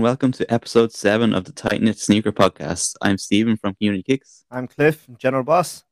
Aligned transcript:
everyone. 0.00 0.12
Welcome 0.12 0.32
to 0.32 0.50
episode 0.50 0.92
seven 0.92 1.34
of 1.34 1.44
the 1.44 1.52
Tight 1.52 1.82
Knit 1.82 1.98
Sneaker 1.98 2.32
Podcast. 2.32 2.94
I'm 3.02 3.18
Stephen 3.18 3.58
from 3.58 3.74
Community 3.74 4.02
Kicks. 4.02 4.46
I'm 4.50 4.66
Cliff, 4.66 5.06
General 5.18 5.44
Boss. 5.44 5.84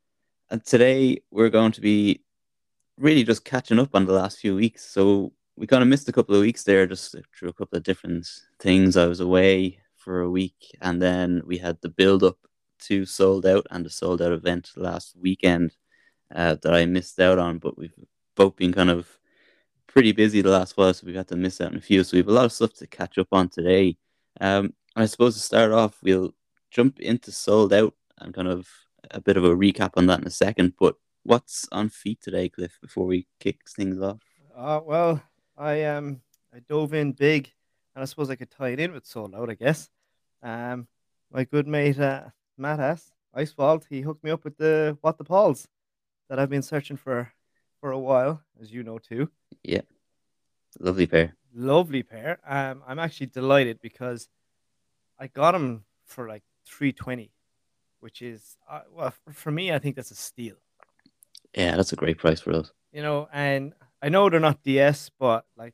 And 0.49 0.65
today 0.65 1.21
we're 1.29 1.51
going 1.51 1.71
to 1.73 1.81
be 1.81 2.23
really 2.97 3.23
just 3.23 3.45
catching 3.45 3.77
up 3.77 3.93
on 3.93 4.07
the 4.07 4.13
last 4.13 4.39
few 4.39 4.55
weeks. 4.55 4.83
So 4.83 5.31
we 5.55 5.67
kind 5.67 5.83
of 5.83 5.89
missed 5.89 6.09
a 6.09 6.11
couple 6.11 6.33
of 6.33 6.41
weeks 6.41 6.63
there 6.63 6.87
just 6.87 7.15
through 7.37 7.49
a 7.49 7.53
couple 7.53 7.77
of 7.77 7.83
different 7.83 8.27
things. 8.59 8.97
I 8.97 9.05
was 9.05 9.19
away 9.19 9.77
for 9.95 10.21
a 10.21 10.29
week 10.29 10.75
and 10.81 10.99
then 10.99 11.43
we 11.45 11.59
had 11.59 11.77
the 11.81 11.89
build 11.89 12.23
up 12.23 12.37
to 12.87 13.05
sold 13.05 13.45
out 13.45 13.67
and 13.69 13.85
the 13.85 13.91
sold 13.91 14.23
out 14.23 14.31
event 14.31 14.71
last 14.75 15.15
weekend 15.21 15.75
uh, 16.33 16.55
that 16.63 16.73
I 16.73 16.85
missed 16.87 17.19
out 17.19 17.37
on, 17.37 17.59
but 17.59 17.77
we've 17.77 17.93
both 18.35 18.55
been 18.55 18.73
kind 18.73 18.89
of 18.89 19.18
pretty 19.93 20.11
busy 20.11 20.41
the 20.41 20.49
last 20.49 20.77
while, 20.77 20.93
so 20.93 21.05
we've 21.05 21.15
had 21.15 21.27
to 21.27 21.35
miss 21.35 21.59
out 21.59 21.71
on 21.71 21.77
a 21.77 21.81
few. 21.81 22.03
So 22.03 22.15
we 22.15 22.19
have 22.19 22.27
a 22.27 22.31
lot 22.31 22.45
of 22.45 22.51
stuff 22.51 22.73
to 22.75 22.87
catch 22.87 23.17
up 23.17 23.27
on 23.31 23.49
today. 23.49 23.97
Um, 24.39 24.73
I 24.95 25.05
suppose 25.05 25.35
to 25.35 25.41
start 25.41 25.71
off, 25.71 25.97
we'll 26.01 26.33
jump 26.71 26.99
into 26.99 27.31
sold 27.31 27.73
out 27.73 27.93
and 28.19 28.33
kind 28.33 28.47
of 28.47 28.69
a 29.11 29.19
bit 29.19 29.37
of 29.37 29.43
a 29.43 29.55
recap 29.55 29.91
on 29.95 30.05
that 30.07 30.19
in 30.19 30.27
a 30.27 30.31
second. 30.31 30.73
But 30.79 30.95
what's 31.23 31.67
on 31.71 31.89
feet 31.89 32.21
today, 32.21 32.49
Cliff? 32.49 32.77
Before 32.81 33.05
we 33.05 33.27
kick 33.39 33.61
things 33.69 34.01
off. 34.01 34.21
Uh, 34.55 34.81
well, 34.85 35.21
I 35.57 35.83
um 35.85 36.21
I 36.53 36.59
dove 36.59 36.93
in 36.93 37.13
big, 37.13 37.51
and 37.95 38.01
I 38.01 38.05
suppose 38.05 38.29
I 38.29 38.35
could 38.35 38.51
tie 38.51 38.69
it 38.69 38.79
in 38.79 38.93
with 38.93 39.05
sold 39.05 39.35
out. 39.35 39.49
I 39.49 39.55
guess. 39.55 39.89
Um, 40.41 40.87
my 41.31 41.43
good 41.43 41.67
mate 41.67 41.99
uh, 41.99 42.25
Matt 42.57 42.79
S. 42.79 43.11
Icewald, 43.33 43.85
he 43.89 44.01
hooked 44.01 44.23
me 44.23 44.31
up 44.31 44.43
with 44.43 44.57
the 44.57 44.97
what 45.01 45.17
the 45.17 45.23
Pauls 45.23 45.67
that 46.29 46.39
I've 46.39 46.49
been 46.49 46.61
searching 46.61 46.97
for 46.97 47.31
for 47.79 47.91
a 47.91 47.99
while, 47.99 48.41
as 48.61 48.71
you 48.71 48.83
know 48.83 48.97
too. 48.97 49.29
Yeah, 49.63 49.81
lovely 50.79 51.07
pair. 51.07 51.35
Lovely 51.53 52.03
pair. 52.03 52.39
Um, 52.47 52.83
I'm 52.87 52.99
actually 52.99 53.27
delighted 53.27 53.79
because 53.81 54.29
I 55.19 55.27
got 55.27 55.51
them 55.53 55.85
for 56.05 56.27
like 56.27 56.43
three 56.65 56.91
twenty, 56.91 57.31
which 57.99 58.21
is 58.21 58.57
uh, 58.69 58.81
well 58.93 59.13
for 59.31 59.51
me. 59.51 59.71
I 59.71 59.79
think 59.79 59.95
that's 59.95 60.11
a 60.11 60.15
steal. 60.15 60.55
Yeah, 61.55 61.75
that's 61.75 61.93
a 61.93 61.95
great 61.95 62.17
price 62.17 62.41
for 62.41 62.53
us. 62.53 62.71
You 62.91 63.01
know, 63.01 63.27
and 63.33 63.73
I 64.01 64.09
know 64.09 64.29
they're 64.29 64.39
not 64.39 64.63
DS, 64.63 65.09
but 65.19 65.45
like 65.57 65.73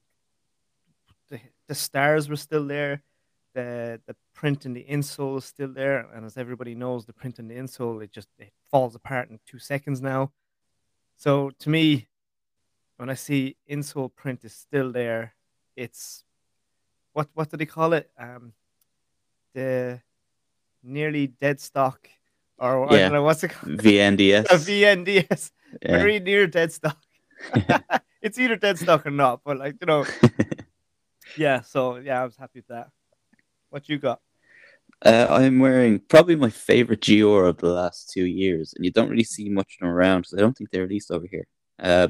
the 1.30 1.40
the 1.68 1.76
stars 1.76 2.30
were 2.30 2.36
still 2.36 2.66
there. 2.66 3.04
The 3.54 4.02
the 4.06 4.16
print 4.34 4.66
in 4.66 4.74
the 4.74 4.86
insole 4.90 5.38
is 5.38 5.46
still 5.46 5.72
there, 5.74 6.10
and 6.14 6.26
as 6.26 6.38
everybody 6.38 6.76
knows, 6.76 7.06
the 7.06 7.14
print 7.14 7.40
in 7.40 7.48
the 7.48 7.56
insole 7.56 8.04
it 8.04 8.12
just 8.12 8.30
it 8.40 8.52
falls 8.70 8.96
apart 8.96 9.30
in 9.30 9.40
two 9.46 9.60
seconds 9.60 10.02
now. 10.02 10.32
So 11.18 11.52
to 11.60 11.70
me, 11.70 12.08
when 12.98 13.10
I 13.10 13.16
see 13.16 13.56
insole 13.70 14.14
print 14.14 14.44
is 14.44 14.54
still 14.54 14.92
there, 14.92 15.34
it's 15.76 16.24
what 17.14 17.30
what 17.34 17.50
do 17.50 17.58
they 17.58 17.66
call 17.66 17.94
it? 17.94 18.10
Um, 18.18 18.54
the 19.54 20.02
nearly 20.84 21.28
dead 21.28 21.60
stock, 21.60 22.10
or 22.58 22.88
yeah. 22.90 22.96
I 22.96 23.00
don't 23.00 23.14
know 23.14 23.24
what's 23.24 23.44
it 23.44 23.50
called? 23.50 23.78
VNDS. 23.78 24.46
A 24.50 24.56
VNDS. 24.56 25.52
Yeah. 25.82 25.92
Very 25.92 26.20
near 26.20 26.48
dead 26.48 26.72
stock. 26.72 26.98
it's 28.22 28.38
either 28.38 28.56
dead 28.56 28.78
stock 28.78 29.06
or 29.06 29.12
not, 29.12 29.42
but 29.44 29.58
like 29.58 29.76
you 29.82 29.88
know, 29.88 30.06
yeah. 31.38 31.62
So 31.62 31.98
yeah, 31.98 32.22
I 32.22 32.26
was 32.26 32.36
happy 32.36 32.60
with 32.60 32.68
that. 32.68 32.90
What 33.70 33.90
you 33.90 33.98
got? 33.98 34.22
Uh, 35.04 35.28
I'm 35.30 35.60
wearing 35.60 36.00
probably 36.00 36.36
my 36.36 36.50
favorite 36.50 37.06
GR 37.06 37.46
of 37.46 37.58
the 37.58 37.70
last 37.70 38.12
two 38.12 38.26
years, 38.26 38.74
and 38.76 38.86
you 38.86 38.92
don't 38.92 39.10
really 39.10 39.24
see 39.24 39.50
much 39.50 39.76
of 39.76 39.86
them 39.86 39.96
around 39.96 40.22
because 40.22 40.34
I 40.36 40.42
don't 40.42 40.58
think 40.58 40.72
they're 40.72 40.84
released 40.84 41.12
over 41.12 41.28
here. 41.30 41.46
Uh, 41.80 42.08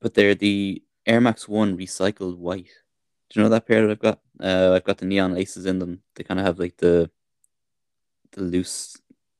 but 0.00 0.14
they're 0.14 0.34
the 0.34 0.82
Air 1.06 1.20
Max 1.20 1.48
One 1.48 1.76
recycled 1.76 2.38
white. 2.38 2.70
Do 3.30 3.40
you 3.40 3.42
know 3.42 3.48
that 3.50 3.66
pair 3.66 3.82
that 3.82 3.90
I've 3.90 3.98
got? 3.98 4.20
Uh, 4.40 4.72
I've 4.74 4.84
got 4.84 4.98
the 4.98 5.06
neon 5.06 5.34
laces 5.34 5.66
in 5.66 5.78
them. 5.78 6.02
They 6.14 6.24
kind 6.24 6.40
of 6.40 6.46
have 6.46 6.58
like 6.58 6.76
the 6.76 7.10
the 8.32 8.42
loose 8.42 8.96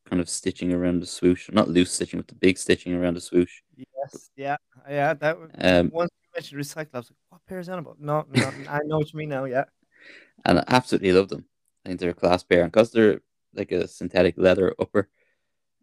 kind 0.08 0.20
of 0.20 0.28
stitching 0.28 0.72
around 0.72 1.00
the 1.00 1.06
swoosh, 1.06 1.50
not 1.50 1.68
loose 1.68 1.92
stitching, 1.92 2.18
but 2.20 2.28
the 2.28 2.34
big 2.34 2.58
stitching 2.58 2.94
around 2.94 3.14
the 3.14 3.20
swoosh. 3.20 3.62
Yes, 3.76 4.30
yeah, 4.36 4.56
yeah. 4.88 5.14
That 5.14 5.36
um, 5.58 5.90
once 5.92 6.10
you 6.22 6.28
mentioned 6.34 6.60
recycled, 6.60 6.94
I 6.94 6.98
was 6.98 7.10
like, 7.10 7.18
"What 7.30 7.46
pair 7.46 7.58
is 7.58 7.66
that 7.68 7.78
about?" 7.78 8.00
No, 8.00 8.24
no, 8.30 8.52
I 8.68 8.80
know 8.84 8.98
what 8.98 9.12
you 9.12 9.18
mean 9.18 9.30
now. 9.30 9.44
Yeah, 9.44 9.64
and 10.44 10.58
I 10.58 10.64
absolutely 10.68 11.12
love 11.12 11.28
them. 11.28 11.44
I 11.84 11.88
think 11.88 12.00
they're 12.00 12.10
a 12.10 12.14
class 12.14 12.42
pair, 12.42 12.62
and 12.62 12.70
because 12.70 12.92
they're 12.92 13.20
like 13.54 13.72
a 13.72 13.88
synthetic 13.88 14.34
leather 14.36 14.74
upper, 14.78 15.08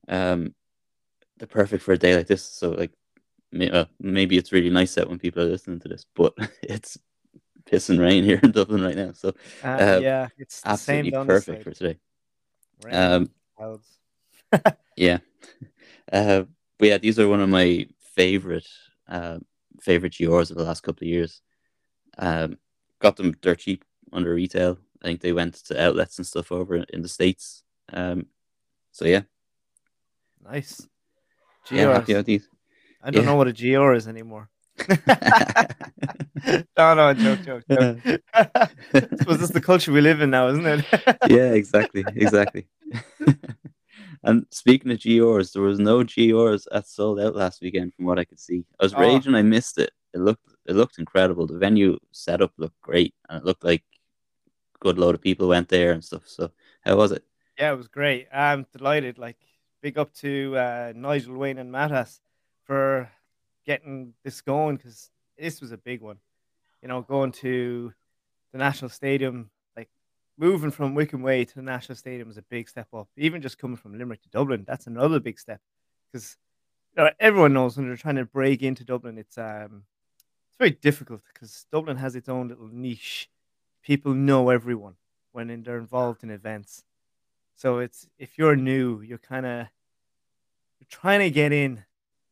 um, 0.07 0.53
they're 1.37 1.47
perfect 1.47 1.83
for 1.83 1.93
a 1.93 1.97
day 1.97 2.15
like 2.15 2.27
this. 2.27 2.43
So 2.43 2.71
like, 2.71 2.91
may, 3.51 3.85
maybe 3.99 4.37
it's 4.37 4.51
really 4.51 4.69
nice 4.69 4.97
out 4.97 5.09
when 5.09 5.19
people 5.19 5.43
are 5.43 5.47
listening 5.47 5.79
to 5.81 5.87
this, 5.87 6.05
but 6.15 6.33
it's 6.63 6.97
pissing 7.65 7.99
rain 7.99 8.23
here 8.23 8.39
in 8.41 8.51
Dublin 8.51 8.83
right 8.83 8.95
now. 8.95 9.11
So 9.13 9.33
uh, 9.63 9.67
uh, 9.67 9.99
yeah, 10.01 10.27
it's 10.37 10.61
absolutely 10.65 11.11
perfect 11.11 11.63
for 11.63 11.71
today. 11.71 11.99
Rain, 12.83 12.95
um, 12.95 13.29
clouds. 13.57 13.97
yeah, 14.95 15.19
uh, 16.11 16.43
but 16.77 16.87
yeah, 16.87 16.97
these 16.97 17.19
are 17.19 17.27
one 17.27 17.41
of 17.41 17.49
my 17.49 17.87
favorite 17.99 18.67
uh, 19.07 19.39
favorite 19.81 20.13
GRs 20.13 20.51
of 20.51 20.57
the 20.57 20.63
last 20.63 20.81
couple 20.81 21.05
of 21.05 21.09
years. 21.09 21.41
Um, 22.17 22.57
got 22.99 23.15
them 23.15 23.33
dirt 23.41 23.59
cheap 23.59 23.85
under 24.11 24.33
retail 24.33 24.77
I 25.01 25.07
think 25.07 25.21
they 25.21 25.33
went 25.33 25.55
to 25.65 25.81
outlets 25.81 26.17
and 26.17 26.27
stuff 26.27 26.51
over 26.51 26.75
in 26.75 27.01
the 27.01 27.07
states. 27.07 27.63
Um, 27.91 28.27
so 28.91 29.05
yeah, 29.05 29.21
nice. 30.43 30.87
Yeah, 31.71 31.93
happy 31.93 32.21
these. 32.21 32.47
I 33.01 33.11
don't 33.11 33.23
yeah. 33.23 33.29
know 33.29 33.35
what 33.35 33.47
a 33.47 33.53
GR 33.53 33.93
is 33.93 34.07
anymore. 34.07 34.49
no, 36.77 36.93
no, 36.93 37.13
joke, 37.13 37.43
joke, 37.43 37.63
joke. 37.69 37.97
suppose 39.17 39.39
this 39.39 39.41
is 39.41 39.49
the 39.51 39.61
culture 39.61 39.91
we 39.91 40.01
live 40.01 40.21
in 40.21 40.29
now, 40.29 40.47
isn't 40.49 40.65
it? 40.65 40.85
yeah, 41.29 41.51
exactly, 41.51 42.03
exactly. 42.15 42.67
and 44.23 44.45
speaking 44.51 44.91
of 44.91 44.99
GRs, 44.99 45.53
there 45.53 45.61
was 45.61 45.79
no 45.79 46.03
GRs 46.03 46.65
at 46.71 46.87
sold 46.87 47.19
out 47.19 47.35
last 47.35 47.61
weekend, 47.61 47.93
from 47.93 48.05
what 48.05 48.19
I 48.19 48.25
could 48.25 48.39
see. 48.39 48.65
I 48.79 48.83
was 48.83 48.93
oh. 48.93 48.99
raging, 48.99 49.35
I 49.35 49.41
missed 49.41 49.77
it. 49.77 49.91
It 50.13 50.19
looked, 50.19 50.49
it 50.65 50.75
looked 50.75 50.97
incredible. 50.97 51.45
The 51.45 51.57
venue 51.57 51.99
setup 52.11 52.51
looked 52.57 52.79
great, 52.81 53.13
and 53.29 53.39
it 53.39 53.45
looked 53.45 53.63
like 53.63 53.83
good 54.79 54.97
load 54.97 55.15
of 55.15 55.21
people 55.21 55.47
went 55.47 55.69
there 55.69 55.91
and 55.91 56.03
stuff. 56.03 56.23
So 56.25 56.51
how 56.81 56.95
was 56.95 57.11
it? 57.11 57.23
Yeah, 57.57 57.73
it 57.73 57.77
was 57.77 57.87
great. 57.87 58.27
I'm 58.33 58.65
delighted. 58.75 59.17
Like 59.17 59.37
big 59.81 59.97
up 59.97 60.13
to 60.15 60.55
uh, 60.57 60.93
Nigel 60.95 61.37
Wayne 61.37 61.57
and 61.57 61.71
Mattas 61.71 62.19
for 62.63 63.09
getting 63.65 64.13
this 64.23 64.41
going 64.41 64.77
because 64.77 65.09
this 65.37 65.61
was 65.61 65.71
a 65.71 65.77
big 65.77 66.01
one. 66.01 66.17
You 66.81 66.87
know, 66.87 67.01
going 67.01 67.31
to 67.33 67.93
the 68.51 68.57
National 68.57 68.89
Stadium, 68.89 69.49
like 69.75 69.89
moving 70.37 70.71
from 70.71 70.95
Wycombe 70.95 71.21
Way 71.21 71.45
to 71.45 71.55
the 71.55 71.61
National 71.61 71.95
Stadium 71.95 72.29
is 72.29 72.37
a 72.37 72.41
big 72.43 72.69
step 72.69 72.87
up. 72.93 73.09
Even 73.17 73.41
just 73.41 73.57
coming 73.57 73.77
from 73.77 73.97
Limerick 73.97 74.21
to 74.23 74.29
Dublin, 74.29 74.63
that's 74.67 74.87
another 74.87 75.19
big 75.19 75.39
step 75.39 75.59
because 76.11 76.37
you 76.95 77.03
know, 77.03 77.09
everyone 77.19 77.53
knows 77.53 77.77
when 77.77 77.87
they're 77.87 77.97
trying 77.97 78.15
to 78.15 78.25
break 78.25 78.63
into 78.63 78.83
Dublin, 78.83 79.17
it's 79.17 79.37
um, 79.37 79.83
it's 80.47 80.57
very 80.57 80.71
difficult 80.71 81.21
because 81.33 81.65
Dublin 81.71 81.97
has 81.97 82.15
its 82.15 82.29
own 82.29 82.47
little 82.47 82.69
niche 82.71 83.29
people 83.89 84.13
know 84.13 84.49
everyone 84.49 84.93
when 85.31 85.63
they're 85.63 85.79
involved 85.79 86.23
in 86.23 86.29
events. 86.29 86.83
So 87.55 87.79
it's 87.79 88.07
if 88.19 88.37
you're 88.37 88.55
new, 88.55 89.01
you're 89.01 89.25
kind 89.33 89.47
of 89.47 89.57
you're 90.77 90.91
trying 91.01 91.21
to 91.21 91.31
get 91.31 91.51
in. 91.51 91.83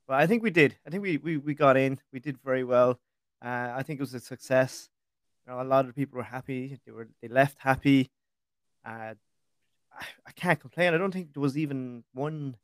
But 0.07 0.21
I 0.21 0.27
think 0.27 0.43
we 0.43 0.51
did. 0.51 0.75
I 0.85 0.91
think 0.91 1.01
we 1.01 1.17
we, 1.17 1.37
we 1.37 1.55
got 1.55 1.75
in. 1.75 1.99
We 2.13 2.19
did 2.19 2.37
very 2.45 2.63
well. 2.63 2.99
Uh, 3.43 3.73
I 3.75 3.81
think 3.81 3.99
it 3.99 4.03
was 4.03 4.13
a 4.13 4.19
success. 4.19 4.89
You 5.41 5.51
know, 5.51 5.59
a 5.59 5.63
lot 5.63 5.85
of 5.85 5.95
people 5.95 6.17
were 6.17 6.31
happy. 6.37 6.79
They 6.85 6.91
were 6.91 7.07
they 7.23 7.27
left 7.27 7.57
happy. 7.59 8.11
Uh, 8.85 9.15
I, 10.01 10.05
I 10.27 10.31
can't 10.35 10.59
complain. 10.59 10.93
I 10.93 10.99
don't 10.99 11.11
think 11.11 11.33
there 11.33 11.41
was 11.41 11.57
even 11.57 12.03
one 12.13 12.55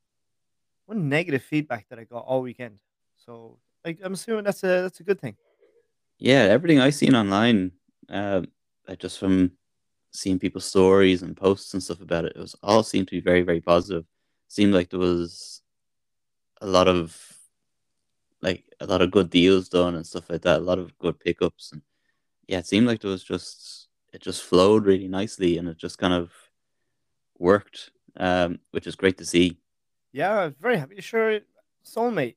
one 0.85 1.09
negative 1.09 1.41
feedback 1.41 1.89
that 1.89 1.97
I 1.97 2.03
got 2.03 2.25
all 2.25 2.43
weekend. 2.43 2.77
So 3.25 3.57
like, 3.83 3.97
I'm 4.03 4.13
assuming 4.13 4.43
that's 4.43 4.63
a 4.63 4.83
that's 4.83 4.99
a 4.99 5.03
good 5.03 5.19
thing. 5.19 5.35
Yeah, 6.19 6.43
everything 6.57 6.79
I 6.79 6.91
seen 6.91 7.15
online, 7.15 7.71
uh, 8.07 8.43
like 8.87 8.99
just 8.99 9.19
from 9.19 9.51
seeing 10.11 10.39
people's 10.39 10.65
stories 10.65 11.23
and 11.23 11.35
posts 11.35 11.73
and 11.73 11.81
stuff 11.81 12.01
about 12.01 12.25
it, 12.25 12.33
it 12.35 12.39
was 12.39 12.55
all 12.61 12.83
seemed 12.83 13.07
to 13.07 13.15
be 13.15 13.21
very, 13.21 13.41
very 13.41 13.61
positive. 13.61 14.05
seemed 14.47 14.73
like 14.73 14.89
there 14.89 14.99
was 14.99 15.61
a 16.61 16.67
lot 16.67 16.87
of 16.87 17.19
like 18.41 18.63
a 18.79 18.85
lot 18.85 19.01
of 19.01 19.11
good 19.11 19.29
deals 19.29 19.69
done 19.69 19.95
and 19.95 20.05
stuff 20.05 20.29
like 20.29 20.41
that, 20.41 20.59
a 20.59 20.63
lot 20.63 20.79
of 20.79 20.97
good 20.99 21.19
pickups 21.19 21.71
and 21.71 21.81
yeah, 22.47 22.59
it 22.59 22.67
seemed 22.67 22.87
like 22.87 23.01
there 23.01 23.11
was 23.11 23.23
just 23.23 23.87
it 24.13 24.21
just 24.21 24.43
flowed 24.43 24.85
really 24.85 25.07
nicely 25.07 25.57
and 25.57 25.67
it 25.67 25.77
just 25.77 25.97
kind 25.97 26.13
of 26.13 26.31
worked, 27.39 27.91
um, 28.17 28.59
which 28.71 28.85
is 28.85 28.95
great 28.95 29.17
to 29.17 29.25
see. 29.25 29.57
Yeah, 30.11 30.39
I'm 30.39 30.55
very 30.59 30.77
happy. 30.77 31.01
Sure, 31.01 31.39
soulmate. 31.85 32.35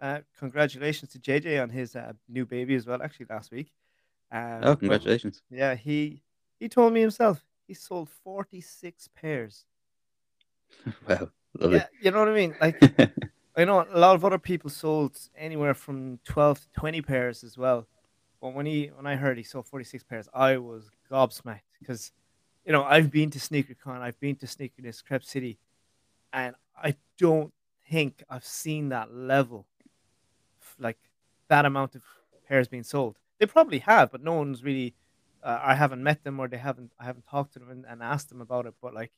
Uh, 0.00 0.20
congratulations 0.38 1.10
to 1.12 1.18
JJ 1.18 1.62
on 1.62 1.68
his 1.68 1.96
uh, 1.96 2.12
new 2.28 2.46
baby 2.46 2.74
as 2.74 2.86
well. 2.86 3.02
Actually, 3.02 3.26
last 3.28 3.50
week. 3.50 3.72
Um, 4.32 4.60
oh, 4.62 4.76
congratulations! 4.76 5.42
But, 5.50 5.58
yeah, 5.58 5.74
he 5.74 6.22
he 6.58 6.68
told 6.68 6.92
me 6.92 7.00
himself 7.00 7.44
he 7.66 7.74
sold 7.74 8.08
forty 8.08 8.60
six 8.60 9.08
pairs. 9.08 9.64
wow, 11.08 11.30
lovely. 11.58 11.78
Yeah, 11.78 11.86
you 12.00 12.10
know 12.10 12.20
what 12.20 12.28
I 12.28 12.34
mean. 12.34 12.54
Like 12.60 12.80
I 13.56 13.64
know 13.64 13.86
a 13.92 13.98
lot 13.98 14.14
of 14.14 14.24
other 14.24 14.38
people 14.38 14.70
sold 14.70 15.18
anywhere 15.36 15.74
from 15.74 16.20
twelve 16.24 16.60
to 16.60 16.68
twenty 16.78 17.02
pairs 17.02 17.42
as 17.42 17.58
well. 17.58 17.86
But 18.40 18.54
when 18.54 18.66
he 18.66 18.90
when 18.94 19.06
I 19.06 19.16
heard 19.16 19.36
he 19.36 19.42
sold 19.42 19.66
forty 19.66 19.84
six 19.84 20.02
pairs, 20.02 20.28
I 20.32 20.56
was 20.58 20.90
gobsmacked 21.10 21.60
because 21.78 22.12
you 22.64 22.72
know 22.72 22.84
I've 22.84 23.10
been 23.10 23.30
to 23.30 23.38
SneakerCon, 23.38 24.00
I've 24.00 24.20
been 24.20 24.36
to 24.36 24.46
Sneakerness 24.46 25.04
Crepe 25.04 25.24
City, 25.24 25.58
and 26.32 26.54
I 26.80 26.94
don't 27.18 27.52
think 27.90 28.22
I've 28.30 28.46
seen 28.46 28.90
that 28.90 29.12
level, 29.12 29.66
like 30.78 30.98
that 31.48 31.64
amount 31.64 31.96
of 31.96 32.02
pairs 32.48 32.68
being 32.68 32.84
sold. 32.84 33.18
They 33.40 33.46
probably 33.46 33.78
have, 33.80 34.12
but 34.12 34.22
no 34.22 34.34
one's 34.34 34.62
really. 34.62 34.94
Uh, 35.42 35.58
I 35.62 35.74
haven't 35.74 36.02
met 36.02 36.22
them 36.22 36.38
or 36.38 36.46
they 36.46 36.58
haven't. 36.58 36.92
I 37.00 37.04
haven't 37.04 37.26
talked 37.26 37.54
to 37.54 37.58
them 37.58 37.70
and, 37.70 37.86
and 37.88 38.02
asked 38.02 38.28
them 38.28 38.42
about 38.42 38.66
it. 38.66 38.74
But 38.80 38.94
like, 38.94 39.10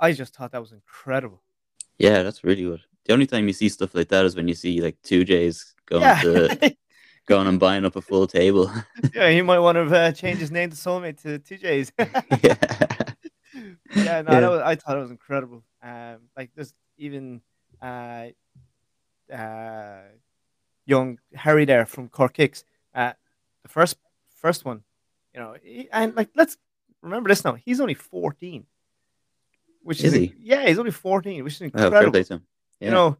I 0.00 0.12
just 0.12 0.34
thought 0.34 0.52
that 0.52 0.60
was 0.60 0.72
incredible. 0.72 1.42
Yeah, 1.98 2.22
that's 2.22 2.44
really 2.44 2.62
good. 2.62 2.80
The 3.06 3.12
only 3.12 3.26
time 3.26 3.48
you 3.48 3.52
see 3.52 3.68
stuff 3.68 3.94
like 3.94 4.08
that 4.08 4.24
is 4.24 4.36
when 4.36 4.46
you 4.46 4.54
see 4.54 4.80
like 4.80 4.96
two 5.02 5.24
J's 5.24 5.74
going 5.86 6.02
Yeah. 6.02 6.20
to 6.22 6.76
going 7.26 7.48
and 7.48 7.58
buying 7.58 7.84
up 7.84 7.96
a 7.96 8.00
full 8.00 8.28
table. 8.28 8.70
yeah, 9.14 9.30
he 9.30 9.42
might 9.42 9.58
want 9.58 9.76
to 9.76 9.84
uh, 9.94 10.12
change 10.12 10.38
his 10.38 10.52
name 10.52 10.70
to 10.70 10.76
Soulmate 10.76 11.20
to 11.22 11.40
TJ's. 11.40 11.90
yeah. 11.98 12.54
yeah, 13.96 14.22
no, 14.22 14.32
Yeah. 14.32 14.48
Was, 14.48 14.60
I 14.60 14.74
thought 14.76 14.96
it 14.96 15.00
was 15.00 15.10
incredible. 15.10 15.64
Um, 15.82 16.18
like 16.36 16.50
there's 16.54 16.72
even 16.98 17.40
uh, 17.82 18.26
uh, 19.34 20.02
young 20.86 21.18
Harry 21.34 21.64
there 21.64 21.84
from 21.86 22.08
Cork 22.08 22.34
Kicks. 22.34 22.64
Uh, 22.94 23.12
the 23.68 23.72
first 23.72 23.96
first 24.36 24.64
one, 24.64 24.82
you 25.34 25.40
know, 25.40 25.54
and 25.92 26.14
like 26.16 26.30
let's 26.34 26.56
remember 27.02 27.28
this 27.28 27.44
now. 27.44 27.54
He's 27.54 27.80
only 27.80 27.94
14, 27.94 28.64
which 29.82 29.98
is, 30.02 30.12
Is 30.12 30.20
he? 30.20 30.34
yeah, 30.40 30.66
he's 30.66 30.78
only 30.78 30.90
14, 30.90 31.44
which 31.44 31.54
is 31.54 31.62
Oh, 31.62 31.64
incredible. 31.66 31.98
fair 32.00 32.10
play 32.10 32.22
to 32.24 32.34
him. 32.34 32.46
Yeah. 32.80 32.86
You 32.88 32.94
know, 32.94 33.16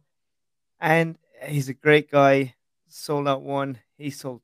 and 0.79 1.17
he's 1.47 1.69
a 1.69 1.73
great 1.73 2.09
guy. 2.11 2.55
Sold 2.87 3.27
out 3.27 3.41
one. 3.43 3.77
He 3.97 4.09
sold 4.09 4.41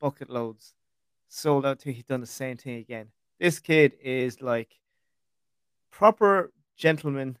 bucket 0.00 0.28
loads. 0.30 0.74
Sold 1.28 1.64
out 1.64 1.78
two. 1.78 1.90
He's 1.90 2.04
done 2.04 2.20
the 2.20 2.26
same 2.26 2.56
thing 2.56 2.76
again. 2.78 3.08
This 3.38 3.60
kid 3.60 3.92
is 4.02 4.40
like 4.42 4.70
proper 5.90 6.52
gentleman 6.76 7.38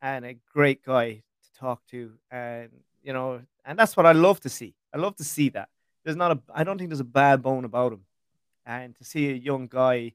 and 0.00 0.24
a 0.24 0.34
great 0.52 0.84
guy 0.84 1.22
to 1.42 1.58
talk 1.58 1.84
to, 1.90 2.12
and 2.30 2.70
you 3.02 3.12
know, 3.12 3.40
and 3.64 3.78
that's 3.78 3.96
what 3.96 4.06
I 4.06 4.12
love 4.12 4.40
to 4.40 4.48
see. 4.48 4.74
I 4.94 4.98
love 4.98 5.16
to 5.16 5.24
see 5.24 5.48
that. 5.50 5.68
There's 6.04 6.16
not 6.16 6.32
a. 6.32 6.40
I 6.54 6.64
don't 6.64 6.78
think 6.78 6.90
there's 6.90 7.00
a 7.00 7.04
bad 7.04 7.42
bone 7.42 7.64
about 7.64 7.92
him, 7.92 8.04
and 8.64 8.96
to 8.96 9.04
see 9.04 9.30
a 9.30 9.34
young 9.34 9.66
guy 9.66 10.12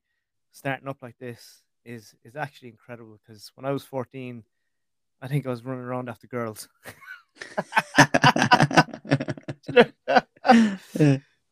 starting 0.51 0.87
up 0.87 0.97
like 1.01 1.17
this 1.19 1.61
is 1.85 2.15
is 2.23 2.35
actually 2.35 2.69
incredible. 2.69 3.19
Because 3.25 3.51
when 3.55 3.65
I 3.65 3.71
was 3.71 3.83
14, 3.83 4.43
I 5.21 5.27
think 5.27 5.45
I 5.45 5.49
was 5.49 5.63
running 5.63 5.83
around 5.83 6.09
after 6.09 6.27
girls. 6.27 6.67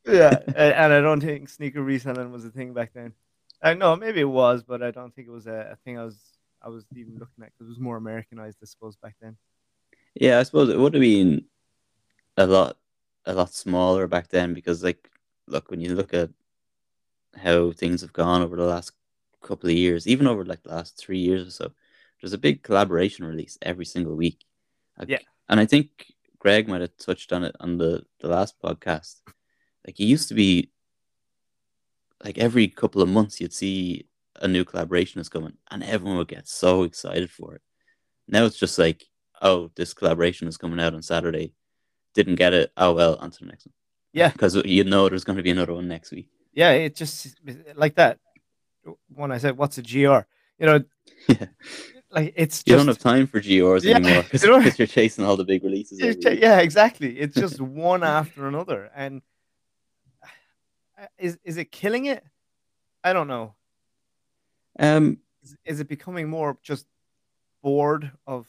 yeah. 0.05 0.37
and 0.55 0.93
I 0.93 1.01
don't 1.01 1.21
think 1.21 1.49
sneaker 1.49 1.81
reselling 1.81 2.31
was 2.31 2.45
a 2.45 2.49
thing 2.51 2.73
back 2.73 2.91
then. 2.93 3.13
I 3.61 3.73
know 3.73 3.95
maybe 3.95 4.21
it 4.21 4.25
was, 4.25 4.63
but 4.63 4.81
I 4.81 4.91
don't 4.91 5.13
think 5.13 5.27
it 5.27 5.31
was 5.31 5.47
a, 5.47 5.71
a 5.73 5.75
thing 5.77 5.97
I 5.97 6.03
was 6.03 6.17
I 6.63 6.69
was 6.69 6.85
even 6.95 7.13
looking 7.13 7.43
at 7.43 7.51
because 7.53 7.67
it 7.67 7.69
was 7.69 7.79
more 7.79 7.97
Americanized, 7.97 8.59
I 8.61 8.65
suppose, 8.65 8.95
back 8.95 9.15
then. 9.21 9.37
Yeah, 10.13 10.39
I 10.39 10.43
suppose 10.43 10.69
it 10.69 10.77
would 10.77 10.93
have 10.93 11.01
been 11.01 11.45
a 12.37 12.45
lot 12.45 12.77
a 13.25 13.33
lot 13.33 13.53
smaller 13.53 14.07
back 14.07 14.29
then 14.29 14.53
because 14.53 14.83
like 14.83 15.09
look 15.47 15.69
when 15.69 15.81
you 15.81 15.95
look 15.95 16.13
at 16.13 16.29
how 17.35 17.71
things 17.71 18.01
have 18.01 18.13
gone 18.13 18.41
over 18.41 18.55
the 18.55 18.65
last 18.65 18.91
couple 19.41 19.69
of 19.69 19.75
years, 19.75 20.07
even 20.07 20.27
over 20.27 20.45
like 20.45 20.63
the 20.63 20.69
last 20.69 20.97
three 20.97 21.19
years 21.19 21.47
or 21.47 21.51
so, 21.51 21.71
there's 22.19 22.33
a 22.33 22.37
big 22.37 22.63
collaboration 22.63 23.25
release 23.25 23.57
every 23.61 23.85
single 23.85 24.15
week. 24.15 24.45
Like, 24.97 25.09
Yeah. 25.09 25.19
And 25.49 25.59
I 25.59 25.65
think 25.65 26.13
Greg 26.39 26.67
might 26.67 26.81
have 26.81 26.95
touched 26.97 27.33
on 27.33 27.43
it 27.43 27.55
on 27.59 27.77
the, 27.77 28.03
the 28.19 28.27
last 28.27 28.59
podcast. 28.61 29.21
Like 29.85 29.99
it 29.99 30.05
used 30.05 30.29
to 30.29 30.35
be 30.35 30.71
like 32.23 32.37
every 32.37 32.67
couple 32.67 33.01
of 33.01 33.09
months 33.09 33.41
you'd 33.41 33.53
see 33.53 34.07
a 34.39 34.47
new 34.47 34.63
collaboration 34.63 35.19
is 35.19 35.29
coming 35.29 35.53
and 35.69 35.83
everyone 35.83 36.17
would 36.17 36.27
get 36.27 36.47
so 36.47 36.83
excited 36.83 37.29
for 37.29 37.55
it. 37.55 37.61
Now 38.27 38.45
it's 38.45 38.57
just 38.57 38.77
like, 38.77 39.03
oh, 39.41 39.71
this 39.75 39.93
collaboration 39.93 40.47
is 40.47 40.57
coming 40.57 40.79
out 40.79 40.93
on 40.93 41.01
Saturday. 41.01 41.53
Didn't 42.13 42.35
get 42.35 42.53
it. 42.53 42.71
Oh 42.77 42.93
well, 42.93 43.15
on 43.15 43.31
to 43.31 43.39
the 43.39 43.45
next 43.45 43.65
one. 43.67 43.73
Yeah. 44.13 44.29
Because 44.33 44.55
you 44.65 44.83
know 44.83 45.07
there's 45.09 45.23
going 45.23 45.37
to 45.37 45.43
be 45.43 45.51
another 45.51 45.73
one 45.73 45.87
next 45.87 46.11
week. 46.11 46.27
Yeah, 46.53 46.71
it 46.71 46.95
just 46.95 47.39
like 47.75 47.95
that. 47.95 48.19
When 49.13 49.31
I 49.31 49.37
said, 49.37 49.57
"What's 49.57 49.77
a 49.77 49.81
GR?" 49.81 49.97
You 50.59 50.65
know, 50.65 50.83
Yeah. 51.29 51.45
like 52.11 52.33
it's 52.35 52.63
You 52.65 52.75
don't 52.75 52.87
have 52.87 52.99
time 52.99 53.25
for 53.27 53.39
GRs 53.39 53.83
Yeah, 53.83 53.95
anymore 53.97 54.23
because 54.23 54.43
you 54.43 54.71
you're 54.77 54.87
chasing 54.87 55.23
all 55.23 55.37
the 55.37 55.45
big 55.45 55.63
releases. 55.63 55.99
It's 55.99 56.09
every 56.17 56.21
ju- 56.21 56.29
week. 56.31 56.41
yeah, 56.41 56.59
exactly. 56.59 57.17
It's 57.19 57.35
just 57.35 57.61
one 57.61 58.03
after 58.03 58.47
another, 58.47 58.91
and 58.95 59.21
is 61.17 61.37
is 61.43 61.57
it 61.57 61.71
killing 61.71 62.05
it? 62.05 62.23
I 63.03 63.13
don't 63.13 63.27
know. 63.27 63.55
Um, 64.79 65.19
Is, 65.43 65.57
is 65.65 65.79
it 65.79 65.87
becoming 65.87 66.29
more 66.29 66.57
just 66.61 66.85
bored 67.63 68.11
of 68.27 68.47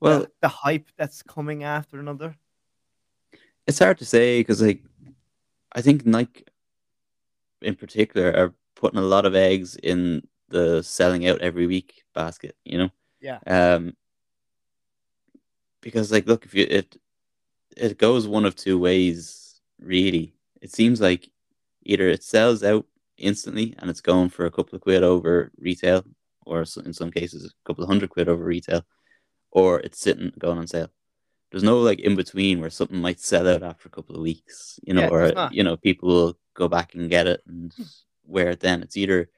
well, 0.00 0.20
the, 0.20 0.30
the 0.42 0.48
hype 0.48 0.88
that's 0.96 1.22
coming 1.22 1.64
after 1.64 1.98
another? 2.00 2.36
it's 3.70 3.78
hard 3.78 3.98
to 3.98 4.04
say 4.04 4.40
because 4.40 4.60
like 4.60 4.82
I 5.72 5.80
think 5.80 6.04
Nike 6.04 6.44
in 7.62 7.76
particular 7.76 8.34
are 8.36 8.54
putting 8.74 8.98
a 8.98 9.02
lot 9.02 9.26
of 9.26 9.36
eggs 9.36 9.76
in 9.76 10.26
the 10.48 10.82
selling 10.82 11.28
out 11.28 11.40
every 11.40 11.66
week 11.68 12.02
basket, 12.12 12.56
you 12.64 12.78
know? 12.78 12.90
Yeah. 13.20 13.38
Um 13.46 13.96
because 15.80 16.10
like 16.10 16.26
look 16.26 16.44
if 16.44 16.54
you 16.54 16.66
it 16.68 16.96
it 17.76 17.96
goes 17.96 18.26
one 18.26 18.44
of 18.44 18.56
two 18.56 18.78
ways 18.78 19.60
really. 19.80 20.34
It 20.60 20.72
seems 20.72 21.00
like 21.00 21.30
either 21.84 22.08
it 22.08 22.24
sells 22.24 22.64
out 22.64 22.86
instantly 23.16 23.74
and 23.78 23.88
it's 23.88 24.00
going 24.00 24.30
for 24.30 24.46
a 24.46 24.50
couple 24.50 24.74
of 24.74 24.82
quid 24.82 25.02
over 25.02 25.52
retail 25.58 26.04
or 26.44 26.64
in 26.84 26.92
some 26.92 27.12
cases 27.12 27.44
a 27.44 27.66
couple 27.66 27.84
of 27.84 27.88
hundred 27.88 28.10
quid 28.10 28.28
over 28.28 28.44
retail 28.44 28.84
or 29.50 29.80
it's 29.80 30.00
sitting 30.00 30.32
going 30.38 30.58
on 30.58 30.66
sale. 30.66 30.90
There's 31.50 31.64
no 31.64 31.80
like 31.80 32.00
in 32.00 32.14
between 32.14 32.60
where 32.60 32.70
something 32.70 33.00
might 33.00 33.20
sell 33.20 33.48
out 33.48 33.62
after 33.62 33.88
a 33.88 33.90
couple 33.90 34.14
of 34.14 34.22
weeks, 34.22 34.78
you 34.84 34.94
know, 34.94 35.02
Yeah, 35.02 35.08
or 35.08 35.48
you 35.52 35.64
know, 35.64 35.76
people 35.76 36.08
will 36.08 36.38
go 36.54 36.68
back 36.68 36.94
and 36.94 37.10
get 37.10 37.26
it 37.26 37.42
and 37.46 37.72
hmm. 37.72 37.82
wear 38.24 38.50
it 38.50 38.60
then. 38.60 38.82
It's 38.82 38.96
either 38.96 39.28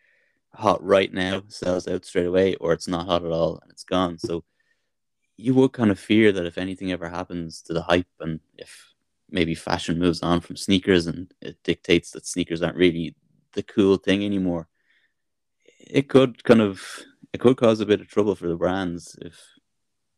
hot 0.54 0.82
right 0.84 1.12
now, 1.12 1.42
sells 1.48 1.88
out 1.88 2.04
straight 2.04 2.26
away, 2.26 2.54
or 2.56 2.72
it's 2.72 2.88
not 2.88 3.06
hot 3.06 3.24
at 3.24 3.32
all 3.32 3.58
and 3.62 3.70
it's 3.70 3.84
gone. 3.84 4.18
So 4.18 4.44
you 5.36 5.54
would 5.54 5.72
kind 5.72 5.90
of 5.90 5.98
fear 5.98 6.32
that 6.32 6.46
if 6.46 6.58
anything 6.58 6.92
ever 6.92 7.08
happens 7.08 7.62
to 7.62 7.72
the 7.72 7.82
hype 7.82 8.06
and 8.20 8.40
if 8.58 8.92
maybe 9.30 9.54
fashion 9.54 9.98
moves 9.98 10.22
on 10.22 10.40
from 10.40 10.56
sneakers 10.56 11.06
and 11.06 11.32
it 11.40 11.56
dictates 11.64 12.10
that 12.10 12.26
sneakers 12.26 12.62
aren't 12.62 12.76
really 12.76 13.14
the 13.54 13.62
cool 13.62 13.96
thing 13.96 14.24
anymore, 14.24 14.68
it 15.78 16.08
could 16.08 16.44
kind 16.44 16.60
of 16.60 16.82
it 17.32 17.40
could 17.40 17.56
cause 17.56 17.80
a 17.80 17.86
bit 17.86 18.00
of 18.00 18.08
trouble 18.08 18.34
for 18.34 18.46
the 18.46 18.56
brands 18.56 19.16
if 19.22 19.40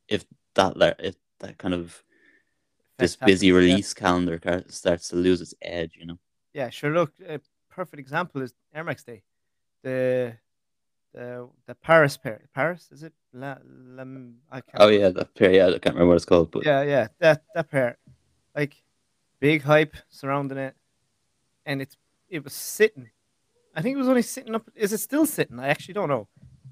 if 0.08 0.25
that 0.54 0.96
if 1.00 1.16
that 1.40 1.58
kind 1.58 1.75
of 1.75 2.02
this 2.99 3.16
busy 3.16 3.49
happens, 3.49 3.66
yeah. 3.66 3.70
release 3.70 3.94
calendar 3.94 4.64
starts 4.68 5.08
to 5.08 5.16
lose 5.16 5.40
its 5.40 5.54
edge, 5.62 5.96
you 5.99 6.06
know. 6.06 6.18
Yeah, 6.52 6.70
sure. 6.70 6.92
Look, 6.92 7.12
a 7.28 7.40
perfect 7.70 7.99
example 8.00 8.42
is 8.42 8.54
Air 8.75 8.84
Max 8.84 9.02
Day. 9.02 9.23
The 9.82 10.37
the 11.12 11.49
the 11.66 11.75
Paris 11.75 12.16
pair. 12.16 12.49
Paris 12.54 12.88
is 12.92 13.02
it? 13.02 13.12
La, 13.32 13.56
la, 13.64 14.04
I 14.50 14.61
can't 14.61 14.76
Oh 14.76 14.87
remember. 14.87 14.92
yeah, 14.92 15.08
that 15.11 15.34
pair. 15.34 15.52
Yeah, 15.52 15.66
I 15.66 15.78
can't 15.78 15.94
remember 15.94 16.08
what 16.08 16.16
it's 16.16 16.25
called, 16.25 16.50
but 16.52 16.64
yeah, 16.64 16.82
yeah. 16.82 17.08
That 17.18 17.42
that 17.54 17.70
pair, 17.70 17.99
like 18.54 18.82
big 19.40 19.62
hype 19.62 19.96
surrounding 20.08 20.58
it, 20.58 20.76
and 21.66 21.82
it's 21.82 21.96
it 22.28 22.44
was 22.44 22.52
sitting. 22.52 23.11
I 23.75 23.82
think 23.82 23.94
it 23.96 23.99
was 23.99 24.08
only 24.08 24.23
sitting 24.23 24.54
up. 24.54 24.70
Is 24.76 24.92
it 24.92 24.99
still 24.99 25.26
sitting? 25.26 25.58
I 25.58 25.68
actually 25.68 25.94
don't 25.94 26.08
know. 26.08 26.28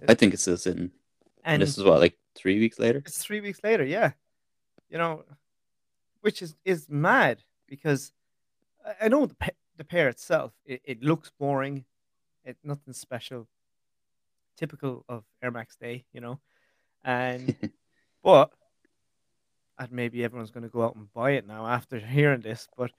I 0.09 0.15
think 0.15 0.35
it's 0.35 0.43
still 0.43 0.57
sitting. 0.57 0.91
And 1.45 1.55
And 1.55 1.63
this 1.63 1.77
is 1.79 1.85
what 1.85 2.01
like 2.01 2.17
three 2.35 2.59
weeks 2.61 2.79
later. 2.79 2.99
it's 3.05 3.19
three 3.23 3.41
weeks 3.41 3.61
later. 3.65 3.85
Yeah, 3.85 4.13
you 4.89 4.99
know, 4.99 5.25
which 6.21 6.41
is 6.43 6.55
is 6.65 6.89
mad 6.89 7.43
because 7.67 8.13
I- 9.01 9.09
know 9.09 9.27
the 9.27 9.35
pa- 9.35 9.59
the 9.77 9.85
pair 9.85 10.09
itself. 10.09 10.53
It, 10.65 10.83
it 10.85 11.03
looks 11.03 11.31
boring. 11.39 11.85
It 12.45 12.57
nothing 12.63 12.93
special. 12.95 13.49
Typical 14.57 15.05
of 15.09 15.25
Air 15.43 15.51
Max 15.51 15.77
Day, 15.77 16.05
you 16.13 16.21
know, 16.21 16.39
and 17.05 17.57
but 18.23 18.53
and 19.79 19.91
maybe 19.91 20.23
everyone's 20.23 20.51
going 20.51 20.63
to 20.63 20.69
go 20.69 20.85
out 20.85 20.95
and 20.95 21.13
buy 21.13 21.33
it 21.33 21.47
now 21.47 21.67
after 21.67 21.99
hearing 22.17 22.43
this. 22.43 22.69
But 22.77 22.93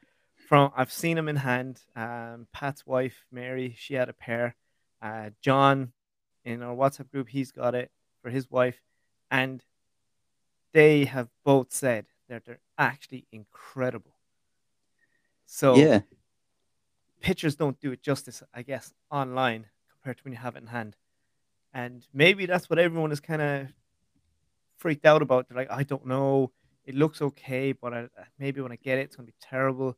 from 0.47 0.71
I've 0.75 0.91
seen 0.91 1.15
them 1.15 1.29
in 1.29 1.37
hand. 1.37 1.79
Um, 1.95 2.47
Pat's 2.51 2.85
wife 2.85 3.25
Mary, 3.31 3.75
she 3.77 3.93
had 3.93 4.09
a 4.09 4.13
pair. 4.13 4.55
Uh, 5.01 5.29
John 5.41 5.93
in 6.43 6.61
our 6.63 6.75
WhatsApp 6.75 7.09
group, 7.11 7.29
he's 7.29 7.51
got 7.51 7.75
it 7.75 7.91
for 8.23 8.31
his 8.31 8.49
wife, 8.49 8.81
and 9.29 9.63
they 10.71 11.05
have 11.05 11.29
both 11.43 11.71
said 11.71 12.07
that 12.29 12.45
they're 12.45 12.61
actually 12.79 13.27
incredible. 13.31 14.15
So 15.45 15.75
yeah, 15.75 16.01
pictures 17.21 17.55
don't 17.55 17.79
do 17.79 17.91
it 17.91 18.01
justice, 18.01 18.41
I 18.53 18.63
guess, 18.63 18.93
online 19.11 19.67
compared 19.91 20.17
to 20.17 20.23
when 20.23 20.33
you 20.33 20.39
have 20.39 20.55
it 20.55 20.63
in 20.63 20.67
hand. 20.67 20.95
And 21.73 22.07
maybe 22.13 22.45
that's 22.45 22.69
what 22.69 22.79
everyone 22.79 23.11
is 23.11 23.19
kind 23.19 23.41
of 23.41 23.67
freaked 24.77 25.05
out 25.05 25.21
about. 25.21 25.47
They're 25.47 25.57
like, 25.57 25.71
I 25.71 25.83
don't 25.83 26.05
know. 26.05 26.51
It 26.85 26.95
looks 26.95 27.21
okay, 27.21 27.71
but 27.71 27.93
I, 27.93 27.99
uh, 28.03 28.23
maybe 28.39 28.61
when 28.61 28.71
I 28.71 28.75
get 28.77 28.97
it, 28.97 29.03
it's 29.03 29.15
going 29.15 29.25
to 29.25 29.31
be 29.31 29.37
terrible. 29.39 29.97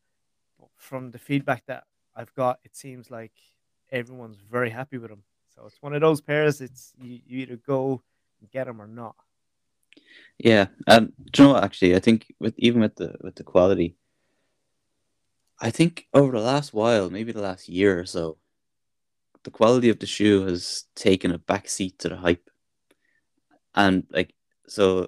But 0.60 0.70
from 0.76 1.12
the 1.12 1.20
feedback 1.20 1.66
that 1.68 1.84
I've 2.16 2.34
got, 2.34 2.60
it 2.64 2.76
seems 2.76 3.12
like 3.12 3.34
everyone's 3.92 4.38
very 4.38 4.70
happy 4.70 4.98
with 4.98 5.10
them. 5.10 5.24
So 5.54 5.66
it's 5.66 5.82
one 5.82 5.94
of 5.94 6.02
those 6.02 6.22
pairs. 6.22 6.62
It's 6.62 6.94
you, 7.02 7.20
you 7.26 7.40
either 7.40 7.58
go 7.58 8.04
get 8.52 8.66
them 8.66 8.82
or 8.82 8.88
not. 8.88 9.16
Yeah, 10.38 10.68
um, 10.88 11.14
do 11.32 11.44
you 11.44 11.48
know 11.48 11.54
what? 11.54 11.64
Actually, 11.64 11.96
I 11.96 12.00
think 12.00 12.34
with 12.40 12.54
even 12.58 12.82
with 12.82 12.96
the 12.96 13.16
with 13.22 13.36
the 13.36 13.44
quality, 13.44 13.96
I 15.60 15.72
think 15.72 16.08
over 16.14 16.32
the 16.34 16.44
last 16.44 16.74
while, 16.74 17.10
maybe 17.10 17.32
the 17.32 17.42
last 17.42 17.70
year 17.70 17.98
or 18.00 18.06
so, 18.06 18.38
the 19.44 19.52
quality 19.52 19.90
of 19.90 20.00
the 20.00 20.06
shoe 20.06 20.46
has 20.46 20.86
taken 20.96 21.32
a 21.32 21.38
back 21.38 21.70
seat 21.70 21.98
to 22.00 22.10
the 22.10 22.18
hype, 22.18 22.50
and 23.74 24.04
like 24.10 24.34
so, 24.68 25.08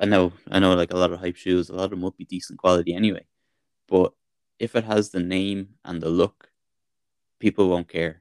I 0.00 0.06
know 0.06 0.32
I 0.50 0.58
know 0.58 0.74
like 0.74 0.92
a 0.92 0.96
lot 0.96 1.12
of 1.12 1.20
hype 1.20 1.36
shoes, 1.36 1.68
a 1.68 1.74
lot 1.74 1.84
of 1.84 1.90
them 1.90 2.02
would 2.02 2.16
be 2.16 2.24
decent 2.24 2.58
quality 2.58 2.94
anyway, 2.94 3.26
but 3.88 4.14
if 4.58 4.74
it 4.76 4.84
has 4.84 5.10
the 5.10 5.20
name 5.20 5.74
and 5.84 6.00
the 6.00 6.08
look, 6.08 6.50
people 7.38 7.68
won't 7.68 7.88
care 7.88 8.19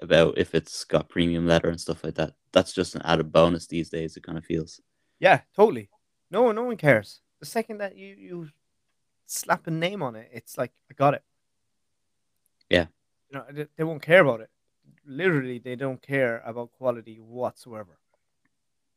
about 0.00 0.38
if 0.38 0.54
it's 0.54 0.84
got 0.84 1.08
premium 1.08 1.46
leather 1.46 1.68
and 1.68 1.80
stuff 1.80 2.04
like 2.04 2.14
that. 2.14 2.34
That's 2.52 2.72
just 2.72 2.94
an 2.94 3.02
added 3.04 3.32
bonus 3.32 3.66
these 3.66 3.90
days. 3.90 4.16
It 4.16 4.22
kind 4.22 4.38
of 4.38 4.44
feels. 4.44 4.80
Yeah, 5.18 5.40
totally. 5.54 5.88
No, 6.30 6.52
no 6.52 6.64
one 6.64 6.76
cares. 6.76 7.20
The 7.40 7.46
second 7.46 7.78
that 7.78 7.96
you 7.96 8.14
you 8.18 8.48
slap 9.26 9.66
a 9.66 9.70
name 9.70 10.02
on 10.02 10.16
it, 10.16 10.30
it's 10.32 10.56
like 10.56 10.72
I 10.90 10.94
got 10.94 11.14
it. 11.14 11.22
Yeah. 12.70 12.86
You 13.30 13.38
know, 13.38 13.44
they, 13.50 13.66
they 13.76 13.84
won't 13.84 14.02
care 14.02 14.22
about 14.22 14.40
it. 14.40 14.50
Literally, 15.06 15.58
they 15.58 15.76
don't 15.76 16.00
care 16.00 16.42
about 16.44 16.72
quality 16.72 17.16
whatsoever, 17.16 17.98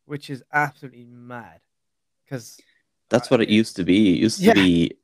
which 0.05 0.29
is 0.29 0.43
absolutely 0.53 1.05
mad. 1.05 1.61
Because 2.23 2.59
that's 3.09 3.29
what 3.29 3.41
it 3.41 3.49
used 3.49 3.75
to 3.75 3.83
be. 3.83 4.13
It 4.13 4.19
used 4.19 4.39
yeah. 4.39 4.53
to 4.53 4.59
be 4.59 4.97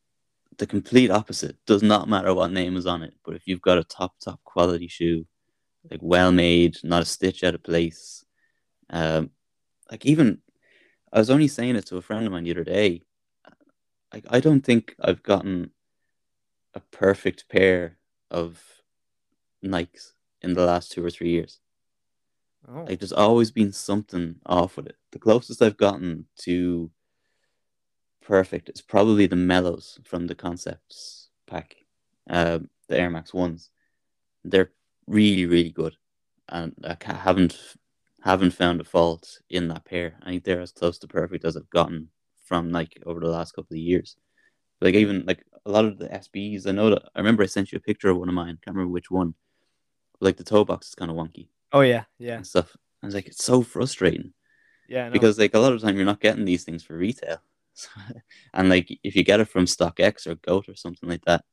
the 0.57 0.67
complete 0.67 1.11
opposite. 1.11 1.57
Does 1.65 1.83
not 1.83 2.09
matter 2.09 2.33
what 2.33 2.51
name 2.51 2.77
is 2.77 2.85
on 2.85 3.03
it, 3.03 3.13
but 3.23 3.35
if 3.35 3.47
you've 3.47 3.61
got 3.61 3.77
a 3.77 3.83
top 3.83 4.13
top 4.23 4.39
quality 4.43 4.87
shoe, 4.87 5.25
like 5.89 5.99
well 6.01 6.31
made, 6.31 6.77
not 6.83 7.01
a 7.01 7.05
stitch 7.05 7.43
out 7.43 7.55
of 7.55 7.63
place, 7.63 8.25
um, 8.89 9.31
like 9.89 10.05
even 10.05 10.39
I 11.11 11.19
was 11.19 11.29
only 11.29 11.47
saying 11.47 11.75
it 11.75 11.85
to 11.87 11.97
a 11.97 12.01
friend 12.01 12.25
of 12.25 12.31
mine 12.31 12.45
the 12.45 12.51
other 12.51 12.63
day. 12.63 13.01
Like 14.13 14.25
I 14.29 14.39
don't 14.39 14.61
think 14.61 14.95
I've 15.01 15.23
gotten 15.23 15.71
a 16.73 16.79
perfect 16.79 17.49
pair 17.49 17.97
of 18.29 18.61
Nikes 19.63 20.13
in 20.41 20.53
the 20.53 20.65
last 20.65 20.91
two 20.91 21.03
or 21.03 21.09
three 21.09 21.31
years. 21.31 21.59
Oh. 22.67 22.83
Like 22.83 22.99
there's 22.99 23.11
always 23.13 23.51
been 23.51 23.71
something 23.71 24.35
off 24.45 24.77
with 24.77 24.87
it. 24.87 24.97
The 25.11 25.19
closest 25.19 25.61
I've 25.61 25.77
gotten 25.77 26.25
to 26.39 26.91
perfect 28.21 28.69
is 28.69 28.81
probably 28.81 29.27
the 29.27 29.35
mellows 29.35 29.99
from 30.03 30.27
the 30.27 30.35
concepts 30.35 31.29
pack, 31.47 31.75
uh, 32.29 32.59
the 32.87 32.99
Air 32.99 33.09
Max 33.09 33.33
ones. 33.33 33.69
They're 34.43 34.71
really 35.11 35.45
really 35.45 35.71
good, 35.71 35.95
and 36.49 36.73
I 36.83 36.97
haven't 37.03 37.57
haven't 38.21 38.51
found 38.51 38.79
a 38.81 38.83
fault 38.83 39.39
in 39.49 39.67
that 39.69 39.85
pair. 39.85 40.15
I 40.21 40.29
think 40.29 40.43
they're 40.43 40.61
as 40.61 40.71
close 40.71 40.97
to 40.99 41.07
perfect 41.07 41.43
as 41.43 41.57
I've 41.57 41.69
gotten 41.69 42.09
from 42.45 42.71
Nike 42.71 43.01
over 43.05 43.19
the 43.19 43.29
last 43.29 43.53
couple 43.53 43.73
of 43.73 43.79
years. 43.79 44.15
Like 44.79 44.95
even 44.95 45.23
like 45.25 45.43
a 45.65 45.71
lot 45.71 45.85
of 45.85 45.97
the 45.97 46.07
SBs, 46.07 46.67
I 46.67 46.71
know 46.71 46.89
that 46.91 47.03
I 47.15 47.19
remember 47.19 47.43
I 47.43 47.47
sent 47.47 47.71
you 47.71 47.77
a 47.77 47.81
picture 47.81 48.09
of 48.09 48.17
one 48.17 48.29
of 48.29 48.35
mine. 48.35 48.57
Can't 48.63 48.75
remember 48.75 48.91
which 48.91 49.11
one. 49.11 49.35
Like 50.19 50.37
the 50.37 50.43
toe 50.43 50.65
box 50.65 50.89
is 50.89 50.95
kind 50.95 51.11
of 51.11 51.17
wonky. 51.17 51.49
Oh 51.71 51.81
yeah, 51.81 52.03
yeah. 52.19 52.35
And 52.37 52.47
stuff. 52.47 52.75
I 53.01 53.07
was 53.07 53.15
like, 53.15 53.27
it's 53.27 53.43
so 53.43 53.63
frustrating. 53.63 54.33
Yeah. 54.87 55.09
Because 55.09 55.39
like 55.39 55.53
a 55.55 55.59
lot 55.59 55.73
of 55.73 55.81
the 55.81 55.87
time 55.87 55.95
you're 55.95 56.05
not 56.05 56.19
getting 56.19 56.45
these 56.45 56.63
things 56.63 56.83
for 56.83 56.95
retail, 56.95 57.37
and 58.53 58.69
like 58.69 58.99
if 59.03 59.15
you 59.15 59.23
get 59.23 59.39
it 59.39 59.49
from 59.49 59.65
StockX 59.65 60.27
or 60.27 60.35
Goat 60.35 60.67
or 60.67 60.75
something 60.75 61.09
like 61.09 61.25
that, 61.25 61.43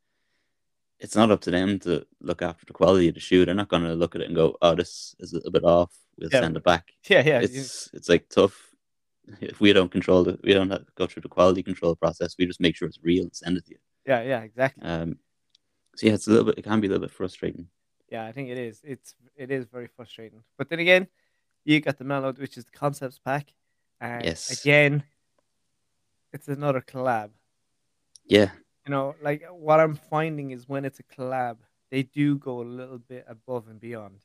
it's 1.01 1.17
not 1.17 1.31
up 1.31 1.41
to 1.43 1.51
them 1.51 1.79
to 1.81 2.07
look 2.21 2.43
after 2.43 2.67
the 2.67 2.73
quality 2.73 3.09
of 3.09 3.15
the 3.15 3.21
shoe. 3.21 3.45
They're 3.45 3.55
not 3.55 3.69
going 3.69 3.85
to 3.85 3.95
look 3.95 4.15
at 4.15 4.21
it 4.21 4.27
and 4.27 4.37
go, 4.37 4.57
"Oh, 4.61 4.75
this 4.75 5.15
is 5.21 5.33
a 5.33 5.37
little 5.37 5.53
bit 5.53 5.65
off. 5.65 5.97
We'll 6.19 6.31
yeah. 6.33 6.41
send 6.41 6.57
it 6.57 6.65
back." 6.65 6.93
Yeah, 7.09 7.23
yeah. 7.25 7.41
It's 7.41 7.91
it's 7.93 8.09
like 8.09 8.29
tough. 8.29 8.65
If 9.41 9.61
we 9.61 9.73
don't 9.75 9.91
control 9.91 10.27
it, 10.29 10.41
we 10.43 10.55
don't 10.55 10.71
have 10.71 10.87
to 10.87 10.93
go 10.95 11.07
through 11.07 11.23
the 11.23 11.29
quality 11.29 11.63
control 11.63 11.95
process. 11.95 12.35
We 12.39 12.47
just 12.47 12.61
make 12.61 12.75
sure 12.77 12.89
it's 12.89 12.99
real 13.03 13.25
and 13.25 13.37
send 13.37 13.59
it 13.59 13.67
to 13.67 13.73
you. 13.73 13.79
Yeah, 14.07 14.23
yeah, 14.23 14.41
exactly. 14.41 14.83
Um, 14.83 15.19
so 15.97 16.07
yeah, 16.07 16.15
it's 16.15 16.27
a 16.27 16.31
little 16.31 16.47
bit. 16.47 16.59
It 16.59 16.63
can 16.63 16.81
be 16.81 16.87
a 16.87 16.91
little 16.91 17.07
bit 17.07 17.15
frustrating. 17.15 17.69
Yeah, 18.11 18.25
I 18.25 18.33
think 18.33 18.49
it 18.49 18.59
is. 18.59 18.81
It's 18.83 19.15
it 19.37 19.51
is 19.51 19.67
very 19.67 19.87
frustrating. 19.87 20.43
But 20.57 20.71
then 20.71 20.79
again, 20.79 21.09
you 21.65 21.81
got 21.81 21.99
the 21.99 22.05
Mellow, 22.05 22.33
which 22.33 22.57
is 22.57 22.65
the 22.65 22.71
concepts 22.71 23.19
pack, 23.19 23.53
and 24.01 24.25
yes. 24.25 24.61
again, 24.61 25.03
it's 26.33 26.49
another 26.49 26.81
collab. 26.81 27.31
Yeah, 28.25 28.51
you 28.89 28.95
know, 28.95 29.15
like 29.21 29.45
what 29.51 29.81
I'm 29.81 29.95
finding 29.95 30.53
is 30.53 30.67
when 30.67 30.87
it's 30.87 30.99
a 30.99 31.03
collab, 31.03 31.59
they 31.91 32.05
do 32.05 32.39
go 32.39 32.63
a 32.63 32.65
little 32.65 32.99
bit 32.99 33.27
above 33.29 33.69
and 33.69 33.79
beyond. 33.79 34.25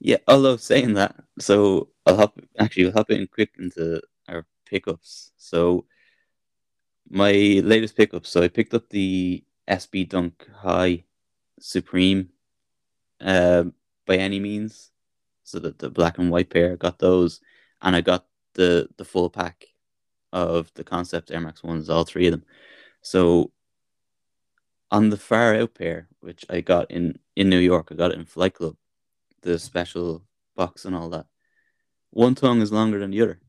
Yeah, 0.00 0.16
although 0.26 0.56
saying 0.56 0.94
that, 0.94 1.14
so 1.38 1.88
I'll 2.06 2.16
hop 2.16 2.40
actually 2.58 2.84
we'll 2.84 2.94
hop 2.94 3.10
in 3.10 3.26
quick 3.26 3.50
into 3.58 4.00
our 4.28 4.46
pickups. 4.64 5.30
So 5.36 5.84
my 7.10 7.32
latest 7.32 7.96
pickup, 7.96 8.26
so 8.26 8.42
I 8.42 8.48
picked 8.48 8.72
up 8.72 8.88
the 8.88 9.44
SB 9.68 10.08
Dunk 10.08 10.48
High 10.56 11.04
Supreme 11.60 12.30
uh, 13.20 13.64
by 14.06 14.16
any 14.16 14.40
means. 14.40 14.90
So 15.44 15.58
that 15.58 15.78
the 15.78 15.90
black 15.90 16.16
and 16.16 16.30
white 16.30 16.48
pair 16.48 16.76
got 16.76 16.98
those, 16.98 17.40
and 17.82 17.94
I 17.94 18.00
got 18.00 18.24
the 18.54 18.88
the 18.96 19.04
full 19.04 19.28
pack 19.28 19.66
of 20.32 20.72
the 20.74 20.84
concept 20.84 21.30
Air 21.30 21.40
Max 21.40 21.62
ones, 21.62 21.90
all 21.90 22.04
three 22.04 22.26
of 22.26 22.32
them. 22.32 22.44
So 23.02 23.52
on 24.90 25.10
the 25.10 25.16
far 25.16 25.54
out 25.54 25.74
pair, 25.74 26.08
which 26.20 26.44
I 26.48 26.60
got 26.60 26.90
in 26.90 27.18
in 27.36 27.48
New 27.48 27.58
York, 27.58 27.88
I 27.90 27.94
got 27.94 28.12
it 28.12 28.18
in 28.18 28.24
Flight 28.24 28.54
Club, 28.54 28.76
the 29.42 29.58
special 29.58 30.22
box 30.56 30.84
and 30.84 30.94
all 30.94 31.10
that. 31.10 31.26
One 32.10 32.34
tongue 32.34 32.60
is 32.60 32.72
longer 32.72 32.98
than 32.98 33.10
the 33.10 33.22
other. 33.22 33.40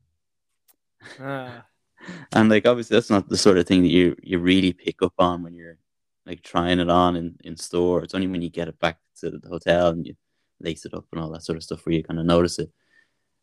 Ah. 1.20 1.66
and 2.32 2.50
like 2.50 2.66
obviously 2.66 2.96
that's 2.96 3.10
not 3.10 3.28
the 3.28 3.36
sort 3.36 3.58
of 3.58 3.66
thing 3.66 3.82
that 3.82 3.88
you 3.88 4.16
you 4.22 4.38
really 4.38 4.72
pick 4.72 5.02
up 5.02 5.14
on 5.18 5.42
when 5.42 5.54
you're 5.54 5.78
like 6.26 6.42
trying 6.42 6.80
it 6.80 6.90
on 6.90 7.16
in, 7.16 7.36
in 7.44 7.56
store. 7.56 8.02
It's 8.02 8.14
only 8.14 8.26
when 8.26 8.42
you 8.42 8.50
get 8.50 8.68
it 8.68 8.78
back 8.78 8.98
to 9.20 9.30
the 9.30 9.48
hotel 9.48 9.88
and 9.88 10.06
you 10.06 10.14
lace 10.60 10.86
it 10.86 10.94
up 10.94 11.04
and 11.12 11.20
all 11.20 11.30
that 11.30 11.44
sort 11.44 11.56
of 11.56 11.62
stuff 11.62 11.84
where 11.84 11.94
you 11.94 12.02
kind 12.02 12.18
of 12.18 12.26
notice 12.26 12.58
it. 12.58 12.70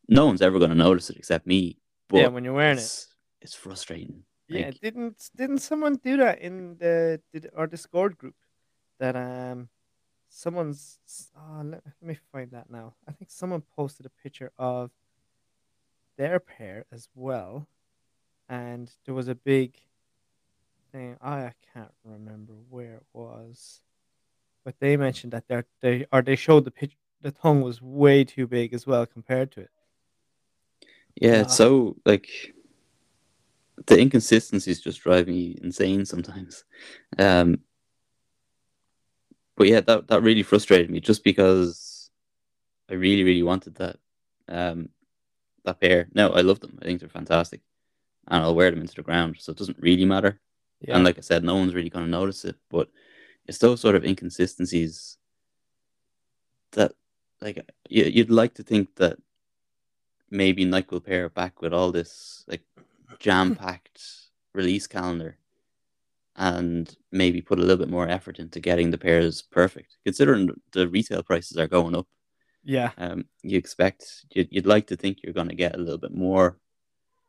No 0.07 0.25
one's 0.25 0.41
ever 0.41 0.57
going 0.59 0.71
to 0.71 0.75
notice 0.75 1.09
it 1.09 1.17
except 1.17 1.45
me. 1.45 1.77
But 2.09 2.17
yeah, 2.17 2.27
when 2.27 2.43
you're 2.43 2.53
wearing 2.53 2.79
it, 2.79 3.05
it's 3.41 3.53
frustrating. 3.53 4.23
Yeah, 4.51 4.65
like, 4.65 4.81
didn't 4.81 5.29
didn't 5.35 5.59
someone 5.59 5.95
do 5.95 6.17
that 6.17 6.39
in 6.39 6.77
the 6.77 7.21
did 7.33 7.49
our 7.55 7.67
Discord 7.67 8.17
group? 8.17 8.35
That 8.99 9.15
um, 9.15 9.69
someone's 10.29 10.99
oh, 11.37 11.61
let, 11.63 11.83
let 11.85 12.01
me 12.01 12.17
find 12.31 12.51
that 12.51 12.69
now. 12.69 12.95
I 13.07 13.11
think 13.13 13.31
someone 13.31 13.63
posted 13.75 14.05
a 14.05 14.21
picture 14.23 14.51
of 14.57 14.91
their 16.17 16.39
pair 16.39 16.85
as 16.91 17.07
well, 17.15 17.67
and 18.49 18.91
there 19.05 19.15
was 19.15 19.27
a 19.27 19.35
big 19.35 19.77
thing. 20.91 21.17
I 21.21 21.51
can't 21.73 21.93
remember 22.03 22.53
where 22.69 22.95
it 22.95 23.05
was, 23.13 23.81
but 24.65 24.75
they 24.79 24.97
mentioned 24.97 25.31
that 25.33 25.47
they 25.47 25.63
they 25.81 26.05
or 26.11 26.21
they 26.21 26.35
showed 26.35 26.65
the 26.65 26.71
picture. 26.71 26.97
The 27.21 27.31
tongue 27.31 27.61
was 27.61 27.81
way 27.81 28.23
too 28.23 28.47
big 28.47 28.73
as 28.73 28.87
well 28.87 29.05
compared 29.05 29.51
to 29.53 29.61
it. 29.61 29.69
Yeah, 31.15 31.39
uh, 31.39 31.41
it's 31.41 31.55
so 31.55 31.95
like 32.05 32.27
the 33.85 33.99
inconsistencies 33.99 34.81
just 34.81 35.01
drive 35.01 35.27
me 35.27 35.57
insane 35.61 36.05
sometimes. 36.05 36.63
Um, 37.17 37.59
but 39.55 39.67
yeah, 39.67 39.81
that 39.81 40.07
that 40.07 40.23
really 40.23 40.43
frustrated 40.43 40.89
me 40.89 40.99
just 40.99 41.23
because 41.23 42.09
I 42.89 42.93
really 42.93 43.23
really 43.23 43.43
wanted 43.43 43.75
that 43.75 43.97
um, 44.47 44.89
that 45.65 45.79
pair. 45.79 46.07
No, 46.13 46.29
I 46.29 46.41
love 46.41 46.59
them. 46.59 46.77
I 46.81 46.85
think 46.85 46.99
they're 46.99 47.09
fantastic, 47.09 47.61
and 48.27 48.43
I'll 48.43 48.55
wear 48.55 48.71
them 48.71 48.81
into 48.81 48.95
the 48.95 49.03
ground, 49.03 49.37
so 49.39 49.51
it 49.51 49.57
doesn't 49.57 49.79
really 49.79 50.05
matter. 50.05 50.39
Yeah. 50.81 50.95
And 50.95 51.03
like 51.03 51.17
I 51.17 51.21
said, 51.21 51.43
no 51.43 51.55
one's 51.55 51.75
really 51.75 51.89
going 51.89 52.05
to 52.05 52.11
notice 52.11 52.43
it, 52.43 52.55
but 52.69 52.89
it's 53.45 53.59
those 53.59 53.81
sort 53.81 53.95
of 53.95 54.03
inconsistencies 54.03 55.17
that, 56.71 56.93
like, 57.39 57.69
you'd 57.87 58.31
like 58.31 58.55
to 58.55 58.63
think 58.63 58.95
that 58.95 59.17
maybe 60.31 60.65
Nike 60.65 60.87
will 60.89 61.01
pair 61.01 61.29
back 61.29 61.61
with 61.61 61.73
all 61.73 61.91
this 61.91 62.43
like 62.47 62.61
jam 63.21 63.55
packed 63.63 64.01
release 64.53 64.87
calendar 64.87 65.37
and 66.35 66.95
maybe 67.11 67.41
put 67.41 67.59
a 67.59 67.61
little 67.61 67.77
bit 67.77 67.89
more 67.89 68.07
effort 68.07 68.39
into 68.39 68.59
getting 68.59 68.91
the 68.91 68.97
pairs 68.97 69.41
perfect, 69.41 69.97
considering 70.03 70.49
the 70.71 70.87
retail 70.87 71.23
prices 71.23 71.57
are 71.57 71.67
going 71.67 71.95
up. 71.95 72.07
Yeah. 72.63 72.91
Um, 72.97 73.25
you 73.43 73.57
expect 73.57 74.25
you'd, 74.31 74.47
you'd 74.51 74.65
like 74.65 74.87
to 74.87 74.95
think 74.95 75.19
you're 75.23 75.33
going 75.33 75.49
to 75.49 75.55
get 75.55 75.75
a 75.75 75.79
little 75.79 75.97
bit 75.97 76.13
more 76.13 76.57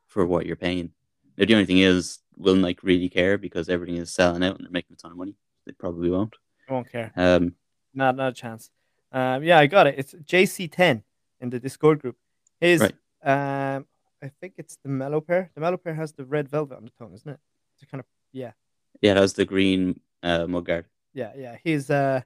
for 0.07 0.27
what 0.27 0.47
you're 0.47 0.57
paying. 0.57 0.91
Now, 1.37 1.47
the 1.47 1.55
only 1.55 1.67
thing 1.67 1.79
is, 1.79 2.19
will 2.37 2.55
Nike 2.55 2.81
really 2.83 3.09
care 3.09 3.39
because 3.39 3.69
everything 3.69 3.97
is 3.97 4.13
selling 4.13 4.43
out 4.43 4.57
and 4.57 4.65
they're 4.65 4.73
making 4.73 4.95
a 4.95 4.97
ton 4.97 5.11
of 5.11 5.17
money? 5.17 5.35
They 5.67 5.73
probably 5.73 6.11
won't. 6.11 6.35
I 6.69 6.73
won't 6.73 6.91
care. 6.91 7.13
Um, 7.17 7.55
not 7.95 8.17
not 8.17 8.29
a 8.31 8.35
chance. 8.35 8.71
Um, 9.11 9.43
yeah, 9.43 9.59
I 9.59 9.67
got 9.67 9.87
it. 9.87 9.97
It's 9.99 10.15
JC10 10.15 11.03
in 11.41 11.51
the 11.51 11.61
Discord 11.61 12.01
group. 12.01 12.17
His 12.61 12.81
right. 12.81 13.77
um, 13.77 13.87
I 14.23 14.31
think 14.41 14.55
it's 14.57 14.79
the 14.83 14.89
mellow 14.89 15.21
pair. 15.21 15.51
The 15.55 15.61
mellow 15.61 15.77
pair 15.77 15.95
has 15.95 16.13
the 16.13 16.25
red 16.25 16.49
velvet 16.49 16.77
on 16.77 16.85
the 16.85 16.93
tongue, 16.99 17.15
isn't 17.15 17.29
it? 17.31 17.41
It's 17.81 17.91
kind 17.91 18.01
of 18.01 18.07
yeah. 18.33 18.53
Yeah, 19.01 19.13
it 19.13 19.17
has 19.17 19.33
the 19.33 19.45
green 19.45 20.01
uh, 20.23 20.47
mudguard. 20.47 20.85
Yeah, 21.13 21.33
yeah. 21.37 21.57
His 21.63 21.91
uh, 21.91 22.23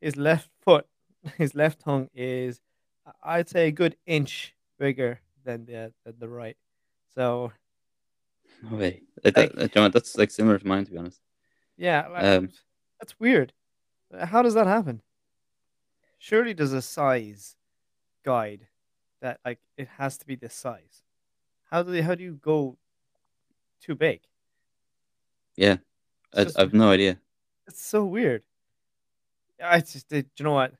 his 0.00 0.16
left 0.16 0.50
foot, 0.60 0.86
his 1.38 1.54
left 1.54 1.80
tongue 1.80 2.08
is, 2.14 2.60
I'd 3.22 3.48
say, 3.48 3.68
a 3.68 3.72
good 3.72 3.96
inch 4.06 4.54
bigger 4.78 5.20
than 5.44 5.64
the 5.64 5.92
than 6.04 6.18
the 6.18 6.28
right. 6.28 6.56
So, 7.14 7.52
No 8.62 8.76
way. 8.76 9.02
Like, 9.24 9.34
that, 9.34 9.74
you 9.74 9.88
that's 9.88 10.16
like 10.16 10.30
similar 10.30 10.58
to 10.58 10.66
mine, 10.66 10.84
to 10.84 10.90
be 10.90 10.98
honest. 10.98 11.20
yeah, 11.76 12.06
like, 12.08 12.24
Um, 12.24 12.50
that's 13.00 13.18
weird. 13.18 13.52
How 14.16 14.42
does 14.42 14.54
that 14.54 14.66
happen? 14.66 15.02
Surely 16.18 16.52
there's 16.52 16.72
a 16.72 16.82
size 16.82 17.56
guide 18.24 18.68
that 19.20 19.40
like 19.44 19.58
it 19.76 19.88
has 19.98 20.18
to 20.18 20.26
be 20.26 20.36
this 20.36 20.54
size. 20.54 21.02
How 21.70 21.82
do 21.82 21.90
they? 21.92 22.02
How 22.02 22.14
do 22.14 22.22
you 22.24 22.34
go 22.34 22.78
too 23.80 23.94
big? 23.94 24.20
yeah, 25.56 25.76
I, 26.34 26.44
just 26.44 26.58
I've 26.58 26.72
no 26.74 26.90
idea. 26.90 27.18
it's 27.66 27.82
so 27.84 28.04
weird. 28.04 28.42
I 29.62 29.80
just 29.80 30.08
did. 30.08 30.30
You 30.38 30.44
know 30.44 30.52
what? 30.54 30.74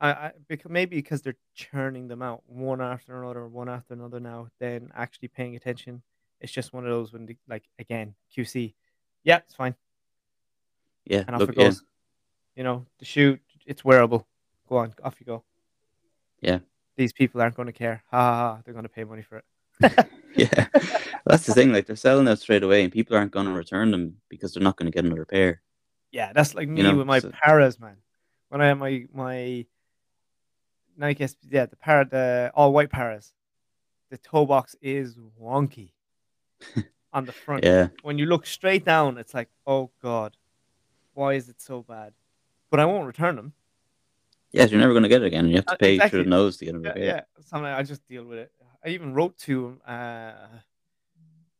I, 0.00 0.10
I 0.10 0.32
because 0.48 0.70
maybe 0.70 0.96
because 0.96 1.22
they're 1.22 1.36
churning 1.54 2.08
them 2.08 2.22
out 2.22 2.42
one 2.46 2.80
after 2.80 3.22
another, 3.22 3.46
one 3.46 3.68
after 3.68 3.94
another 3.94 4.20
now. 4.20 4.48
Then 4.58 4.90
actually 4.94 5.28
paying 5.28 5.56
attention. 5.56 6.02
It's 6.40 6.52
just 6.52 6.72
one 6.72 6.84
of 6.84 6.90
those 6.90 7.12
when 7.12 7.26
the, 7.26 7.36
like 7.48 7.64
again 7.78 8.14
QC. 8.36 8.74
Yeah, 9.24 9.38
it's 9.38 9.54
fine, 9.54 9.76
Yeah, 11.04 11.22
and 11.26 11.36
off 11.36 11.40
look, 11.40 11.50
it 11.50 11.58
yeah, 11.58 11.64
goes. 11.66 11.84
You 12.56 12.64
know, 12.64 12.86
the 12.98 13.04
shoe, 13.04 13.38
it's 13.66 13.84
wearable. 13.84 14.26
Go 14.68 14.78
on, 14.78 14.94
off 15.04 15.16
you 15.20 15.26
go. 15.26 15.44
yeah, 16.40 16.58
These 17.02 17.12
people 17.12 17.40
aren't 17.42 17.56
going 17.56 17.66
to 17.66 17.72
care. 17.72 18.04
Ha 18.12 18.16
ha 18.16 18.34
ha! 18.36 18.58
They're 18.64 18.74
going 18.74 18.84
to 18.84 18.88
pay 18.88 19.02
money 19.02 19.22
for 19.22 19.38
it. 19.38 19.44
yeah. 20.36 20.68
That's 21.26 21.46
the 21.46 21.52
thing. 21.52 21.72
Like 21.72 21.86
they're 21.86 21.96
selling 21.96 22.28
out 22.28 22.38
straight 22.38 22.62
away, 22.62 22.84
and 22.84 22.92
people 22.92 23.16
aren't 23.16 23.32
going 23.32 23.46
to 23.46 23.52
return 23.52 23.90
them 23.90 24.18
because 24.28 24.54
they're 24.54 24.62
not 24.62 24.76
going 24.76 24.86
to 24.86 24.94
get 24.94 25.04
another 25.04 25.24
pair. 25.24 25.62
Yeah, 26.12 26.32
that's 26.32 26.54
like 26.54 26.68
me 26.68 26.82
know, 26.82 26.94
with 26.94 27.08
my 27.08 27.18
so- 27.18 27.32
paras, 27.42 27.80
man. 27.80 27.96
When 28.50 28.60
I 28.60 28.68
had 28.68 28.78
my 28.78 29.06
my 29.12 29.66
Nike, 30.96 31.26
SP, 31.26 31.50
yeah, 31.50 31.66
the 31.66 31.74
para, 31.74 32.04
the 32.04 32.52
all 32.54 32.72
white 32.72 32.90
paras, 32.90 33.32
the 34.10 34.18
toe 34.18 34.46
box 34.46 34.76
is 34.80 35.16
wonky 35.40 35.90
on 37.12 37.24
the 37.24 37.32
front. 37.32 37.64
Yeah, 37.64 37.88
When 38.02 38.16
you 38.18 38.26
look 38.26 38.46
straight 38.46 38.84
down, 38.84 39.18
it's 39.18 39.34
like, 39.34 39.48
oh 39.66 39.90
god, 40.00 40.36
why 41.14 41.32
is 41.32 41.48
it 41.48 41.60
so 41.60 41.82
bad? 41.82 42.12
But 42.70 42.78
I 42.78 42.84
won't 42.84 43.06
return 43.06 43.34
them. 43.34 43.54
Yes, 44.52 44.70
you're 44.70 44.80
never 44.80 44.92
going 44.92 45.02
to 45.02 45.08
get 45.08 45.22
it 45.22 45.26
again. 45.26 45.44
And 45.44 45.50
you 45.50 45.56
have 45.56 45.66
to 45.66 45.74
Uh, 45.74 45.76
pay 45.76 45.94
exactly. 45.94 46.18
through 46.18 46.24
the 46.24 46.30
nose 46.30 46.56
to 46.58 46.64
get 46.64 46.74
another 46.74 46.98
Yeah, 46.98 47.06
yeah. 47.06 47.42
So 47.44 47.64
I 47.64 47.82
just 47.82 48.06
deal 48.08 48.24
with 48.24 48.38
it. 48.38 48.52
I 48.84 48.88
even 48.88 49.14
wrote 49.14 49.38
to 49.38 49.80
uh, 49.86 50.48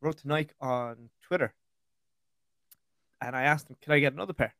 wrote 0.01 0.17
to 0.17 0.27
Nike 0.27 0.53
on 0.59 1.09
Twitter, 1.21 1.53
and 3.21 3.35
I 3.35 3.43
asked 3.43 3.67
them, 3.67 3.77
"Can 3.81 3.93
I 3.93 3.99
get 3.99 4.13
another 4.13 4.33
pair?" 4.33 4.55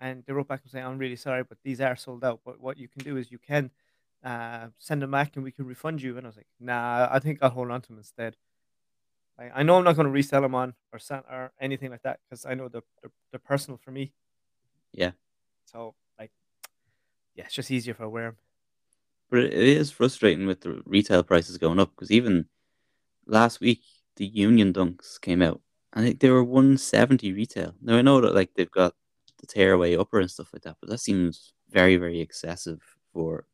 And 0.00 0.24
they 0.26 0.32
wrote 0.32 0.48
back 0.48 0.62
and 0.62 0.70
saying, 0.70 0.84
"I'm 0.84 0.98
really 0.98 1.16
sorry, 1.16 1.44
but 1.44 1.58
these 1.62 1.80
are 1.80 1.96
sold 1.96 2.24
out. 2.24 2.40
But 2.44 2.60
what 2.60 2.76
you 2.78 2.88
can 2.88 3.02
do 3.04 3.16
is 3.16 3.30
you 3.30 3.38
can 3.38 3.70
uh, 4.24 4.68
send 4.78 5.02
them 5.02 5.12
back, 5.12 5.36
and 5.36 5.44
we 5.44 5.52
can 5.52 5.66
refund 5.66 6.02
you." 6.02 6.16
And 6.16 6.26
I 6.26 6.28
was 6.28 6.36
like, 6.36 6.46
"Nah, 6.58 7.08
I 7.10 7.18
think 7.20 7.38
I'll 7.42 7.50
hold 7.50 7.70
on 7.70 7.80
to 7.82 7.88
them 7.88 7.98
instead." 7.98 8.36
I, 9.38 9.60
I 9.60 9.62
know 9.62 9.76
I'm 9.78 9.84
not 9.84 9.94
going 9.94 10.06
to 10.06 10.12
resell 10.12 10.42
them 10.42 10.54
on 10.54 10.74
or 10.92 10.98
sell 10.98 11.24
or 11.30 11.52
anything 11.60 11.90
like 11.90 12.02
that 12.02 12.20
because 12.24 12.44
I 12.44 12.54
know 12.54 12.68
they're, 12.68 12.82
they're 13.02 13.12
they're 13.30 13.40
personal 13.40 13.78
for 13.78 13.92
me. 13.92 14.12
Yeah. 14.92 15.12
So 15.66 15.94
yeah, 17.38 17.44
it's 17.44 17.54
just 17.54 17.70
easier 17.70 17.94
I 18.00 18.06
wear 18.06 18.24
them. 18.24 18.36
But 19.30 19.40
it 19.44 19.52
is 19.52 19.92
frustrating 19.92 20.46
with 20.46 20.60
the 20.62 20.82
retail 20.84 21.22
prices 21.22 21.56
going 21.56 21.78
up 21.78 21.90
because 21.94 22.10
even 22.10 22.46
last 23.26 23.60
week 23.60 23.82
the 24.16 24.26
Union 24.26 24.72
Dunks 24.72 25.20
came 25.20 25.40
out. 25.40 25.60
and 25.92 26.18
they 26.18 26.30
were 26.30 26.42
170 26.42 27.32
retail. 27.32 27.74
Now 27.80 27.96
I 27.96 28.02
know 28.02 28.20
that 28.20 28.34
like 28.34 28.50
they've 28.54 28.70
got 28.70 28.94
the 29.38 29.46
tearaway 29.46 29.96
upper 29.96 30.18
and 30.18 30.30
stuff 30.30 30.50
like 30.52 30.62
that, 30.62 30.76
but 30.80 30.90
that 30.90 30.98
seems 30.98 31.52
very 31.70 31.96
very 31.96 32.20
excessive 32.20 32.80
for 33.12 33.46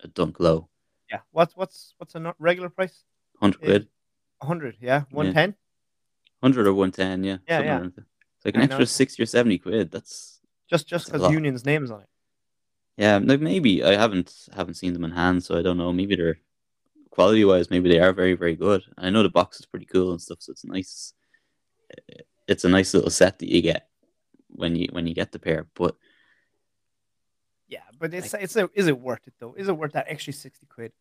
a 0.00 0.08
dunk 0.08 0.40
low. 0.40 0.68
Yeah. 1.10 1.20
What's 1.30 1.56
what's 1.56 1.94
what's 1.98 2.14
a 2.16 2.34
regular 2.40 2.68
price? 2.68 3.04
100 3.38 3.60
Yeah. 3.60 3.66
quid, 3.66 3.88
hundred, 4.42 4.76
yeah, 4.80 5.02
one 5.10 5.32
ten. 5.32 5.54
100 6.40 6.66
or 6.66 6.74
110, 6.74 7.24
yeah. 7.24 7.38
Yeah, 7.48 7.60
yeah. 7.60 7.78
around 7.78 7.92
there. 7.96 8.06
It's 8.36 8.44
like 8.44 8.56
an 8.56 8.62
extra 8.62 8.86
60 8.86 9.22
or 9.22 9.26
70 9.26 9.58
quid. 9.58 9.90
That's 9.92 10.40
Just 10.68 10.88
just 10.88 11.06
because. 11.12 11.30
Union's 11.30 11.64
name's 11.64 11.90
on 11.90 12.00
it. 12.00 12.08
Yeah, 12.96 13.18
like 13.22 13.40
maybe 13.40 13.82
I 13.82 13.96
haven't 13.96 14.32
haven't 14.54 14.74
seen 14.74 14.92
them 14.92 15.04
in 15.04 15.10
hand, 15.10 15.42
so 15.44 15.58
I 15.58 15.62
don't 15.62 15.78
know. 15.78 15.92
Maybe 15.92 16.16
they're 16.16 16.38
quality 17.10 17.44
wise, 17.44 17.70
maybe 17.70 17.88
they 17.88 18.00
are 18.00 18.12
very 18.12 18.34
very 18.34 18.56
good. 18.56 18.82
I 18.98 19.10
know 19.10 19.22
the 19.22 19.30
box 19.30 19.60
is 19.60 19.66
pretty 19.66 19.86
cool 19.86 20.12
and 20.12 20.20
stuff, 20.20 20.38
so 20.40 20.52
it's 20.52 20.64
nice. 20.64 21.12
It's 22.46 22.64
a 22.64 22.68
nice 22.68 22.94
little 22.94 23.10
set 23.10 23.38
that 23.38 23.48
you 23.48 23.62
get 23.62 23.88
when 24.48 24.76
you 24.76 24.88
when 24.92 25.06
you 25.06 25.14
get 25.14 25.32
the 25.32 25.38
pair. 25.38 25.66
But 25.74 25.96
Yeah, 27.68 27.86
but 27.98 28.14
it's 28.14 28.34
it's 28.34 28.56
a, 28.56 28.68
is 28.74 28.86
it 28.86 29.00
worth 29.00 29.26
it 29.26 29.34
though? 29.38 29.54
Is 29.56 29.68
it 29.68 29.76
worth 29.76 29.92
that 29.92 30.06
extra 30.08 30.32
sixty 30.32 30.66
quid? 30.66 30.92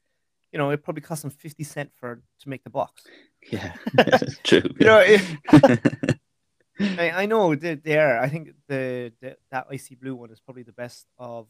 You 0.51 0.60
know, 0.60 0.69
it 0.69 0.84
probably 0.84 1.01
cost 1.01 1.23
them 1.23 1.32
fifty 1.32 1.63
cent 1.63 1.91
for 1.95 2.21
to 2.41 2.49
make 2.49 2.63
the 2.63 2.69
box. 2.69 3.03
yeah, 3.51 3.73
true. 4.43 4.62
You 4.79 4.86
know, 4.86 5.03
it, 5.06 5.21
I, 6.79 7.23
I 7.23 7.25
know 7.25 7.56
they, 7.56 7.75
they 7.75 7.97
are. 7.97 8.19
I 8.19 8.29
think 8.29 8.49
the, 8.67 9.12
the 9.21 9.38
that 9.51 9.67
icy 9.69 9.95
blue 9.95 10.15
one 10.15 10.32
is 10.32 10.39
probably 10.39 10.63
the 10.63 10.73
best 10.73 11.08
of 11.17 11.47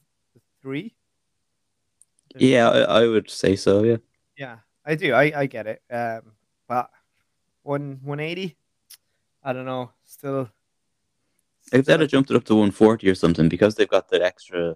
three. 0.64 0.96
Yeah, 2.36 2.70
I, 2.70 3.02
I 3.04 3.08
would 3.08 3.30
say 3.30 3.56
so. 3.56 3.84
Yeah, 3.84 3.98
yeah, 4.36 4.58
I 4.84 4.96
do. 4.96 5.14
I, 5.14 5.42
I 5.42 5.46
get 5.46 5.68
it. 5.68 5.84
Um, 5.92 6.32
but 6.68 6.90
one 7.62 8.00
one 8.02 8.20
eighty, 8.20 8.58
I 9.44 9.54
don't 9.54 9.66
know. 9.66 9.92
Still, 10.06 10.50
if 11.72 11.86
they'd 11.86 12.00
have 12.00 12.10
jumped 12.10 12.32
it 12.32 12.36
up 12.36 12.46
to 12.46 12.56
140 12.56 13.08
or 13.10 13.16
something 13.16 13.50
because 13.50 13.76
they've 13.76 13.88
got 13.88 14.10
that 14.10 14.22
extra 14.22 14.76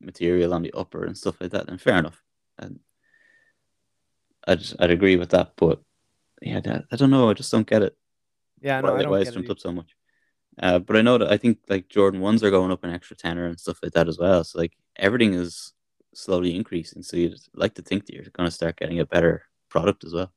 material 0.00 0.52
on 0.52 0.62
the 0.62 0.72
upper 0.72 1.04
and 1.04 1.16
stuff 1.16 1.40
like 1.40 1.50
that, 1.52 1.66
then 1.66 1.78
fair 1.78 1.98
enough. 1.98 2.22
And 2.58 2.80
I'd 4.48 4.62
I'd 4.80 4.90
agree 4.90 5.16
with 5.16 5.30
that, 5.30 5.52
but 5.56 5.80
yeah, 6.42 6.60
that, 6.60 6.84
I 6.90 6.96
don't 6.96 7.10
know. 7.10 7.30
I 7.30 7.34
just 7.34 7.52
don't 7.52 7.66
get 7.68 7.82
it. 7.82 7.96
yeah, 8.60 8.80
no, 8.80 8.92
why, 8.92 8.98
I 8.98 9.02
don't 9.02 9.10
why 9.12 9.18
get 9.18 9.28
it's 9.28 9.30
it. 9.30 9.34
jumped 9.34 9.50
up 9.50 9.60
so 9.60 9.72
much. 9.72 9.94
Uh, 10.60 10.78
but 10.78 10.96
I 10.96 11.02
know 11.02 11.18
that 11.18 11.30
I 11.30 11.36
think 11.36 11.58
like 11.68 11.88
Jordan 11.88 12.20
ones 12.20 12.42
are 12.42 12.50
going 12.50 12.70
up 12.70 12.82
an 12.84 12.90
extra 12.90 13.16
tenner 13.16 13.46
and 13.46 13.60
stuff 13.60 13.78
like 13.82 13.92
that 13.92 14.08
as 14.08 14.18
well. 14.18 14.42
So 14.44 14.58
like 14.58 14.72
everything 14.96 15.34
is 15.34 15.74
slowly 16.14 16.56
increasing. 16.56 17.02
So 17.02 17.16
you'd 17.16 17.38
like 17.54 17.74
to 17.74 17.82
think 17.82 18.06
that 18.06 18.14
you're 18.14 18.24
going 18.32 18.46
to 18.48 18.54
start 18.54 18.76
getting 18.76 19.00
a 19.00 19.06
better 19.06 19.42
product 19.68 20.04
as 20.04 20.14
well, 20.14 20.32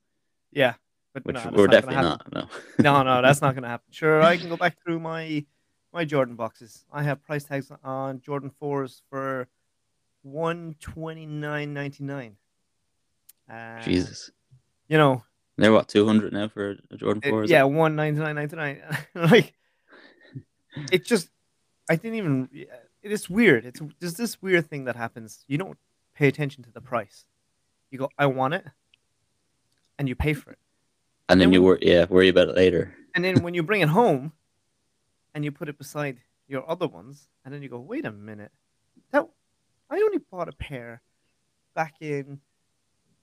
Yeah, 0.52 0.74
but 1.14 1.24
which 1.24 1.36
no, 1.36 1.52
we're 1.54 1.68
not 1.68 1.72
definitely 1.72 2.04
not. 2.04 2.34
No. 2.34 2.48
no, 2.80 3.04
no, 3.04 3.22
that's 3.22 3.42
not 3.42 3.54
going 3.56 3.64
to 3.64 3.70
happen. 3.70 3.86
Sure, 3.92 4.22
I 4.22 4.36
can 4.38 4.50
go 4.50 4.58
back 4.58 4.78
through 4.84 5.00
my 5.00 5.46
my 5.94 6.04
Jordan 6.06 6.36
boxes. 6.36 6.86
I 6.92 7.04
have 7.04 7.24
price 7.24 7.46
tags 7.46 7.72
on 7.84 8.20
Jordan 8.22 8.52
fours 8.60 9.02
for 9.10 9.48
one 10.22 10.76
twenty 10.82 11.26
nine 11.26 11.74
ninety 11.74 12.04
nine. 12.04 12.36
Uh, 13.50 13.82
Jesus, 13.82 14.32
you 14.88 14.98
know, 14.98 15.24
they're 15.58 15.72
what 15.72 15.88
two 15.88 16.06
hundred 16.06 16.34
now 16.34 16.50
for 16.50 16.76
a 16.92 16.98
Jordan 16.98 17.22
it- 17.26 17.30
four? 17.30 17.44
is 17.44 17.50
it? 17.50 17.54
yeah, 17.54 17.64
one 17.64 17.96
ninety 17.96 18.20
nine 18.20 18.36
ninety 18.36 18.56
nine. 18.56 18.82
like, 19.16 19.54
it 20.92 21.06
just, 21.06 21.30
I 21.90 21.96
didn't 21.96 22.16
even. 22.18 22.50
It 23.02 23.12
is 23.12 23.30
weird. 23.30 23.66
It's 23.66 23.82
there's 24.00 24.16
this 24.16 24.42
weird 24.42 24.70
thing 24.70 24.86
that 24.86 24.96
happens. 24.96 25.44
You 25.48 25.58
don't 25.58 25.78
pay 26.16 26.28
attention 26.28 26.64
to 26.64 26.72
the 26.72 26.82
price. 26.82 27.26
You 27.92 28.00
go, 28.00 28.10
I 28.18 28.26
want 28.28 28.54
it, 28.56 28.66
and 29.98 30.08
you 30.10 30.16
pay 30.16 30.34
for 30.34 30.52
it. 30.52 30.60
and 31.30 31.40
then 31.40 31.48
then 31.50 31.54
you 31.54 31.62
when- 31.62 31.66
wor- 31.80 31.80
yeah 31.82 32.06
worry 32.10 32.28
about 32.30 32.50
it 32.50 32.56
later. 32.56 32.96
And 33.16 33.24
then 33.24 33.42
when 33.42 33.54
you 33.54 33.64
bring 33.64 33.82
it 33.82 33.90
home 33.90 34.34
and 35.34 35.44
you 35.46 35.52
put 35.52 35.70
it 35.70 35.78
beside 35.78 36.18
your 36.48 36.70
other 36.70 36.88
ones, 36.88 37.28
and 37.44 37.54
then 37.54 37.62
you 37.64 37.70
go, 37.70 37.80
wait 37.80 38.06
a 38.06 38.12
minute, 38.12 38.52
that 39.12 39.28
I 39.90 39.96
only 39.98 40.20
bought 40.20 40.48
a 40.50 40.54
pair 40.54 41.02
back 41.76 41.96
in 42.02 42.42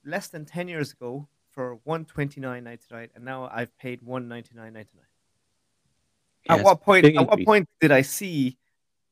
less 0.04 0.28
than 0.28 0.44
ten 0.44 0.68
years 0.68 0.92
ago 0.92 1.28
for 1.50 1.78
one 1.84 2.04
twenty 2.04 2.40
nine 2.40 2.64
ninety 2.64 2.86
nine, 2.90 3.08
and 3.14 3.24
now 3.24 3.48
I've 3.52 3.76
paid 3.78 4.02
one 4.02 4.26
ninety 4.28 4.54
nine 4.54 4.72
ninety 4.72 4.96
nine. 4.96 5.06
Yeah, 6.46 6.56
At 6.56 6.64
what 6.64 6.80
point? 6.82 7.04
At 7.04 7.28
what 7.28 7.44
point 7.44 7.68
did 7.80 7.92
I 7.92 8.02
see 8.02 8.56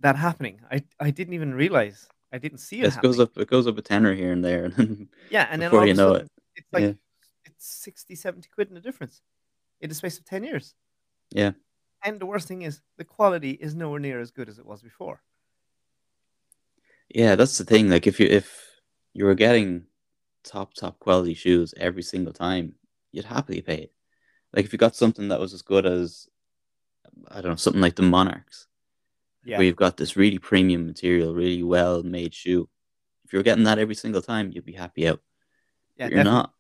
that 0.01 0.17
happening? 0.17 0.61
I 0.71 0.83
I 1.01 1.11
didn't 1.11 1.35
even 1.35 1.55
realize. 1.55 2.09
I 2.33 2.39
didn't 2.39 2.59
see 2.59 2.81
it. 2.81 2.95
It 2.95 3.01
goes 3.01 3.21
up. 3.21 3.37
It 3.37 3.49
goes 3.49 3.67
up 3.67 3.79
a 3.79 3.83
tenner 3.83 4.15
here 4.15 4.33
and 4.33 4.45
there, 4.45 4.65
and 4.65 5.09
Yeah, 5.31 5.47
and 5.51 5.61
then 5.61 5.71
before 5.71 5.87
you 5.87 5.95
know 5.95 6.15
sudden, 6.15 6.29
it's 6.57 6.73
like 6.73 6.83
Yeah. 6.83 6.93
it's 7.45 7.67
60, 7.67 8.15
70 8.15 8.49
quid 8.55 8.69
in 8.69 8.75
the 8.75 8.81
difference 8.81 9.21
in 9.81 9.89
the 9.89 9.95
space 9.95 10.19
of 10.19 10.25
ten 10.25 10.45
years. 10.45 10.75
Yeah. 11.31 11.53
And 12.05 12.21
the 12.21 12.27
worst 12.27 12.49
thing 12.49 12.63
is 12.63 12.83
the 12.99 13.05
quality 13.05 13.51
is 13.53 13.75
nowhere 13.75 14.01
near 14.01 14.21
as 14.21 14.31
good 14.31 14.49
as 14.49 14.59
it 14.59 14.67
was 14.67 14.83
before. 14.83 15.23
Yeah, 17.09 17.37
that's 17.37 17.59
the 17.59 17.65
thing. 17.65 17.89
Like 17.89 18.07
if 18.07 18.19
you 18.21 18.27
if 18.27 18.47
you 19.13 19.25
were 19.25 19.35
getting 19.35 19.85
top 20.43 20.75
top 20.75 20.99
quality 20.99 21.35
shoes 21.35 21.75
every 21.77 22.03
single 22.03 22.33
time, 22.33 22.75
you'd 23.13 23.25
happily 23.25 23.63
pay 23.63 23.77
it. 23.77 23.93
Like 24.53 24.65
if 24.65 24.73
you 24.73 24.79
got 24.79 24.97
something 24.97 25.29
that 25.29 25.41
was 25.41 25.55
as 25.55 25.63
good 25.63 25.87
as 25.87 26.29
I 27.31 27.41
don't 27.41 27.51
know, 27.53 27.57
something 27.57 27.83
like 27.83 27.97
the 27.97 28.03
Monarchs, 28.03 28.67
Yeah. 29.45 29.59
where 29.59 29.67
you've 29.67 29.77
got 29.77 29.97
this 29.97 30.17
really 30.17 30.39
premium 30.39 30.87
material, 30.87 31.35
really 31.35 31.63
well 31.63 32.03
made 32.03 32.35
shoe. 32.35 32.69
If 33.25 33.33
you're 33.33 33.43
getting 33.43 33.65
that 33.65 33.79
every 33.79 33.95
single 33.95 34.23
time, 34.23 34.51
you'd 34.53 34.65
be 34.67 34.73
happy 34.73 35.09
out. 35.09 35.21
Yeah, 35.97 36.07
But 36.07 36.13
you're 36.13 36.25
definitely. 36.25 36.33
not. 36.41 36.55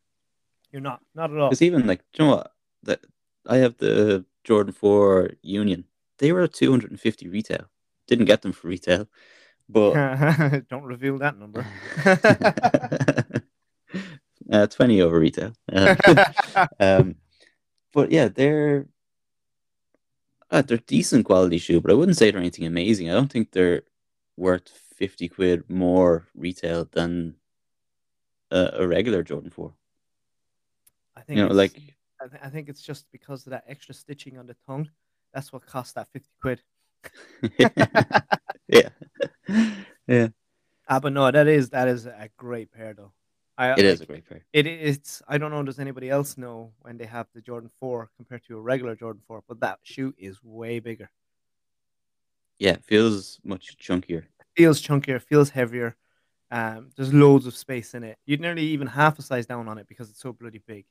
You're 0.73 0.83
not. 0.83 1.01
Not 1.14 1.31
at 1.31 1.37
all. 1.38 1.49
Because 1.51 1.62
even 1.62 1.87
like, 1.87 2.01
do 2.12 2.23
you 2.23 2.29
know 2.29 2.37
what? 2.37 2.53
That 2.85 3.01
I 3.47 3.59
have 3.59 3.77
the 3.79 4.25
Jordan 4.45 4.73
Four 4.73 5.31
Union. 5.43 5.85
They 6.19 6.33
were 6.33 6.43
at 6.43 6.53
250 6.55 7.29
retail. 7.29 7.69
didn't 8.07 8.27
get 8.27 8.43
them 8.43 8.53
for 8.53 8.69
retail, 8.69 9.09
but 9.69 9.95
don't 10.69 10.85
reveal 10.85 11.19
that 11.19 11.38
number. 11.38 11.67
uh, 14.53 14.67
twenty 14.69 15.01
over 15.01 15.19
retail. 15.19 15.53
Um, 16.81 17.17
but 17.93 18.11
yeah, 18.11 18.29
they're 18.29 18.87
uh, 20.55 20.62
they're 20.62 20.79
decent 20.79 21.25
quality 21.27 21.59
shoe, 21.59 21.81
but 21.81 21.90
I 21.90 21.95
wouldn't 21.95 22.17
say 22.17 22.31
they're 22.31 22.40
anything 22.40 22.64
amazing. 22.64 23.11
I 23.11 23.14
don't 23.14 23.31
think 23.31 23.51
they're 23.51 23.83
worth 24.37 24.69
fifty 24.69 25.29
quid 25.29 25.69
more 25.69 26.29
retail 26.35 26.88
than 26.93 27.35
a, 28.53 28.71
a 28.75 28.87
regular 28.87 29.25
Jordan 29.25 29.51
Four. 29.51 29.75
I 31.17 31.23
think 31.23 31.38
You 31.38 31.47
know, 31.47 31.53
like 31.53 31.73
I, 32.23 32.29
th- 32.29 32.43
I 32.45 32.49
think 32.51 32.69
it's 32.69 32.83
just 32.83 33.11
because 33.11 33.47
of 33.47 33.51
that 33.51 33.64
extra 33.67 33.95
stitching 33.95 34.38
on 34.38 34.47
the 34.47 34.57
tongue. 34.67 34.88
That's 35.33 35.53
what 35.53 35.67
cost 35.67 35.97
that 35.97 36.07
fifty 36.12 36.31
quid. 36.40 36.62
yeah, 38.69 38.90
yeah, 40.07 40.29
Ah, 40.88 41.01
but 41.01 41.12
no, 41.12 41.29
that 41.31 41.49
is 41.49 41.71
that 41.71 41.88
is 41.88 42.07
a 42.07 42.31
great 42.37 42.71
pair 42.71 42.95
though. 42.95 43.12
I, 43.57 43.73
it 43.73 43.85
is 43.85 44.01
a 44.01 44.07
great 44.07 44.29
pair. 44.29 44.45
It 44.53 44.67
it's 44.67 45.23
I 45.29 45.38
don't 45.38 45.51
know. 45.53 45.62
Does 45.62 45.79
anybody 45.79 46.11
else 46.11 46.37
know 46.37 46.73
when 46.81 46.97
they 46.99 47.07
have 47.07 47.27
the 47.35 47.40
Jordan 47.40 47.71
Four 47.79 48.11
compared 48.17 48.45
to 48.47 48.57
a 48.57 48.61
regular 48.61 48.97
Jordan 48.97 49.23
Four? 49.27 49.43
But 49.47 49.61
that 49.61 49.79
shoe 49.83 50.12
is 50.19 50.43
way 50.43 50.81
bigger. 50.81 51.11
Yeah, 52.59 52.77
feels 52.83 53.40
much 53.45 53.77
chunkier. 53.79 54.25
Feels 54.57 54.81
chunkier. 54.83 55.21
Feels 55.23 55.51
heavier. 55.51 55.97
Um, 56.51 56.90
there's 56.97 57.12
loads 57.12 57.47
of 57.47 57.57
space 57.57 57.95
in 57.95 58.05
it. 58.05 58.19
You'd 58.27 58.40
nearly 58.40 58.62
even 58.62 58.87
half 58.87 59.19
a 59.19 59.23
size 59.23 59.47
down 59.47 59.67
on 59.69 59.79
it 59.79 59.88
because 59.88 60.11
it's 60.11 60.21
so 60.21 60.33
bloody 60.33 60.59
big. 60.67 60.85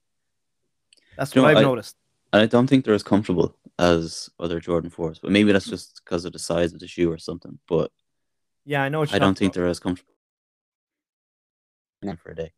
That's 1.17 1.33
what 1.35 1.45
I've 1.45 1.57
I- 1.57 1.61
noticed. 1.61 1.95
And 2.33 2.41
I 2.41 2.47
don't 2.47 2.65
think 2.65 2.83
they're 2.83 2.95
as 2.95 3.03
comfortable 3.03 3.55
as 3.77 4.27
other 4.39 4.59
Jordan 4.59 4.89
fours, 4.89 5.19
but 5.19 5.31
maybe 5.31 5.51
that's 5.51 5.67
just 5.69 6.01
because 6.03 6.25
of 6.25 6.33
the 6.33 6.39
size 6.39 6.73
of 6.73 6.79
the 6.79 6.87
shoe 6.87 7.11
or 7.11 7.19
something. 7.19 7.59
But 7.67 7.91
Yeah, 8.65 8.81
I 8.81 8.89
know. 8.89 9.03
I 9.11 9.19
don't 9.19 9.37
think 9.37 9.51
about. 9.51 9.61
they're 9.61 9.69
as 9.69 9.79
comfortable 9.79 10.12
for 12.21 12.31
a 12.31 12.35
day. 12.35 12.53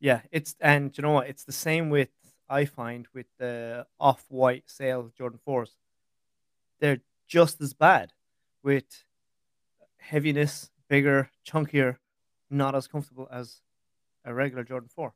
Yeah, 0.00 0.20
it's 0.30 0.54
and 0.60 0.96
you 0.96 1.02
know 1.02 1.12
what? 1.12 1.28
It's 1.28 1.44
the 1.44 1.52
same 1.52 1.90
with 1.90 2.10
I 2.48 2.64
find 2.64 3.08
with 3.14 3.26
the 3.38 3.86
off-white 3.98 4.64
sale 4.66 5.10
Jordan 5.16 5.40
fours. 5.44 5.72
They're 6.80 7.00
just 7.26 7.60
as 7.60 7.72
bad 7.72 8.12
with 8.62 9.04
heaviness, 9.98 10.70
bigger, 10.88 11.30
chunkier, 11.48 11.96
not 12.50 12.74
as 12.74 12.86
comfortable 12.86 13.28
as 13.32 13.60
a 14.24 14.34
regular 14.34 14.64
Jordan 14.64 14.88
four. 14.94 15.14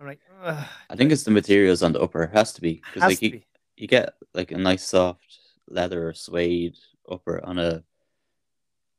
I'm 0.00 0.06
like, 0.06 0.20
Ugh, 0.42 0.64
I 0.90 0.96
think 0.96 1.12
it's 1.12 1.22
the 1.22 1.30
materials 1.30 1.82
on 1.82 1.92
the 1.92 2.00
upper. 2.00 2.24
It 2.24 2.32
has 2.32 2.52
to 2.54 2.60
be 2.60 2.82
because 2.92 3.08
like 3.08 3.22
you, 3.22 3.30
be. 3.32 3.46
you 3.76 3.86
get 3.86 4.14
like 4.34 4.50
a 4.50 4.58
nice 4.58 4.84
soft 4.84 5.38
leather 5.68 6.08
or 6.08 6.14
suede 6.14 6.76
upper 7.08 7.44
on 7.44 7.58
a 7.58 7.84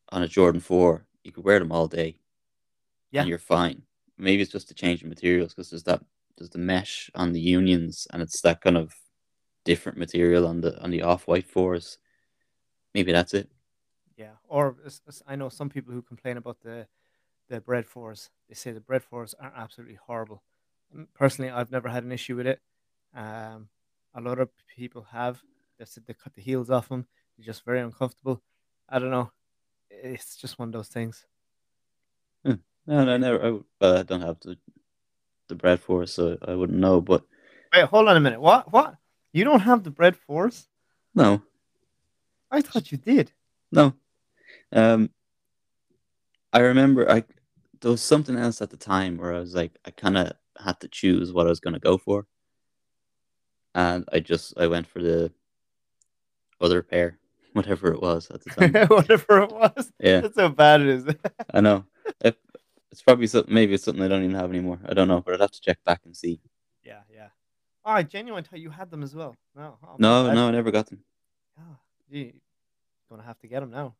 on 0.10 0.23
a 0.23 0.28
Jordan 0.28 0.62
four. 0.62 1.06
You 1.23 1.32
could 1.32 1.43
wear 1.43 1.60
them 1.60 1.71
all 1.71 1.88
day, 1.88 2.17
Yeah. 3.13 3.21
and 3.21 3.30
you're 3.30 3.38
fine. 3.38 3.84
Maybe 4.17 4.41
it's 4.41 4.52
just 4.52 4.67
the 4.67 4.73
change 4.73 5.04
in 5.04 5.10
materials 5.10 5.54
because 5.54 5.69
there's 5.69 5.84
that 5.84 6.02
there's 6.38 6.49
the 6.49 6.58
mesh 6.58 7.12
on 7.13 7.32
the 7.32 7.39
unions, 7.39 8.08
and 8.12 8.21
it's 8.21 8.41
that 8.41 8.62
kind 8.62 8.76
of 8.76 8.91
different 9.63 9.99
material 9.99 10.47
on 10.47 10.62
the 10.62 10.82
on 10.82 10.89
the 10.89 11.04
off 11.04 11.28
white 11.28 11.47
fours. 11.47 11.99
Maybe 12.95 13.12
that's 13.12 13.36
it. 13.36 13.49
Yeah, 14.17 14.34
or 14.47 14.76
I 15.28 15.36
know 15.36 15.49
some 15.49 15.69
people 15.69 15.93
who 15.93 16.02
complain 16.02 16.38
about 16.38 16.62
the 16.62 16.88
the 17.49 17.62
Bred 17.62 17.86
fours. 17.86 18.32
They 18.49 18.56
say 18.56 18.71
the 18.71 18.82
Bred 18.82 19.04
fours 19.04 19.36
are 19.39 19.54
absolutely 19.56 19.99
horrible. 20.08 20.43
Personally, 21.13 21.52
I've 21.52 21.71
never 21.71 21.89
had 21.89 22.04
an 22.04 22.12
issue 22.12 22.36
with 22.36 22.47
it. 22.47 22.62
Um, 23.15 23.69
a 24.15 24.21
lot 24.21 24.39
of 24.39 24.49
people 24.76 25.08
have. 25.12 25.41
They 25.78 25.86
said 25.86 26.06
they 26.08 26.15
cut 26.15 26.34
the 26.34 26.41
heels 26.41 26.71
off 26.71 26.89
them. 26.89 27.06
They're 27.38 27.45
just 27.45 27.63
very 27.63 27.80
uncomfortable. 27.80 28.41
I 28.89 28.97
don't 28.97 29.12
know. 29.12 29.32
It's 29.89 30.36
just 30.36 30.58
one 30.58 30.69
of 30.69 30.73
those 30.73 30.88
things. 30.88 31.28
No, 32.88 33.04
no, 33.06 33.17
never. 33.17 33.39
I, 33.39 33.43
w- 33.46 33.63
well, 33.80 33.98
I 33.98 34.04
don't 34.04 34.22
have 34.22 34.39
the 34.41 34.58
the 35.48 35.56
Bred 35.56 35.80
fours, 35.80 36.13
so 36.13 36.38
I 36.48 36.54
wouldn't 36.56 36.80
know. 36.80 37.02
But 37.02 37.24
Wait, 37.74 37.86
hold 37.86 38.08
on 38.08 38.17
a 38.17 38.19
minute. 38.19 38.41
What? 38.41 38.72
What? 38.72 38.96
You 39.32 39.43
don't 39.43 39.62
have 39.62 39.84
the 39.84 39.91
Bred 39.91 40.15
fours? 40.15 40.67
no, 41.15 41.41
I 42.52 42.62
thought 42.62 42.91
you 42.91 42.98
did. 42.98 43.32
No. 43.72 43.93
Um 44.72 45.10
I 46.52 46.60
remember 46.60 47.10
I 47.10 47.24
there 47.82 47.91
was 47.91 48.02
something 48.02 48.38
else 48.38 48.62
at 48.62 48.69
the 48.69 48.78
time 48.78 49.17
where 49.17 49.34
I 49.34 49.39
was 49.39 49.54
like 49.56 49.78
I 49.86 49.91
kind 49.91 50.17
of 50.17 50.34
had 50.63 50.80
to 50.82 50.88
choose 50.88 51.34
what 51.34 51.48
I 51.48 51.50
was 51.50 51.60
going 51.60 51.74
to 51.74 51.80
go 51.80 51.98
for. 51.98 52.26
And 53.76 54.08
I 54.13 54.19
just 54.19 54.54
I 54.58 54.67
went 54.67 54.88
for 54.88 55.02
the 55.02 55.32
other 56.62 56.84
pair, 56.84 57.17
whatever 57.54 57.91
it 57.91 58.02
was 58.02 58.30
at 58.32 58.43
the 58.43 58.50
time. 58.52 58.74
Whatever 58.88 59.41
it 59.41 59.52
was. 59.52 59.91
yeah, 60.00 60.22
That's 60.22 60.39
how 60.39 60.50
bad 60.50 60.82
it 60.82 60.88
is. 60.88 61.06
I 61.54 61.62
know. 61.62 61.86
If, 62.22 62.36
it's 62.93 63.01
probably 63.01 63.25
something 63.25 63.51
maybe 63.51 63.73
it's 63.73 63.84
something 63.84 64.03
I 64.03 64.08
don't 64.08 64.23
even 64.23 64.36
have 64.36 64.51
anymore. 64.51 64.79
I 64.86 64.93
don't 64.93 65.08
know, 65.08 65.19
but 65.19 65.34
I'd 65.34 65.41
have 65.41 65.51
to 65.51 65.62
check 65.62 65.79
back 65.84 66.01
and 66.06 66.15
see. 66.15 66.39
yeah, 66.84 67.01
yeah. 67.12 67.29
Oh, 67.84 67.91
I 67.91 68.03
genuinely 68.03 68.47
thought 68.47 68.60
you 68.60 68.69
had 68.69 68.91
them 68.91 69.01
as 69.01 69.15
well. 69.15 69.36
No, 69.56 69.79
oh, 69.84 69.95
No, 69.97 70.32
no, 70.32 70.47
I 70.47 70.51
never 70.51 70.69
got 70.69 70.86
them. 70.91 70.99
Oh, 71.60 71.77
gee, 72.12 72.36
gonna 73.10 73.23
have 73.23 73.39
to 73.39 73.47
get 73.47 73.62
them 73.62 73.71
now. 73.71 73.95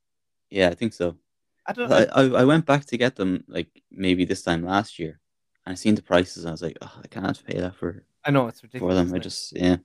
Yeah, 0.51 0.69
I 0.69 0.75
think 0.75 0.93
so. 0.93 1.17
I 1.65 1.73
don't. 1.73 1.91
I, 1.91 2.03
I 2.03 2.23
I 2.41 2.45
went 2.45 2.67
back 2.67 2.86
to 2.86 2.97
get 2.97 3.15
them 3.15 3.43
like 3.47 3.82
maybe 3.89 4.25
this 4.25 4.43
time 4.43 4.63
last 4.63 4.99
year. 4.99 5.19
And 5.65 5.73
I 5.73 5.75
seen 5.75 5.95
the 5.95 6.03
prices 6.03 6.43
and 6.43 6.49
I 6.49 6.51
was 6.51 6.62
like, 6.62 6.77
oh, 6.82 6.99
I 7.03 7.08
can't 7.08 7.45
pay 7.45 7.60
that 7.62 7.75
for 7.75 8.03
I 8.23 8.29
know 8.29 8.47
it's 8.47 8.62
ridiculous. 8.62 8.91
for 8.91 8.95
them. 8.95 9.15
I 9.15 9.17
just 9.17 9.53
yeah, 9.53 9.77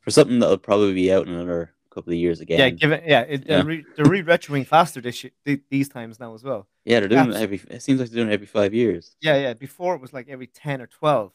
for 0.00 0.12
something 0.12 0.38
that'll 0.38 0.58
probably 0.58 0.94
be 0.94 1.12
out 1.12 1.26
in 1.26 1.34
another 1.34 1.73
couple 1.94 2.12
of 2.12 2.18
years 2.18 2.40
again. 2.40 2.58
yeah, 2.58 2.70
give 2.70 2.92
it. 2.92 3.04
Yeah, 3.06 3.20
it, 3.22 3.40
Yeah. 3.46 3.56
they're, 3.56 3.64
re, 3.64 3.84
they're 3.96 4.04
re-retroing 4.06 4.66
faster 4.66 5.00
this 5.00 5.24
these 5.70 5.88
times 5.88 6.18
now 6.20 6.34
as 6.34 6.42
well. 6.44 6.66
yeah, 6.84 7.00
they're 7.00 7.08
doing 7.08 7.30
it 7.30 7.36
every. 7.36 7.60
It 7.70 7.82
seems 7.82 8.00
like 8.00 8.10
they're 8.10 8.22
doing 8.24 8.32
every 8.32 8.46
five 8.46 8.72
years. 8.74 9.16
Yeah, 9.20 9.36
yeah. 9.36 9.54
Before 9.54 9.94
it 9.94 10.00
was 10.00 10.12
like 10.12 10.28
every 10.28 10.46
ten 10.48 10.80
or 10.82 10.86
twelve. 10.86 11.32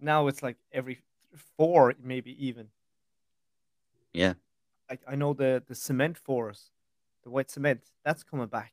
Now 0.00 0.26
it's 0.26 0.42
like 0.42 0.56
every 0.72 1.00
four, 1.56 1.94
maybe 2.02 2.32
even. 2.46 2.68
Yeah, 4.12 4.34
Like 4.90 5.00
I 5.08 5.14
know 5.16 5.32
the 5.34 5.62
the 5.66 5.74
cement 5.74 6.16
fours, 6.18 6.70
the 7.24 7.30
white 7.30 7.50
cement, 7.50 7.80
that's 8.04 8.22
coming 8.22 8.46
back. 8.48 8.72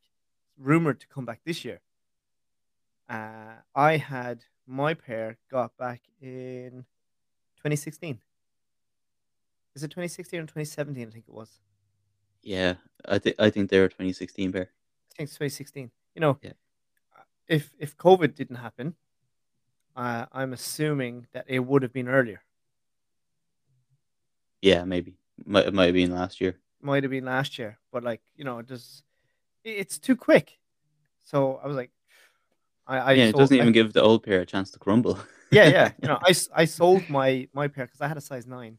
Rumored 0.58 1.00
to 1.00 1.08
come 1.08 1.26
back 1.26 1.42
this 1.46 1.64
year. 1.66 1.80
Uh, 3.10 3.56
I 3.76 3.98
had 3.98 4.46
my 4.68 4.94
pair 4.94 5.38
got 5.50 5.76
back 5.78 6.02
in 6.22 6.86
2016. 7.58 8.20
Is 9.76 9.84
it 9.84 9.88
2016 9.90 10.40
or 10.40 10.44
2017? 10.44 11.08
I 11.08 11.12
think 11.12 11.26
it 11.28 11.34
was. 11.34 11.60
yeah. 12.44 12.76
I 13.06 13.18
think 13.20 13.36
I 13.40 13.50
think 13.50 13.70
they're 13.70 13.86
a 13.86 13.90
2016 13.90 14.52
pair. 14.52 14.62
I 14.62 15.14
think 15.18 15.28
it's 15.28 15.34
2016. 15.36 15.92
You 16.16 16.22
know, 16.22 16.38
Yeah. 16.42 16.54
if 17.48 17.72
if 17.80 17.98
COVID 17.98 18.36
didn't 18.36 18.58
happen, 18.58 18.96
uh, 19.96 20.26
I'm 20.32 20.54
assuming 20.54 21.28
that 21.34 21.46
it 21.48 21.60
would 21.60 21.82
have 21.84 21.94
been 21.94 22.08
earlier. 22.08 22.42
Yeah, 24.62 24.84
maybe. 24.86 25.18
Might 25.46 25.66
it 25.68 25.74
might 25.74 25.86
have 25.86 25.96
been 25.96 26.12
last 26.12 26.40
year. 26.42 26.60
Might 26.82 27.04
have 27.04 27.12
been 27.12 27.26
last 27.26 27.58
year, 27.58 27.80
but 27.92 28.04
like 28.04 28.22
you 28.36 28.44
know, 28.44 28.60
it 28.60 28.68
just 28.68 29.04
it- 29.64 29.78
it's 29.80 29.98
too 30.00 30.16
quick. 30.16 30.60
So 31.24 31.60
I 31.64 31.68
was 31.68 31.76
like, 31.76 31.92
I, 32.86 32.98
I 32.98 33.12
yeah, 33.14 33.26
it 33.26 33.36
doesn't 33.36 33.58
I- 33.58 33.62
even 33.62 33.74
give 33.74 33.94
the 33.94 34.02
old 34.02 34.24
pair 34.24 34.42
a 34.42 34.46
chance 34.46 34.70
to 34.72 34.80
crumble. 34.80 35.18
yeah, 35.52 35.66
yeah. 35.68 35.92
You 36.02 36.08
know, 36.10 36.20
I, 36.22 36.34
I 36.54 36.66
sold 36.66 37.10
my 37.10 37.48
my 37.54 37.68
pair 37.68 37.86
because 37.86 38.02
I 38.02 38.08
had 38.08 38.18
a 38.18 38.22
size 38.22 38.46
nine 38.46 38.78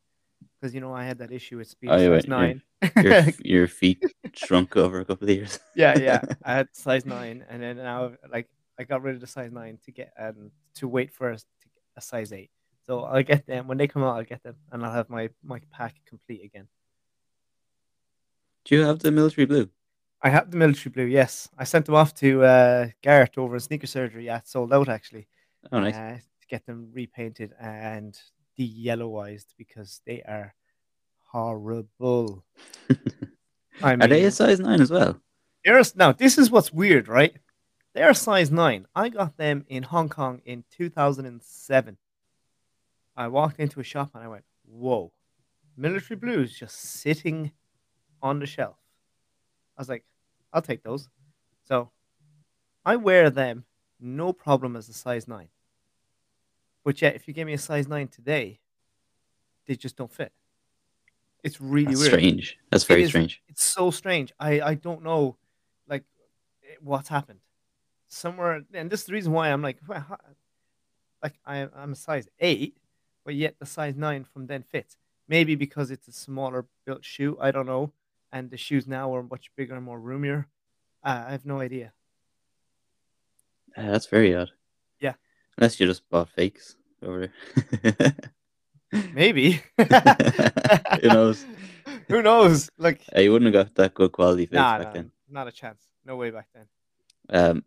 because 0.63 0.75
you 0.75 0.81
know 0.81 0.95
I 0.95 1.05
had 1.05 1.19
that 1.19 1.33
issue 1.33 1.57
with 1.59 1.67
speed 1.67 1.91
Oh, 1.91 1.97
yeah, 1.97 2.21
size 2.21 2.29
nine. 2.29 2.63
your 3.03 3.25
your 3.41 3.67
feet 3.67 4.05
shrunk 4.33 4.77
over 4.77 5.01
a 5.01 5.05
couple 5.05 5.29
of 5.29 5.35
years. 5.35 5.59
yeah, 5.75 5.99
yeah. 5.99 6.23
I 6.45 6.53
had 6.55 6.69
size 6.73 7.05
nine, 7.05 7.45
and 7.51 7.61
then 7.61 7.79
now 7.79 8.13
like 8.31 8.49
I 8.79 8.85
got 8.85 9.03
rid 9.03 9.17
of 9.17 9.21
the 9.21 9.27
size 9.27 9.51
nine 9.51 9.79
to 9.85 9.91
get 9.91 10.13
um 10.19 10.53
to 10.77 10.87
wait 10.87 11.13
for 11.13 11.35
to 11.35 11.45
a 11.97 12.01
size 12.01 12.33
eight. 12.33 12.51
So 12.87 13.01
I'll 13.01 13.23
get 13.25 13.47
them 13.47 13.67
when 13.67 13.77
they 13.77 13.89
come 13.89 14.05
out. 14.05 14.17
I'll 14.17 14.25
get 14.25 14.43
them, 14.45 14.55
and 14.71 14.87
I'll 14.87 14.93
have 14.93 15.11
my 15.11 15.31
my 15.43 15.61
pack 15.73 15.97
complete 16.07 16.45
again. 16.45 16.69
Do 18.65 18.77
you 18.77 18.83
have 18.83 19.01
the 19.01 19.11
military 19.11 19.47
blue? 19.47 19.69
I 20.23 20.31
have 20.31 20.53
the 20.53 20.57
military 20.57 20.93
blue. 20.93 21.07
Yes, 21.07 21.49
I 21.59 21.65
sent 21.65 21.87
them 21.87 21.97
off 21.97 22.15
to 22.17 22.45
uh, 22.45 22.87
Garrett 23.03 23.37
over 23.37 23.55
in 23.57 23.61
sneaker 23.61 23.89
surgery. 23.89 24.27
Yeah, 24.27 24.39
it's 24.39 24.53
sold 24.53 24.73
out 24.73 24.89
actually. 24.89 25.27
Oh, 25.73 25.81
nice. 25.81 25.95
uh, 25.95 26.19
to 26.41 26.47
get 26.49 26.65
them 26.67 26.91
repainted 26.93 27.53
and 27.61 28.17
de-yellowized 28.63 29.55
because 29.59 30.01
they 30.07 30.23
are 30.23 30.55
horrible. 31.19 32.45
I 33.83 33.95
Are 33.95 34.07
they 34.07 34.25
a 34.25 34.31
size 34.31 34.61
nine 34.61 34.81
as 34.81 34.91
well? 34.91 35.21
There's 35.65 35.97
now 35.97 36.13
this 36.13 36.39
is 36.39 36.51
what's 36.51 36.73
weird, 36.73 37.09
right? 37.09 37.37
They're 37.95 38.15
size 38.15 38.51
nine. 38.51 38.87
I 38.95 39.09
got 39.09 39.37
them 39.37 39.65
in 39.69 39.83
Hong 39.83 40.09
Kong 40.09 40.41
in 40.45 40.65
2007. 40.71 41.97
I 43.17 43.29
walked 43.29 43.59
into 43.59 43.81
a 43.81 43.85
shop 43.85 44.11
and 44.15 44.23
I 44.23 44.29
went, 44.29 44.45
"Whoa, 44.65 45.13
military 45.77 46.17
blues 46.17 46.59
just 46.59 46.79
sitting 46.79 47.53
on 48.21 48.39
the 48.39 48.47
shelf." 48.47 48.77
I 49.77 49.81
was 49.81 49.89
like, 49.89 50.05
"I'll 50.53 50.63
take 50.63 50.83
those." 50.83 51.09
So 51.65 51.91
I 52.85 52.97
wear 52.97 53.31
them 53.31 53.65
no 54.01 54.33
problem 54.33 54.77
as 54.77 54.89
a 54.89 54.93
size 54.93 55.27
nine. 55.27 55.49
But 56.85 57.01
yet, 57.01 57.15
if 57.15 57.29
you 57.29 57.35
give 57.35 57.47
me 57.47 57.53
a 57.53 57.59
size 57.59 57.87
nine 57.89 58.09
today, 58.09 58.59
they 59.67 59.77
just 59.77 59.97
don't 59.97 60.13
fit. 60.13 60.33
It's 61.45 61.61
really 61.61 61.87
That's 61.87 61.99
weird. 62.01 62.13
strange. 62.13 62.59
That's 62.71 62.85
very 62.85 63.03
is- 63.03 63.09
strange. 63.11 63.43
It's 63.49 63.65
so 63.65 63.91
strange. 63.91 64.33
I 64.39 64.61
I 64.61 64.75
don't 64.75 65.03
know, 65.03 65.37
like, 65.89 66.05
eh, 66.65 66.77
what's 66.81 67.09
happened. 67.09 67.41
Somewhere, 68.09 68.63
and 68.75 68.91
this 68.91 69.01
is 69.01 69.07
the 69.07 69.13
reason 69.15 69.33
why 69.33 69.49
I'm 69.51 69.63
like, 69.63 69.79
well, 69.89 70.19
like 71.23 71.35
I 71.47 71.69
I'm 71.75 71.93
a 71.93 71.97
size 71.97 72.29
eight, 72.41 72.77
but 73.25 73.35
yet 73.35 73.57
the 73.59 73.67
size 73.67 73.97
nine 73.97 74.25
from 74.25 74.47
then 74.47 74.63
fits. 74.63 74.97
Maybe 75.29 75.55
because 75.55 75.91
it's 75.91 76.09
a 76.09 76.13
smaller 76.13 76.67
built 76.85 77.05
shoe. 77.05 77.39
I 77.41 77.51
don't 77.53 77.67
know, 77.67 77.93
and 78.33 78.51
the 78.51 78.57
shoes 78.57 78.87
now 78.87 79.15
are 79.15 79.23
much 79.23 79.51
bigger 79.57 79.75
and 79.75 79.85
more 79.85 79.99
roomier. 80.01 80.47
Uh, 81.03 81.25
I 81.29 81.31
have 81.33 81.47
no 81.47 81.61
idea. 81.61 81.93
Uh, 83.77 83.91
that's 83.91 84.07
very 84.07 84.35
odd. 84.35 84.51
Yeah. 85.53 85.65
Unless 85.65 85.81
you 85.81 85.87
just 85.87 86.09
bought 86.09 86.29
fakes 86.31 86.77
over 87.03 87.31
there. 87.83 88.15
Maybe. 89.15 89.63
Who 89.79 91.09
knows? 91.09 91.45
Who 92.09 92.23
knows? 92.23 92.71
Like, 92.79 93.03
Uh, 93.15 93.21
you 93.21 93.33
wouldn't 93.33 93.55
have 93.55 93.67
got 93.67 93.75
that 93.77 93.95
good 93.95 94.13
quality 94.13 94.47
fakes 94.47 94.55
nah, 94.55 94.79
back 94.79 94.89
nah, 94.89 94.93
then. 94.93 95.11
not 95.29 95.49
a 95.49 95.53
chance. 95.53 95.83
No 96.05 96.17
way 96.17 96.31
back 96.31 96.49
then. 96.55 96.67
Um, 97.31 97.65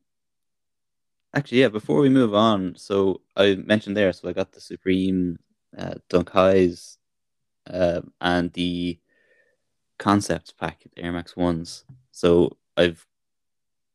actually, 1.34 1.62
yeah. 1.62 1.70
Before 1.70 2.00
we 2.00 2.10
move 2.10 2.34
on, 2.36 2.76
so 2.76 3.22
I 3.36 3.56
mentioned 3.56 3.96
there, 3.98 4.12
so 4.14 4.28
I 4.30 4.34
got 4.34 4.52
the 4.52 4.62
Supreme 4.62 5.40
uh, 5.78 5.96
Dunk 6.10 6.30
Highs, 6.30 6.98
um, 7.68 8.12
and 8.22 8.52
the 8.54 9.00
concept 9.98 10.58
pack, 10.60 10.84
the 10.96 11.04
Air 11.04 11.12
Max 11.12 11.36
ones. 11.36 11.86
So 12.12 12.58
I've 12.78 13.06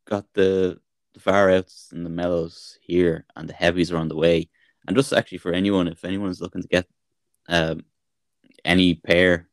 got 0.06 0.26
the 0.34 0.80
the 1.14 1.20
far 1.20 1.50
outs 1.50 1.90
and 1.92 2.04
the 2.04 2.10
mellows 2.10 2.78
here, 2.80 3.26
and 3.36 3.48
the 3.48 3.54
heavies 3.54 3.90
are 3.90 3.98
on 3.98 4.08
the 4.08 4.16
way. 4.16 4.48
And 4.86 4.96
just 4.96 5.12
actually 5.12 5.38
for 5.38 5.52
anyone, 5.52 5.88
if 5.88 6.04
anyone 6.04 6.30
is 6.30 6.40
looking 6.40 6.62
to 6.62 6.68
get 6.68 6.86
um, 7.48 7.84
any 8.64 8.94
pair, 8.94 9.48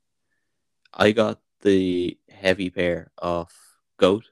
I 0.94 1.12
got 1.12 1.40
the 1.62 2.18
heavy 2.30 2.70
pair 2.70 3.12
off 3.22 3.54
Goat 3.98 4.26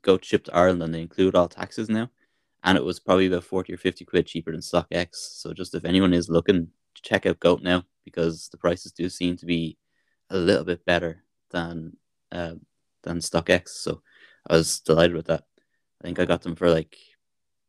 Goat 0.00 0.24
shipped 0.24 0.46
to 0.46 0.54
Ireland 0.54 0.82
and 0.82 0.94
they 0.94 1.02
include 1.02 1.34
all 1.34 1.48
taxes 1.48 1.88
now, 1.88 2.10
and 2.64 2.78
it 2.78 2.84
was 2.84 3.00
probably 3.00 3.26
about 3.26 3.44
forty 3.44 3.74
or 3.74 3.76
fifty 3.76 4.04
quid 4.04 4.26
cheaper 4.26 4.52
than 4.52 4.60
StockX. 4.60 5.08
So 5.12 5.52
just 5.52 5.74
if 5.74 5.84
anyone 5.84 6.14
is 6.14 6.28
looking, 6.28 6.68
to 6.94 7.02
check 7.02 7.26
out 7.26 7.40
Goat 7.40 7.62
now 7.62 7.84
because 8.04 8.48
the 8.48 8.58
prices 8.58 8.92
do 8.92 9.08
seem 9.08 9.36
to 9.36 9.46
be 9.46 9.76
a 10.30 10.36
little 10.36 10.64
bit 10.64 10.84
better 10.86 11.24
than 11.50 11.96
uh, 12.30 12.54
than 13.02 13.18
StockX. 13.18 13.68
So 13.68 14.02
I 14.48 14.54
was 14.54 14.80
delighted 14.80 15.16
with 15.16 15.26
that. 15.26 15.44
I 16.02 16.06
think 16.06 16.18
I 16.18 16.24
got 16.24 16.42
them 16.42 16.56
for 16.56 16.68
like 16.68 16.96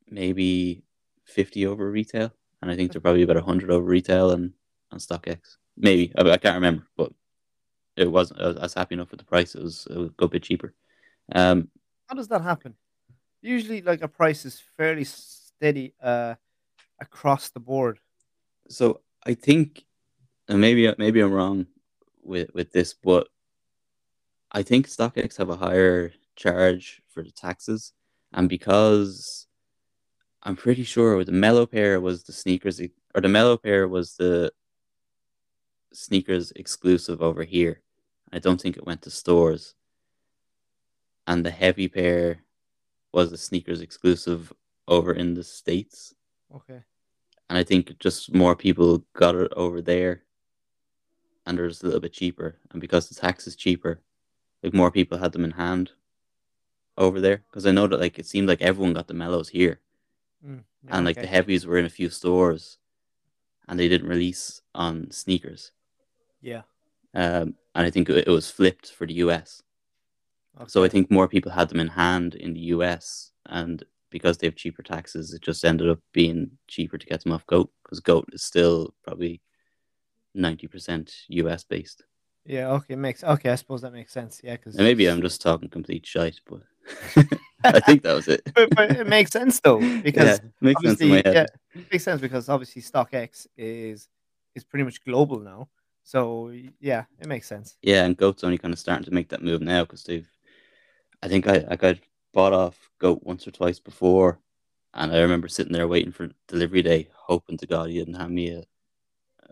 maybe 0.10 0.84
fifty 1.26 1.68
over 1.68 1.90
retail, 1.92 2.34
and 2.62 2.72
I 2.72 2.76
think 2.76 2.92
they're 2.92 3.02
probably 3.02 3.22
about 3.22 3.38
hundred 3.38 3.70
over 3.70 3.86
retail 3.86 4.32
and 4.32 4.54
on 4.92 5.00
StockX. 5.00 5.58
Maybe 5.78 6.12
I, 6.18 6.22
I 6.22 6.38
can't 6.38 6.56
remember, 6.56 6.88
but 6.98 7.12
it 7.96 8.12
wasn't. 8.12 8.42
I 8.42 8.48
was, 8.48 8.58
I 8.58 8.62
was 8.62 8.74
happy 8.74 8.96
enough 8.96 9.12
with 9.12 9.20
the 9.20 9.26
price. 9.26 9.54
It 9.56 9.62
was, 9.62 9.88
it 9.90 9.98
was 9.98 10.08
a 10.08 10.14
good 10.14 10.32
bit 10.32 10.44
cheaper. 10.44 10.74
Um, 11.34 11.70
How 12.08 12.16
does 12.16 12.28
that 12.30 12.42
happen? 12.42 12.74
Usually, 13.42 13.82
like 13.82 14.02
a 14.02 14.08
price 14.08 14.46
is 14.46 14.62
fairly 14.78 15.04
steady 15.04 15.94
uh, 16.02 16.36
across 17.00 17.50
the 17.50 17.60
board. 17.60 18.00
so 18.68 19.02
I 19.26 19.36
think, 19.36 19.86
and 20.48 20.60
maybe 20.60 20.92
maybe 20.98 21.20
I'm 21.22 21.32
wrong 21.32 21.68
with 22.24 22.50
with 22.54 22.72
this, 22.72 22.94
but 22.96 23.28
I 24.52 24.64
think 24.64 24.88
StockX 24.88 25.38
have 25.38 25.50
a 25.50 25.56
higher 25.56 26.14
charge 26.36 27.02
for 27.10 27.24
the 27.24 27.32
taxes, 27.32 27.94
and 28.34 28.50
because 28.50 29.48
I'm 30.42 30.56
pretty 30.56 30.84
sure 30.84 31.24
the 31.24 31.32
mellow 31.32 31.66
pair 31.66 32.02
was 32.02 32.24
the 32.24 32.34
sneakers, 32.34 32.82
or 33.16 33.22
the 33.22 33.30
mellow 33.30 33.58
pair 33.58 33.88
was 33.88 34.16
the 34.16 34.52
SNKRS 35.94 36.52
exclusive 36.56 37.22
over 37.22 37.44
here. 37.44 37.82
I 38.32 38.40
don't 38.40 38.60
think 38.60 38.76
it 38.78 38.86
went 38.86 39.04
to 39.04 39.10
stores, 39.12 39.76
and 41.28 41.46
the 41.46 41.52
heavy 41.52 41.88
pair 41.88 42.44
was 43.14 43.30
the 43.30 43.38
SNKRS 43.38 43.82
exclusive 43.82 44.52
over 44.88 45.14
in 45.14 45.34
the 45.36 45.44
states 45.44 46.14
Okay. 46.54 46.82
and 47.50 47.58
I 47.58 47.64
think 47.64 47.98
just 48.00 48.34
more 48.34 48.56
people 48.56 49.06
got 49.14 49.36
it 49.36 49.54
over 49.56 49.82
there, 49.82 50.24
and 51.46 51.58
it 51.58 51.62
was 51.62 51.82
a 51.82 51.86
little 51.86 52.02
bit 52.02 52.14
cheaper. 52.14 52.58
And 52.72 52.82
because 52.82 53.08
the 53.08 53.16
tax 53.16 53.48
is 53.48 53.56
cheaper, 53.56 54.02
like 54.62 54.74
more 54.74 54.92
people 54.92 55.18
had 55.18 55.32
them 55.32 55.46
in 55.46 55.52
hand 55.52 55.92
over 56.98 57.22
there. 57.22 57.44
Because 57.50 57.66
I 57.66 57.72
know 57.72 57.88
that 57.88 58.00
like 58.00 58.20
it 58.20 58.26
seemed 58.26 58.48
like 58.48 58.62
everyone 58.62 58.94
got 58.94 59.08
the 59.08 59.14
mellows 59.14 59.50
here, 59.50 59.80
Mm, 60.46 60.64
yeah, 60.84 60.98
and 60.98 61.06
like 61.06 61.16
the 61.16 61.28
heavies 61.28 61.66
were 61.66 61.78
in 61.78 61.86
a 61.86 61.90
few 61.90 62.10
stores, 62.10 62.78
and 63.68 63.80
they 63.80 63.88
didn't 63.88 64.10
release 64.10 64.62
on 64.76 65.08
SNKRS. 65.08 65.72
Yeah. 66.42 66.64
Um, 67.14 67.56
and 67.76 67.86
I 67.86 67.90
think 67.90 68.10
it, 68.10 68.28
it 68.28 68.32
was 68.32 68.50
flipped 68.50 68.92
for 68.92 69.08
the 69.08 69.14
US. 69.16 69.62
So 70.68 70.84
I 70.84 70.90
think 70.90 71.10
more 71.10 71.28
people 71.28 71.52
had 71.52 71.70
them 71.70 71.80
in 71.80 71.88
hand 71.88 72.36
in 72.36 72.54
the 72.54 72.60
US, 72.76 73.32
and 73.48 73.84
because 74.10 74.38
they 74.38 74.48
have 74.48 74.56
cheaper 74.56 74.84
taxes, 74.84 75.34
it 75.34 75.42
just 75.42 75.66
ended 75.66 75.90
up 75.90 76.00
being 76.12 76.52
cheaper 76.68 76.98
to 76.98 77.06
get 77.06 77.24
them 77.24 77.32
off 77.32 77.46
Goat 77.48 77.72
because 77.84 78.00
Goat 78.00 78.30
is 78.34 78.44
still 78.44 78.94
probably 79.04 79.42
ninety 80.36 80.68
percent 80.68 81.14
US 81.30 81.64
based. 81.64 82.04
Yeah. 82.46 82.72
Okay. 82.72 82.96
Makes 82.96 83.24
okay. 83.24 83.50
I 83.50 83.56
suppose 83.56 83.82
that 83.82 83.94
makes 83.94 84.12
sense. 84.12 84.42
Yeah. 84.44 84.58
Because 84.58 84.76
maybe 84.76 85.08
I'm 85.08 85.22
just 85.22 85.42
talking 85.42 85.70
complete 85.70 86.06
shite, 86.06 86.40
but 86.48 86.62
I 87.64 87.80
think 87.80 88.04
that 88.04 88.14
was 88.14 88.28
it. 88.28 88.50
but, 88.56 88.70
but 88.76 88.92
it 88.92 89.08
makes 89.08 89.32
sense 89.32 89.60
though 89.60 89.80
because 90.04 90.42
yeah, 90.42 90.50
makes 90.62 90.82
sense 90.82 91.02
in 91.02 91.08
obviously, 91.08 91.10
my 91.10 91.30
head. 91.30 91.36
yeah, 91.36 91.44
it 91.76 91.92
makes 91.92 92.04
sense 92.04 92.22
because 92.22 92.50
obviously 92.50 92.82
StockX 92.82 93.48
is 93.58 94.08
is 94.56 94.64
pretty 94.64 94.84
much 94.84 95.04
global 95.04 95.40
now. 95.40 95.70
So 96.04 96.52
yeah, 96.80 97.06
it 97.20 97.28
makes 97.28 97.48
sense. 97.48 97.78
Yeah, 97.82 98.04
and 98.06 98.18
Goat's 98.18 98.44
only 98.44 98.58
kind 98.58 98.74
of 98.74 98.80
starting 98.80 99.06
to 99.06 99.14
make 99.14 99.30
that 99.30 99.42
move 99.44 99.62
now 99.62 99.84
because 99.84 100.04
they've. 100.04 100.28
I 101.22 101.28
think 101.30 101.48
I, 101.48 101.66
I 101.70 101.76
got 101.78 101.98
bought 102.34 102.54
off 102.54 102.90
Goat 103.00 103.22
once 103.24 103.48
or 103.48 103.52
twice 103.52 103.80
before, 103.80 104.40
and 104.94 105.12
I 105.12 105.22
remember 105.22 105.48
sitting 105.48 105.72
there 105.72 105.88
waiting 105.88 106.12
for 106.12 106.30
delivery 106.48 106.82
day, 106.82 107.08
hoping 107.16 107.58
to 107.58 107.68
God 107.68 107.90
he 107.90 107.98
didn't 107.98 108.16
hand 108.16 108.36
me 108.36 108.50
a, 108.52 108.64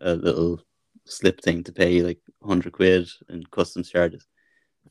a 0.01 0.13
little 0.15 0.61
slip 1.05 1.41
thing 1.41 1.63
to 1.63 1.71
pay 1.71 2.01
like 2.01 2.19
hundred 2.43 2.73
quid 2.73 3.07
and 3.29 3.49
customs 3.51 3.89
charges. 3.89 4.27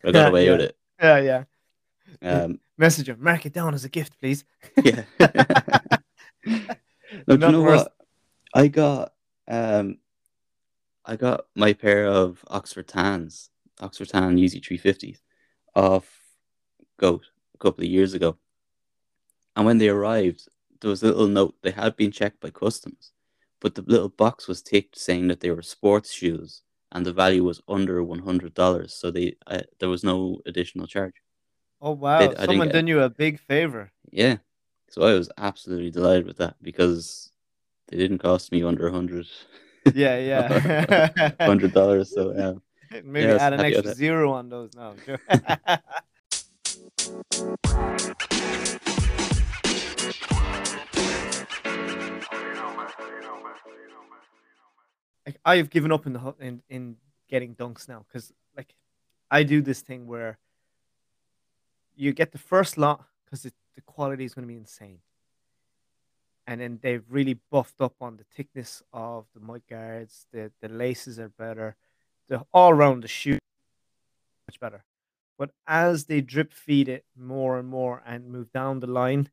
But 0.03 0.11
I 0.11 0.13
got 0.13 0.21
Yeah, 0.25 0.29
away 0.31 0.45
yeah. 0.47 0.53
with 0.53 0.61
it. 0.63 0.77
Yeah. 1.01 1.19
Yeah. 1.19 1.45
Um, 2.23 2.61
Message 2.79 3.09
him. 3.09 3.19
Mark 3.21 3.47
it 3.47 3.53
down 3.53 3.75
as 3.75 3.85
a 3.85 3.89
gift, 3.89 4.19
please. 4.21 4.45
yeah. 4.83 5.03
no, 6.47 7.37
do 7.37 7.47
you 7.47 7.53
know 7.53 7.63
worse. 7.63 7.83
what? 7.83 7.93
I 8.55 8.69
got 8.69 9.13
um, 9.49 9.99
I 11.05 11.17
got 11.17 11.47
my 11.55 11.73
pair 11.73 12.07
of 12.07 12.45
Oxford 12.49 12.89
Tans, 12.89 13.51
Oxford 13.81 14.09
Tan 14.09 14.37
Yeezy 14.37 14.61
350s 14.61 15.19
off 15.75 16.21
Goat 16.99 17.27
a 17.55 17.59
couple 17.59 17.85
of 17.85 17.91
years 17.91 18.15
ago. 18.15 18.37
And 19.57 19.67
when 19.67 19.79
they 19.79 19.89
arrived, 19.89 20.49
there 20.81 20.91
was 20.91 21.03
a 21.03 21.07
little 21.07 21.27
note 21.27 21.57
they 21.63 21.71
had 21.71 21.97
been 21.97 22.13
checked 22.13 22.41
by 22.41 22.51
customs, 22.51 23.13
but 23.61 23.75
the 23.75 23.83
little 23.83 24.09
box 24.09 24.49
was 24.49 24.63
ticked 24.63 24.99
saying 24.99 25.29
that 25.29 25.41
they 25.41 25.51
were 25.51 25.63
sports 25.63 26.13
shoes 26.13 26.63
and 26.93 27.05
the 27.05 27.13
value 27.13 27.45
was 27.45 27.63
under 27.69 28.03
one 28.03 28.21
hundred 28.21 28.55
dollars. 28.55 28.95
So 28.95 29.11
they 29.11 29.37
uh, 29.47 29.61
there 29.79 29.89
was 29.89 30.05
no 30.05 30.41
additional 30.47 30.87
charge. 30.87 31.15
Oh 31.81 31.93
wow! 31.93 32.19
They- 32.29 32.45
Someone 32.47 32.69
done 32.69 32.87
you 32.87 33.01
a 33.01 33.09
big 33.09 33.39
favor. 33.39 33.91
Yeah, 34.13 34.37
so 34.91 35.03
I 35.03 35.15
was 35.15 35.31
absolutely 35.39 35.91
delighted 35.91 36.27
with 36.27 36.37
that 36.39 36.57
because 36.63 37.31
they 37.89 37.97
didn't 37.97 38.19
cost 38.19 38.53
me 38.53 38.63
under 38.63 38.87
a 38.89 38.93
hundred 38.93 39.27
Yeah. 39.95 40.19
Yeah. 40.19 41.31
hundred 41.41 41.73
dollars. 41.73 42.13
So 42.13 42.33
yeah, 42.37 42.55
Maybe 43.05 43.27
Yeah, 43.29 43.37
I 43.37 43.47
add 43.47 43.53
an 43.55 43.61
extra 43.61 43.95
zero 43.95 44.33
on 44.33 44.49
those 44.49 44.71
now. 44.75 44.95
Like 55.27 55.39
I've 55.45 55.71
given 55.71 55.93
up 55.93 56.07
in 56.07 56.13
the 56.15 56.35
in 56.41 56.63
in 56.69 56.97
getting 57.29 57.55
dunks 57.55 57.89
now 57.89 58.05
because 58.09 58.33
like 58.57 58.75
I 59.31 59.43
do 59.43 59.61
this 59.63 59.81
thing 59.83 60.07
where 60.07 60.39
you 62.01 62.13
get 62.13 62.33
the 62.33 62.39
first 62.39 62.79
lot 62.79 63.05
because 63.25 63.43
the 63.43 63.53
quality 63.87 64.25
is 64.25 64.35
going 64.35 64.47
to 64.47 64.53
be 64.53 64.57
insane, 64.57 65.01
and 66.47 66.61
then 66.61 66.79
they've 66.83 67.05
really 67.09 67.39
buffed 67.51 67.81
up 67.81 67.95
on 68.01 68.17
the 68.17 68.25
thickness 68.35 68.83
of 68.93 69.27
the 69.35 69.41
mud 69.41 69.63
guards. 69.69 70.27
The 70.33 70.51
the 70.61 70.69
laces 70.69 71.19
are 71.19 71.29
better. 71.29 71.77
The 72.29 72.45
all 72.53 72.71
around 72.71 73.03
the 73.03 73.09
shoe 73.09 73.39
much 74.49 74.61
better. 74.61 74.85
But 75.39 75.51
as 75.67 76.05
they 76.05 76.21
drip 76.21 76.53
feed 76.53 76.89
it 76.89 77.05
more 77.17 77.59
and 77.59 77.69
more 77.69 78.03
and 78.05 78.29
move 78.29 78.53
down 78.53 78.81
the 78.81 78.87
line, 78.87 79.31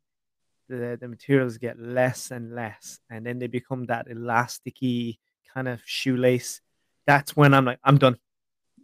the, 0.69 0.97
the 0.99 1.07
materials 1.07 1.57
get 1.57 1.79
less 1.79 2.31
and 2.31 2.53
less. 2.55 2.99
And 3.09 3.25
then 3.25 3.39
they 3.39 3.47
become 3.47 3.85
that 3.87 4.07
elasticy 4.07 5.17
kind 5.53 5.67
of 5.67 5.81
shoelace. 5.85 6.61
That's 7.05 7.35
when 7.35 7.53
I'm 7.53 7.65
like, 7.65 7.79
I'm 7.83 7.97
done. 7.97 8.17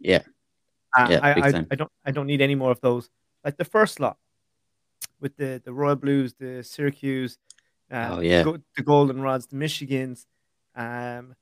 yeah, 0.00 0.22
I, 0.94 1.12
Yeah, 1.12 1.20
I, 1.22 1.48
I. 1.48 1.66
I 1.70 1.74
don't 1.76 1.92
I 2.04 2.10
don't 2.10 2.26
need 2.26 2.42
any 2.42 2.56
more 2.56 2.70
of 2.70 2.80
those. 2.80 3.08
Like 3.44 3.56
the 3.56 3.64
first 3.64 4.00
lot 4.00 4.16
with 5.20 5.36
the, 5.36 5.60
the 5.64 5.72
Royal 5.72 5.96
Blues, 5.96 6.34
the 6.38 6.62
Syracuse, 6.62 7.38
uh, 7.90 8.08
Oh, 8.12 8.20
yeah. 8.20 8.42
the 8.76 8.82
Golden 8.82 9.20
Rods, 9.20 9.46
the 9.46 9.56
Michigans, 9.56 10.26
um, 10.74 11.34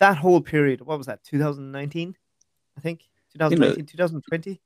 that 0.00 0.16
whole 0.18 0.40
period. 0.40 0.82
What 0.82 0.98
was 0.98 1.06
that? 1.06 1.24
2019. 1.24 2.16
I 2.76 2.80
think 2.80 3.00
2019, 3.34 3.86
2020. 3.86 4.60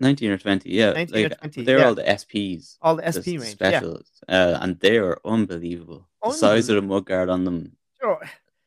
19 0.00 0.30
or 0.32 0.38
20, 0.38 0.68
yeah. 0.70 0.92
19 0.92 1.24
or 1.26 1.28
20, 1.30 1.62
they're 1.64 1.78
yeah. 1.78 1.84
all 1.86 1.94
the 1.94 2.02
SPs, 2.02 2.76
All 2.82 2.96
the 2.96 3.02
the 3.02 3.38
range. 3.38 3.52
specials, 3.52 4.10
uh, 4.28 4.58
and 4.60 4.78
they 4.80 4.98
are 4.98 5.18
unbelievable. 5.24 6.08
The 6.24 6.32
size 6.32 6.68
of 6.68 6.76
the 6.76 6.82
mud 6.82 7.06
guard 7.06 7.28
on 7.28 7.44
them, 7.44 7.76
Yeah. 8.02 8.08
Sure. 8.08 8.20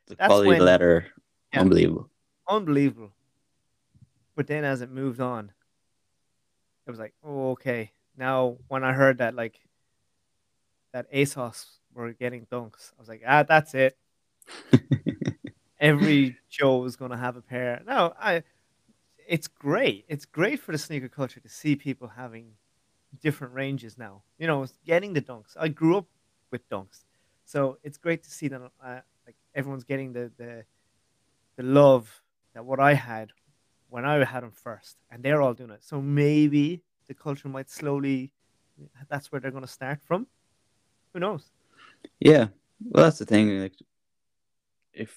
the 0.08 0.16
That's 0.16 0.28
quality 0.28 0.50
of 0.52 0.56
the 0.56 0.60
when- 0.60 0.66
leather, 0.66 1.08
Yeah. 1.54 1.62
unbelievable. 1.62 2.10
Unbelievable. 2.48 3.12
But 4.36 4.48
then 4.48 4.64
as 4.64 4.82
it 4.82 4.90
moved 4.92 5.20
on, 5.20 5.52
it 6.86 6.92
was 6.92 7.00
like, 7.00 7.14
oh, 7.24 7.52
okay. 7.52 7.92
Now 8.18 8.58
when 8.68 8.84
I 8.84 8.94
heard 8.94 9.18
that 9.18 9.36
like 9.36 9.60
that 10.94 11.12
ASOS 11.12 11.66
were 11.94 12.14
getting 12.14 12.46
dunks, 12.46 12.92
I 12.98 13.02
was 13.02 13.10
like, 13.10 13.24
ah, 13.28 13.44
that's 13.44 13.74
it. 13.74 13.98
Every 15.80 16.38
Joe 16.50 16.86
is 16.86 16.96
gonna 16.96 17.18
have 17.18 17.36
a 17.36 17.42
pair. 17.42 17.82
No, 17.86 18.14
I 18.20 18.44
it's 19.28 19.48
great. 19.48 20.06
It's 20.08 20.26
great 20.26 20.60
for 20.60 20.72
the 20.72 20.78
sneaker 20.78 21.10
culture 21.10 21.40
to 21.40 21.50
see 21.50 21.76
people 21.76 22.08
having 22.08 22.52
different 23.22 23.54
ranges 23.54 23.98
now. 23.98 24.24
You 24.38 24.48
know, 24.48 24.66
getting 24.86 25.14
the 25.14 25.22
dunks. 25.22 25.56
I 25.60 25.68
grew 25.68 25.98
up 25.98 26.06
with 26.52 26.68
dunks, 26.70 27.04
so 27.44 27.78
it's 27.84 27.98
great 27.98 28.24
to 28.24 28.32
see 28.32 28.48
that 28.48 28.62
uh, 28.84 29.00
like 29.26 29.36
everyone's 29.54 29.84
getting 29.84 30.14
the 30.14 30.32
the 30.38 30.64
the 31.58 31.64
love 31.64 32.22
that 32.54 32.66
what 32.66 32.80
I 32.80 32.94
had 32.94 33.32
when 33.90 34.06
I 34.06 34.24
had 34.24 34.44
them 34.44 34.52
first, 34.52 34.98
and 35.10 35.24
they're 35.24 35.42
all 35.42 35.54
doing 35.54 35.72
it. 35.72 35.84
So 35.84 36.02
maybe 36.02 36.82
the 37.08 37.14
culture 37.14 37.48
might 37.48 37.70
slowly. 37.70 38.32
That's 39.10 39.32
where 39.32 39.40
they're 39.40 39.52
going 39.52 39.64
to 39.64 39.70
start 39.70 40.00
from. 40.06 40.28
Who 41.14 41.20
knows? 41.20 41.50
Yeah, 42.20 42.48
well, 42.84 43.06
that's 43.06 43.20
the 43.20 43.26
thing. 43.26 43.62
Like, 43.62 43.76
if 44.94 45.16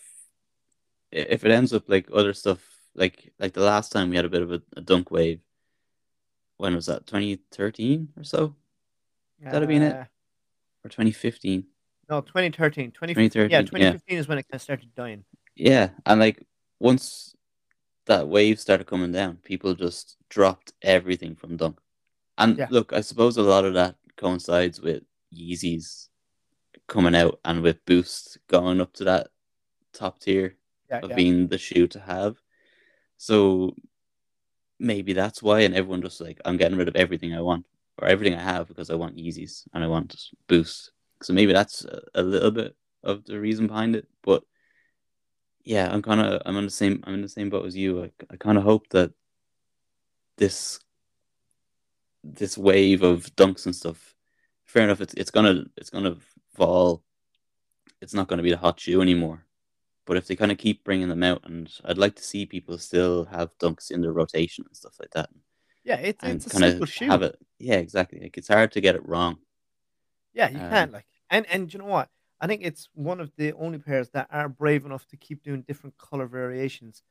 if 1.10 1.44
it 1.44 1.50
ends 1.50 1.72
up 1.72 1.88
like 1.88 2.08
other 2.12 2.32
stuff, 2.32 2.60
like 2.94 3.32
like 3.38 3.52
the 3.52 3.62
last 3.62 3.90
time 3.90 4.10
we 4.10 4.16
had 4.16 4.24
a 4.24 4.30
bit 4.30 4.42
of 4.42 4.52
a, 4.52 4.62
a 4.76 4.80
dunk 4.80 5.10
wave. 5.10 5.40
When 6.56 6.74
was 6.74 6.86
that? 6.86 7.06
2013 7.06 8.08
or 8.16 8.24
so, 8.24 8.56
That'd 9.40 9.62
have 9.62 9.68
been 9.68 9.82
it. 9.82 9.94
Uh, 9.94 10.04
or 10.84 10.90
2015? 10.90 11.64
No, 12.08 12.20
2013. 12.20 12.90
20, 12.92 13.14
2013, 13.14 13.50
yeah, 13.50 13.58
yeah. 13.58 13.62
2015 13.62 14.18
is 14.18 14.28
when 14.28 14.38
it 14.38 14.42
kind 14.44 14.54
of 14.54 14.62
started 14.62 14.94
dying. 14.94 15.24
Yeah, 15.54 15.90
and 16.06 16.20
like 16.20 16.42
once 16.80 17.34
that 18.08 18.28
wave 18.28 18.58
started 18.58 18.86
coming 18.86 19.12
down, 19.12 19.36
people 19.44 19.74
just 19.74 20.16
dropped 20.28 20.72
everything 20.82 21.36
from 21.36 21.56
dunk. 21.56 21.78
And 22.36 22.58
Yeah. 22.58 22.66
look, 22.70 22.92
I 22.92 23.00
suppose 23.00 23.36
a 23.36 23.42
lot 23.42 23.64
of 23.64 23.74
that 23.74 23.96
coincides 24.16 24.80
with 24.80 25.04
Yeezys 25.32 26.08
coming 26.86 27.14
out 27.14 27.38
and 27.44 27.62
with 27.62 27.84
Boost 27.86 28.38
going 28.48 28.80
up 28.80 28.92
to 28.94 29.04
that 29.04 29.28
top 29.92 30.18
tier 30.20 30.56
Yeah, 30.90 31.00
of 31.02 31.10
yeah. 31.10 31.16
being 31.16 31.48
the 31.48 31.58
shoe 31.58 31.86
to 31.88 32.00
have. 32.00 32.40
So 33.16 33.74
maybe 34.78 35.12
that's 35.12 35.42
why, 35.42 35.60
and 35.60 35.74
everyone 35.74 36.02
just 36.02 36.20
like, 36.20 36.40
I'm 36.44 36.56
getting 36.56 36.78
rid 36.78 36.88
of 36.88 36.96
everything 36.96 37.34
I 37.34 37.40
want 37.40 37.66
or 38.00 38.08
everything 38.08 38.38
I 38.38 38.42
have 38.42 38.68
because 38.68 38.90
I 38.90 38.94
want 38.94 39.16
Yeezys 39.16 39.66
and 39.74 39.84
I 39.84 39.86
want 39.86 40.16
Boost. 40.46 40.92
So 41.22 41.32
maybe 41.32 41.52
that's 41.52 41.84
a, 41.84 42.00
a 42.14 42.22
little 42.22 42.50
bit 42.52 42.76
of 43.02 43.24
the 43.24 43.38
reason 43.40 43.66
behind 43.66 43.96
it. 43.96 44.06
But 44.22 44.44
yeah, 45.64 45.88
I'm 45.92 46.02
kind 46.02 46.20
of 46.20 46.42
I'm 46.46 46.56
in 46.56 46.64
the 46.64 46.70
same 46.70 47.02
I'm 47.04 47.14
in 47.14 47.22
the 47.22 47.28
same 47.28 47.50
boat 47.50 47.66
as 47.66 47.76
you. 47.76 48.04
I, 48.04 48.12
I 48.30 48.36
kind 48.36 48.58
of 48.58 48.64
hope 48.64 48.88
that 48.90 49.12
this 50.38 50.80
this 52.24 52.58
wave 52.58 53.02
of 53.02 53.34
dunks 53.36 53.66
and 53.66 53.74
stuff. 53.74 54.14
Fair 54.66 54.84
enough, 54.84 55.00
it's 55.00 55.14
it's 55.14 55.30
gonna 55.30 55.64
it's 55.76 55.90
gonna 55.90 56.16
fall. 56.54 57.02
It's 58.00 58.14
not 58.14 58.28
gonna 58.28 58.42
be 58.42 58.50
the 58.50 58.58
hot 58.58 58.80
shoe 58.80 59.02
anymore. 59.02 59.44
But 60.06 60.16
if 60.18 60.26
they 60.26 60.36
kind 60.36 60.52
of 60.52 60.58
keep 60.58 60.84
bringing 60.84 61.08
them 61.08 61.22
out, 61.22 61.42
and 61.44 61.70
I'd 61.84 61.98
like 61.98 62.16
to 62.16 62.24
see 62.24 62.46
people 62.46 62.78
still 62.78 63.26
have 63.26 63.56
dunks 63.58 63.90
in 63.90 64.00
their 64.02 64.12
rotation 64.12 64.64
and 64.66 64.76
stuff 64.76 64.96
like 65.00 65.10
that, 65.12 65.30
Yeah, 65.84 65.96
it's, 65.96 66.24
and 66.24 66.34
it's 66.34 66.46
a 66.46 66.50
kind 66.50 66.64
of 66.64 66.86
shoe. 66.86 67.08
have 67.10 67.22
it. 67.22 67.36
Yeah, 67.58 67.76
exactly. 67.76 68.20
Like 68.20 68.38
it's 68.38 68.48
hard 68.48 68.72
to 68.72 68.80
get 68.80 68.96
it 68.96 69.06
wrong. 69.08 69.38
Yeah, 70.32 70.48
you 70.48 70.60
Um, 70.60 70.68
can 70.70 70.92
like, 70.92 71.06
and 71.30 71.46
and 71.46 71.72
you 71.72 71.78
know 71.78 71.86
what? 71.86 72.08
I 72.40 72.46
think 72.46 72.62
it's 72.64 72.88
one 72.94 73.20
of 73.20 73.32
the 73.36 73.52
only 73.54 73.78
pairs 73.78 74.10
that 74.10 74.28
are 74.30 74.48
brave 74.48 74.86
enough 74.86 75.06
to 75.08 75.16
keep 75.16 75.42
doing 75.42 75.62
different 75.62 75.98
color 75.98 76.26
variations 76.26 77.02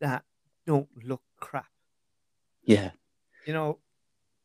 that 0.00 0.24
don't 0.66 0.88
look 1.04 1.22
crap. 1.40 1.66
Yeah, 2.64 2.90
You 3.46 3.54
know, 3.54 3.78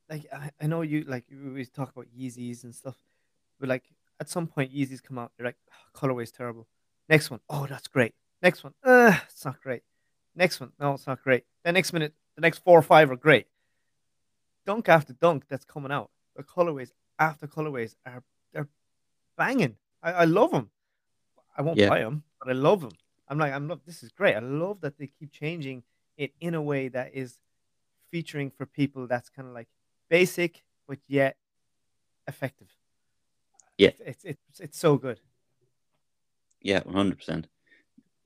like 0.10 0.26
I, 0.34 0.52
I 0.62 0.67
know 0.67 0.82
you 0.82 1.04
like 1.04 1.26
we 1.30 1.50
always 1.50 1.70
talk 1.70 1.91
about 1.91 2.08
Yeezys 2.17 2.63
and 2.63 2.74
stuff, 2.74 2.96
but 3.60 3.70
like 3.70 3.84
at 4.20 4.30
some 4.30 4.48
point 4.48 4.74
Yeezys 4.74 5.04
come 5.04 5.20
out, 5.20 5.32
they're 5.38 5.46
like 5.46 5.58
oh, 5.72 6.00
colorway's 6.00 6.32
terrible. 6.32 6.67
Next 7.10 7.30
one, 7.30 7.41
oh 7.50 7.67
that's 7.67 7.88
great. 7.88 8.15
Next 8.41 8.63
one, 8.63 8.74
uh, 8.84 9.17
it's 9.30 9.46
not 9.46 9.62
great. 9.62 9.84
Next 10.36 10.60
one, 10.60 10.72
no, 10.80 10.93
it's 10.93 11.08
not 11.08 11.22
great. 11.24 11.43
The 11.63 11.72
next 11.72 11.93
minute, 11.93 12.13
the 12.36 12.41
next 12.41 12.60
four 12.60 12.80
or 12.80 12.84
five 12.84 13.12
are 13.12 13.15
great. 13.15 13.48
Dunk 14.65 14.89
after 14.89 15.13
dunk 15.13 15.46
that's 15.50 15.65
coming 15.65 15.91
out, 15.91 16.10
the 16.36 16.43
colorways 16.43 16.91
after 17.20 17.48
colorways 17.48 17.96
are 18.06 18.24
they're 18.54 18.67
banging. 19.38 19.76
I, 20.04 20.12
I 20.14 20.26
love 20.26 20.52
them. 20.52 20.70
I 21.58 21.62
won't 21.62 21.78
Yeah. 21.78 21.90
buy 21.90 22.00
them, 22.02 22.24
but 22.40 22.50
I 22.50 22.54
love 22.54 22.82
them. 22.82 22.92
I'm 23.28 23.38
like, 23.38 23.54
I'm 23.54 23.68
love. 23.68 23.82
This 23.86 24.04
is 24.04 24.12
great. 24.12 24.36
I 24.36 24.40
love 24.40 24.82
that 24.82 24.98
they 24.98 25.08
keep 25.08 25.32
changing 25.32 25.84
it 26.18 26.34
in 26.40 26.54
a 26.56 26.62
way 26.62 26.88
that 26.90 27.12
is 27.14 27.40
featuring 28.12 28.52
for 28.52 28.66
people 28.66 29.06
that's 29.08 29.30
kind 29.30 29.48
of 29.48 29.54
like 29.54 29.68
basic 30.10 30.64
but 30.88 31.00
yet 31.08 31.36
effective. 32.28 32.70
Yeah. 33.78 33.90
it's 34.00 34.24
it's 34.24 34.26
it's, 34.26 34.60
it's 34.60 34.78
so 34.80 34.98
good. 34.98 35.20
yeah, 36.62 36.82
one 36.84 36.96
hundred 36.96 37.18
percent. 37.18 37.48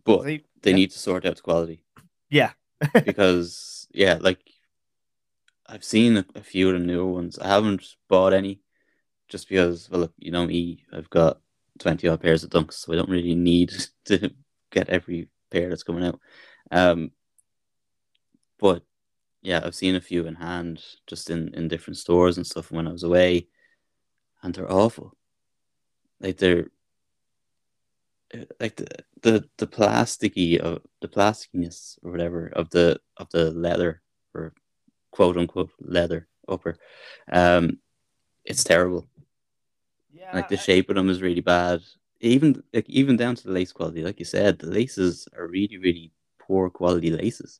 But 0.04 0.24
They- 0.24 0.44
they 0.62 0.72
yeah. 0.72 0.76
need 0.76 0.92
to 0.92 1.00
sort 1.00 1.26
out 1.26 1.36
the 1.38 1.42
quality. 1.42 1.84
yeah, 2.30 2.52
because 3.06 3.88
yeah, 3.92 4.18
like 4.22 4.40
I've 5.68 5.84
seen 5.84 6.18
a, 6.18 6.26
a 6.36 6.42
few 6.44 6.70
of 6.70 6.80
the 6.80 6.86
newer 6.86 7.06
ones. 7.12 7.40
I 7.40 7.48
haven't 7.48 7.96
bought 8.08 8.34
any 8.34 8.62
just 9.30 9.50
because 9.50 9.90
well 9.90 10.02
look, 10.02 10.14
you 10.18 10.32
know 10.32 10.46
me, 10.46 10.86
I've 10.94 11.10
got 11.10 11.40
twenty 11.82 12.08
odd 12.08 12.22
pairs 12.22 12.44
of 12.44 12.50
dunks, 12.50 12.74
so 12.74 12.94
I 12.94 12.96
don't 12.96 13.10
really 13.10 13.36
need 13.36 13.74
to 14.06 14.32
get 14.72 14.90
every 14.90 15.30
pair 15.50 15.70
that's 15.70 15.84
coming 15.84 16.06
out. 16.06 16.20
Um 16.72 17.12
but 18.60 18.84
yeah, 19.42 19.62
I've 19.64 19.76
seen 19.76 19.96
a 19.96 20.02
few 20.02 20.28
in 20.28 20.36
hand 20.36 20.84
just 21.08 21.32
in, 21.32 21.54
in 21.56 21.68
different 21.68 21.98
stores 21.98 22.38
and 22.38 22.46
stuff 22.46 22.72
when 22.72 22.88
I 22.88 22.92
was 22.92 23.04
away 23.04 23.48
and 24.44 24.54
they're 24.54 24.72
awful. 24.72 25.16
Like 26.20 26.38
they're 26.38 26.68
uh, 28.34 28.46
like 28.60 28.76
the 28.76 28.88
the, 29.22 29.50
the 29.58 29.68
plasticky 29.68 30.58
of 30.58 30.82
the 31.02 31.08
plasticness 31.08 31.98
or 32.04 32.12
whatever 32.12 32.48
of 32.48 32.70
the 32.70 33.00
of 33.18 33.30
the 33.32 33.52
leather 33.52 34.02
or 34.34 34.54
quote 35.12 35.38
unquote 35.38 35.72
leather 35.80 36.28
upper 36.48 36.78
um 37.32 37.78
it's 38.46 38.64
terrible 38.64 39.08
yeah. 40.14 40.36
like 40.36 40.48
the 40.50 40.58
shape 40.58 40.90
of 40.90 40.96
them 40.96 41.10
is 41.10 41.22
really 41.22 41.42
bad 41.42 41.82
even 42.20 42.62
like 42.74 42.90
even 42.90 43.18
down 43.18 43.36
to 43.36 43.44
the 43.44 43.52
lace 43.52 43.72
quality 43.72 44.04
like 44.04 44.20
you 44.20 44.26
said 44.26 44.60
the 44.60 44.68
laces 44.68 45.28
are 45.38 45.48
really 45.48 45.78
really 45.78 46.12
poor 46.40 46.70
quality 46.70 47.10
laces 47.12 47.60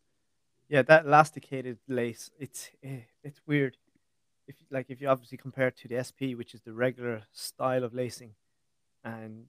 Yeah, 0.70 0.84
that 0.84 1.06
elasticated 1.06 1.80
lace, 1.88 2.32
it's 2.40 2.70
eh, 2.84 3.02
it's 3.24 3.42
weird. 3.46 3.78
If 4.48 4.56
like 4.70 4.86
if 4.90 5.02
you 5.02 5.10
obviously 5.10 5.38
compare 5.38 5.68
it 5.68 5.78
to 5.78 5.88
the 5.88 5.98
SP, 5.98 6.34
which 6.36 6.54
is 6.54 6.62
the 6.62 6.74
regular 6.74 7.24
style 7.34 7.84
of 7.84 7.94
lacing, 7.94 8.36
and 9.04 9.46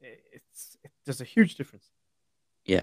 it's 0.00 0.76
it, 0.82 0.90
there's 1.04 1.20
a 1.20 1.24
huge 1.24 1.54
difference. 1.54 1.90
yeah 2.64 2.82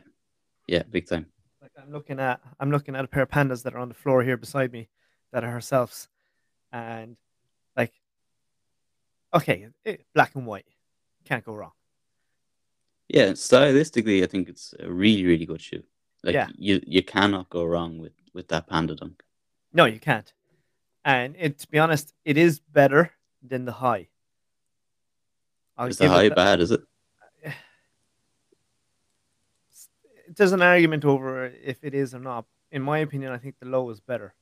yeah, 0.68 0.84
big 0.90 1.08
time 1.08 1.28
Like 1.62 1.72
I'm 1.82 1.92
looking 1.92 2.20
at 2.20 2.40
I'm 2.60 2.72
looking 2.72 2.96
at 2.96 3.06
a 3.06 3.08
pair 3.08 3.24
of 3.24 3.30
pandas 3.30 3.64
that 3.64 3.76
are 3.76 3.80
on 3.80 3.90
the 3.90 3.96
floor 3.96 4.24
here 4.24 4.38
beside 4.38 4.72
me, 4.72 4.90
that 5.32 5.44
are 5.44 5.52
herselfs, 5.52 6.08
and 6.72 7.18
okay, 9.36 9.68
eh, 9.86 9.98
black 10.14 10.36
and 10.36 10.46
white, 10.48 10.66
can't 11.26 11.44
go 11.46 11.54
wrong. 11.54 11.72
yeah 13.08 13.34
stylistically 13.34 14.24
i 14.24 14.28
think 14.28 14.50
it's 14.50 14.74
a 14.80 14.90
really 14.92 15.24
really 15.26 15.46
good 15.46 15.62
shoe 15.62 15.84
like 16.24 16.34
Yeah. 16.34 16.48
you 16.58 16.82
you 16.96 17.04
cannot 17.04 17.50
go 17.50 17.64
wrong 17.64 18.00
with 18.04 18.14
with 18.34 18.48
that 18.48 18.66
panda 18.68 18.96
dunk 18.96 19.22
No, 19.74 19.86
you 19.86 20.00
can't. 20.00 20.34
And 21.04 21.36
it, 21.38 21.60
to 21.60 21.68
be 21.68 21.78
honest, 21.84 22.14
it 22.24 22.38
is 22.38 22.60
better 22.60 23.12
than 23.52 23.66
the 23.66 23.74
high. 23.74 24.08
I'll 25.78 25.90
is 25.90 25.98
the 25.98 26.10
high 26.10 26.30
bad 26.30 26.60
is 26.66 26.72
it 26.72 26.82
there's 30.36 30.54
an 30.54 30.62
argument 30.62 31.06
over 31.06 31.46
if 31.46 31.84
it 31.84 31.94
is 31.94 32.14
or 32.16 32.20
not. 32.20 32.46
In 32.72 32.82
my 32.82 33.00
opinion, 33.00 33.32
I 33.32 33.38
think 33.38 33.56
the 33.60 33.68
low 33.68 33.90
is 33.92 34.00
better. 34.00 34.34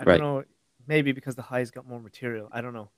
I 0.00 0.04
Right. 0.04 0.18
don't 0.18 0.26
know, 0.26 0.44
maybe 0.86 1.12
because 1.12 1.36
the 1.36 1.42
high's 1.52 1.70
got 1.70 1.86
more 1.86 2.00
material. 2.00 2.48
I 2.50 2.60
don't 2.62 2.74
know, 2.74 2.90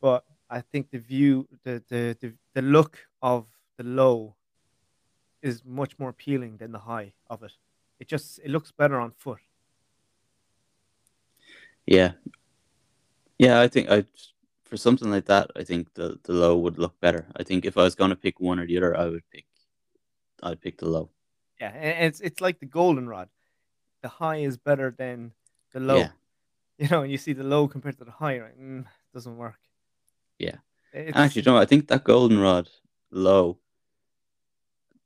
but 0.00 0.24
I 0.48 0.60
think 0.60 0.90
the 0.90 0.98
view, 0.98 1.48
the 1.64 1.82
the 1.88 2.16
the, 2.20 2.34
the 2.54 2.62
look 2.62 2.98
of 3.22 3.46
the 3.76 3.84
low 3.84 4.36
is 5.42 5.64
much 5.64 5.98
more 5.98 6.10
appealing 6.10 6.58
than 6.58 6.72
the 6.72 6.78
high 6.80 7.14
of 7.28 7.42
it. 7.42 7.52
It 7.98 8.08
just 8.08 8.38
it 8.40 8.50
looks 8.50 8.72
better 8.72 8.98
on 9.00 9.12
foot. 9.12 9.40
Yeah. 11.86 12.12
Yeah, 13.38 13.60
I 13.60 13.68
think 13.68 13.90
I 13.90 14.04
for 14.64 14.76
something 14.76 15.10
like 15.10 15.26
that, 15.26 15.50
I 15.56 15.64
think 15.64 15.94
the 15.94 16.18
the 16.24 16.32
low 16.32 16.56
would 16.58 16.78
look 16.78 16.98
better. 17.00 17.26
I 17.36 17.42
think 17.42 17.64
if 17.64 17.76
I 17.76 17.82
was 17.82 17.94
going 17.94 18.10
to 18.10 18.16
pick 18.16 18.40
one 18.40 18.58
or 18.60 18.66
the 18.66 18.76
other, 18.76 18.96
I 18.96 19.06
would 19.06 19.24
pick 19.30 19.46
I'd 20.42 20.60
pick 20.60 20.78
the 20.78 20.88
low. 20.88 21.10
Yeah, 21.60 21.72
and 21.74 22.06
it's 22.06 22.20
it's 22.20 22.40
like 22.40 22.60
the 22.60 22.66
goldenrod. 22.66 23.28
the 24.02 24.08
high 24.08 24.38
is 24.38 24.56
better 24.56 24.94
than 24.96 25.32
the 25.72 25.80
low. 25.80 25.98
Yeah. 25.98 26.10
You 26.78 26.88
know, 26.88 27.02
and 27.02 27.12
you 27.12 27.18
see 27.18 27.34
the 27.34 27.44
low 27.44 27.68
compared 27.68 27.98
to 27.98 28.04
the 28.04 28.10
high, 28.10 28.38
right? 28.38 28.58
Mm, 28.58 28.86
doesn't 29.12 29.36
work. 29.36 29.58
Yeah. 30.40 30.56
It's, 30.92 31.16
Actually, 31.16 31.42
you 31.42 31.52
know. 31.52 31.58
I 31.58 31.66
think 31.66 31.86
that 31.88 32.02
goldenrod 32.02 32.68
low, 33.10 33.58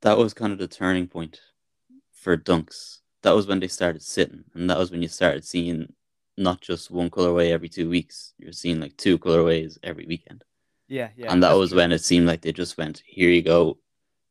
that 0.01 0.17
was 0.17 0.33
kind 0.33 0.53
of 0.53 0.59
the 0.59 0.67
turning 0.67 1.07
point 1.07 1.39
for 2.13 2.37
dunks. 2.37 2.99
That 3.21 3.35
was 3.35 3.45
when 3.45 3.59
they 3.59 3.67
started 3.67 4.01
sitting, 4.01 4.45
and 4.53 4.69
that 4.69 4.79
was 4.79 4.91
when 4.91 5.01
you 5.01 5.07
started 5.07 5.43
seeing 5.43 5.93
not 6.37 6.61
just 6.61 6.89
one 6.89 7.09
colorway 7.09 7.51
every 7.51 7.69
two 7.69 7.89
weeks. 7.89 8.33
You're 8.37 8.51
seeing 8.51 8.79
like 8.79 8.97
two 8.97 9.17
colorways 9.19 9.77
every 9.83 10.05
weekend. 10.05 10.43
yeah, 10.87 11.09
yeah. 11.15 11.31
and 11.31 11.43
that 11.43 11.53
was 11.53 11.69
true. 11.69 11.77
when 11.77 11.91
it 11.91 12.03
seemed 12.03 12.27
like 12.27 12.41
they 12.41 12.51
just 12.53 12.77
went, 12.77 13.03
"Here 13.05 13.29
you 13.29 13.41
go, 13.41 13.79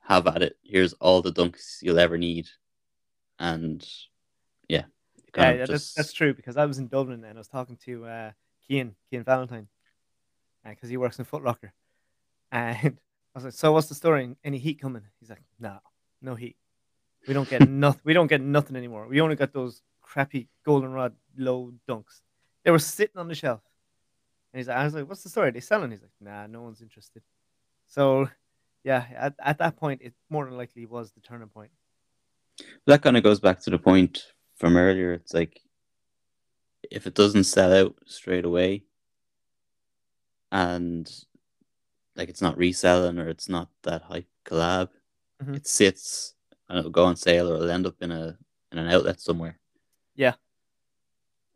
have 0.01 0.27
at 0.27 0.43
it. 0.43 0.57
Here's 0.63 0.93
all 0.95 1.23
the 1.23 1.33
dunks 1.33 1.83
you'll 1.83 1.99
ever 1.99 2.19
need," 2.19 2.49
and 3.39 3.87
yeah, 4.69 4.85
Yeah, 5.37 5.53
yeah, 5.53 5.67
that's 5.67 5.93
that's 5.93 6.13
true 6.13 6.35
because 6.35 6.57
I 6.57 6.67
was 6.67 6.79
in 6.79 6.89
Dublin 6.89 7.25
and 7.25 7.37
I 7.37 7.41
was 7.41 7.49
talking 7.49 7.77
to 7.85 8.07
uh, 8.07 8.31
Kean 8.67 8.95
Kean 9.11 9.25
Valentine 9.25 9.69
Uh, 10.65 10.71
because 10.71 10.89
he 10.89 10.97
works 10.97 11.19
in 11.19 11.25
Foot 11.25 11.45
Locker, 11.45 11.73
and 12.51 12.77
I 13.35 13.39
was 13.39 13.45
like, 13.45 13.53
"So 13.53 13.73
what's 13.73 13.89
the 13.89 13.95
story? 13.95 14.35
Any 14.45 14.59
heat 14.59 14.81
coming?" 14.81 15.03
He's 15.21 15.31
like, 15.31 15.43
"No, 15.59 15.79
no 16.23 16.35
heat. 16.35 16.57
We 17.29 17.35
don't 17.35 17.49
get 17.49 17.69
nothing. 17.69 18.01
We 18.05 18.15
don't 18.15 18.29
get 18.29 18.41
nothing 18.41 18.77
anymore. 18.77 19.07
We 19.09 19.21
only 19.21 19.37
got 19.37 19.53
those 19.53 19.83
crappy 20.03 20.49
goldenrod 20.65 21.15
low 21.37 21.73
dunks. 21.89 22.21
They 22.65 22.71
were 22.71 22.79
sitting 22.79 23.19
on 23.19 23.29
the 23.29 23.35
shelf." 23.35 23.61
And 24.53 24.59
he's 24.59 24.69
like, 24.69 24.77
"I 24.77 24.85
was 24.85 24.95
like, 24.95 25.09
what's 25.09 25.23
the 25.23 25.29
story? 25.29 25.51
They 25.51 25.61
selling?" 25.61 25.91
He's 25.91 26.03
like, 26.03 26.11
"Nah, 26.21 26.47
no 26.47 26.63
one's 26.63 26.81
interested." 26.81 27.23
So, 27.89 28.29
yeah, 28.83 29.05
at, 29.17 29.35
at 29.39 29.59
that 29.59 29.77
point, 29.77 30.01
it 30.03 30.15
more 30.31 30.45
than 30.47 30.57
likely 30.57 30.87
was 30.87 31.13
the 31.13 31.21
turning 31.21 31.49
point. 31.49 31.71
that 32.87 33.03
kind 33.03 33.17
of 33.17 33.23
goes 33.23 33.41
back 33.41 33.61
to 33.61 33.71
the 33.71 33.79
point 33.79 34.25
from 34.57 34.77
earlier. 34.77 35.13
It's 35.13 35.35
like 35.35 35.61
if 36.91 37.07
it 37.07 37.15
doesn't 37.15 37.45
sell 37.45 37.73
out 37.73 37.95
straight 38.07 38.45
away, 38.45 38.85
and 40.55 41.11
like 42.15 42.29
it's 42.29 42.41
not 42.41 42.57
reselling 42.57 43.19
or 43.19 43.29
it's 43.29 43.49
not 43.49 43.69
that 43.83 44.03
hype 44.03 44.29
collab, 44.47 44.89
Mhm. 45.43 45.57
it 45.57 45.67
sits 45.67 46.35
and 46.69 46.79
it'll 46.79 46.93
go 46.93 47.05
on 47.05 47.17
sale 47.17 47.51
or 47.51 47.57
it'll 47.57 47.71
end 47.71 47.87
up 47.87 48.01
in 48.01 48.13
a 48.13 48.39
in 48.71 48.79
an 48.79 48.89
outlet 48.89 49.21
somewhere. 49.21 49.59
Yeah. 50.15 50.35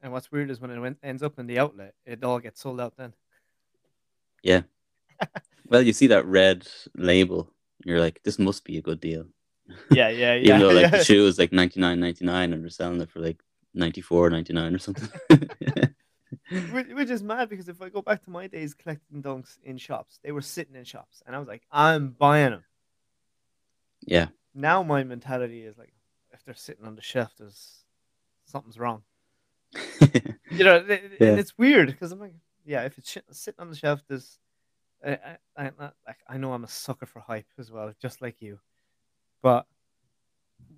And 0.02 0.12
what's 0.12 0.30
weird 0.30 0.50
is 0.50 0.60
when 0.60 0.70
it 0.70 0.96
ends 1.02 1.22
up 1.22 1.38
in 1.38 1.46
the 1.46 1.58
outlet, 1.58 1.94
it 2.04 2.22
all 2.24 2.40
gets 2.40 2.60
sold 2.60 2.80
out 2.80 2.96
then. 2.96 3.14
Yeah. 4.42 4.62
well, 5.66 5.82
you 5.82 5.92
see 5.92 6.08
that 6.08 6.26
red 6.26 6.68
label, 6.94 7.52
you're 7.84 8.00
like, 8.00 8.22
this 8.22 8.38
must 8.38 8.64
be 8.64 8.78
a 8.78 8.82
good 8.82 9.00
deal. 9.00 9.26
Yeah, 9.90 10.08
yeah, 10.08 10.34
yeah. 10.34 10.36
Even 10.56 10.60
though 10.60 10.70
like 10.70 10.90
yeah. 10.90 10.98
the 10.98 11.04
shoe 11.04 11.26
is 11.26 11.38
like 11.38 11.52
ninety 11.52 11.78
nine 11.78 12.00
ninety 12.00 12.24
nine 12.24 12.52
and 12.52 12.62
they're 12.62 12.70
selling 12.70 13.00
it 13.00 13.10
for 13.10 13.20
like 13.20 13.40
ninety 13.74 14.00
four 14.00 14.28
ninety 14.28 14.52
nine 14.52 14.74
or 14.74 14.78
something. 14.78 15.08
which, 16.72 17.10
is 17.10 17.22
mad 17.22 17.48
because 17.48 17.68
if 17.68 17.80
I 17.82 17.88
go 17.88 18.02
back 18.02 18.22
to 18.24 18.30
my 18.30 18.46
days 18.46 18.74
collecting 18.74 19.22
dunks 19.22 19.58
in 19.62 19.76
shops, 19.76 20.18
they 20.22 20.32
were 20.32 20.40
sitting 20.40 20.74
in 20.76 20.84
shops, 20.84 21.22
and 21.26 21.34
I 21.34 21.38
was 21.38 21.48
like, 21.48 21.62
I'm 21.70 22.10
buying 22.10 22.50
them. 22.50 22.64
yeah. 24.06 24.28
Now 24.54 24.82
my 24.82 25.04
mentality 25.04 25.62
is 25.62 25.78
like, 25.78 25.92
if 26.32 26.42
they're 26.44 26.54
sitting 26.54 26.84
on 26.84 26.96
the 26.96 27.02
shelf, 27.02 27.32
there's 27.38 27.84
something's 28.46 28.78
wrong. 28.78 29.02
You 30.50 30.64
know, 30.64 30.76
Yeah. 30.88 30.96
and 31.20 31.38
it's 31.38 31.58
weird 31.58 31.88
because 31.88 32.10
I'm 32.10 32.20
like, 32.20 32.32
yeah, 32.64 32.82
if 32.84 32.96
it's 32.96 33.18
sitting 33.32 33.60
on 33.60 33.68
the 33.68 33.76
shelf, 33.76 34.02
there's, 34.08 34.38
I, 35.04 35.10
I, 35.10 35.36
I, 35.56 35.66
I- 35.78 35.90
like, 36.06 36.16
I 36.26 36.38
know 36.38 36.54
I'm 36.54 36.64
a 36.64 36.68
sucker 36.68 37.04
for 37.04 37.20
hype 37.20 37.46
as 37.58 37.70
well, 37.70 37.92
just 38.00 38.22
like 38.22 38.40
you, 38.40 38.58
but 39.42 39.66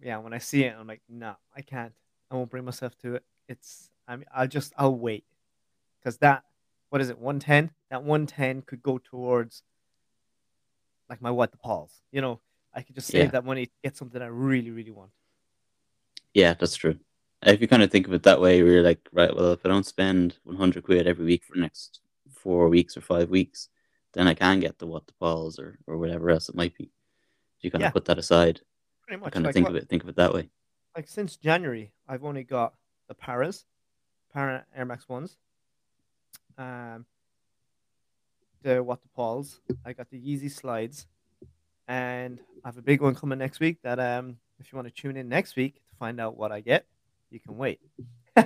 yeah, 0.02 0.18
when 0.18 0.32
I 0.32 0.38
see 0.38 0.64
it, 0.64 0.74
I'm 0.78 0.88
like, 0.88 1.02
no, 1.08 1.36
I 1.56 1.62
can't. 1.62 1.92
I 2.30 2.34
won't 2.34 2.50
bring 2.50 2.64
myself 2.64 2.96
to 2.98 3.14
it. 3.14 3.24
It's, 3.48 3.90
I 4.08 4.16
mean, 4.16 4.26
I'll 4.34 4.48
just, 4.48 4.72
I'll 4.76 4.96
wait, 4.96 5.24
because 6.01 6.18
that, 6.18 6.44
what 6.90 7.01
is 7.01 7.11
it, 7.11 7.18
one 7.18 7.38
ten? 7.38 7.70
That 7.90 8.03
one 8.03 8.26
ten 8.26 8.62
could 8.62 8.82
go 8.82 8.98
towards, 8.98 9.62
like 11.09 11.20
my 11.22 11.30
what 11.30 11.53
the 11.53 11.59
Pauls. 11.59 12.01
You 12.12 12.20
know, 12.20 12.40
I 12.74 12.82
could 12.82 12.94
just 12.94 13.09
save 13.09 13.24
Yeah. 13.26 13.30
that 13.32 13.44
money 13.44 13.66
to 13.66 13.72
get 13.82 13.96
something 13.96 14.20
I 14.20 14.26
really, 14.26 14.70
really 14.70 14.90
want. 14.90 15.11
yeah, 16.34 16.55
that's 16.55 16.76
true. 16.76 16.96
If 17.42 17.61
you 17.61 17.66
kind 17.68 17.82
of 17.82 17.90
think 17.90 18.07
of 18.07 18.12
it 18.12 18.22
that 18.24 18.40
way, 18.40 18.62
where 18.62 18.72
you're 18.72 18.82
like, 18.82 19.09
right, 19.12 19.34
well, 19.34 19.53
if 19.53 19.64
I 19.64 19.68
don't 19.70 19.86
spend 19.86 20.38
100 20.44 20.84
quid 20.84 21.07
every 21.07 21.24
week 21.24 21.42
for 21.44 21.55
the 21.55 21.61
next 21.62 22.01
four 22.30 22.68
weeks 22.68 22.96
or 22.96 23.01
five 23.01 23.30
weeks, 23.30 23.68
then 24.12 24.28
I 24.28 24.34
can 24.34 24.61
get 24.61 24.78
the 24.78 24.86
what 24.86 25.07
the 25.07 25.12
Pauls 25.14 25.59
or, 25.59 25.78
or 25.86 25.96
whatever 25.96 26.30
else 26.30 26.48
it 26.48 26.55
might 26.55 26.76
be. 26.76 26.90
You 27.61 27.70
kind 27.70 27.80
Yeah. 27.82 27.88
of 27.88 27.94
put 27.94 28.05
that 28.07 28.18
aside. 28.18 28.61
Pretty 29.03 29.20
much. 29.20 29.32
kind 29.32 29.44
of 29.44 29.48
like 29.48 29.55
think 29.55 29.66
what- 29.68 29.76
of 29.76 29.82
it, 29.82 29.88
think 29.88 30.03
of 30.03 30.09
it 30.09 30.16
that 30.16 30.32
way. 30.34 30.51
like 30.96 31.09
since 31.09 31.36
January, 31.36 31.92
I've 32.07 32.24
only 32.24 32.44
got 32.44 32.74
the 33.09 33.14
Parras, 33.14 33.64
Parra 34.32 34.66
Air 34.74 34.84
Max 34.84 35.09
ones, 35.09 35.36
um, 36.59 37.07
the 38.62 38.82
What 38.82 39.03
the 39.03 39.09
Pauls. 39.09 39.61
I 39.84 39.92
got 39.92 40.11
the 40.11 40.18
Yeezy 40.20 40.51
slides, 40.51 41.07
and 41.88 42.38
I 42.64 42.68
have 42.68 42.76
a 42.78 42.82
big 42.82 43.01
one 43.01 43.14
coming 43.14 43.38
next 43.38 43.61
week. 43.61 43.78
That 43.82 43.98
um, 43.98 44.36
if 44.59 44.72
you 44.72 44.76
want 44.76 44.88
to 44.88 44.94
tune 44.94 45.16
in 45.16 45.28
next 45.28 45.57
week 45.57 45.76
to 45.88 45.96
find 45.98 46.20
out 46.20 46.36
what 46.36 46.53
I 46.53 46.61
get, 46.61 46.86
you 47.30 47.40
can 47.40 47.57
wait. 47.57 47.80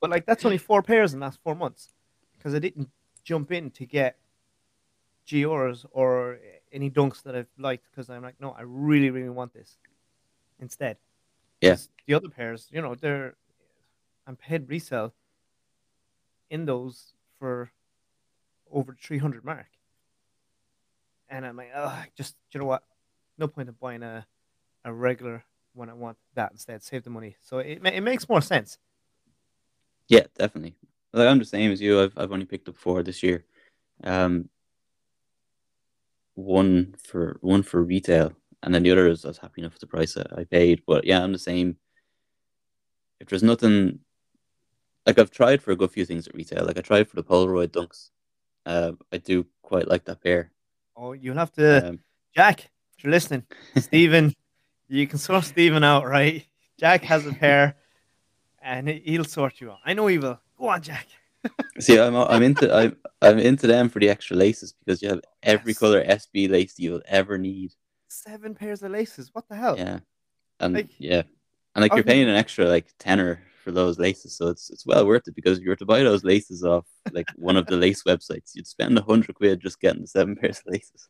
But 0.00 0.10
like 0.10 0.26
that's 0.26 0.44
only 0.44 0.58
four 0.58 0.82
pairs 0.82 1.14
in 1.14 1.20
the 1.20 1.26
last 1.26 1.38
four 1.44 1.54
months, 1.54 1.92
because 2.36 2.54
I 2.54 2.58
didn't 2.58 2.90
jump 3.22 3.52
in 3.52 3.70
to 3.70 3.86
get 3.86 4.18
Diors 5.28 5.86
or 5.92 6.40
any 6.72 6.90
dunks 6.90 7.22
that 7.22 7.36
I've 7.36 7.46
liked 7.56 7.84
because 7.90 8.10
I'm 8.10 8.22
like, 8.22 8.40
no, 8.40 8.50
I 8.50 8.62
really, 8.62 9.10
really 9.10 9.28
want 9.28 9.54
this 9.54 9.76
instead. 10.58 10.96
Yeah. 11.60 11.70
'Cause 11.70 11.88
The 12.06 12.14
other 12.14 12.28
pairs, 12.28 12.68
you 12.72 12.82
know, 12.82 12.96
they're 12.96 13.36
I'm 14.26 14.34
paid 14.34 14.68
resale 14.68 15.14
in 16.52 16.66
those 16.66 17.14
for 17.38 17.72
over 18.70 18.94
three 19.00 19.18
hundred 19.18 19.44
mark. 19.44 19.66
And 21.28 21.46
I'm 21.46 21.56
like, 21.56 21.72
oh, 21.74 22.04
just 22.14 22.36
you 22.52 22.60
know 22.60 22.66
what? 22.66 22.84
No 23.38 23.48
point 23.48 23.68
in 23.68 23.74
buying 23.80 24.02
a 24.02 24.26
a 24.84 24.92
regular 24.92 25.44
when 25.72 25.88
I 25.88 25.94
want 25.94 26.18
that 26.34 26.52
instead. 26.52 26.82
Save 26.82 27.04
the 27.04 27.10
money. 27.10 27.36
So 27.40 27.58
it 27.58 27.80
it 27.84 28.02
makes 28.02 28.28
more 28.28 28.42
sense. 28.42 28.78
Yeah, 30.08 30.26
definitely. 30.36 30.76
Like 31.12 31.26
I'm 31.26 31.38
the 31.38 31.46
same 31.46 31.72
as 31.72 31.80
you. 31.80 32.02
I've 32.02 32.12
I've 32.16 32.32
only 32.32 32.44
picked 32.44 32.68
up 32.68 32.76
four 32.76 33.02
this 33.02 33.22
year. 33.22 33.44
Um, 34.04 34.50
one 36.34 36.94
for 37.02 37.38
one 37.40 37.62
for 37.62 37.82
retail, 37.82 38.32
and 38.62 38.74
then 38.74 38.82
the 38.82 38.90
other 38.90 39.08
is 39.08 39.24
I 39.24 39.28
was 39.28 39.38
happy 39.38 39.62
enough 39.62 39.72
with 39.72 39.80
the 39.80 39.86
price 39.86 40.16
I 40.16 40.44
paid. 40.44 40.82
But 40.86 41.06
yeah, 41.06 41.22
I'm 41.22 41.32
the 41.32 41.38
same. 41.38 41.76
If 43.20 43.28
there's 43.28 43.42
nothing, 43.42 44.00
like 45.06 45.18
I've 45.18 45.30
tried 45.30 45.62
for 45.62 45.72
a 45.72 45.76
good 45.76 45.90
few 45.90 46.04
things 46.04 46.26
at 46.28 46.34
retail. 46.34 46.64
Like 46.64 46.78
I 46.78 46.82
tried 46.82 47.08
for 47.08 47.16
the 47.16 47.24
Polaroid 47.24 47.68
dunks. 47.68 48.10
Uh, 48.64 48.92
I 49.12 49.18
do 49.18 49.46
quite 49.62 49.88
like 49.88 50.04
that 50.04 50.22
pair. 50.22 50.50
Oh, 50.96 51.12
you'll 51.12 51.36
have 51.36 51.52
to 51.52 51.88
Um, 51.88 51.98
Jack, 52.34 52.70
if 52.96 53.04
you're 53.04 53.10
listening, 53.10 53.44
Stephen, 53.76 54.34
you 54.88 55.06
can 55.06 55.18
sort 55.18 55.44
Stephen 55.44 55.82
out, 55.84 56.06
right? 56.06 56.44
Jack 56.78 57.02
has 57.04 57.26
a 57.26 57.32
pair, 57.44 57.76
and 58.62 58.88
he- 58.88 59.02
he'll 59.04 59.24
sort 59.24 59.60
you 59.60 59.70
out. 59.72 59.78
I 59.84 59.94
know 59.94 60.06
he 60.06 60.18
will. 60.18 60.38
Go 60.58 60.68
on, 60.68 60.82
Jack. 60.82 61.06
see, 61.80 61.98
I'm 61.98 62.14
I'm 62.14 62.42
into 62.42 62.72
I'm 62.72 62.96
I'm 63.20 63.38
into 63.40 63.66
them 63.66 63.88
for 63.88 63.98
the 63.98 64.08
extra 64.08 64.36
laces 64.36 64.72
because 64.72 65.02
you 65.02 65.08
have 65.08 65.20
every 65.42 65.72
Yes. 65.72 65.78
color 65.78 66.04
SB 66.04 66.48
lace 66.48 66.78
you'll 66.78 67.02
ever 67.06 67.36
need. 67.36 67.74
Seven 68.06 68.54
pairs 68.54 68.82
of 68.84 68.92
laces. 68.92 69.30
What 69.34 69.48
the 69.48 69.56
hell? 69.56 69.76
Yeah, 69.76 69.98
and 70.60 70.74
Like- 70.74 70.90
yeah, 70.98 71.22
and 71.74 71.82
like 71.82 71.92
you're 71.94 72.04
paying 72.04 72.28
an 72.28 72.36
extra 72.36 72.66
like 72.66 72.86
tenner 73.00 73.42
for 73.62 73.72
those 73.72 73.98
laces, 73.98 74.36
so 74.36 74.48
it's 74.48 74.70
it's 74.70 74.84
well 74.84 75.06
worth 75.06 75.26
it 75.28 75.34
because 75.34 75.58
if 75.58 75.64
you 75.64 75.70
were 75.70 75.76
to 75.76 75.86
buy 75.86 76.02
those 76.02 76.24
laces 76.24 76.64
off 76.64 76.86
like 77.12 77.26
one 77.36 77.56
of 77.56 77.66
the 77.66 77.76
lace 77.84 78.02
websites, 78.04 78.54
you'd 78.54 78.66
spend 78.66 78.98
a 78.98 79.02
hundred 79.02 79.36
quid 79.36 79.60
just 79.60 79.80
getting 79.80 80.02
the 80.02 80.08
seven 80.08 80.36
pairs 80.36 80.58
of 80.58 80.72
laces. 80.72 81.08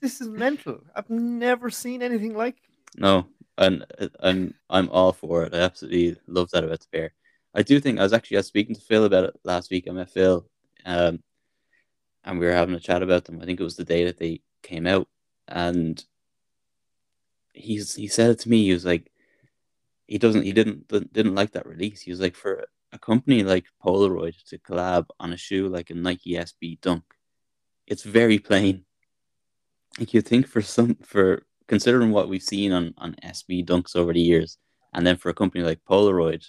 This 0.00 0.20
is 0.20 0.28
mental. 0.28 0.82
I've 0.94 1.10
never 1.10 1.70
seen 1.70 2.02
anything 2.02 2.34
like. 2.34 2.56
No, 2.96 3.26
and 3.58 3.84
I'm 4.20 4.54
I'm 4.68 4.88
all 4.90 5.12
for 5.12 5.44
it. 5.44 5.54
I 5.54 5.58
absolutely 5.58 6.16
love 6.26 6.50
that 6.50 6.64
about 6.64 6.80
the 6.80 6.86
pair. 6.92 7.12
I 7.54 7.62
do 7.62 7.80
think 7.80 7.98
I 7.98 8.02
was 8.02 8.12
actually 8.12 8.38
I 8.38 8.40
was 8.40 8.46
speaking 8.46 8.74
to 8.74 8.80
Phil 8.80 9.04
about 9.04 9.24
it 9.24 9.34
last 9.44 9.70
week. 9.70 9.86
I 9.88 9.92
met 9.92 10.10
Phil, 10.10 10.46
um, 10.84 11.22
and 12.24 12.38
we 12.38 12.46
were 12.46 12.52
having 12.52 12.74
a 12.74 12.80
chat 12.80 13.02
about 13.02 13.24
them. 13.24 13.40
I 13.40 13.44
think 13.44 13.60
it 13.60 13.64
was 13.64 13.76
the 13.76 13.84
day 13.84 14.04
that 14.04 14.18
they 14.18 14.40
came 14.62 14.86
out, 14.86 15.08
and 15.48 16.02
he's 17.52 17.94
he 17.94 18.08
said 18.08 18.30
it 18.30 18.38
to 18.40 18.48
me. 18.48 18.64
He 18.64 18.72
was 18.72 18.84
like, 18.84 19.10
he 20.10 20.18
doesn't 20.18 20.42
he 20.42 20.52
didn't 20.52 20.88
didn't 21.12 21.36
like 21.36 21.52
that 21.52 21.66
release. 21.66 22.02
He 22.02 22.10
was 22.10 22.20
like, 22.20 22.36
for 22.36 22.66
a 22.92 22.98
company 22.98 23.44
like 23.44 23.66
Polaroid 23.84 24.34
to 24.50 24.58
collab 24.58 25.06
on 25.20 25.32
a 25.32 25.36
shoe 25.36 25.68
like 25.68 25.90
a 25.90 25.94
Nike 25.94 26.32
SB 26.34 26.80
Dunk, 26.80 27.04
it's 27.86 28.02
very 28.02 28.38
plain. 28.40 28.84
Like 29.98 30.12
you 30.14 30.20
think 30.20 30.48
for 30.48 30.62
some 30.62 30.96
for 30.96 31.46
considering 31.68 32.10
what 32.10 32.28
we've 32.28 32.42
seen 32.42 32.72
on 32.72 32.92
on 32.98 33.14
SB 33.22 33.64
Dunks 33.64 33.94
over 33.94 34.12
the 34.12 34.20
years, 34.32 34.58
and 34.92 35.06
then 35.06 35.16
for 35.16 35.28
a 35.30 35.34
company 35.34 35.62
like 35.64 35.80
Polaroid, 35.88 36.44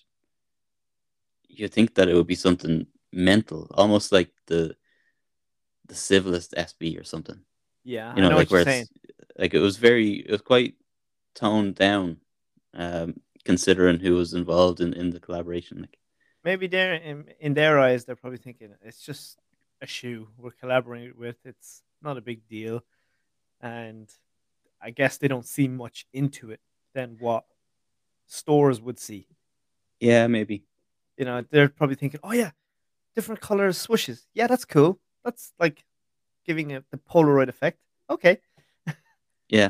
you 1.48 1.68
think 1.68 1.96
that 1.96 2.10
it 2.10 2.16
would 2.16 2.28
be 2.28 2.36
something 2.48 2.88
mental, 3.14 3.68
almost 3.76 4.12
like 4.12 4.32
the 4.48 4.76
the 5.88 5.96
civilist 5.96 6.54
SB 6.58 7.00
or 7.00 7.04
something. 7.04 7.40
Yeah, 7.84 8.16
You 8.16 8.22
know, 8.22 8.28
I 8.28 8.32
know 8.32 8.38
like 8.38 8.50
where 8.52 8.64
saying. 8.64 8.88
it's 8.88 8.92
like 9.38 9.54
it 9.54 9.60
was 9.60 9.78
very 9.78 10.14
it 10.14 10.32
was 10.32 10.42
quite 10.42 10.76
toned 11.36 11.76
down. 11.76 12.18
Um, 12.74 13.16
considering 13.44 14.00
who 14.00 14.16
was 14.16 14.34
involved 14.34 14.82
in, 14.82 14.94
in 14.94 15.10
the 15.10 15.20
collaboration. 15.20 15.82
Like 15.82 15.98
maybe 16.44 16.68
they're 16.68 16.94
in, 16.94 17.26
in 17.40 17.54
their 17.54 17.80
eyes, 17.80 18.06
they're 18.06 18.16
probably 18.16 18.40
thinking 18.40 18.74
it's 18.84 19.02
just 19.02 19.38
a 19.82 19.88
shoe 19.88 20.28
we're 20.38 20.52
collaborating 20.52 21.14
with. 21.18 21.38
It's 21.46 21.82
not 22.02 22.18
a 22.18 22.22
big 22.22 22.48
deal, 22.48 22.84
and 23.62 24.10
I 24.82 24.92
guess 24.92 25.18
they 25.18 25.28
don't 25.28 25.46
see 25.46 25.68
much 25.68 26.06
into 26.14 26.52
it 26.52 26.60
than 26.94 27.18
what 27.20 27.46
stores 28.28 28.82
would 28.82 29.00
see. 29.00 29.28
Yeah, 30.00 30.28
maybe. 30.28 30.66
You 31.18 31.26
know, 31.26 31.44
they're 31.50 31.70
probably 31.70 31.96
thinking, 31.96 32.20
"Oh 32.24 32.34
yeah, 32.34 32.52
different 33.16 33.42
colors 33.42 33.86
swooshes. 33.86 34.26
Yeah, 34.34 34.48
that's 34.48 34.66
cool. 34.66 35.00
That's 35.24 35.54
like 35.60 35.84
giving 36.46 36.72
it 36.72 36.86
the 36.92 36.98
Polaroid 36.98 37.50
effect. 37.50 37.80
Okay." 38.10 38.40
yeah, 39.50 39.70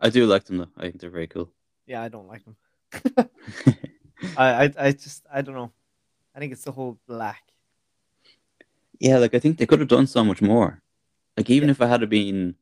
I 0.00 0.10
do 0.10 0.26
like 0.26 0.44
them 0.44 0.58
though. 0.58 0.70
I 0.76 0.82
think 0.82 1.00
they're 1.00 1.10
very 1.10 1.28
cool. 1.28 1.52
Yeah, 1.86 2.02
I 2.02 2.08
don't 2.08 2.26
like 2.26 2.44
them. 2.44 2.56
I, 4.36 4.64
I, 4.64 4.72
I 4.78 4.92
just, 4.92 5.26
I 5.32 5.42
don't 5.42 5.54
know. 5.54 5.72
I 6.34 6.38
think 6.38 6.52
it's 6.52 6.64
the 6.64 6.72
whole 6.72 6.98
black. 7.06 7.42
Yeah, 8.98 9.18
like 9.18 9.34
I 9.34 9.38
think 9.38 9.58
they 9.58 9.66
could 9.66 9.80
have 9.80 9.88
done 9.88 10.06
so 10.06 10.24
much 10.24 10.40
more. 10.40 10.82
Like 11.36 11.50
even 11.50 11.68
yeah. 11.68 11.72
if 11.72 11.82
I 11.82 11.86
had 11.86 12.08
been, 12.08 12.54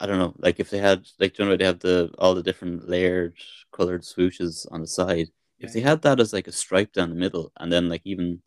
I 0.00 0.06
don't 0.06 0.18
know, 0.18 0.34
like 0.38 0.60
if 0.60 0.70
they 0.70 0.78
had, 0.78 1.06
like 1.18 1.34
do 1.34 1.42
you 1.42 1.48
know, 1.48 1.56
they 1.56 1.64
have 1.64 1.80
the 1.80 2.12
all 2.18 2.34
the 2.34 2.42
different 2.42 2.88
layered 2.88 3.36
colored 3.72 4.02
swooshes 4.02 4.66
on 4.70 4.80
the 4.80 4.86
side. 4.86 5.28
Yeah. 5.58 5.66
If 5.66 5.72
they 5.72 5.80
had 5.80 6.02
that 6.02 6.20
as 6.20 6.32
like 6.32 6.46
a 6.46 6.52
stripe 6.52 6.92
down 6.92 7.10
the 7.10 7.16
middle, 7.16 7.52
and 7.58 7.72
then 7.72 7.88
like 7.88 8.02
even 8.04 8.42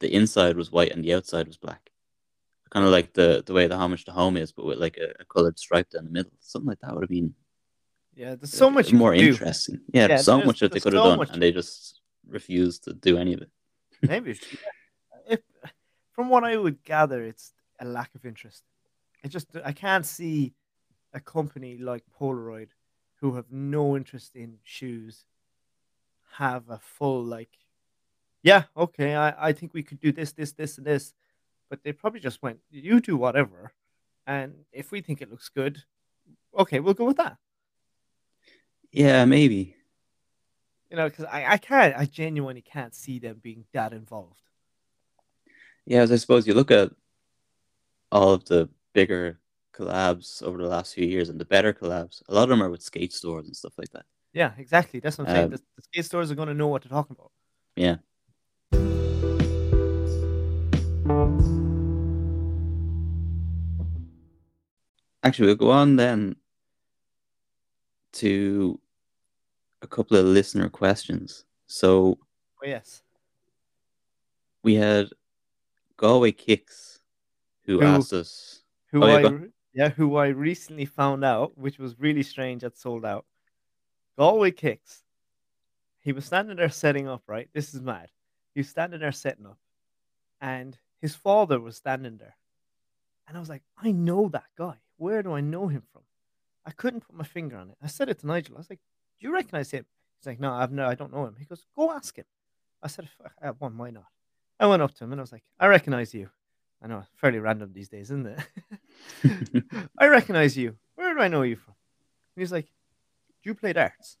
the 0.00 0.14
inside 0.14 0.56
was 0.56 0.72
white 0.72 0.92
and 0.92 1.04
the 1.04 1.14
outside 1.14 1.46
was 1.46 1.58
black, 1.58 1.90
kind 2.70 2.86
of 2.86 2.92
like 2.92 3.12
the 3.12 3.42
the 3.44 3.52
way 3.52 3.66
the 3.66 3.76
homage 3.76 4.04
to 4.06 4.12
home 4.12 4.36
is, 4.38 4.52
but 4.52 4.64
with 4.64 4.78
like 4.78 4.96
a, 4.96 5.12
a 5.20 5.24
colored 5.26 5.58
stripe 5.58 5.90
down 5.90 6.04
the 6.04 6.10
middle, 6.10 6.32
something 6.40 6.68
like 6.68 6.80
that 6.80 6.94
would 6.94 7.02
have 7.02 7.10
been 7.10 7.34
yeah, 8.18 8.34
there's 8.34 8.52
so 8.52 8.68
much 8.68 8.92
more 8.92 9.14
interesting. 9.14 9.80
Yeah, 9.92 10.08
yeah 10.08 10.16
so 10.16 10.42
much 10.42 10.58
that 10.58 10.72
they 10.72 10.80
could 10.80 10.92
have 10.92 11.04
so 11.04 11.10
done, 11.10 11.18
much... 11.18 11.30
and 11.30 11.40
they 11.40 11.52
just 11.52 12.00
refused 12.28 12.82
to 12.84 12.92
do 12.92 13.16
any 13.16 13.32
of 13.32 13.42
it. 13.42 13.50
Maybe, 14.02 14.36
if 15.28 15.40
from 16.10 16.28
what 16.28 16.42
I 16.42 16.56
would 16.56 16.82
gather, 16.82 17.22
it's 17.22 17.52
a 17.78 17.84
lack 17.84 18.12
of 18.16 18.26
interest. 18.26 18.64
It 19.22 19.28
just 19.28 19.46
I 19.64 19.70
can't 19.70 20.04
see 20.04 20.52
a 21.14 21.20
company 21.20 21.78
like 21.78 22.02
Polaroid, 22.20 22.70
who 23.20 23.36
have 23.36 23.52
no 23.52 23.96
interest 23.96 24.34
in 24.34 24.58
shoes, 24.64 25.26
have 26.38 26.68
a 26.68 26.80
full 26.80 27.22
like, 27.22 27.56
yeah, 28.42 28.64
okay, 28.76 29.14
I 29.14 29.50
I 29.50 29.52
think 29.52 29.74
we 29.74 29.84
could 29.84 30.00
do 30.00 30.10
this, 30.10 30.32
this, 30.32 30.52
this, 30.52 30.76
and 30.76 30.86
this, 30.86 31.14
but 31.70 31.84
they 31.84 31.92
probably 31.92 32.20
just 32.20 32.42
went, 32.42 32.58
you 32.68 33.00
do 33.00 33.16
whatever, 33.16 33.72
and 34.26 34.64
if 34.72 34.90
we 34.90 35.02
think 35.02 35.22
it 35.22 35.30
looks 35.30 35.48
good, 35.48 35.84
okay, 36.58 36.80
we'll 36.80 36.94
go 36.94 37.04
with 37.04 37.18
that. 37.18 37.36
Yeah, 38.92 39.24
maybe. 39.24 39.76
You 40.90 40.96
know, 40.96 41.08
because 41.08 41.26
I, 41.26 41.52
I 41.52 41.58
can't, 41.58 41.94
I 41.96 42.06
genuinely 42.06 42.62
can't 42.62 42.94
see 42.94 43.18
them 43.18 43.40
being 43.42 43.64
that 43.72 43.92
involved. 43.92 44.40
Yeah, 45.84 46.00
as 46.00 46.12
I 46.12 46.16
suppose 46.16 46.46
you 46.46 46.54
look 46.54 46.70
at 46.70 46.90
all 48.10 48.32
of 48.32 48.44
the 48.46 48.68
bigger 48.94 49.38
collabs 49.74 50.42
over 50.42 50.58
the 50.58 50.68
last 50.68 50.94
few 50.94 51.06
years 51.06 51.28
and 51.28 51.38
the 51.38 51.44
better 51.44 51.72
collabs, 51.72 52.22
a 52.28 52.34
lot 52.34 52.44
of 52.44 52.48
them 52.48 52.62
are 52.62 52.70
with 52.70 52.82
skate 52.82 53.12
stores 53.12 53.46
and 53.46 53.56
stuff 53.56 53.74
like 53.78 53.90
that. 53.90 54.06
Yeah, 54.32 54.52
exactly. 54.58 55.00
That's 55.00 55.18
what 55.18 55.28
I'm 55.28 55.30
um, 55.30 55.36
saying. 55.36 55.50
The, 55.50 55.60
the 55.76 55.82
skate 55.82 56.04
stores 56.04 56.30
are 56.30 56.34
going 56.34 56.48
to 56.48 56.54
know 56.54 56.68
what 56.68 56.82
they're 56.82 56.90
talking 56.90 57.16
about. 57.18 57.32
Yeah. 57.76 57.96
Actually, 65.22 65.46
we'll 65.46 65.56
go 65.56 65.70
on 65.70 65.96
then 65.96 66.36
to 68.18 68.78
a 69.82 69.86
couple 69.86 70.16
of 70.16 70.26
listener 70.26 70.68
questions. 70.68 71.44
So, 71.66 72.18
oh, 72.62 72.66
yes, 72.66 73.02
we 74.62 74.74
had 74.74 75.08
Galway 75.96 76.32
Kicks 76.32 77.00
who, 77.64 77.80
who 77.80 77.86
asked 77.86 78.12
us. 78.12 78.62
Who 78.92 79.02
oh, 79.02 79.06
I 79.06 79.38
yeah, 79.74 79.90
who 79.90 80.16
I 80.16 80.28
recently 80.28 80.86
found 80.86 81.24
out, 81.24 81.56
which 81.56 81.78
was 81.78 82.00
really 82.00 82.22
strange, 82.22 82.62
had 82.62 82.76
sold 82.76 83.04
out. 83.04 83.26
Galway 84.18 84.50
Kicks. 84.50 85.02
He 86.00 86.12
was 86.12 86.24
standing 86.24 86.56
there 86.56 86.70
setting 86.70 87.06
up. 87.06 87.22
Right, 87.26 87.48
this 87.52 87.74
is 87.74 87.80
mad. 87.80 88.08
He 88.54 88.60
was 88.60 88.68
standing 88.68 89.00
there 89.00 89.12
setting 89.12 89.46
up, 89.46 89.58
and 90.40 90.76
his 91.00 91.14
father 91.14 91.60
was 91.60 91.76
standing 91.76 92.16
there, 92.16 92.36
and 93.28 93.36
I 93.36 93.40
was 93.40 93.48
like, 93.48 93.62
I 93.76 93.92
know 93.92 94.28
that 94.30 94.46
guy. 94.56 94.74
Where 94.96 95.22
do 95.22 95.32
I 95.32 95.40
know 95.40 95.68
him 95.68 95.82
from? 95.92 96.02
I 96.68 96.72
couldn't 96.72 97.00
put 97.00 97.16
my 97.16 97.24
finger 97.24 97.56
on 97.56 97.70
it. 97.70 97.78
I 97.82 97.86
said 97.86 98.10
it 98.10 98.18
to 98.18 98.26
Nigel. 98.26 98.54
I 98.56 98.58
was 98.58 98.68
like, 98.68 98.80
"Do 99.18 99.26
you 99.26 99.32
recognize 99.32 99.70
him?" 99.70 99.86
He's 100.20 100.26
like, 100.26 100.38
"No, 100.38 100.52
I've 100.52 100.70
no, 100.70 100.86
I 100.86 100.94
don't 100.94 101.10
know 101.10 101.24
him." 101.24 101.34
He 101.38 101.46
goes, 101.46 101.64
"Go 101.74 101.90
ask 101.90 102.14
him." 102.14 102.26
I 102.82 102.88
said, 102.88 103.08
"Well, 103.40 103.72
why 103.74 103.88
not?" 103.88 104.04
I 104.60 104.66
went 104.66 104.82
up 104.82 104.92
to 104.96 105.04
him 105.04 105.12
and 105.12 105.20
I 105.20 105.22
was 105.22 105.32
like, 105.32 105.44
"I 105.58 105.66
recognize 105.66 106.12
you." 106.12 106.28
I 106.82 106.86
know, 106.88 107.04
fairly 107.14 107.38
random 107.38 107.72
these 107.72 107.88
days, 107.88 108.10
isn't 108.10 108.26
it? 108.26 109.64
I 109.98 110.06
recognize 110.08 110.58
you. 110.58 110.76
Where 110.94 111.14
do 111.14 111.20
I 111.20 111.28
know 111.28 111.40
you 111.40 111.56
from? 111.56 111.74
And 112.36 112.42
he's 112.42 112.52
like, 112.52 112.66
"Do 113.42 113.48
you 113.48 113.54
play 113.54 113.72
darts?" 113.72 114.18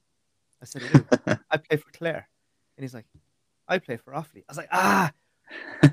I 0.62 0.64
said, 0.64 0.84
"I 0.84 1.32
do. 1.34 1.38
I 1.50 1.56
play 1.58 1.76
for 1.76 1.90
Clare." 1.90 2.30
And 2.78 2.82
he's 2.82 2.94
like, 2.94 3.06
"I 3.68 3.78
play 3.78 3.98
for 3.98 4.14
Offaly." 4.14 4.44
I 4.48 4.48
was 4.48 4.56
like, 4.56 4.70
"Ah." 4.72 5.12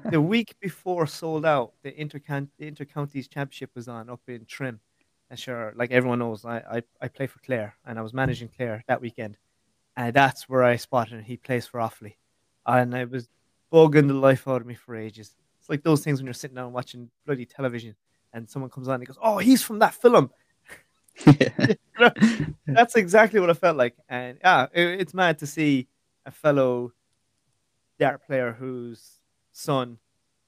the 0.06 0.22
week 0.22 0.56
before 0.62 1.06
sold 1.06 1.46
out, 1.46 1.74
the 1.84 1.94
inter 2.00 2.20
the 2.58 2.72
intercounties 2.72 3.30
championship 3.30 3.72
was 3.76 3.90
on 3.90 4.10
up 4.10 4.22
in 4.30 4.46
Trim 4.46 4.80
and 5.30 5.40
sure, 5.40 5.74
like 5.76 5.92
everyone 5.92 6.20
knows, 6.20 6.46
I, 6.46 6.58
I, 6.58 6.82
I 7.02 7.08
play 7.08 7.28
for 7.28 7.40
Clare 7.40 7.76
and 7.86 7.98
I 7.98 8.02
was 8.02 8.14
managing 8.14 8.50
Clare 8.56 8.84
that 8.88 9.02
weekend. 9.02 9.38
And 9.98 10.14
that's 10.14 10.48
where 10.48 10.64
I 10.64 10.76
spotted 10.76 11.14
him. 11.14 11.24
He 11.24 11.38
plays 11.38 11.66
for 11.66 11.80
Offaly. 11.80 12.16
And 12.66 12.96
I 12.96 13.06
was 13.06 13.30
bugging 13.72 14.08
the 14.08 14.14
life 14.14 14.48
out 14.48 14.62
of 14.62 14.68
me 14.68 14.76
for 14.76 14.96
ages. 14.96 15.36
It's 15.60 15.70
like 15.70 15.84
those 15.84 16.04
things 16.04 16.20
when 16.20 16.26
you're 16.26 16.34
sitting 16.34 16.56
down 16.56 16.74
watching 16.74 17.10
bloody 17.26 17.46
television 17.46 17.96
and 18.34 18.50
someone 18.50 18.70
comes 18.70 18.88
on 18.88 18.96
and 18.96 19.08
goes, 19.08 19.18
Oh, 19.22 19.38
he's 19.38 19.64
from 19.64 19.80
that 19.80 19.96
film. 19.96 20.30
that's 22.68 22.96
exactly 22.96 23.40
what 23.40 23.50
I 23.50 23.54
felt 23.54 23.78
like. 23.78 23.96
And 24.10 24.38
yeah, 24.42 24.68
it, 24.74 25.02
it's 25.02 25.14
mad 25.14 25.40
to 25.40 25.48
see 25.48 25.88
a 26.26 26.32
fellow 26.32 26.92
dart 28.00 28.26
player 28.28 28.52
whose 28.52 29.20
son 29.54 29.98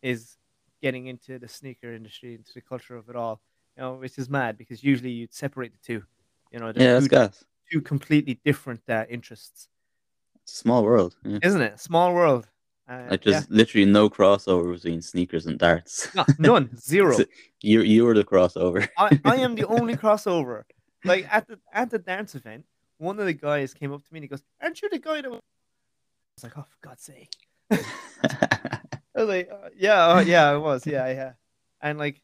is 0.01 0.37
getting 0.81 1.07
into 1.07 1.39
the 1.39 1.47
sneaker 1.47 1.93
industry, 1.93 2.35
into 2.35 2.53
the 2.53 2.61
culture 2.61 2.95
of 2.95 3.09
it 3.09 3.15
all 3.15 3.41
you 3.77 3.83
know, 3.83 3.93
which 3.93 4.17
is 4.17 4.29
mad 4.29 4.57
because 4.57 4.83
usually 4.83 5.11
you'd 5.11 5.33
separate 5.33 5.71
the 5.71 5.79
two. 5.85 6.03
You 6.51 6.59
know, 6.59 6.71
yeah, 6.75 6.99
two, 6.99 7.07
that's 7.07 7.45
two 7.71 7.81
completely 7.81 8.39
different 8.43 8.81
uh, 8.89 9.05
interests. 9.09 9.67
Small 10.45 10.83
world, 10.83 11.15
yeah. 11.23 11.39
isn't 11.43 11.61
it? 11.61 11.79
Small 11.79 12.13
world. 12.13 12.47
Uh, 12.89 13.03
like 13.11 13.23
there's 13.23 13.35
yeah. 13.35 13.45
literally 13.49 13.85
no 13.85 14.09
crossover 14.09 14.73
between 14.73 15.01
sneakers 15.01 15.45
and 15.45 15.59
darts. 15.59 16.13
No, 16.15 16.25
none, 16.39 16.77
zero. 16.79 17.17
you 17.61 17.81
you 17.81 18.05
were 18.05 18.13
the 18.13 18.23
crossover. 18.23 18.87
I, 18.97 19.19
I 19.25 19.35
am 19.37 19.55
the 19.55 19.67
only 19.67 19.95
crossover. 19.95 20.63
Like 21.03 21.27
at 21.29 21.47
the 21.47 21.59
at 21.73 21.89
the 21.89 21.99
dance 21.99 22.33
event, 22.33 22.65
one 22.97 23.19
of 23.19 23.25
the 23.25 23.33
guys 23.33 23.73
came 23.73 23.91
up 23.91 24.05
to 24.05 24.13
me 24.13 24.19
and 24.19 24.23
he 24.23 24.29
goes, 24.29 24.41
"Aren't 24.61 24.81
you 24.81 24.89
the 24.89 24.99
guy 24.99 25.21
that?" 25.21 25.29
Was... 25.29 25.41
I 25.41 26.33
was 26.35 26.43
like, 26.43 26.57
"Oh, 26.57 26.63
for 26.63 26.87
God's 26.87 27.03
sake!" 27.03 27.33
I 27.71 28.79
was 29.15 29.27
like, 29.27 29.49
uh, 29.51 29.69
"Yeah, 29.75 30.07
uh, 30.07 30.19
yeah, 30.21 30.49
I 30.49 30.55
was, 30.55 30.87
yeah, 30.87 31.09
yeah," 31.09 31.31
and 31.81 31.99
like 31.99 32.21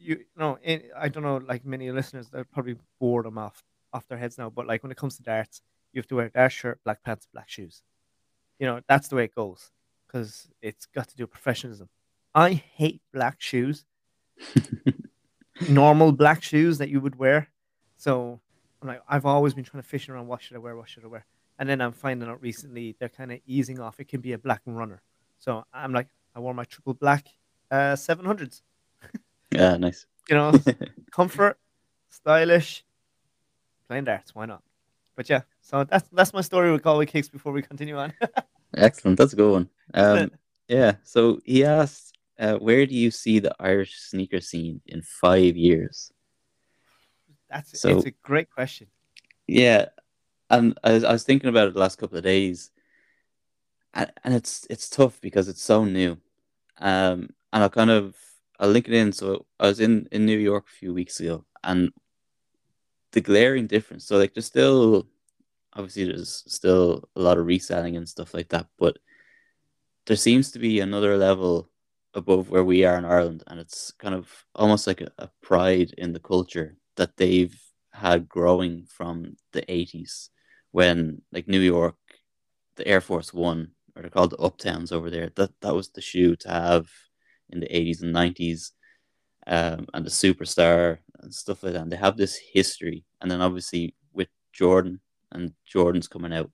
you 0.00 0.24
know, 0.36 0.58
I 0.96 1.08
don't 1.08 1.22
know, 1.22 1.36
like 1.36 1.64
many 1.64 1.90
listeners, 1.90 2.28
they're 2.28 2.44
probably 2.44 2.76
bored 2.98 3.26
them 3.26 3.38
off 3.38 3.62
off 3.92 4.06
their 4.08 4.18
heads 4.18 4.38
now. 4.38 4.50
But 4.50 4.66
like 4.66 4.82
when 4.82 4.92
it 4.92 4.96
comes 4.96 5.16
to 5.16 5.22
darts, 5.22 5.62
you 5.92 5.98
have 5.98 6.06
to 6.08 6.16
wear 6.16 6.26
a 6.26 6.30
dart 6.30 6.52
shirt, 6.52 6.80
black 6.84 7.02
pants, 7.02 7.28
black 7.32 7.48
shoes. 7.48 7.82
You 8.58 8.66
know, 8.66 8.80
that's 8.88 9.08
the 9.08 9.16
way 9.16 9.24
it 9.24 9.34
goes 9.34 9.70
because 10.06 10.48
it's 10.60 10.86
got 10.86 11.08
to 11.08 11.16
do 11.16 11.24
with 11.24 11.30
professionalism. 11.30 11.88
I 12.34 12.52
hate 12.52 13.02
black 13.12 13.40
shoes, 13.40 13.84
normal 15.68 16.12
black 16.12 16.42
shoes 16.42 16.78
that 16.78 16.88
you 16.88 17.00
would 17.00 17.16
wear. 17.16 17.48
So 17.96 18.40
I'm 18.80 18.88
like, 18.88 19.02
I've 19.08 19.26
always 19.26 19.54
been 19.54 19.64
trying 19.64 19.82
to 19.82 19.88
fish 19.88 20.08
around. 20.08 20.26
What 20.28 20.42
should 20.42 20.56
I 20.56 20.60
wear? 20.60 20.76
What 20.76 20.88
should 20.88 21.04
I 21.04 21.08
wear? 21.08 21.26
And 21.58 21.68
then 21.68 21.80
I'm 21.80 21.92
finding 21.92 22.28
out 22.28 22.40
recently 22.40 22.96
they're 22.98 23.08
kind 23.08 23.32
of 23.32 23.40
easing 23.46 23.80
off. 23.80 24.00
It 24.00 24.08
can 24.08 24.20
be 24.20 24.32
a 24.32 24.38
black 24.38 24.62
runner. 24.64 25.02
So 25.38 25.64
I'm 25.72 25.92
like, 25.92 26.08
I 26.34 26.40
wore 26.40 26.54
my 26.54 26.64
triple 26.64 26.94
black 26.94 27.26
uh, 27.70 27.94
700s. 27.94 28.62
Yeah, 29.50 29.76
nice. 29.76 30.06
You 30.28 30.36
know, 30.36 30.52
comfort, 31.10 31.58
stylish, 32.10 32.84
playing 33.88 34.04
darts. 34.04 34.34
Why 34.34 34.46
not? 34.46 34.62
But 35.16 35.28
yeah, 35.28 35.42
so 35.60 35.84
that's 35.84 36.08
that's 36.10 36.32
my 36.32 36.40
story 36.40 36.72
with 36.72 36.82
Galway 36.82 37.06
Kicks 37.06 37.28
before 37.28 37.52
we 37.52 37.62
continue 37.62 37.98
on. 37.98 38.12
Excellent. 38.76 39.18
That's 39.18 39.32
a 39.32 39.36
good 39.36 39.52
one. 39.52 39.68
Um, 39.94 40.30
yeah. 40.68 40.94
So 41.02 41.40
he 41.44 41.64
asked, 41.64 42.16
uh, 42.38 42.54
where 42.54 42.86
do 42.86 42.94
you 42.94 43.10
see 43.10 43.40
the 43.40 43.54
Irish 43.58 43.98
sneaker 43.98 44.40
scene 44.40 44.80
in 44.86 45.02
five 45.02 45.56
years? 45.56 46.12
That's 47.50 47.80
so, 47.80 47.88
it's 47.88 48.06
a 48.06 48.12
great 48.22 48.48
question. 48.48 48.86
Yeah, 49.48 49.86
and 50.48 50.78
I 50.84 50.92
was, 50.92 51.04
I 51.04 51.12
was 51.12 51.24
thinking 51.24 51.50
about 51.50 51.66
it 51.66 51.74
the 51.74 51.80
last 51.80 51.98
couple 51.98 52.16
of 52.16 52.22
days, 52.22 52.70
and, 53.92 54.12
and 54.22 54.34
it's 54.34 54.66
it's 54.70 54.88
tough 54.88 55.20
because 55.20 55.48
it's 55.48 55.62
so 55.62 55.84
new, 55.84 56.16
um, 56.78 57.30
and 57.52 57.64
I 57.64 57.68
kind 57.68 57.90
of 57.90 58.14
I'll 58.60 58.68
link 58.68 58.86
it 58.86 58.94
in. 58.94 59.12
So 59.12 59.46
I 59.58 59.66
was 59.68 59.80
in 59.80 60.06
in 60.12 60.26
New 60.26 60.38
York 60.38 60.66
a 60.68 60.78
few 60.78 60.94
weeks 60.94 61.18
ago, 61.18 61.44
and 61.64 61.90
the 63.12 63.20
glaring 63.20 63.66
difference. 63.66 64.06
So 64.06 64.18
like, 64.18 64.34
there's 64.34 64.46
still 64.46 65.08
obviously 65.72 66.04
there's 66.04 66.44
still 66.46 67.08
a 67.16 67.20
lot 67.20 67.38
of 67.38 67.46
reselling 67.46 67.96
and 67.96 68.08
stuff 68.08 68.34
like 68.34 68.50
that, 68.50 68.66
but 68.78 68.98
there 70.06 70.16
seems 70.16 70.52
to 70.52 70.58
be 70.58 70.80
another 70.80 71.16
level 71.16 71.70
above 72.14 72.50
where 72.50 72.64
we 72.64 72.84
are 72.84 72.98
in 72.98 73.04
Ireland, 73.04 73.44
and 73.46 73.58
it's 73.60 73.92
kind 73.92 74.14
of 74.14 74.28
almost 74.54 74.86
like 74.86 75.00
a, 75.00 75.10
a 75.18 75.30
pride 75.42 75.94
in 75.96 76.12
the 76.12 76.20
culture 76.20 76.76
that 76.96 77.16
they've 77.16 77.58
had 77.92 78.28
growing 78.28 78.84
from 78.86 79.36
the 79.52 79.62
80s 79.62 80.28
when 80.72 81.22
like 81.32 81.48
New 81.48 81.60
York, 81.60 81.96
the 82.76 82.86
Air 82.86 83.00
Force 83.00 83.32
One, 83.32 83.72
or 83.94 84.02
they're 84.02 84.10
called 84.10 84.30
the 84.30 84.36
Uptowns 84.38 84.92
over 84.92 85.10
there, 85.10 85.30
that, 85.36 85.50
that 85.60 85.74
was 85.74 85.90
the 85.90 86.00
shoe 86.00 86.36
to 86.36 86.48
have 86.48 86.88
in 87.50 87.60
the 87.60 87.66
80s 87.66 88.02
and 88.02 88.14
90s. 88.14 88.72
Um, 89.46 89.86
and 89.94 90.04
the 90.04 90.10
superstar 90.10 90.98
and 91.20 91.34
stuff 91.34 91.62
like 91.62 91.72
that. 91.72 91.82
And 91.82 91.92
they 91.92 91.96
have 91.96 92.16
this 92.16 92.36
history. 92.52 93.04
And 93.20 93.30
then 93.30 93.40
obviously 93.40 93.94
with 94.12 94.28
Jordan 94.52 95.00
and 95.32 95.52
Jordan's 95.66 96.08
coming 96.08 96.32
out, 96.32 96.50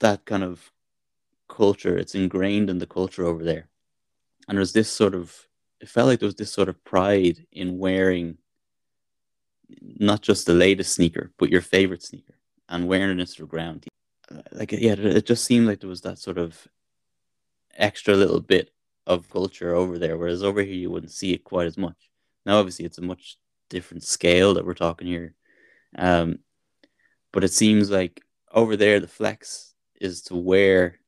that 0.00 0.24
kind 0.24 0.44
of 0.44 0.70
culture, 1.48 1.96
it's 1.96 2.14
ingrained 2.14 2.70
in 2.70 2.78
the 2.78 2.86
culture 2.86 3.24
over 3.24 3.42
there. 3.42 3.68
And 4.48 4.58
there's 4.58 4.72
this 4.72 4.90
sort 4.90 5.14
of, 5.14 5.34
it 5.80 5.88
felt 5.88 6.08
like 6.08 6.20
there 6.20 6.26
was 6.26 6.36
this 6.36 6.52
sort 6.52 6.68
of 6.68 6.82
pride 6.84 7.46
in 7.50 7.78
wearing 7.78 8.38
not 9.80 10.22
just 10.22 10.46
the 10.46 10.54
latest 10.54 10.94
sneaker, 10.94 11.32
but 11.38 11.50
your 11.50 11.60
favorite 11.60 12.02
sneaker 12.02 12.34
and 12.68 12.86
wearing 12.86 13.20
it 13.20 13.28
to 13.28 13.42
the 13.42 13.46
ground. 13.46 13.86
Like, 14.52 14.72
yeah, 14.72 14.94
it 14.96 15.26
just 15.26 15.44
seemed 15.44 15.66
like 15.66 15.80
there 15.80 15.88
was 15.88 16.02
that 16.02 16.18
sort 16.18 16.38
of 16.38 16.66
extra 17.76 18.14
little 18.14 18.40
bit 18.40 18.70
of 19.06 19.30
culture 19.30 19.74
over 19.74 19.98
there, 19.98 20.16
whereas 20.16 20.42
over 20.42 20.62
here 20.62 20.74
you 20.74 20.90
wouldn't 20.90 21.12
see 21.12 21.32
it 21.32 21.44
quite 21.44 21.66
as 21.66 21.78
much. 21.78 22.10
Now, 22.44 22.58
obviously, 22.58 22.84
it's 22.84 22.98
a 22.98 23.02
much 23.02 23.38
different 23.68 24.04
scale 24.04 24.54
that 24.54 24.64
we're 24.64 24.74
talking 24.74 25.08
here. 25.08 25.34
Um, 25.96 26.40
but 27.32 27.44
it 27.44 27.52
seems 27.52 27.90
like 27.90 28.22
over 28.52 28.76
there, 28.76 29.00
the 29.00 29.08
flex 29.08 29.74
is 30.00 30.22
to 30.22 30.36
wear 30.36 31.00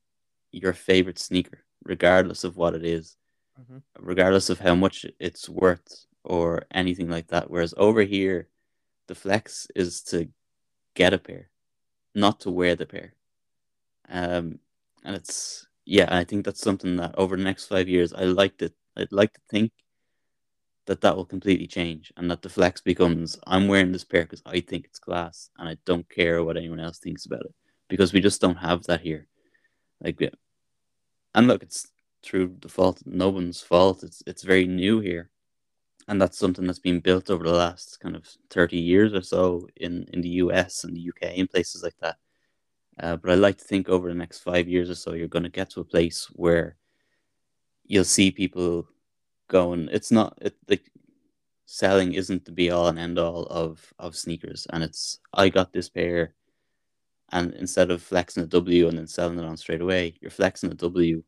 your 0.50 0.72
favorite 0.72 1.18
sneaker, 1.18 1.64
regardless 1.84 2.44
of 2.44 2.56
what 2.56 2.74
it 2.74 2.84
is, 2.84 3.16
mm-hmm. 3.60 3.78
regardless 3.98 4.50
of 4.50 4.58
how 4.58 4.74
much 4.74 5.06
it's 5.20 5.48
worth 5.48 6.06
or 6.24 6.64
anything 6.70 7.08
like 7.08 7.28
that. 7.28 7.50
Whereas 7.50 7.74
over 7.76 8.02
here, 8.02 8.48
the 9.06 9.14
flex 9.14 9.66
is 9.74 10.02
to 10.04 10.28
get 10.94 11.14
a 11.14 11.18
pair, 11.18 11.48
not 12.14 12.40
to 12.40 12.50
wear 12.50 12.74
the 12.76 12.86
pair. 12.86 13.14
Um, 14.08 14.58
and 15.04 15.14
it's 15.14 15.67
yeah, 15.88 16.06
I 16.10 16.24
think 16.24 16.44
that's 16.44 16.60
something 16.60 16.96
that 16.96 17.14
over 17.16 17.34
the 17.36 17.42
next 17.42 17.66
five 17.66 17.88
years, 17.88 18.12
I 18.12 18.24
like 18.24 18.58
to 18.58 18.70
I'd 18.96 19.10
like 19.10 19.32
to 19.32 19.40
think 19.50 19.72
that 20.86 21.00
that 21.00 21.16
will 21.16 21.24
completely 21.24 21.66
change 21.66 22.12
and 22.16 22.30
that 22.30 22.42
the 22.42 22.50
flex 22.50 22.82
becomes 22.82 23.38
I'm 23.46 23.68
wearing 23.68 23.92
this 23.92 24.04
pair 24.04 24.22
because 24.22 24.42
I 24.44 24.60
think 24.60 24.84
it's 24.84 24.98
class 24.98 25.50
and 25.58 25.68
I 25.68 25.78
don't 25.86 26.08
care 26.10 26.44
what 26.44 26.58
anyone 26.58 26.80
else 26.80 26.98
thinks 26.98 27.24
about 27.24 27.46
it 27.46 27.54
because 27.88 28.12
we 28.12 28.20
just 28.20 28.40
don't 28.40 28.56
have 28.56 28.82
that 28.84 29.00
here. 29.00 29.28
Like, 30.02 30.20
and 31.34 31.46
look, 31.48 31.62
it's 31.62 31.88
through 32.22 32.56
default, 32.58 33.02
no 33.06 33.30
one's 33.30 33.62
fault. 33.62 34.02
It's 34.02 34.22
it's 34.26 34.42
very 34.42 34.66
new 34.66 35.00
here, 35.00 35.30
and 36.06 36.20
that's 36.20 36.38
something 36.38 36.66
that's 36.66 36.78
been 36.80 37.00
built 37.00 37.30
over 37.30 37.44
the 37.44 37.52
last 37.52 37.98
kind 38.00 38.14
of 38.14 38.28
thirty 38.50 38.78
years 38.78 39.14
or 39.14 39.22
so 39.22 39.68
in 39.76 40.04
in 40.12 40.20
the 40.20 40.42
US 40.44 40.84
and 40.84 40.94
the 40.94 41.08
UK 41.08 41.38
and 41.38 41.50
places 41.50 41.82
like 41.82 41.96
that. 42.00 42.18
Uh, 43.00 43.16
but 43.16 43.30
I 43.30 43.34
like 43.34 43.58
to 43.58 43.64
think 43.64 43.88
over 43.88 44.08
the 44.08 44.14
next 44.14 44.40
five 44.40 44.68
years 44.68 44.90
or 44.90 44.94
so, 44.94 45.12
you're 45.12 45.28
going 45.28 45.44
to 45.44 45.48
get 45.48 45.70
to 45.70 45.80
a 45.80 45.84
place 45.84 46.26
where 46.32 46.76
you'll 47.84 48.04
see 48.04 48.30
people 48.30 48.88
going. 49.48 49.88
It's 49.92 50.10
not 50.10 50.36
it, 50.40 50.56
like 50.68 50.90
selling 51.66 52.14
isn't 52.14 52.44
the 52.44 52.52
be 52.52 52.70
all 52.70 52.88
and 52.88 52.98
end 52.98 53.18
all 53.18 53.44
of 53.44 53.92
of 53.98 54.16
sneakers, 54.16 54.66
and 54.72 54.82
it's 54.82 55.20
I 55.32 55.48
got 55.48 55.72
this 55.72 55.88
pair, 55.88 56.34
and 57.30 57.54
instead 57.54 57.90
of 57.90 58.02
flexing 58.02 58.42
a 58.42 58.46
W 58.46 58.88
and 58.88 58.98
then 58.98 59.06
selling 59.06 59.38
it 59.38 59.44
on 59.44 59.56
straight 59.56 59.80
away, 59.80 60.14
you're 60.20 60.30
flexing 60.30 60.70
a 60.70 60.74
W, 60.74 61.22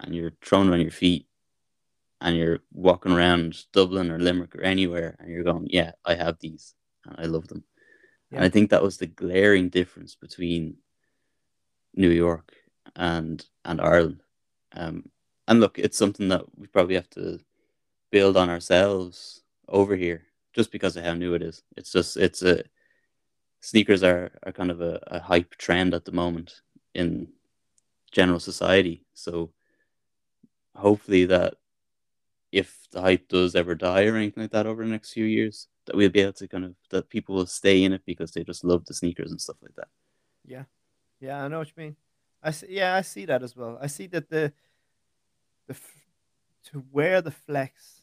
and 0.00 0.14
you're 0.14 0.32
throwing 0.42 0.68
it 0.68 0.74
on 0.74 0.80
your 0.80 0.90
feet, 0.90 1.26
and 2.20 2.36
you're 2.36 2.60
walking 2.72 3.12
around 3.12 3.64
Dublin 3.72 4.10
or 4.10 4.18
Limerick 4.18 4.54
or 4.56 4.62
anywhere, 4.62 5.16
and 5.18 5.30
you're 5.30 5.44
going, 5.44 5.66
yeah, 5.70 5.92
I 6.04 6.14
have 6.14 6.38
these, 6.40 6.74
and 7.06 7.16
I 7.18 7.24
love 7.24 7.48
them. 7.48 7.64
Yeah. 8.30 8.38
And 8.38 8.44
I 8.44 8.48
think 8.48 8.70
that 8.70 8.82
was 8.82 8.96
the 8.98 9.06
glaring 9.06 9.68
difference 9.68 10.14
between 10.16 10.76
New 11.96 12.10
York 12.10 12.52
and 12.94 13.44
and 13.64 13.80
Ireland. 13.80 14.22
Um, 14.72 15.10
and 15.48 15.60
look, 15.60 15.78
it's 15.78 15.98
something 15.98 16.28
that 16.28 16.44
we 16.58 16.66
probably 16.66 16.96
have 16.96 17.10
to 17.10 17.40
build 18.10 18.36
on 18.36 18.50
ourselves 18.50 19.42
over 19.68 19.96
here, 19.96 20.24
just 20.52 20.70
because 20.70 20.96
of 20.96 21.04
how 21.04 21.14
new 21.14 21.34
it 21.34 21.42
is. 21.42 21.62
It's 21.76 21.92
just 21.92 22.16
it's 22.16 22.42
a 22.42 22.62
sneakers 23.60 24.02
are 24.02 24.30
are 24.44 24.52
kind 24.52 24.70
of 24.70 24.80
a, 24.80 25.00
a 25.06 25.20
hype 25.20 25.56
trend 25.56 25.94
at 25.94 26.04
the 26.04 26.12
moment 26.12 26.60
in 26.94 27.28
general 28.12 28.40
society. 28.40 29.04
So 29.14 29.52
hopefully 30.74 31.26
that 31.26 31.54
if 32.52 32.86
the 32.92 33.00
hype 33.00 33.28
does 33.28 33.54
ever 33.54 33.74
die 33.74 34.06
or 34.06 34.16
anything 34.16 34.42
like 34.44 34.52
that 34.52 34.66
over 34.66 34.84
the 34.84 34.90
next 34.90 35.12
few 35.12 35.24
years, 35.24 35.68
that 35.86 35.96
we'll 35.96 36.10
be 36.10 36.20
able 36.20 36.32
to 36.34 36.48
kind 36.48 36.64
of 36.64 36.74
that 36.90 37.08
people 37.10 37.34
will 37.34 37.46
stay 37.46 37.84
in 37.84 37.92
it 37.92 38.02
because 38.06 38.32
they 38.32 38.44
just 38.44 38.64
love 38.64 38.84
the 38.86 38.94
sneakers 38.94 39.30
and 39.30 39.40
stuff 39.40 39.56
like 39.62 39.74
that. 39.76 39.88
Yeah, 40.44 40.64
yeah, 41.20 41.42
I 41.42 41.48
know 41.48 41.58
what 41.58 41.68
you 41.68 41.82
mean. 41.82 41.96
I 42.42 42.50
see, 42.50 42.66
yeah, 42.70 42.94
I 42.94 43.00
see 43.00 43.24
that 43.26 43.42
as 43.42 43.56
well. 43.56 43.78
I 43.80 43.86
see 43.86 44.06
that 44.08 44.28
the 44.28 44.52
the 45.66 45.76
to 46.70 46.84
wear 46.92 47.20
the 47.20 47.30
flex 47.30 48.02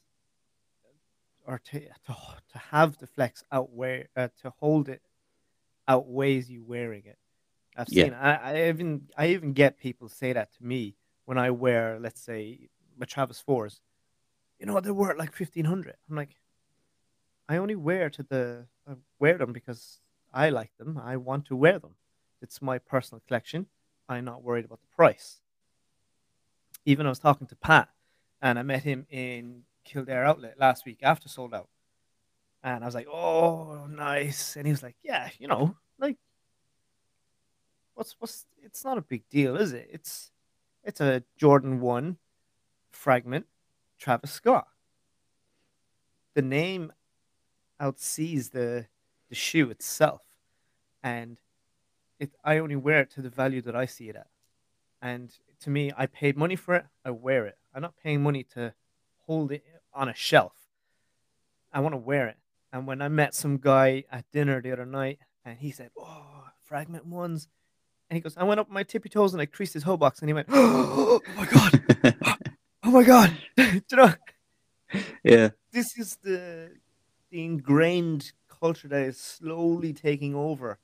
or 1.45 1.59
to 1.65 1.79
to, 1.79 2.15
to 2.51 2.57
have 2.71 2.97
the 2.97 3.07
flex 3.07 3.43
outweigh 3.51 4.07
uh, 4.15 4.29
to 4.41 4.53
hold 4.59 4.89
it 4.89 5.01
outweighs 5.87 6.49
you 6.49 6.63
wearing 6.63 7.03
it. 7.05 7.17
I've 7.75 7.87
seen. 7.87 8.07
Yeah. 8.07 8.39
I, 8.43 8.51
I 8.51 8.67
even 8.69 9.07
I 9.17 9.27
even 9.27 9.53
get 9.53 9.77
people 9.77 10.09
say 10.09 10.33
that 10.33 10.53
to 10.57 10.63
me 10.63 10.95
when 11.25 11.37
I 11.37 11.51
wear, 11.51 11.99
let's 11.99 12.21
say, 12.21 12.69
my 12.97 13.05
Travis 13.05 13.39
fours. 13.39 13.81
You 14.59 14.67
know, 14.67 14.79
they're 14.79 14.93
worth 14.93 15.17
like 15.17 15.33
fifteen 15.33 15.65
hundred. 15.65 15.95
I'm 16.09 16.15
like, 16.15 16.35
I 17.49 17.57
only 17.57 17.75
wear 17.75 18.09
to 18.09 18.23
the 18.23 18.65
I 18.87 18.93
wear 19.19 19.37
them 19.37 19.53
because 19.53 19.99
I 20.33 20.49
like 20.49 20.71
them. 20.77 20.99
I 21.03 21.17
want 21.17 21.45
to 21.45 21.55
wear 21.55 21.79
them. 21.79 21.95
It's 22.43 22.61
my 22.61 22.77
personal 22.77 23.21
collection. 23.25 23.67
I'm 24.09 24.25
not 24.25 24.43
worried 24.43 24.65
about 24.65 24.81
the 24.81 24.95
price. 24.95 25.39
Even 26.85 27.05
I 27.05 27.09
was 27.09 27.19
talking 27.19 27.47
to 27.47 27.55
Pat, 27.55 27.87
and 28.41 28.59
I 28.59 28.63
met 28.63 28.83
him 28.83 29.07
in 29.09 29.63
Kildare 29.85 30.25
Outlet 30.25 30.59
last 30.59 30.85
week 30.85 30.99
after 31.01 31.29
sold 31.29 31.53
out, 31.53 31.69
and 32.61 32.83
I 32.83 32.85
was 32.85 32.95
like, 32.95 33.07
"Oh, 33.07 33.87
nice," 33.87 34.57
and 34.57 34.67
he 34.67 34.71
was 34.71 34.83
like, 34.83 34.97
"Yeah, 35.01 35.29
you 35.39 35.47
know, 35.47 35.77
like, 35.97 36.17
what's 37.95 38.15
what's? 38.19 38.45
It's 38.61 38.83
not 38.83 38.97
a 38.97 39.01
big 39.01 39.27
deal, 39.29 39.55
is 39.55 39.71
it? 39.71 39.89
It's 39.91 40.31
it's 40.83 40.99
a 40.99 41.23
Jordan 41.37 41.79
One 41.79 42.17
fragment, 42.91 43.45
Travis 43.97 44.31
Scott. 44.31 44.67
The 46.33 46.41
name 46.41 46.91
outsees 47.79 48.51
the 48.51 48.87
the 49.29 49.35
shoe 49.35 49.69
itself, 49.69 50.23
and 51.01 51.37
it 52.19 52.31
I 52.43 52.57
only 52.57 52.75
wear 52.75 53.01
it 53.01 53.11
to 53.11 53.21
the 53.21 53.29
value 53.29 53.61
that 53.61 53.75
I 53.75 53.85
see 53.85 54.09
it 54.09 54.15
at. 54.15 54.27
And 55.01 55.31
to 55.61 55.69
me, 55.69 55.91
I 55.97 56.05
paid 56.05 56.37
money 56.37 56.55
for 56.55 56.75
it. 56.75 56.85
I 57.03 57.11
wear 57.11 57.45
it. 57.45 57.57
I'm 57.73 57.81
not 57.81 57.95
paying 58.01 58.23
money 58.23 58.43
to 58.53 58.73
hold 59.25 59.51
it 59.51 59.63
on 59.93 60.07
a 60.09 60.13
shelf. 60.13 60.53
I 61.71 61.79
want 61.79 61.93
to 61.93 61.97
wear 61.97 62.27
it. 62.27 62.37
And 62.71 62.87
when 62.87 63.01
I 63.01 63.07
met 63.07 63.35
some 63.35 63.57
guy 63.57 64.03
at 64.11 64.25
dinner 64.31 64.61
the 64.61 64.71
other 64.71 64.85
night, 64.85 65.19
and 65.45 65.57
he 65.57 65.71
said, 65.71 65.91
"Oh, 65.97 66.45
fragment 66.63 67.05
ones," 67.05 67.47
and 68.09 68.15
he 68.15 68.21
goes, 68.21 68.37
"I 68.37 68.43
went 68.43 68.59
up 68.59 68.69
my 68.69 68.83
tippy 68.83 69.09
toes 69.09 69.33
and 69.33 69.41
I 69.41 69.45
creased 69.45 69.73
his 69.73 69.83
hoe 69.83 69.97
box," 69.97 70.19
and 70.19 70.29
he 70.29 70.33
went, 70.33 70.47
"Oh, 70.51 71.21
my 71.35 71.45
god, 71.45 72.27
oh 72.83 72.91
my 72.91 73.03
god," 73.03 73.37
you 73.57 73.81
know? 73.91 74.13
Yeah. 75.23 75.49
This 75.71 75.97
is 75.97 76.17
the 76.23 76.71
the 77.29 77.43
ingrained 77.43 78.31
culture 78.47 78.87
that 78.87 79.01
is 79.01 79.19
slowly 79.19 79.91
taking 79.91 80.35
over 80.35 80.77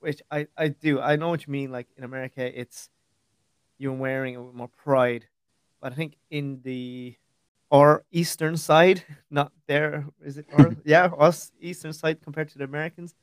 which 0.00 0.20
I, 0.30 0.46
I 0.56 0.68
do. 0.68 1.00
I 1.00 1.16
know 1.16 1.28
what 1.28 1.46
you 1.46 1.52
mean. 1.52 1.70
Like 1.70 1.88
in 1.96 2.04
America, 2.04 2.42
it's 2.58 2.88
you're 3.78 3.92
wearing 3.92 4.34
it 4.34 4.38
with 4.38 4.54
more 4.54 4.68
pride, 4.68 5.26
but 5.80 5.92
I 5.92 5.94
think 5.94 6.16
in 6.30 6.60
the 6.62 7.16
or 7.70 8.04
eastern 8.10 8.56
side, 8.56 9.04
not 9.30 9.52
there, 9.66 10.06
is 10.24 10.38
it? 10.38 10.46
Or 10.52 10.76
yeah, 10.84 11.06
us 11.06 11.52
eastern 11.60 11.92
side 11.92 12.22
compared 12.22 12.48
to 12.50 12.58
the 12.58 12.64
Americans. 12.64 13.14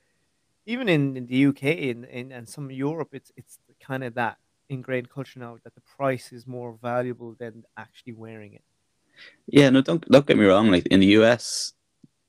Even 0.66 0.90
in, 0.90 1.16
in 1.16 1.28
the 1.28 1.46
UK 1.46 1.64
and, 1.64 2.04
and, 2.06 2.34
and 2.34 2.50
some 2.50 2.70
Europe, 2.70 3.10
it's 3.14 3.32
it's 3.38 3.60
kind 3.80 4.04
of 4.04 4.16
that 4.16 4.38
ingrained 4.70 5.10
culture 5.10 5.40
now 5.40 5.58
that 5.64 5.74
the 5.76 5.82
price 5.82 6.34
is 6.34 6.46
more 6.46 6.78
valuable 6.82 7.36
than 7.40 7.64
actually 7.78 8.14
wearing 8.14 8.54
it. 8.54 8.64
Yeah, 9.48 9.70
no, 9.70 9.82
don't 9.82 10.04
don't 10.10 10.26
get 10.26 10.38
me 10.38 10.46
wrong. 10.46 10.70
Like 10.72 10.88
in 10.88 11.00
the 11.00 11.18
US, 11.22 11.74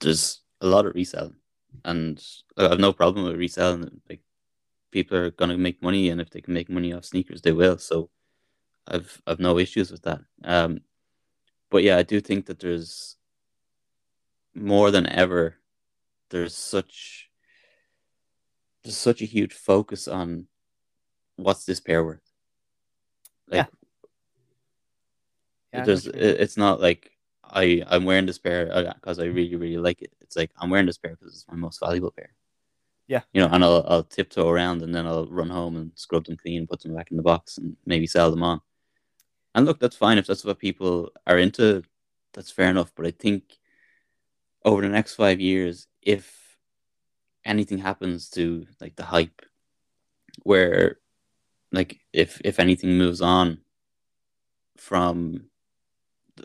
there's 0.01 0.41
a 0.61 0.67
lot 0.67 0.87
of 0.87 0.95
reselling, 0.95 1.37
and 1.85 2.23
I 2.57 2.69
have 2.69 2.79
no 2.79 2.93
problem 2.93 3.25
with 3.25 3.37
reselling. 3.37 4.01
Like 4.09 4.21
people 4.91 5.17
are 5.19 5.31
going 5.31 5.51
to 5.51 5.59
make 5.59 5.83
money, 5.83 6.09
and 6.11 6.21
if 6.21 6.31
they 6.31 6.41
can 6.41 6.55
make 6.55 6.71
money 6.71 6.93
off 6.93 7.05
sneakers, 7.05 7.43
they 7.43 7.53
will. 7.53 7.79
So 7.79 8.11
I've 8.89 9.23
I've 9.27 9.41
no 9.41 9.59
issues 9.59 9.91
with 9.91 10.03
that. 10.03 10.21
Um, 10.45 10.81
but 11.71 11.83
yeah, 11.85 11.99
I 11.99 12.03
do 12.05 12.21
think 12.21 12.47
that 12.47 12.61
there's 12.61 13.17
more 14.55 14.91
than 14.91 15.07
ever. 15.07 15.57
There's 16.31 16.55
such 16.57 17.31
there's 18.83 18.97
such 18.97 19.23
a 19.23 19.27
huge 19.27 19.53
focus 19.53 20.09
on 20.09 20.47
what's 21.37 21.65
this 21.65 21.81
pair 21.81 22.05
worth. 22.05 22.21
Like, 23.49 23.67
Yeah, 25.73 25.81
know 25.81 25.85
there's 25.87 26.07
it- 26.07 26.41
it's 26.41 26.57
not 26.57 26.81
like 26.81 27.13
I 27.45 27.83
I'm 27.87 28.05
wearing 28.05 28.27
this 28.27 28.39
pair 28.39 28.67
because 28.95 29.19
I 29.19 29.25
really 29.25 29.57
really 29.57 29.79
like 29.79 30.03
it. 30.03 30.13
It's 30.21 30.37
like 30.37 30.51
I'm 30.57 30.71
wearing 30.71 30.87
this 30.87 30.99
pair 30.99 31.13
because 31.17 31.35
it's 31.35 31.49
my 31.49 31.57
most 31.57 31.81
valuable 31.81 32.11
pair. 32.11 32.31
Yeah. 33.09 33.23
You 33.33 33.41
know, 33.41 33.49
and 33.51 33.65
I'll 33.65 33.85
I'll 33.89 34.05
tiptoe 34.05 34.49
around 34.49 34.83
and 34.83 34.95
then 34.95 35.07
I'll 35.07 35.27
run 35.27 35.49
home 35.49 35.77
and 35.77 35.91
scrub 35.95 36.27
them 36.27 36.37
clean, 36.37 36.67
put 36.67 36.83
them 36.83 36.95
back 36.95 37.11
in 37.11 37.17
the 37.17 37.23
box, 37.23 37.57
and 37.59 37.77
maybe 37.87 38.07
sell 38.07 38.31
them 38.31 38.43
on. 38.43 38.61
And 39.55 39.67
look, 39.67 39.81
that's 39.81 39.97
fine 39.97 40.19
if 40.19 40.27
that's 40.27 40.45
what 40.45 40.59
people 40.59 41.11
are 41.27 41.39
into. 41.39 41.83
That's 42.35 42.51
fair 42.51 42.71
enough. 42.71 42.93
But 42.95 43.07
I 43.07 43.11
think 43.11 43.45
over 44.65 44.83
the 44.83 44.91
next 44.91 45.15
five 45.15 45.41
years, 45.41 45.87
if 46.03 46.59
anything 47.45 47.79
happens 47.79 48.29
to 48.31 48.67
like 48.79 48.95
the 48.95 49.05
hype, 49.05 49.43
where 50.43 50.99
like 51.73 52.01
if 52.13 52.41
if 52.45 52.61
anything 52.61 52.99
moves 52.99 53.23
on 53.23 53.59
from 54.77 55.47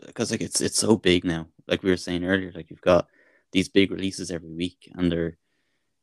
because 0.06 0.30
like 0.30 0.40
it's 0.40 0.62
it's 0.62 0.78
so 0.78 0.96
big 0.96 1.24
now. 1.24 1.48
Like 1.68 1.82
we 1.82 1.90
were 1.90 1.98
saying 1.98 2.24
earlier, 2.24 2.52
like 2.54 2.70
you've 2.70 2.80
got 2.80 3.08
these 3.52 3.68
big 3.68 3.90
releases 3.90 4.30
every 4.30 4.50
week, 4.50 4.90
and 4.94 5.12
they're 5.12 5.36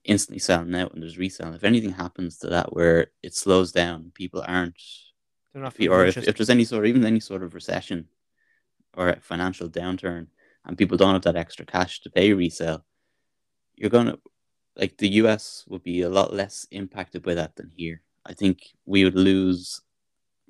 instantly 0.03 0.39
selling 0.39 0.75
out, 0.75 0.93
and 0.93 1.01
there's 1.01 1.17
reselling. 1.17 1.53
If 1.53 1.63
anything 1.63 1.91
happens 1.91 2.37
to 2.39 2.47
that, 2.47 2.73
where 2.73 3.07
it 3.21 3.35
slows 3.35 3.71
down, 3.71 4.11
people 4.13 4.43
aren't, 4.47 4.81
They're 5.53 5.61
not 5.61 5.79
if 5.79 5.89
or 5.89 6.05
if, 6.05 6.17
if 6.17 6.37
there's 6.37 6.49
any 6.49 6.65
sort, 6.65 6.85
of, 6.85 6.89
even 6.89 7.05
any 7.05 7.19
sort 7.19 7.43
of 7.43 7.53
recession 7.53 8.07
or 8.95 9.09
a 9.09 9.19
financial 9.19 9.69
downturn, 9.69 10.27
and 10.65 10.77
people 10.77 10.97
don't 10.97 11.13
have 11.13 11.23
that 11.23 11.35
extra 11.35 11.65
cash 11.65 12.01
to 12.01 12.09
pay 12.09 12.33
resale, 12.33 12.85
you're 13.75 13.89
gonna 13.89 14.17
like 14.75 14.97
the 14.97 15.09
US 15.09 15.65
would 15.67 15.83
be 15.83 16.01
a 16.01 16.09
lot 16.09 16.33
less 16.33 16.65
impacted 16.71 17.23
by 17.23 17.33
that 17.35 17.55
than 17.55 17.69
here. 17.69 18.01
I 18.25 18.33
think 18.33 18.61
we 18.85 19.03
would 19.03 19.15
lose 19.15 19.81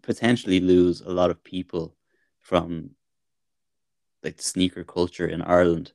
potentially 0.02 0.60
lose 0.60 1.02
a 1.02 1.10
lot 1.10 1.30
of 1.30 1.44
people 1.44 1.96
from 2.40 2.92
like 4.24 4.42
sneaker 4.42 4.84
culture 4.84 5.28
in 5.28 5.42
Ireland 5.42 5.94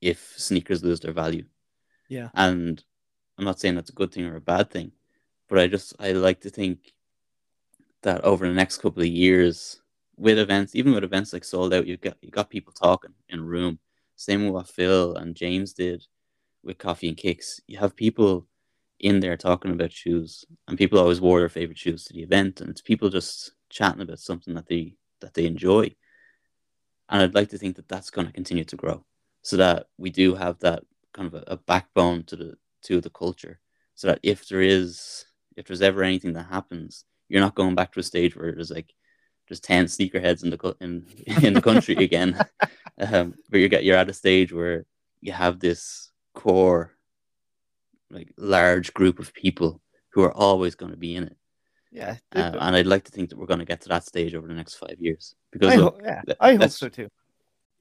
if 0.00 0.34
sneakers 0.36 0.82
lose 0.82 1.00
their 1.00 1.12
value. 1.12 1.44
Yeah. 2.12 2.28
And 2.34 2.82
I'm 3.38 3.44
not 3.46 3.58
saying 3.58 3.74
that's 3.74 3.88
a 3.88 3.94
good 3.94 4.12
thing 4.12 4.26
or 4.26 4.36
a 4.36 4.40
bad 4.40 4.70
thing, 4.70 4.92
but 5.48 5.58
I 5.58 5.66
just 5.66 5.94
I 5.98 6.12
like 6.12 6.42
to 6.42 6.50
think 6.50 6.92
that 8.02 8.22
over 8.22 8.46
the 8.46 8.52
next 8.52 8.78
couple 8.78 9.02
of 9.02 9.08
years 9.08 9.80
with 10.18 10.38
events, 10.38 10.74
even 10.74 10.92
with 10.92 11.04
events 11.04 11.32
like 11.32 11.44
sold 11.44 11.72
out, 11.72 11.86
you 11.86 11.96
got 11.96 12.18
you 12.20 12.30
got 12.30 12.50
people 12.50 12.74
talking 12.74 13.14
in 13.30 13.38
a 13.38 13.42
room. 13.42 13.78
Same 14.16 14.44
with 14.44 14.52
what 14.52 14.68
Phil 14.68 15.16
and 15.16 15.34
James 15.34 15.72
did 15.72 16.06
with 16.62 16.76
Coffee 16.76 17.08
and 17.08 17.16
Kicks. 17.16 17.62
You 17.66 17.78
have 17.78 17.96
people 17.96 18.46
in 19.00 19.18
there 19.20 19.38
talking 19.38 19.70
about 19.72 19.90
shoes, 19.90 20.44
and 20.68 20.76
people 20.76 20.98
always 20.98 21.20
wore 21.20 21.40
their 21.40 21.48
favorite 21.48 21.78
shoes 21.78 22.04
to 22.04 22.12
the 22.12 22.22
event, 22.22 22.60
and 22.60 22.68
it's 22.68 22.82
people 22.82 23.08
just 23.08 23.52
chatting 23.70 24.02
about 24.02 24.18
something 24.18 24.52
that 24.52 24.66
they 24.66 24.96
that 25.22 25.32
they 25.32 25.46
enjoy. 25.46 25.94
And 27.08 27.22
I'd 27.22 27.34
like 27.34 27.48
to 27.50 27.58
think 27.58 27.76
that 27.76 27.88
that's 27.88 28.10
going 28.10 28.26
to 28.26 28.32
continue 28.34 28.64
to 28.64 28.76
grow, 28.76 29.06
so 29.40 29.56
that 29.56 29.86
we 29.96 30.10
do 30.10 30.34
have 30.34 30.58
that 30.58 30.84
kind 31.12 31.26
of 31.26 31.34
a, 31.34 31.44
a 31.46 31.56
backbone 31.56 32.24
to 32.24 32.36
the 32.36 32.54
to 32.84 33.00
the 33.00 33.10
culture, 33.10 33.60
so 33.94 34.08
that 34.08 34.20
if 34.22 34.48
there 34.48 34.60
is 34.60 35.24
if 35.56 35.66
there's 35.66 35.82
ever 35.82 36.02
anything 36.02 36.32
that 36.32 36.46
happens, 36.46 37.04
you're 37.28 37.40
not 37.40 37.54
going 37.54 37.74
back 37.74 37.92
to 37.92 38.00
a 38.00 38.02
stage 38.02 38.36
where 38.36 38.52
there's 38.52 38.70
like 38.70 38.92
there's 39.48 39.60
ten 39.60 39.86
sneakerheads 39.86 40.44
in 40.44 40.50
the 40.50 40.76
in 40.80 41.06
in 41.46 41.54
the 41.54 41.62
country 41.62 41.96
again, 41.96 42.38
um, 42.98 43.34
where 43.48 43.60
you 43.60 43.68
get 43.68 43.84
you're 43.84 43.96
at 43.96 44.10
a 44.10 44.14
stage 44.14 44.52
where 44.52 44.84
you 45.20 45.32
have 45.32 45.60
this 45.60 46.10
core 46.34 46.92
like 48.10 48.32
large 48.36 48.92
group 48.92 49.18
of 49.18 49.32
people 49.32 49.80
who 50.10 50.22
are 50.22 50.32
always 50.32 50.74
going 50.74 50.92
to 50.92 50.98
be 50.98 51.16
in 51.16 51.24
it. 51.24 51.36
Yeah. 51.90 52.16
Uh, 52.34 52.52
and 52.58 52.76
I'd 52.76 52.86
like 52.86 53.04
to 53.04 53.12
think 53.12 53.30
that 53.30 53.38
we're 53.38 53.46
going 53.46 53.58
to 53.58 53.66
get 53.66 53.82
to 53.82 53.88
that 53.90 54.04
stage 54.04 54.34
over 54.34 54.46
the 54.46 54.54
next 54.54 54.74
five 54.74 54.96
years 54.98 55.34
because 55.50 55.74
I 55.74 55.76
look, 55.76 56.00
ho- 56.00 56.00
yeah, 56.04 56.34
I 56.40 56.54
hope 56.54 56.70
so 56.70 56.88
too. 56.88 57.08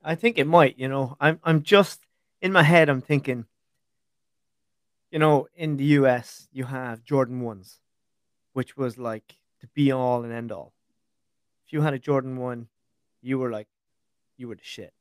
I 0.03 0.15
think 0.15 0.37
it 0.37 0.47
might. 0.47 0.77
You 0.77 0.89
know, 0.89 1.15
I'm 1.19 1.39
I'm 1.43 1.63
just 1.63 2.01
in 2.41 2.51
my 2.51 2.63
head. 2.63 2.89
I'm 2.89 3.01
thinking. 3.01 3.45
You 5.11 5.19
know, 5.19 5.47
in 5.55 5.75
the 5.75 5.83
U.S., 5.99 6.47
you 6.53 6.63
have 6.63 7.03
Jordan 7.03 7.41
ones, 7.41 7.79
which 8.53 8.77
was 8.77 8.97
like 8.97 9.35
the 9.59 9.67
be 9.67 9.91
all 9.91 10.23
and 10.23 10.31
end 10.31 10.51
all. 10.53 10.73
If 11.65 11.73
you 11.73 11.81
had 11.81 11.93
a 11.93 11.99
Jordan 11.99 12.37
one, 12.37 12.67
you 13.21 13.37
were 13.37 13.51
like, 13.51 13.67
you 14.37 14.47
were 14.47 14.55
the 14.55 14.63
shit. 14.63 14.93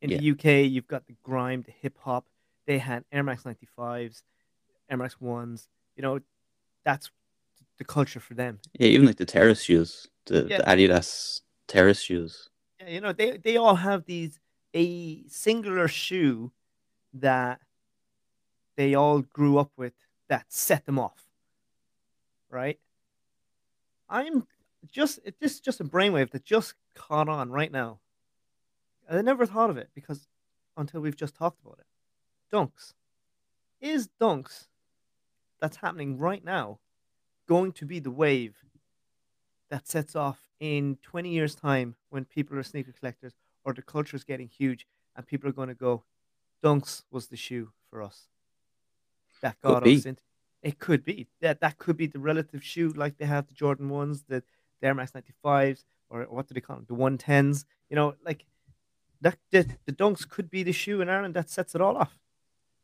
In 0.00 0.10
the 0.10 0.30
UK, 0.30 0.70
you've 0.70 0.88
got 0.88 1.06
the 1.06 1.16
grime, 1.22 1.62
the 1.62 1.72
hip 1.72 1.98
hop. 2.00 2.26
They 2.66 2.78
had 2.78 3.04
Air 3.12 3.22
Max 3.22 3.42
95s, 3.42 4.22
Air 4.88 4.96
Max 4.96 5.16
1s. 5.20 5.66
You 5.96 6.02
know, 6.02 6.20
that's 6.84 7.10
the 7.78 7.84
culture 7.84 8.20
for 8.20 8.34
them. 8.34 8.58
yeah, 8.78 8.86
even 8.88 9.06
like 9.06 9.16
the 9.16 9.26
terrace 9.26 9.62
shoes, 9.62 10.06
the, 10.26 10.46
Yeah. 10.48 10.58
the 10.58 10.64
Adidas 10.64 11.42
terrace 11.66 12.00
shoes. 12.00 12.48
Yeah, 12.80 12.88
you 12.88 13.00
know, 13.00 13.12
they 13.12 13.36
they 13.36 13.56
all 13.56 13.74
have 13.74 14.04
these 14.04 14.38
a 14.78 15.24
singular 15.26 15.88
shoe 15.88 16.52
that 17.12 17.60
they 18.76 18.94
all 18.94 19.22
grew 19.22 19.58
up 19.58 19.72
with 19.76 19.94
that 20.28 20.46
set 20.48 20.86
them 20.86 21.00
off. 21.00 21.24
Right? 22.48 22.78
I'm 24.08 24.46
just 24.90 25.18
it 25.24 25.34
this 25.40 25.54
is 25.54 25.60
just 25.60 25.80
a 25.80 25.84
brainwave 25.84 26.30
that 26.30 26.44
just 26.44 26.74
caught 26.94 27.28
on 27.28 27.50
right 27.50 27.72
now. 27.72 27.98
I 29.10 29.20
never 29.20 29.46
thought 29.46 29.70
of 29.70 29.76
it 29.76 29.90
because 29.94 30.28
until 30.76 31.00
we've 31.00 31.16
just 31.16 31.34
talked 31.34 31.60
about 31.60 31.80
it. 31.80 32.54
Dunks. 32.54 32.94
Is 33.80 34.08
dunks 34.20 34.68
that's 35.60 35.78
happening 35.78 36.18
right 36.18 36.44
now 36.44 36.78
going 37.48 37.72
to 37.72 37.84
be 37.84 37.98
the 37.98 38.12
wave 38.12 38.56
that 39.70 39.88
sets 39.88 40.14
off 40.14 40.38
in 40.60 40.98
20 41.02 41.30
years' 41.30 41.54
time 41.54 41.96
when 42.10 42.24
people 42.24 42.56
are 42.56 42.62
sneaker 42.62 42.92
collectors 42.92 43.34
or 43.64 43.72
the 43.74 43.82
culture 43.82 44.16
is 44.16 44.24
getting 44.24 44.48
huge 44.48 44.86
and 45.16 45.26
people 45.26 45.48
are 45.48 45.52
going 45.52 45.68
to 45.68 45.74
go, 45.74 46.04
Dunks 46.62 47.02
was 47.10 47.28
the 47.28 47.36
shoe 47.36 47.70
for 47.90 48.02
us. 48.02 48.28
That 49.42 49.60
Could 49.62 49.68
got 49.68 49.84
be. 49.84 49.96
us 49.96 50.06
into 50.06 50.22
it. 50.62 50.78
Could 50.78 51.04
be 51.04 51.28
that 51.40 51.60
that 51.60 51.78
could 51.78 51.96
be 51.96 52.06
the 52.06 52.18
relative 52.18 52.64
shoe 52.64 52.88
like 52.88 53.18
they 53.18 53.26
have 53.26 53.46
the 53.46 53.54
Jordan 53.54 53.88
ones, 53.88 54.24
the, 54.28 54.42
the 54.80 54.86
Air 54.88 54.94
Max 54.94 55.12
95s, 55.12 55.84
or 56.10 56.24
what 56.24 56.48
do 56.48 56.54
they 56.54 56.60
call 56.60 56.76
them? 56.76 56.86
The 56.88 56.94
110s. 56.94 57.64
You 57.90 57.96
know, 57.96 58.14
like 58.24 58.44
that 59.20 59.38
the, 59.50 59.66
the 59.86 59.92
Dunks 59.92 60.28
could 60.28 60.50
be 60.50 60.62
the 60.62 60.72
shoe 60.72 61.00
in 61.00 61.08
Ireland 61.08 61.34
that 61.34 61.50
sets 61.50 61.74
it 61.74 61.80
all 61.80 61.96
off. 61.96 62.18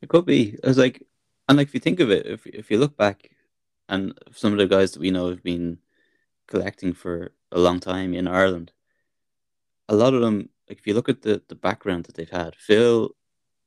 It 0.02 0.08
could 0.08 0.26
be. 0.26 0.56
It's 0.62 0.78
like, 0.78 1.02
and 1.48 1.58
like 1.58 1.68
if 1.68 1.74
you 1.74 1.80
think 1.80 2.00
of 2.00 2.10
it, 2.10 2.26
if 2.26 2.46
if 2.46 2.70
you 2.70 2.78
look 2.78 2.96
back, 2.96 3.30
and 3.88 4.18
some 4.32 4.52
of 4.52 4.58
the 4.58 4.66
guys 4.66 4.92
that 4.92 5.00
we 5.00 5.10
know 5.10 5.30
have 5.30 5.42
been 5.42 5.78
collecting 6.46 6.92
for 6.92 7.32
a 7.50 7.58
long 7.58 7.80
time 7.80 8.14
in 8.14 8.28
Ireland, 8.28 8.72
a 9.88 9.94
lot 9.94 10.14
of 10.14 10.20
them, 10.20 10.48
like 10.68 10.78
if 10.78 10.86
you 10.86 10.94
look 10.94 11.08
at 11.08 11.22
the 11.22 11.42
the 11.48 11.54
background 11.54 12.04
that 12.04 12.14
they've 12.14 12.30
had, 12.30 12.56
Phil, 12.56 13.10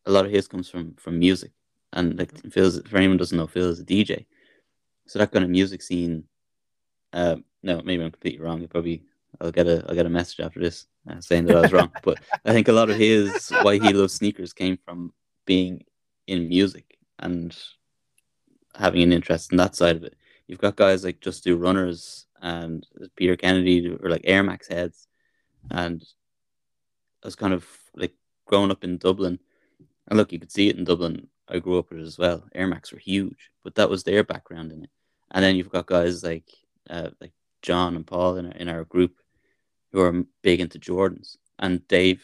a 0.05 0.11
lot 0.11 0.25
of 0.25 0.31
his 0.31 0.47
comes 0.47 0.69
from 0.69 0.93
from 0.95 1.19
music, 1.19 1.51
and 1.93 2.17
like 2.17 2.31
Phil's 2.51 2.81
for 2.81 2.97
anyone 2.97 3.15
who 3.15 3.19
doesn't 3.19 3.37
know, 3.37 3.47
Phil 3.47 3.69
is 3.69 3.79
a 3.79 3.85
DJ, 3.85 4.25
so 5.05 5.19
that 5.19 5.31
kind 5.31 5.45
of 5.45 5.51
music 5.51 5.81
scene. 5.81 6.23
Uh, 7.13 7.37
no, 7.63 7.81
maybe 7.83 8.03
I'm 8.03 8.11
completely 8.11 8.43
wrong. 8.43 8.61
You 8.61 8.67
probably 8.67 9.03
I'll 9.39 9.51
get 9.51 9.67
a 9.67 9.85
I'll 9.87 9.95
get 9.95 10.05
a 10.05 10.09
message 10.09 10.39
after 10.39 10.59
this 10.59 10.87
uh, 11.09 11.19
saying 11.21 11.45
that 11.45 11.57
I 11.57 11.61
was 11.61 11.73
wrong, 11.73 11.91
but 12.03 12.19
I 12.45 12.51
think 12.51 12.67
a 12.67 12.73
lot 12.73 12.89
of 12.89 12.97
his 12.97 13.49
why 13.61 13.77
he 13.77 13.93
loves 13.93 14.13
sneakers 14.13 14.53
came 14.53 14.77
from 14.77 15.13
being 15.45 15.83
in 16.27 16.49
music 16.49 16.97
and 17.19 17.55
having 18.75 19.01
an 19.01 19.13
interest 19.13 19.51
in 19.51 19.57
that 19.57 19.75
side 19.75 19.95
of 19.95 20.03
it. 20.03 20.15
You've 20.47 20.59
got 20.59 20.75
guys 20.75 21.03
like 21.03 21.19
Just 21.19 21.43
Do 21.43 21.55
Runners 21.55 22.25
and 22.41 22.85
Peter 23.15 23.35
Kennedy 23.35 23.89
or 24.01 24.09
like 24.09 24.21
Air 24.23 24.43
Max 24.43 24.67
heads, 24.67 25.07
and 25.71 26.03
I 27.23 27.27
was 27.27 27.35
kind 27.35 27.53
of 27.53 27.65
like 27.95 28.13
growing 28.45 28.71
up 28.71 28.83
in 28.83 28.97
Dublin, 28.97 29.39
and 30.07 30.17
look, 30.17 30.31
you 30.31 30.39
could 30.39 30.51
see 30.51 30.69
it 30.69 30.77
in 30.77 30.83
Dublin. 30.83 31.27
I 31.49 31.59
grew 31.59 31.79
up 31.79 31.89
with 31.89 31.99
it 31.99 32.03
as 32.05 32.17
well. 32.17 32.43
Air 32.53 32.67
Max 32.67 32.91
were 32.91 32.99
huge, 32.99 33.51
but 33.63 33.75
that 33.75 33.89
was 33.89 34.03
their 34.03 34.23
background 34.23 34.71
in 34.71 34.83
it. 34.83 34.89
And 35.31 35.43
then 35.43 35.55
you've 35.55 35.69
got 35.71 35.85
guys 35.85 36.23
like 36.23 36.49
uh, 36.89 37.09
like 37.19 37.33
John 37.61 37.95
and 37.95 38.05
Paul 38.05 38.37
in 38.37 38.45
our, 38.47 38.51
in 38.53 38.69
our 38.69 38.83
group 38.83 39.15
who 39.91 40.01
are 40.01 40.23
big 40.41 40.59
into 40.59 40.79
Jordans, 40.79 41.37
and 41.59 41.87
Dave, 41.87 42.23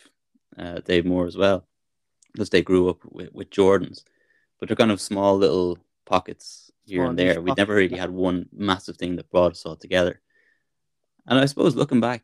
uh, 0.57 0.79
Dave 0.81 1.05
Moore 1.05 1.27
as 1.27 1.37
well, 1.37 1.65
because 2.31 2.49
they 2.49 2.61
grew 2.61 2.89
up 2.89 2.99
with, 3.05 3.33
with 3.33 3.49
Jordans, 3.49 4.03
but 4.59 4.67
they're 4.67 4.75
kind 4.75 4.91
of 4.91 5.01
small 5.01 5.37
little 5.37 5.77
pockets 6.05 6.71
here 6.85 6.99
Small 6.99 7.09
and 7.09 7.19
there. 7.19 7.41
We 7.41 7.53
never 7.57 7.73
really 7.73 7.97
had 7.97 8.11
one 8.11 8.49
massive 8.51 8.97
thing 8.97 9.15
that 9.15 9.31
brought 9.31 9.53
us 9.53 9.65
all 9.65 9.75
together. 9.75 10.19
And 11.25 11.39
I 11.39 11.45
suppose 11.45 11.75
looking 11.75 12.01
back, 12.01 12.23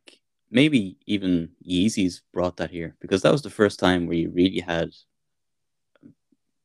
maybe 0.52 0.98
even 1.06 1.50
Yeezys 1.66 2.22
brought 2.34 2.58
that 2.58 2.72
here 2.72 2.96
because 3.00 3.22
that 3.22 3.32
was 3.32 3.42
the 3.42 3.50
first 3.50 3.80
time 3.80 4.08
where 4.08 4.18
you 4.18 4.30
really 4.30 4.60
had 4.60 4.90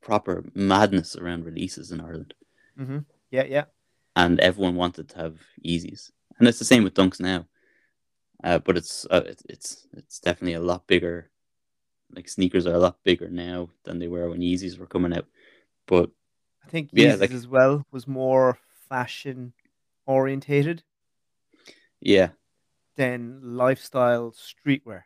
proper 0.01 0.43
madness 0.53 1.15
around 1.15 1.45
releases 1.45 1.91
in 1.91 1.99
Ireland, 2.01 2.33
Mm-hmm. 2.79 2.99
Yeah, 3.31 3.43
yeah. 3.43 3.65
and 4.15 4.39
everyone 4.39 4.75
wanted 4.75 5.09
to 5.09 5.17
have 5.17 5.39
Yeezys. 5.65 6.11
And 6.37 6.47
it's 6.47 6.59
the 6.59 6.65
same 6.65 6.83
with 6.83 6.93
Dunks 6.93 7.19
now, 7.19 7.45
uh, 8.43 8.59
but 8.59 8.77
it's 8.77 9.05
uh, 9.09 9.23
it's 9.25 9.43
it's 9.47 9.87
it's 9.93 10.19
definitely 10.19 10.53
a 10.53 10.59
lot 10.59 10.85
bigger. 10.87 11.29
Like 12.15 12.29
sneakers 12.29 12.67
are 12.67 12.73
a 12.75 12.79
lot 12.79 12.97
bigger 13.03 13.29
now 13.29 13.69
than 13.83 13.99
they 13.99 14.07
were 14.07 14.29
when 14.29 14.41
Yeezys 14.41 14.77
were 14.77 14.85
coming 14.85 15.13
out. 15.13 15.25
But 15.87 16.09
I 16.65 16.69
think 16.69 16.89
Yeah, 16.93 17.13
Yeezys 17.13 17.21
like 17.21 17.31
as 17.31 17.47
well 17.47 17.85
was 17.91 18.07
more 18.07 18.57
fashion 18.89 19.53
orientated 20.05 20.83
yeah, 22.01 22.29
than 22.95 23.55
lifestyle 23.57 24.31
streetwear. 24.31 25.03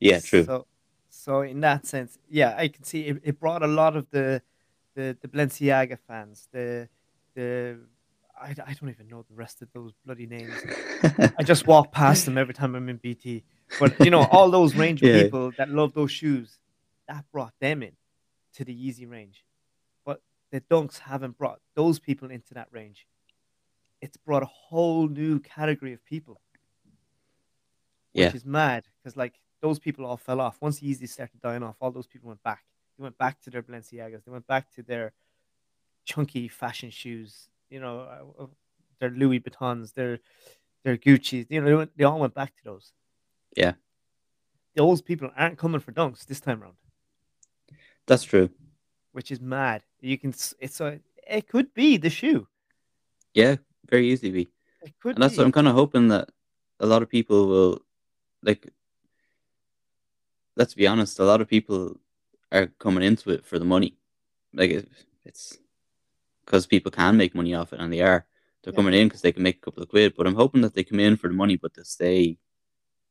yeah, 0.00 0.20
true. 0.20 0.44
So, 0.44 0.66
so 1.10 1.40
in 1.42 1.60
that 1.60 1.86
sense, 1.86 2.18
yeah, 2.28 2.54
I 2.56 2.68
can 2.68 2.84
see 2.84 3.06
it, 3.06 3.20
it 3.24 3.40
brought 3.40 3.62
a 3.62 3.66
lot 3.66 3.96
of 3.96 4.10
the 4.10 4.42
the 4.94 5.16
the 5.20 5.28
Balenciaga 5.28 5.98
fans, 6.06 6.48
the 6.52 6.88
the 7.34 7.78
I, 8.40 8.50
I 8.50 8.74
don't 8.74 8.90
even 8.90 9.08
know 9.08 9.24
the 9.28 9.34
rest 9.34 9.62
of 9.62 9.68
those 9.72 9.92
bloody 10.04 10.26
names. 10.26 10.52
I 11.38 11.42
just 11.42 11.66
walk 11.66 11.92
past 11.92 12.24
them 12.24 12.38
every 12.38 12.54
time 12.54 12.74
I'm 12.74 12.88
in 12.88 12.96
BT. 12.98 13.44
But 13.78 13.98
you 14.00 14.10
know, 14.10 14.24
all 14.24 14.50
those 14.50 14.74
range 14.76 15.02
of 15.02 15.08
Yeah, 15.08 15.22
people 15.22 15.52
that 15.58 15.70
love 15.70 15.94
those 15.94 16.10
shoes, 16.10 16.58
that 17.08 17.24
brought 17.32 17.54
them 17.60 17.82
in 17.82 17.92
to 18.54 18.64
the 18.64 18.74
Yeezy 18.74 19.08
range. 19.10 19.44
But 20.04 20.22
the 20.50 20.60
Dunks 20.60 20.98
haven't 20.98 21.38
brought 21.38 21.60
those 21.74 21.98
people 21.98 22.30
into 22.30 22.54
that 22.54 22.68
range. 22.70 23.06
It's 24.00 24.16
brought 24.16 24.42
a 24.42 24.46
whole 24.46 25.08
new 25.08 25.40
category 25.40 25.92
of 25.92 26.04
people, 26.04 26.40
yeah, 28.12 28.26
which 28.26 28.34
is 28.34 28.44
mad 28.44 28.84
because 29.02 29.16
like 29.16 29.40
those 29.60 29.78
people 29.78 30.04
all 30.04 30.16
fell 30.16 30.40
off. 30.40 30.58
Once 30.60 30.80
Yeezy 30.80 31.08
started 31.08 31.40
dying 31.40 31.62
off, 31.62 31.76
all 31.80 31.90
those 31.90 32.06
people 32.06 32.28
went 32.28 32.42
back. 32.42 32.64
They 32.98 33.02
went 33.02 33.18
back 33.18 33.40
to 33.42 33.50
their 33.50 33.62
Balenciagas. 33.62 34.24
They 34.24 34.32
went 34.32 34.46
back 34.46 34.70
to 34.74 34.82
their 34.82 35.12
chunky 36.04 36.48
fashion 36.48 36.90
shoes. 36.90 37.48
You 37.70 37.80
know, 37.80 38.00
uh, 38.00 38.42
uh, 38.42 38.46
their 39.00 39.10
Louis 39.10 39.40
Vuittons, 39.40 39.92
their 39.94 40.20
their 40.84 40.96
Gucci's. 40.96 41.46
You 41.50 41.60
know, 41.60 41.66
they, 41.66 41.74
went, 41.74 41.96
they 41.96 42.04
all 42.04 42.20
went 42.20 42.34
back 42.34 42.54
to 42.56 42.64
those. 42.64 42.92
yeah. 43.56 43.72
Those 44.74 45.00
people 45.00 45.30
aren't 45.34 45.56
coming 45.56 45.80
for 45.80 45.90
dunks 45.90 46.26
this 46.26 46.38
time 46.38 46.62
around, 46.62 46.76
That's 48.06 48.24
true. 48.24 48.50
which 49.12 49.30
is 49.30 49.40
mad. 49.40 49.82
You 50.02 50.18
can. 50.18 50.34
It's 50.58 50.80
a. 50.82 51.00
It 51.26 51.48
could 51.48 51.72
be 51.72 51.96
the 51.96 52.10
shoe. 52.10 52.46
Yeah, 53.32 53.56
very 53.88 54.08
easily 54.10 54.32
be. 54.32 54.48
And 55.04 55.22
that's 55.22 55.36
what 55.36 55.44
I'm 55.44 55.52
kind 55.52 55.68
of 55.68 55.74
hoping 55.74 56.08
that 56.08 56.28
a 56.80 56.86
lot 56.86 57.02
of 57.02 57.08
people 57.08 57.46
will 57.48 57.82
like. 58.42 58.68
Let's 60.56 60.74
be 60.74 60.86
honest, 60.86 61.18
a 61.18 61.24
lot 61.24 61.40
of 61.40 61.48
people 61.48 62.00
are 62.50 62.66
coming 62.78 63.04
into 63.04 63.30
it 63.30 63.44
for 63.44 63.58
the 63.58 63.64
money. 63.64 63.96
Like 64.54 64.70
it, 64.70 64.88
it's 65.24 65.58
because 66.44 66.66
people 66.66 66.90
can 66.90 67.16
make 67.16 67.34
money 67.34 67.54
off 67.54 67.72
it, 67.72 67.80
and 67.80 67.92
they 67.92 68.00
are. 68.00 68.26
They're 68.62 68.72
Yeah. 68.72 68.76
coming 68.76 68.94
in 68.94 69.08
because 69.08 69.22
they 69.22 69.32
can 69.32 69.42
make 69.42 69.58
a 69.58 69.60
couple 69.60 69.82
of 69.82 69.88
quid. 69.88 70.14
But 70.16 70.26
I'm 70.26 70.34
hoping 70.34 70.62
that 70.62 70.74
they 70.74 70.84
come 70.84 71.00
in 71.00 71.16
for 71.16 71.28
the 71.28 71.34
money, 71.34 71.56
but 71.56 71.74
they 71.74 71.82
stay 71.82 72.38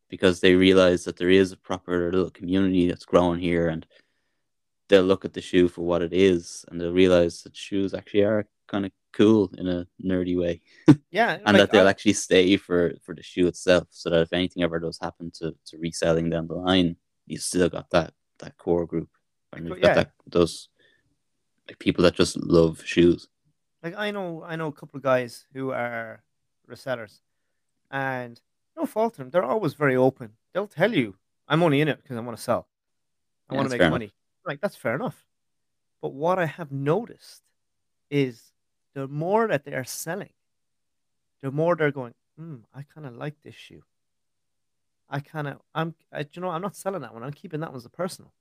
because 0.10 0.40
they 0.40 0.56
realize 0.56 1.06
that 1.06 1.18
there 1.18 1.30
is 1.30 1.52
a 1.52 1.58
proper 1.58 2.12
little 2.12 2.30
community 2.30 2.88
that's 2.88 3.06
growing 3.06 3.40
here, 3.40 3.68
and 3.70 3.86
they'll 4.90 5.04
look 5.04 5.26
at 5.26 5.34
the 5.34 5.42
shoe 5.42 5.68
for 5.68 5.82
what 5.82 6.02
it 6.02 6.14
is, 6.14 6.66
and 6.68 6.80
they'll 6.80 6.92
realize 6.94 7.44
that 7.44 7.56
shoes 7.56 7.94
actually 7.94 8.24
are 8.24 8.48
kind 8.68 8.86
of 8.86 8.92
cool 9.16 9.52
in 9.58 9.68
a 9.68 9.88
nerdy 10.04 10.38
way 10.38 10.62
Yeah, 11.12 11.34
and 11.46 11.46
like 11.46 11.56
that 11.58 11.72
they'll 11.72 11.88
I, 11.88 11.90
actually 11.90 12.14
stay 12.14 12.58
for 12.58 12.94
for 13.04 13.16
the 13.16 13.24
shoe 13.24 13.48
itself 13.48 13.88
so 13.90 14.10
that 14.10 14.22
if 14.22 14.34
anything 14.34 14.64
ever 14.64 14.80
does 14.80 15.00
happen 15.02 15.32
to 15.36 15.56
to 15.68 15.78
reselling 15.78 16.30
down 16.30 16.48
the 16.48 16.56
line 16.56 16.98
you 17.26 17.38
still 17.38 17.70
got 17.70 17.90
that 17.92 18.14
that 18.40 18.58
core 18.58 18.86
group 18.86 19.10
and 19.54 19.68
you've 19.68 19.82
got 19.82 19.90
yeah, 19.90 19.96
that 19.96 20.12
those 20.28 20.70
like 21.68 21.80
people 21.80 22.04
that 22.04 22.14
just 22.14 22.36
love 22.38 22.84
shoes 22.86 23.30
like 23.86 23.96
I 23.96 24.10
know, 24.10 24.44
I 24.44 24.56
know 24.56 24.68
a 24.68 24.72
couple 24.72 24.98
of 24.98 25.04
guys 25.04 25.46
who 25.54 25.70
are 25.70 26.24
resellers, 26.68 27.20
and 27.92 28.42
no 28.76 28.88
fault 28.88 29.14
to 29.14 29.20
them. 29.20 29.30
They're 29.30 29.44
always 29.44 29.76
very 29.76 29.96
open. 29.96 30.32
They'll 30.54 30.66
tell 30.68 30.92
you, 30.92 31.18
"I'm 31.48 31.62
only 31.62 31.82
in 31.82 31.88
it 31.88 32.02
because 32.02 32.18
I 32.18 32.22
want 32.22 32.36
to 32.36 32.42
sell. 32.42 32.68
I 33.48 33.54
yeah 33.54 33.58
want 33.58 33.70
to 33.70 33.74
make 33.74 33.82
fair 33.82 33.88
enough 33.88 34.00
money." 34.00 34.12
Like 34.44 34.60
that's 34.60 34.76
fair 34.76 34.96
enough. 34.96 35.24
But 36.02 36.14
what 36.14 36.40
I 36.40 36.48
have 36.48 36.72
noticed 36.72 37.44
is 38.10 38.54
the 38.96 39.08
more 39.08 39.48
that 39.48 39.66
they 39.66 39.74
are 39.74 39.84
selling, 39.84 40.34
the 41.42 41.52
more 41.52 41.76
they're 41.76 41.92
going, 41.92 42.16
hmm, 42.40 42.56
I 42.74 42.82
kind 42.82 43.06
of 43.06 43.16
like 43.16 43.36
this 43.44 43.54
shoe. 43.54 43.84
I 45.10 45.20
kind 45.20 45.48
of, 45.48 45.58
I'm, 45.76 45.94
I, 46.12 46.26
you 46.34 46.42
know, 46.42 46.50
I'm 46.50 46.62
not 46.62 46.76
selling 46.76 47.02
that 47.02 47.14
one. 47.14 47.22
I'm 47.22 47.34
keeping 47.34 47.60
that 47.60 47.70
one 47.70 47.78
as 47.78 47.86
a 47.86 47.90
personal. 47.90 48.34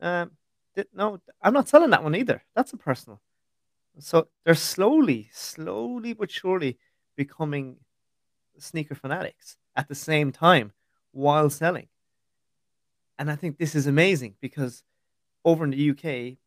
Um, 0.00 0.30
th- 0.74 0.88
no, 0.94 1.20
I'm 1.42 1.52
not 1.52 1.68
selling 1.68 1.90
that 1.90 2.02
one 2.02 2.14
either. 2.14 2.42
That's 2.54 2.72
a 2.72 2.78
personal. 2.78 3.20
So 3.98 4.28
they're 4.44 4.54
slowly, 4.54 5.28
slowly 5.32 6.14
but 6.14 6.30
surely 6.30 6.78
becoming 7.16 7.76
sneaker 8.58 8.94
fanatics 8.94 9.56
at 9.76 9.88
the 9.88 9.94
same 9.94 10.32
time 10.32 10.72
while 11.12 11.50
selling. 11.50 11.88
And 13.18 13.30
I 13.30 13.36
think 13.36 13.58
this 13.58 13.74
is 13.74 13.86
amazing 13.86 14.36
because 14.40 14.84
over 15.44 15.64
in 15.64 15.70
the 15.70 15.90
UK, 15.90 16.38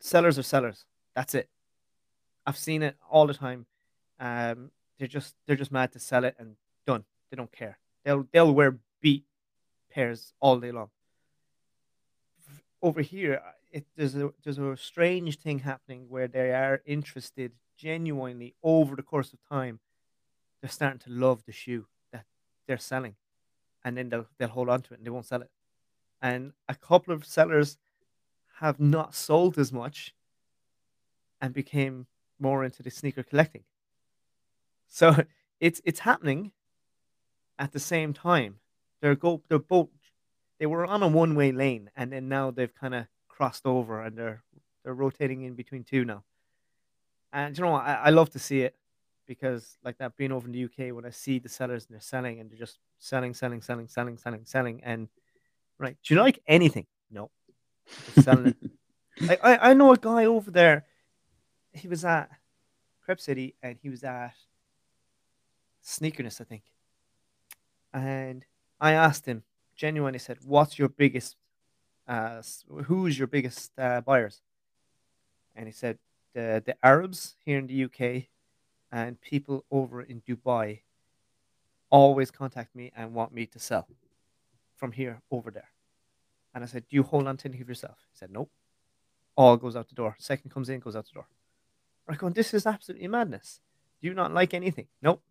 sellers 0.00 0.38
are 0.38 0.42
sellers. 0.42 0.86
That's 1.14 1.34
it. 1.34 1.50
I've 2.48 2.56
seen 2.56 2.82
it 2.82 2.96
all 3.10 3.26
the 3.26 3.34
time. 3.34 3.66
Um, 4.18 4.70
they're 4.98 5.06
just 5.06 5.34
they're 5.46 5.54
just 5.54 5.70
mad 5.70 5.92
to 5.92 5.98
sell 5.98 6.24
it 6.24 6.34
and 6.38 6.56
done. 6.86 7.04
They 7.30 7.36
don't 7.36 7.52
care. 7.52 7.78
They'll 8.04 8.26
they'll 8.32 8.54
wear 8.54 8.78
beat 9.02 9.26
pairs 9.92 10.32
all 10.40 10.58
day 10.58 10.72
long. 10.72 10.88
Over 12.80 13.02
here, 13.02 13.42
it, 13.70 13.84
there's 13.96 14.16
a 14.16 14.30
there's 14.42 14.58
a 14.58 14.78
strange 14.78 15.38
thing 15.38 15.58
happening 15.58 16.06
where 16.08 16.26
they 16.26 16.54
are 16.54 16.80
interested 16.86 17.52
genuinely 17.76 18.54
over 18.62 18.96
the 18.96 19.02
course 19.02 19.34
of 19.34 19.46
time. 19.46 19.80
They're 20.62 20.70
starting 20.70 21.00
to 21.00 21.10
love 21.10 21.44
the 21.44 21.52
shoe 21.52 21.84
that 22.12 22.24
they're 22.66 22.78
selling, 22.78 23.16
and 23.84 23.94
then 23.94 24.08
they'll 24.08 24.26
they'll 24.38 24.48
hold 24.48 24.70
on 24.70 24.80
to 24.84 24.94
it 24.94 25.00
and 25.00 25.06
they 25.06 25.10
won't 25.10 25.26
sell 25.26 25.42
it. 25.42 25.50
And 26.22 26.54
a 26.66 26.74
couple 26.74 27.12
of 27.12 27.26
sellers 27.26 27.76
have 28.60 28.80
not 28.80 29.14
sold 29.14 29.58
as 29.58 29.70
much 29.70 30.14
and 31.42 31.52
became 31.52 32.06
more 32.40 32.64
into 32.64 32.82
the 32.82 32.90
sneaker 32.90 33.22
collecting. 33.22 33.64
So 34.86 35.16
it's 35.60 35.80
it's 35.84 36.00
happening 36.00 36.52
at 37.58 37.72
the 37.72 37.80
same 37.80 38.12
time. 38.12 38.56
They're 39.00 39.14
go 39.14 39.42
they're 39.48 39.58
both 39.58 39.88
they 40.58 40.66
were 40.66 40.86
on 40.86 41.02
a 41.02 41.08
one 41.08 41.34
way 41.34 41.52
lane 41.52 41.90
and 41.96 42.12
then 42.12 42.28
now 42.28 42.50
they've 42.50 42.74
kind 42.74 42.94
of 42.94 43.06
crossed 43.28 43.66
over 43.66 44.02
and 44.02 44.16
they're 44.16 44.42
they're 44.84 44.94
rotating 44.94 45.42
in 45.42 45.54
between 45.54 45.84
two 45.84 46.04
now. 46.04 46.24
And 47.32 47.56
you 47.56 47.64
know 47.64 47.72
what? 47.72 47.84
I, 47.84 47.94
I 47.94 48.10
love 48.10 48.30
to 48.30 48.38
see 48.38 48.62
it 48.62 48.74
because 49.26 49.76
like 49.84 49.98
that 49.98 50.16
being 50.16 50.32
over 50.32 50.46
in 50.46 50.52
the 50.52 50.64
UK 50.64 50.94
when 50.94 51.04
I 51.04 51.10
see 51.10 51.38
the 51.38 51.48
sellers 51.48 51.84
and 51.86 51.94
they're 51.94 52.00
selling 52.00 52.40
and 52.40 52.50
they're 52.50 52.58
just 52.58 52.78
selling, 52.98 53.34
selling, 53.34 53.60
selling, 53.60 53.86
selling, 53.86 54.16
selling, 54.16 54.44
selling 54.44 54.80
and 54.82 55.08
right. 55.78 55.96
Do 56.02 56.14
you 56.14 56.20
like 56.20 56.40
anything? 56.46 56.86
No. 57.10 57.30
Selling 58.20 58.48
it. 58.48 58.56
Like 59.20 59.40
I, 59.42 59.70
I 59.70 59.74
know 59.74 59.92
a 59.92 59.96
guy 59.96 60.26
over 60.26 60.48
there. 60.48 60.84
He 61.72 61.88
was 61.88 62.04
at 62.04 62.30
Crepe 63.04 63.20
City 63.20 63.54
and 63.62 63.78
he 63.82 63.88
was 63.88 64.04
at 64.04 64.34
Sneakerness, 65.82 66.40
I 66.40 66.44
think. 66.44 66.62
And 67.92 68.44
I 68.80 68.92
asked 68.92 69.26
him, 69.26 69.44
genuinely 69.74 70.18
said, 70.18 70.38
"What's 70.44 70.78
your 70.78 70.88
biggest? 70.88 71.36
Uh, 72.06 72.42
who's 72.84 73.18
your 73.18 73.28
biggest 73.28 73.72
uh, 73.78 74.02
buyers?" 74.02 74.42
And 75.56 75.66
he 75.66 75.72
said, 75.72 75.98
"the 76.34 76.62
the 76.64 76.76
Arabs 76.84 77.36
here 77.44 77.58
in 77.58 77.66
the 77.66 77.84
UK 77.84 78.28
and 78.92 79.20
people 79.20 79.64
over 79.70 80.02
in 80.02 80.20
Dubai 80.22 80.80
always 81.90 82.30
contact 82.30 82.74
me 82.74 82.92
and 82.94 83.14
want 83.14 83.32
me 83.32 83.46
to 83.46 83.58
sell 83.58 83.88
from 84.76 84.92
here 84.92 85.22
over 85.30 85.50
there." 85.50 85.70
And 86.54 86.62
I 86.62 86.66
said, 86.66 86.84
"Do 86.88 86.96
you 86.96 87.02
hold 87.02 87.26
on 87.26 87.36
to 87.38 87.48
any 87.48 87.60
of 87.60 87.68
yourself?" 87.68 87.98
He 88.12 88.18
said, 88.18 88.30
"Nope. 88.30 88.50
All 89.36 89.56
goes 89.56 89.76
out 89.76 89.88
the 89.88 89.94
door. 89.94 90.16
Second 90.18 90.50
comes 90.50 90.68
in, 90.68 90.80
goes 90.80 90.96
out 90.96 91.06
the 91.06 91.14
door." 91.14 91.28
I'm 92.08 92.16
going, 92.16 92.32
"This 92.32 92.54
is 92.54 92.66
absolutely 92.66 93.08
madness. 93.08 93.60
Do 94.00 94.08
you 94.08 94.14
not 94.14 94.32
like 94.32 94.54
anything?" 94.54 94.88
Nope. 95.02 95.22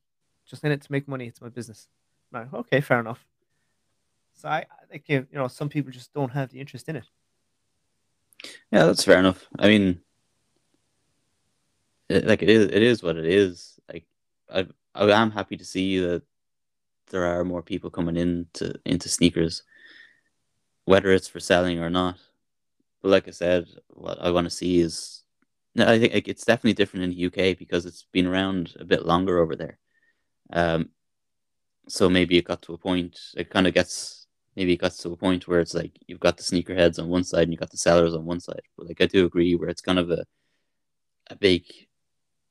Just 0.45 0.63
in 0.63 0.71
it 0.71 0.81
to 0.81 0.91
make 0.91 1.07
money. 1.07 1.27
It's 1.27 1.41
my 1.41 1.49
business. 1.49 1.87
Like, 2.31 2.53
okay, 2.53 2.81
fair 2.81 2.99
enough. 2.99 3.25
So 4.33 4.47
I, 4.49 4.65
I 4.81 4.85
think 4.89 5.09
you 5.09 5.27
know 5.31 5.47
some 5.47 5.69
people 5.69 5.91
just 5.91 6.13
don't 6.13 6.31
have 6.31 6.51
the 6.51 6.59
interest 6.59 6.87
in 6.89 6.97
it. 6.97 7.05
yeah 8.71 8.85
that's 8.85 9.03
fair 9.03 9.19
enough 9.19 9.47
i 9.59 9.67
mean 9.67 9.99
it, 12.09 12.25
like 12.25 12.41
it 12.43 12.49
is 12.49 12.65
it 12.65 12.83
is 12.83 13.03
what 13.03 13.17
it 13.17 13.25
is 13.25 13.79
like 13.91 14.05
i 14.53 14.65
i 14.95 15.21
am 15.21 15.31
happy 15.31 15.57
to 15.57 15.65
see 15.65 15.99
that 15.99 16.21
there 17.09 17.25
are 17.25 17.43
more 17.43 17.61
people 17.61 17.89
coming 17.89 18.17
into 18.17 18.73
into 18.85 19.09
sneakers 19.09 19.63
whether 20.85 21.11
it's 21.11 21.27
for 21.27 21.39
selling 21.39 21.79
or 21.79 21.89
not 21.89 22.17
but 23.01 23.09
like 23.09 23.27
i 23.27 23.31
said 23.31 23.65
what 23.89 24.21
i 24.21 24.29
want 24.29 24.45
to 24.45 24.51
see 24.51 24.79
is 24.79 25.23
no, 25.77 25.87
I 25.87 25.99
think 25.99 26.27
it's 26.27 26.43
definitely 26.43 26.73
different 26.73 27.03
in 27.05 27.11
the 27.11 27.27
UK 27.27 27.57
because 27.57 27.85
it's 27.85 28.05
been 28.11 28.25
around 28.25 28.75
a 28.79 28.83
bit 28.85 29.05
longer 29.05 29.37
over 29.39 29.55
there. 29.55 29.77
Um, 30.51 30.89
so 31.87 32.09
maybe 32.09 32.37
it 32.37 32.45
got 32.45 32.63
to 32.63 32.73
a 32.73 32.77
point. 32.77 33.17
It 33.37 33.51
kind 33.51 33.67
of 33.67 33.75
gets 33.75 34.25
maybe 34.55 34.73
it 34.73 34.77
got 34.77 34.93
to 34.93 35.11
a 35.13 35.17
point 35.17 35.47
where 35.47 35.59
it's 35.59 35.75
like 35.75 35.91
you've 36.07 36.19
got 36.19 36.35
the 36.35 36.43
sneakerheads 36.43 36.97
on 36.97 37.09
one 37.09 37.23
side 37.23 37.43
and 37.43 37.51
you 37.51 37.59
got 37.59 37.69
the 37.69 37.77
sellers 37.77 38.15
on 38.15 38.25
one 38.25 38.39
side. 38.39 38.63
But 38.75 38.87
like 38.87 39.01
I 39.01 39.05
do 39.05 39.25
agree 39.25 39.53
where 39.55 39.69
it's 39.69 39.81
kind 39.81 39.99
of 39.99 40.09
a 40.09 40.25
a 41.29 41.35
big 41.35 41.63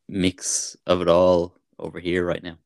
mix 0.09 0.77
of 0.87 1.03
it 1.03 1.09
all 1.09 1.59
over 1.81 1.99
here 1.99 2.25
right 2.25 2.43
now. 2.43 2.59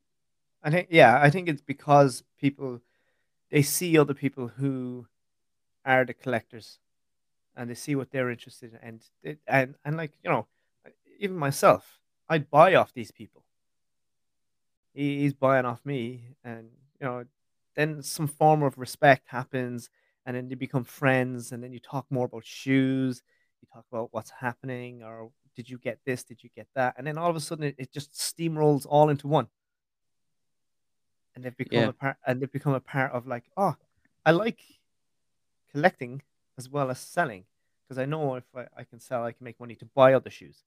I 0.62 0.70
think 0.70 0.88
yeah, 0.90 1.18
I 1.22 1.30
think 1.30 1.48
it's 1.48 1.62
because 1.62 2.22
people 2.38 2.82
they 3.50 3.62
see 3.62 3.96
other 3.96 4.14
people 4.14 4.48
who 4.48 5.06
are 5.86 6.04
the 6.04 6.12
collectors 6.12 6.78
and 7.56 7.68
they 7.70 7.74
see 7.74 7.94
what 7.96 8.10
they're 8.10 8.30
interested 8.30 8.72
in, 8.74 8.78
and 8.82 9.04
it, 9.22 9.40
and 9.46 9.76
and 9.84 9.96
like 9.96 10.12
you 10.22 10.30
know, 10.30 10.46
even 11.18 11.36
myself, 11.36 12.00
I'd 12.28 12.50
buy 12.50 12.74
off 12.74 12.92
these 12.94 13.10
people. 13.10 13.44
He, 14.92 15.20
he's 15.20 15.34
buying 15.34 15.66
off 15.66 15.84
me, 15.84 16.34
and 16.44 16.70
you 17.00 17.06
know, 17.06 17.24
then 17.74 18.02
some 18.02 18.26
form 18.26 18.62
of 18.62 18.78
respect 18.78 19.28
happens, 19.28 19.88
and 20.26 20.36
then 20.36 20.50
you 20.50 20.56
become 20.56 20.84
friends, 20.84 21.52
and 21.52 21.62
then 21.62 21.72
you 21.72 21.80
talk 21.80 22.06
more 22.10 22.26
about 22.26 22.44
shoes. 22.44 23.22
You 23.62 23.68
talk 23.72 23.84
about 23.90 24.08
what's 24.12 24.30
happening, 24.30 25.02
or 25.02 25.30
did 25.54 25.68
you 25.68 25.78
get 25.78 26.00
this? 26.04 26.24
Did 26.24 26.42
you 26.42 26.50
get 26.54 26.66
that? 26.74 26.94
And 26.98 27.06
then 27.06 27.18
all 27.18 27.30
of 27.30 27.36
a 27.36 27.40
sudden, 27.40 27.64
it, 27.64 27.76
it 27.78 27.92
just 27.92 28.12
steamrolls 28.12 28.86
all 28.88 29.08
into 29.10 29.28
one, 29.28 29.48
and 31.34 31.44
they've 31.44 31.56
become 31.56 31.82
Yeah. 31.82 31.88
a 31.88 31.92
part, 31.92 32.16
and 32.26 32.40
they've 32.40 32.50
become 32.52 32.74
a 32.74 32.80
part 32.80 33.12
of 33.12 33.26
like, 33.26 33.44
oh, 33.56 33.74
I 34.24 34.32
like 34.32 34.60
collecting 35.70 36.22
as 36.60 36.68
well 36.68 36.90
as 36.90 36.98
selling 36.98 37.44
because 37.82 37.98
I 37.98 38.06
know 38.12 38.36
if 38.36 38.44
I, 38.54 38.66
I 38.80 38.84
can 38.84 39.00
sell, 39.00 39.24
I 39.24 39.32
can 39.32 39.44
make 39.44 39.58
money 39.58 39.76
to 39.76 39.86
buy 39.86 40.12
other 40.12 40.30
shoes. 40.38 40.58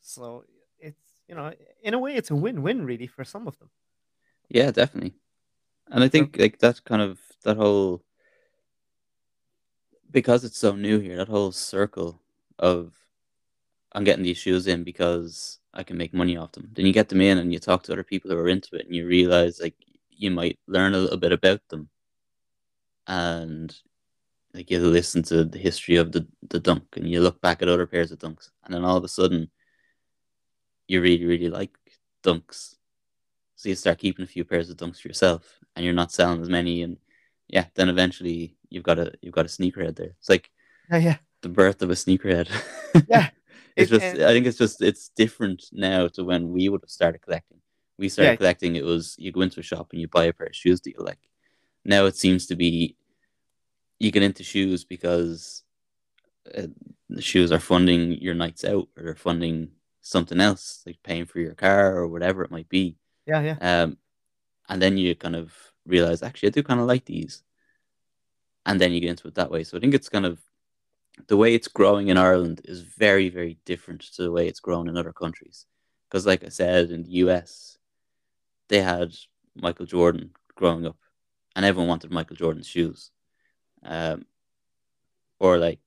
So 0.00 0.44
it's 0.78 1.04
you 1.28 1.34
know, 1.34 1.52
in 1.82 1.94
a 1.94 1.98
way, 1.98 2.12
it's 2.14 2.30
a 2.30 2.34
win-win 2.44 2.84
really 2.84 3.06
for 3.06 3.24
some 3.24 3.46
of 3.46 3.58
them. 3.58 3.70
Yeah, 4.48 4.70
definitely. 4.70 5.14
And 5.88 6.02
I 6.04 6.08
think 6.08 6.36
like 6.38 6.58
that 6.58 6.84
kind 6.84 7.02
of 7.02 7.18
that 7.44 7.56
whole 7.56 8.02
because 10.10 10.44
it's 10.44 10.58
so 10.58 10.72
new 10.74 10.98
here, 10.98 11.16
that 11.16 11.28
whole 11.28 11.52
circle 11.52 12.20
of 12.58 12.94
I'm 13.92 14.04
getting 14.04 14.24
these 14.24 14.38
shoes 14.38 14.66
in 14.66 14.84
because 14.84 15.58
I 15.74 15.82
can 15.82 15.96
make 15.96 16.14
money 16.14 16.36
off 16.36 16.52
them. 16.52 16.70
Then 16.72 16.86
you 16.86 16.92
get 16.92 17.08
them 17.08 17.20
in 17.20 17.38
and 17.38 17.52
you 17.52 17.58
talk 17.58 17.82
to 17.84 17.92
other 17.92 18.04
people 18.04 18.30
who 18.30 18.38
are 18.38 18.48
into 18.48 18.76
it 18.76 18.86
and 18.86 18.94
you 18.94 19.06
realize 19.06 19.60
like 19.60 19.74
you 20.10 20.30
might 20.30 20.58
learn 20.66 20.94
a 20.94 20.98
little 20.98 21.18
bit 21.18 21.32
about 21.32 21.60
them. 21.68 21.88
And 23.06 23.74
like 24.54 24.70
you 24.70 24.80
listen 24.80 25.22
to 25.24 25.44
the 25.44 25.58
history 25.58 25.96
of 25.96 26.10
the, 26.12 26.26
the 26.48 26.58
dunk 26.60 26.82
and 26.96 27.08
you 27.08 27.20
look 27.20 27.40
back 27.40 27.62
at 27.62 27.68
other 27.68 27.86
pairs 27.86 28.10
of 28.10 28.18
dunks 28.18 28.50
and 28.64 28.74
then 28.74 28.84
all 28.84 28.96
of 28.96 29.04
a 29.04 29.08
sudden 29.08 29.50
you 30.88 31.00
really, 31.00 31.24
really 31.24 31.48
like 31.48 31.70
dunks. 32.24 32.74
So 33.56 33.68
you 33.68 33.74
start 33.74 33.98
keeping 33.98 34.24
a 34.24 34.28
few 34.28 34.44
pairs 34.44 34.70
of 34.70 34.76
dunks 34.76 35.00
for 35.00 35.08
yourself 35.08 35.44
and 35.76 35.84
you're 35.84 35.94
not 35.94 36.12
selling 36.12 36.40
as 36.40 36.48
many 36.48 36.82
and 36.82 36.96
yeah, 37.48 37.66
then 37.74 37.88
eventually 37.88 38.56
you've 38.70 38.82
got 38.84 38.98
a 38.98 39.12
you've 39.22 39.34
got 39.34 39.46
a 39.46 39.48
sneakerhead 39.48 39.96
there. 39.96 40.14
It's 40.18 40.28
like 40.28 40.50
Yeah, 40.90 40.98
yeah, 40.98 41.16
the 41.42 41.48
birth 41.48 41.82
of 41.82 41.90
a 41.90 41.94
sneakerhead. 41.94 42.48
yeah. 43.08 43.30
it's 43.76 43.90
It- 43.92 43.94
just 44.00 44.04
and- 44.16 44.24
I 44.24 44.32
think 44.32 44.46
it's 44.46 44.58
just 44.58 44.82
it's 44.82 45.10
different 45.10 45.64
now 45.72 46.08
to 46.08 46.24
when 46.24 46.50
we 46.50 46.68
would 46.68 46.82
have 46.82 46.90
started 46.90 47.22
collecting. 47.22 47.58
We 47.98 48.08
started 48.08 48.30
Yeah. 48.32 48.36
collecting 48.36 48.76
it 48.76 48.84
was 48.84 49.14
you 49.18 49.30
go 49.30 49.42
into 49.42 49.60
a 49.60 49.64
shop 49.64 49.88
and 49.92 50.00
you 50.00 50.08
buy 50.08 50.24
a 50.24 50.32
pair 50.32 50.46
of 50.48 50.56
shoes 50.56 50.80
that 50.80 50.90
you 50.98 51.04
like. 51.04 51.18
Now 51.84 52.06
it 52.06 52.16
seems 52.16 52.46
to 52.46 52.56
be 52.56 52.96
you 54.00 54.10
get 54.10 54.22
into 54.22 54.42
shoes 54.42 54.84
because 54.84 55.62
uh, 56.56 56.66
the 57.08 57.22
shoes 57.22 57.52
are 57.52 57.60
funding 57.60 58.12
your 58.20 58.34
nights 58.34 58.64
out 58.64 58.88
or 58.96 59.04
they're 59.04 59.14
funding 59.14 59.70
something 60.00 60.40
else 60.40 60.82
like 60.86 60.98
paying 61.04 61.26
for 61.26 61.38
your 61.38 61.54
car 61.54 61.96
or 61.96 62.08
whatever 62.08 62.42
it 62.42 62.50
might 62.50 62.68
be. 62.68 62.96
yeah, 63.26 63.40
yeah. 63.40 63.82
Um, 63.82 63.98
and 64.68 64.80
then 64.80 64.96
you 64.96 65.14
kind 65.14 65.36
of 65.36 65.52
realize 65.86 66.22
actually 66.22 66.48
I 66.48 66.52
do 66.52 66.62
kind 66.62 66.80
of 66.80 66.86
like 66.86 67.04
these, 67.04 67.42
and 68.64 68.80
then 68.80 68.92
you 68.92 69.00
get 69.00 69.10
into 69.10 69.28
it 69.28 69.34
that 69.34 69.50
way. 69.50 69.64
So 69.64 69.76
I 69.76 69.80
think 69.80 69.94
it's 69.94 70.08
kind 70.08 70.26
of 70.26 70.40
the 71.28 71.36
way 71.36 71.54
it's 71.54 71.68
growing 71.68 72.08
in 72.08 72.16
Ireland 72.16 72.62
is 72.64 72.80
very 72.80 73.28
very 73.28 73.58
different 73.66 74.00
to 74.14 74.22
the 74.22 74.32
way 74.32 74.48
it's 74.48 74.60
grown 74.60 74.88
in 74.88 74.96
other 74.96 75.12
countries. 75.12 75.66
Because 76.08 76.26
like 76.26 76.44
I 76.44 76.48
said, 76.48 76.90
in 76.90 77.02
the 77.02 77.10
US, 77.24 77.78
they 78.68 78.80
had 78.80 79.14
Michael 79.54 79.86
Jordan 79.86 80.30
growing 80.54 80.86
up, 80.86 80.96
and 81.54 81.64
everyone 81.64 81.88
wanted 81.88 82.10
Michael 82.10 82.36
Jordan's 82.36 82.66
shoes. 82.66 83.10
Um, 83.82 84.26
or 85.38 85.58
like 85.58 85.80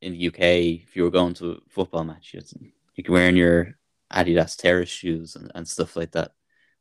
in 0.00 0.12
the 0.12 0.28
UK, 0.28 0.82
if 0.82 0.96
you 0.96 1.04
were 1.04 1.10
going 1.10 1.34
to 1.34 1.52
a 1.52 1.56
football 1.68 2.04
match, 2.04 2.32
you'd, 2.34 2.50
you 2.94 3.04
could 3.04 3.12
wearing 3.12 3.36
your 3.36 3.76
Adidas 4.12 4.56
Terrace 4.56 4.88
shoes 4.88 5.36
and, 5.36 5.50
and 5.54 5.66
stuff 5.66 5.96
like 5.96 6.12
that, 6.12 6.32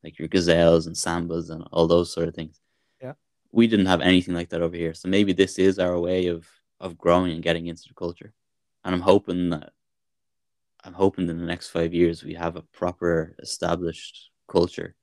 like 0.03 0.17
your 0.17 0.27
Gazelles 0.27 0.87
and 0.87 0.95
Sambas 0.95 1.49
and 1.49 1.63
all 1.71 1.87
those 1.87 2.13
sort 2.13 2.27
of 2.27 2.35
things. 2.35 2.59
Yeah. 3.01 3.13
We 3.51 3.67
didn't 3.67 3.85
have 3.87 4.01
anything 4.01 4.33
like 4.33 4.49
that 4.49 4.61
over 4.61 4.75
here. 4.75 4.93
So 4.93 5.07
maybe 5.07 5.33
this 5.33 5.59
is 5.59 5.79
our 5.79 5.99
way 5.99 6.27
of, 6.27 6.47
of 6.79 6.97
growing 6.97 7.33
and 7.33 7.43
getting 7.43 7.67
into 7.67 7.83
the 7.87 7.93
culture. 7.93 8.33
And 8.83 8.95
I'm 8.95 9.01
hoping 9.01 9.49
that 9.51 9.73
I'm 10.83 10.93
hoping 10.93 11.29
in 11.29 11.37
the 11.37 11.45
next 11.45 11.69
five 11.69 11.93
years 11.93 12.23
we 12.23 12.33
have 12.33 12.55
a 12.55 12.63
proper 12.63 13.35
established 13.39 14.31
culture 14.47 14.95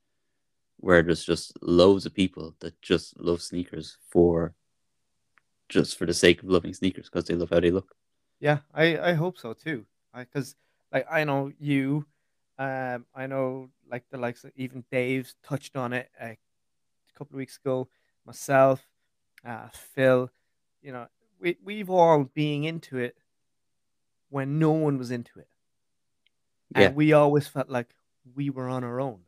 where 0.78 1.02
there's 1.02 1.24
just 1.24 1.52
loads 1.62 2.06
of 2.06 2.14
people 2.14 2.54
that 2.60 2.80
just 2.82 3.18
love 3.20 3.42
sneakers 3.42 3.96
for 4.08 4.54
just 5.68 5.96
for 5.96 6.06
the 6.06 6.14
sake 6.14 6.42
of 6.42 6.48
loving 6.48 6.74
sneakers 6.74 7.06
because 7.06 7.24
they 7.26 7.34
love 7.34 7.50
how 7.50 7.60
they 7.60 7.70
look. 7.70 7.94
Yeah, 8.40 8.58
I 8.74 8.98
I 8.98 9.12
hope 9.14 9.38
so 9.38 9.52
too. 9.52 9.84
Because 10.16 10.54
like 10.92 11.06
I 11.10 11.24
know 11.24 11.52
you, 11.58 12.06
um, 12.58 13.06
I 13.14 13.26
know 13.26 13.70
like 13.90 14.04
the 14.10 14.18
likes 14.18 14.44
of 14.44 14.52
even 14.56 14.84
Dave's 14.90 15.34
touched 15.42 15.76
on 15.76 15.92
it 15.92 16.10
a 16.20 16.36
couple 17.14 17.34
of 17.34 17.38
weeks 17.38 17.58
ago. 17.58 17.88
Myself, 18.24 18.86
uh, 19.44 19.68
Phil, 19.72 20.30
you 20.82 20.92
know, 20.92 21.06
we 21.40 21.56
we've 21.64 21.90
all 21.90 22.24
being 22.24 22.64
into 22.64 22.98
it 22.98 23.16
when 24.30 24.58
no 24.58 24.70
one 24.72 24.98
was 24.98 25.10
into 25.10 25.38
it, 25.38 25.48
and 26.74 26.82
Yeah. 26.84 26.90
we 26.90 27.12
always 27.12 27.48
felt 27.48 27.68
like 27.68 27.94
we 28.34 28.50
were 28.50 28.68
on 28.68 28.84
our 28.84 29.00
own. 29.00 29.20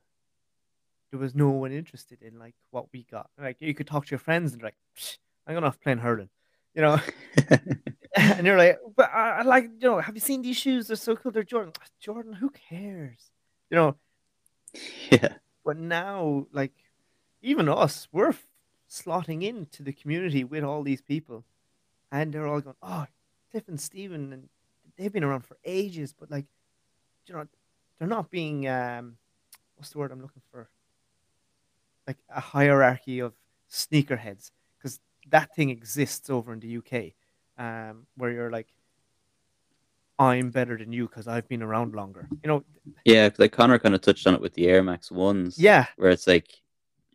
There 1.10 1.18
was 1.18 1.34
no 1.34 1.50
one 1.50 1.72
interested 1.72 2.22
in 2.22 2.38
like 2.38 2.54
what 2.70 2.92
we 2.92 3.04
got. 3.10 3.30
Like 3.38 3.56
you 3.60 3.74
could 3.74 3.86
talk 3.86 4.06
to 4.06 4.10
your 4.10 4.18
friends 4.20 4.52
and 4.52 4.62
like, 4.62 4.76
"Psh, 4.96 5.18
I'm 5.50 5.56
going 5.56 5.64
off 5.64 5.80
playing 5.80 5.98
hurling, 5.98 6.28
you 6.74 6.82
know. 6.82 7.00
and 8.16 8.46
you're 8.46 8.56
like, 8.56 8.78
but 8.96 9.10
I, 9.12 9.38
I 9.38 9.42
like, 9.42 9.64
you 9.64 9.88
know, 9.88 9.98
have 9.98 10.14
you 10.14 10.20
seen 10.20 10.42
these 10.42 10.56
shoes? 10.56 10.86
They're 10.86 10.96
so 10.96 11.16
cool. 11.16 11.32
They're 11.32 11.42
Jordan. 11.42 11.72
Jordan, 11.98 12.32
who 12.32 12.50
cares? 12.50 13.30
You 13.68 13.76
know, 13.76 13.96
yeah. 15.10 15.34
but 15.64 15.76
now, 15.76 16.46
like, 16.52 16.72
even 17.42 17.68
us, 17.68 18.06
we're 18.12 18.34
slotting 18.88 19.42
into 19.42 19.82
the 19.82 19.92
community 19.92 20.44
with 20.44 20.62
all 20.62 20.84
these 20.84 21.02
people, 21.02 21.44
and 22.12 22.32
they're 22.32 22.46
all 22.46 22.60
going, 22.60 22.76
oh, 22.80 23.06
Tiff 23.50 23.66
and 23.66 23.80
Steven, 23.80 24.32
and 24.32 24.48
they've 24.96 25.12
been 25.12 25.24
around 25.24 25.42
for 25.46 25.56
ages, 25.64 26.14
but 26.16 26.30
like, 26.30 26.46
you 27.26 27.34
know, 27.34 27.46
they're 27.98 28.06
not 28.06 28.30
being, 28.30 28.68
um, 28.68 29.16
what's 29.74 29.90
the 29.90 29.98
word 29.98 30.12
I'm 30.12 30.22
looking 30.22 30.42
for? 30.52 30.68
Like 32.06 32.18
a 32.32 32.40
hierarchy 32.40 33.18
of 33.18 33.34
sneakerheads, 33.70 34.52
because 34.78 35.00
that 35.30 35.54
thing 35.54 35.70
exists 35.70 36.28
over 36.30 36.52
in 36.52 36.60
the 36.60 36.76
UK, 36.78 37.12
um, 37.58 38.06
where 38.16 38.30
you're 38.30 38.50
like, 38.50 38.68
I'm 40.18 40.50
better 40.50 40.76
than 40.76 40.92
you 40.92 41.08
because 41.08 41.26
I've 41.28 41.48
been 41.48 41.62
around 41.62 41.94
longer. 41.94 42.28
You 42.44 42.48
know, 42.48 42.64
Yeah, 43.04 43.30
like 43.38 43.52
Connor 43.52 43.78
kind 43.78 43.94
of 43.94 44.02
touched 44.02 44.26
on 44.26 44.34
it 44.34 44.40
with 44.40 44.52
the 44.54 44.68
Air 44.68 44.82
Max 44.82 45.10
ones. 45.10 45.58
yeah, 45.58 45.86
where 45.96 46.10
it's 46.10 46.26
like, 46.26 46.48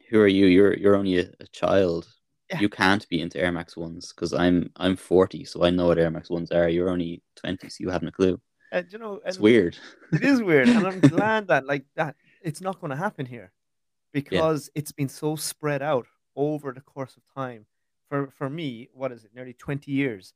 who 0.09 0.19
are 0.19 0.27
you? 0.27 0.45
You're 0.47 0.75
you're 0.75 0.95
only 0.95 1.19
a, 1.19 1.29
a 1.39 1.47
child. 1.47 2.07
Yeah. 2.49 2.59
You 2.59 2.69
can't 2.69 3.07
be 3.09 3.21
into 3.21 3.39
Air 3.39 3.51
Max 3.51 3.75
ones 3.77 4.11
because 4.13 4.33
I'm 4.33 4.71
I'm 4.77 4.95
40, 4.95 5.45
so 5.45 5.63
I 5.63 5.69
know 5.71 5.87
what 5.87 5.97
Air 5.99 6.09
Max 6.11 6.29
ones 6.29 6.51
are. 6.51 6.67
You're 6.69 6.89
only 6.89 7.21
20, 7.37 7.69
so 7.69 7.77
you 7.79 7.89
haven't 7.89 8.07
a 8.09 8.11
clue. 8.11 8.39
and 8.71 8.91
you 8.91 8.97
know, 8.99 9.19
It's 9.25 9.39
weird. 9.39 9.77
it 10.13 10.23
is 10.23 10.41
weird, 10.41 10.69
and 10.69 10.85
I'm 10.87 10.99
glad 11.15 11.47
that 11.49 11.65
like 11.67 11.85
that 11.95 12.15
it's 12.41 12.61
not 12.61 12.79
going 12.79 12.91
to 12.91 12.97
happen 12.97 13.25
here 13.27 13.51
because 14.13 14.69
it's 14.75 14.91
been 14.91 15.09
so 15.09 15.35
spread 15.35 15.81
out 15.83 16.07
over 16.35 16.71
the 16.71 16.81
course 16.81 17.15
of 17.17 17.23
time. 17.35 17.65
For 18.09 18.29
for 18.29 18.49
me, 18.49 18.89
what 18.93 19.11
is 19.11 19.23
it? 19.23 19.31
Nearly 19.33 19.53
20 19.53 19.91
years, 19.91 20.33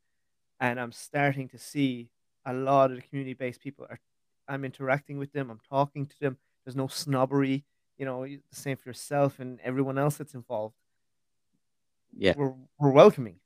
and 0.60 0.80
I'm 0.80 0.92
starting 0.92 1.48
to 1.50 1.58
see 1.58 2.10
a 2.46 2.54
lot 2.54 2.90
of 2.92 2.98
the 2.98 3.04
community-based 3.04 3.62
people 3.62 3.86
are. 3.90 4.00
I'm 4.48 4.66
interacting 4.66 5.20
with 5.20 5.32
them. 5.32 5.52
I'm 5.52 5.60
talking 5.70 6.08
to 6.08 6.20
them. 6.20 6.38
There's 6.66 6.76
no 6.76 6.88
snobbery. 6.88 7.66
You 7.98 8.06
know, 8.06 8.26
the 8.26 8.40
same 8.52 8.78
for 8.78 8.90
yourself 8.90 9.40
and 9.40 9.60
everyone 9.62 9.98
else 9.98 10.18
that's 10.18 10.34
involved. 10.34 10.76
Yeah, 12.18 12.34
we're 12.36 12.54
we're 12.80 12.92
welcoming. 12.92 13.40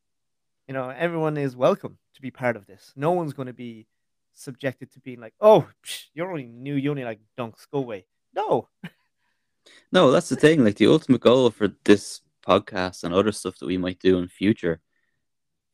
You 0.67 0.74
know, 0.74 0.89
everyone 0.89 1.36
is 1.36 1.55
welcome 1.55 1.97
to 2.15 2.21
be 2.21 2.32
part 2.32 2.55
of 2.55 2.65
this. 2.65 2.93
No 2.95 3.11
one's 3.11 3.34
going 3.34 3.47
to 3.47 3.53
be 3.53 3.88
subjected 4.34 4.91
to 4.93 4.99
being 5.01 5.19
like, 5.19 5.34
"Oh, 5.41 5.67
psh, 5.86 6.05
you're 6.13 6.30
only 6.30 6.45
new. 6.45 6.76
You 6.76 6.91
only 6.91 7.03
like 7.03 7.19
dunks. 7.38 7.67
Go 7.69 7.80
away." 7.80 8.05
No, 8.34 8.69
no, 9.91 10.11
that's 10.11 10.30
the 10.30 10.38
thing. 10.38 10.63
Like 10.63 10.76
the 10.76 10.88
ultimate 10.88 11.21
goal 11.21 11.49
for 11.51 11.69
this 11.84 12.21
podcast 12.46 13.04
and 13.04 13.14
other 13.14 13.32
stuff 13.32 13.58
that 13.60 13.66
we 13.66 13.78
might 13.78 14.00
do 14.00 14.18
in 14.20 14.28
future 14.28 14.82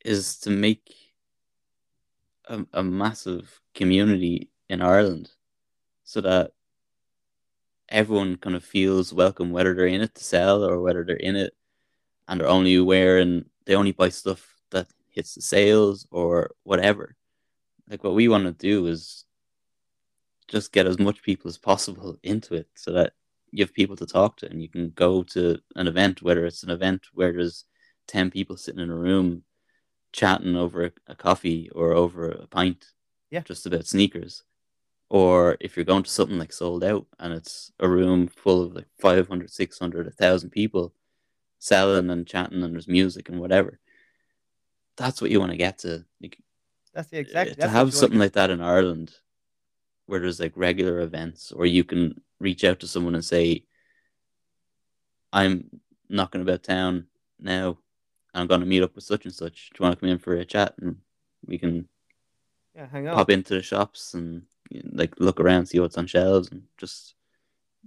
is 0.06 0.38
to 0.40 0.50
make 0.50 0.96
a, 2.48 2.66
a 2.74 2.84
massive 2.84 3.60
community 3.74 4.50
in 4.70 4.82
Ireland, 4.82 5.32
so 6.04 6.22
that 6.22 6.52
everyone 7.90 8.38
kind 8.38 8.56
of 8.56 8.64
feels 8.64 9.14
welcome, 9.14 9.52
whether 9.52 9.74
they're 9.74 9.88
in 9.88 10.02
it 10.02 10.16
to 10.16 10.24
sell 10.24 10.64
or 10.64 10.82
whether 10.82 11.04
they're 11.04 11.16
in 11.16 11.36
it 11.36 11.54
and 12.28 12.40
they're 12.40 12.48
only 12.48 12.80
wearing 12.80 13.46
they 13.66 13.76
only 13.76 13.92
buy 13.92 14.10
stuff 14.10 14.56
that 14.72 14.88
hits 15.10 15.36
the 15.36 15.42
sales 15.42 16.08
or 16.12 16.52
whatever. 16.64 17.16
Like 17.90 18.04
what 18.04 18.14
we 18.14 18.28
want 18.28 18.46
to 18.46 18.52
do 18.52 18.88
is 18.88 19.26
just 20.48 20.72
get 20.72 20.88
as 20.88 21.00
much 21.00 21.22
people 21.22 21.50
as 21.50 21.58
possible 21.58 22.18
into 22.24 22.56
it 22.56 22.68
so 22.76 22.94
that 22.94 23.14
you 23.52 23.64
have 23.64 23.74
people 23.74 23.96
to 23.96 24.06
talk 24.06 24.38
to 24.38 24.50
and 24.50 24.62
you 24.62 24.70
can 24.70 24.90
go 24.92 25.24
to 25.24 25.60
an 25.76 25.88
event, 25.88 26.22
whether 26.22 26.46
it's 26.46 26.64
an 26.64 26.70
event 26.70 27.08
where 27.14 27.32
there's 27.32 27.66
10 28.08 28.32
people 28.32 28.58
sitting 28.58 28.82
in 28.82 28.90
a 28.90 28.96
room 28.96 29.44
chatting 30.12 30.56
over 30.56 30.92
a, 31.08 31.16
coffee 31.16 31.70
or 31.74 31.94
over 31.94 32.30
a 32.30 32.48
pint, 32.48 32.86
Yeah. 33.30 33.42
just 33.42 33.66
about 33.66 33.86
sneakers. 33.86 34.44
Or 35.10 35.58
if 35.60 35.76
you're 35.76 35.86
going 35.86 36.04
to 36.04 36.10
something 36.10 36.38
like 36.38 36.54
sold 36.54 36.84
out 36.84 37.08
and 37.20 37.34
it's 37.34 37.72
a 37.80 37.88
room 37.88 38.28
full 38.28 38.62
of 38.64 38.74
like 38.76 38.88
500, 39.02 39.50
600, 39.50 40.06
1,000 40.06 40.50
people 40.50 40.94
selling 41.60 42.10
and 42.10 42.28
chatting 42.28 42.64
and 42.64 42.74
there's 42.74 42.88
music 42.88 43.30
and 43.30 43.40
whatever. 43.40 43.80
That's 44.98 45.22
what 45.22 45.32
you 45.32 45.40
want 45.40 45.52
to 45.52 45.58
get 45.58 45.80
to. 45.80 46.06
Like, 46.22 46.38
That's 46.94 47.10
the 47.10 47.20
exact. 47.20 47.52
uh, 47.52 47.54
that's 47.58 47.64
to 47.64 47.70
have 47.70 47.94
something 47.94 48.20
like 48.20 48.34
that 48.34 48.50
in 48.50 48.62
Ireland 48.62 49.14
where 50.06 50.20
there's 50.20 50.40
like 50.40 50.54
regular 50.56 51.02
events 51.02 51.52
or 51.52 51.66
you 51.66 51.84
can 51.84 52.20
reach 52.40 52.64
out 52.64 52.80
to 52.80 52.88
someone 52.88 53.16
and 53.16 53.24
say, 53.26 53.64
I'm 55.32 55.70
knocking 56.10 56.42
about 56.42 56.64
town 56.64 57.08
now. 57.40 57.78
I'm 58.34 58.48
going 58.48 58.60
to 58.62 58.66
meet 58.66 58.84
up 58.84 58.96
with 58.96 59.04
such 59.04 59.26
and 59.26 59.34
such. 59.34 59.70
Do 59.72 59.78
you 59.80 59.84
want 59.84 59.96
to 59.98 60.00
come 60.00 60.10
in 60.10 60.20
for 60.20 60.36
a 60.36 60.46
chat? 60.46 60.76
And 60.82 60.98
we 61.46 61.58
can 61.58 61.88
yeah, 62.76 62.88
hang 62.88 63.08
on. 63.08 63.16
pop 63.16 63.30
into 63.30 63.56
the 63.56 63.62
shops 63.62 64.14
and 64.14 64.44
you 64.70 64.82
know, 64.84 64.90
like 64.94 65.14
look 65.20 65.40
around, 65.40 65.66
see 65.66 65.80
what's 65.80 65.98
on 65.98 66.06
shelves, 66.08 66.50
and 66.52 66.64
just 66.78 67.16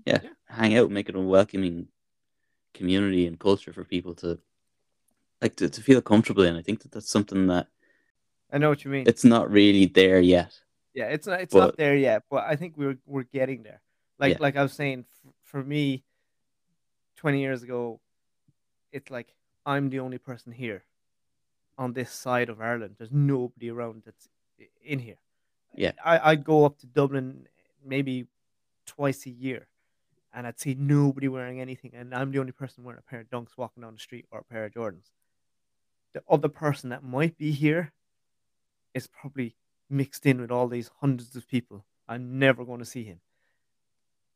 yeah, 0.05 0.18
Yeah. 0.22 0.30
hang 0.48 0.76
out, 0.76 0.90
make 0.90 1.09
it 1.09 1.14
a 1.14 1.20
welcoming 1.20 1.86
community 2.74 3.26
and 3.26 3.38
culture 3.38 3.72
for 3.72 3.84
people 3.84 4.14
to 4.16 4.38
like 5.40 5.55
to, 5.57 5.68
to 5.68 5.80
feel 5.80 6.00
comfortable 6.03 6.42
in. 6.44 6.57
I 6.57 6.62
think 6.62 6.80
that 6.82 6.90
that's 6.92 7.11
something 7.11 7.46
that 7.48 7.68
I 8.53 8.59
know 8.59 8.68
what 8.68 8.84
you 8.84 8.90
mean. 8.90 9.05
it's 9.07 9.24
not 9.24 9.50
really 9.50 9.86
there 9.86 10.20
yet. 10.20 10.53
Yeah, 10.94 11.05
it's 11.07 11.26
not 11.26 11.40
it's 11.40 11.53
But- 11.53 11.61
not 11.61 11.76
there 11.76 11.96
yet, 11.96 12.24
but 12.30 12.44
I 12.44 12.57
think 12.57 12.74
we're 12.76 12.98
we're 13.07 13.22
getting 13.24 13.62
there. 13.62 13.80
Like 14.23 14.33
Yeah. 14.35 14.39
like 14.41 14.57
I 14.57 14.62
was 14.62 14.73
saying, 14.73 15.05
f- 15.11 15.33
for 15.43 15.62
me, 15.64 16.05
twenty 17.16 17.41
years 17.41 17.62
ago, 17.62 18.01
it's 18.93 19.11
like 19.11 19.35
I'm 19.66 19.91
the 19.91 19.99
only 20.01 20.18
person 20.18 20.53
here 20.53 20.85
on 21.77 21.93
this 21.93 22.11
side 22.12 22.49
of 22.49 22.61
Ireland. 22.61 22.95
There's 22.99 23.11
nobody 23.12 23.68
around 23.70 24.03
that's 24.07 24.29
in 24.85 25.01
here. 25.01 25.18
Yeah. 25.75 25.93
I 26.05 26.31
I'd 26.31 26.45
go 26.45 26.64
up 26.64 26.79
to 26.79 26.87
Dublin 26.87 27.49
maybe 27.85 28.27
twice 28.87 29.27
a 29.27 29.31
year, 29.31 29.66
and 30.33 30.47
I'd 30.47 30.61
see 30.61 30.75
nobody 30.75 31.27
wearing 31.29 31.61
anything, 31.61 31.93
and 31.95 32.14
I'm 32.14 32.31
the 32.31 32.39
only 32.39 32.53
person 32.53 32.85
wearing 32.85 33.03
a 33.05 33.11
pair 33.11 33.20
of 33.20 33.29
Dunks 33.29 33.57
walking 33.57 33.83
down 33.83 33.95
the 33.95 34.01
street 34.01 34.27
or 34.31 34.39
a 34.41 34.45
pair 34.45 34.64
of 34.64 34.73
Jordans. 34.73 35.11
The 36.12 36.23
other 36.29 36.49
person 36.49 36.91
that 36.91 37.03
might 37.03 37.37
be 37.39 37.51
here 37.53 37.93
is 38.95 39.07
probably 39.09 39.57
mixed 39.91 40.27
in 40.27 40.41
with 40.41 40.51
all 40.53 40.68
these 40.68 40.91
hundreds 41.01 41.35
of 41.35 41.49
people. 41.49 41.85
I'm 42.09 42.39
never 42.39 42.64
going 42.64 42.79
to 42.81 42.85
see 42.85 43.05
him. 43.05 43.20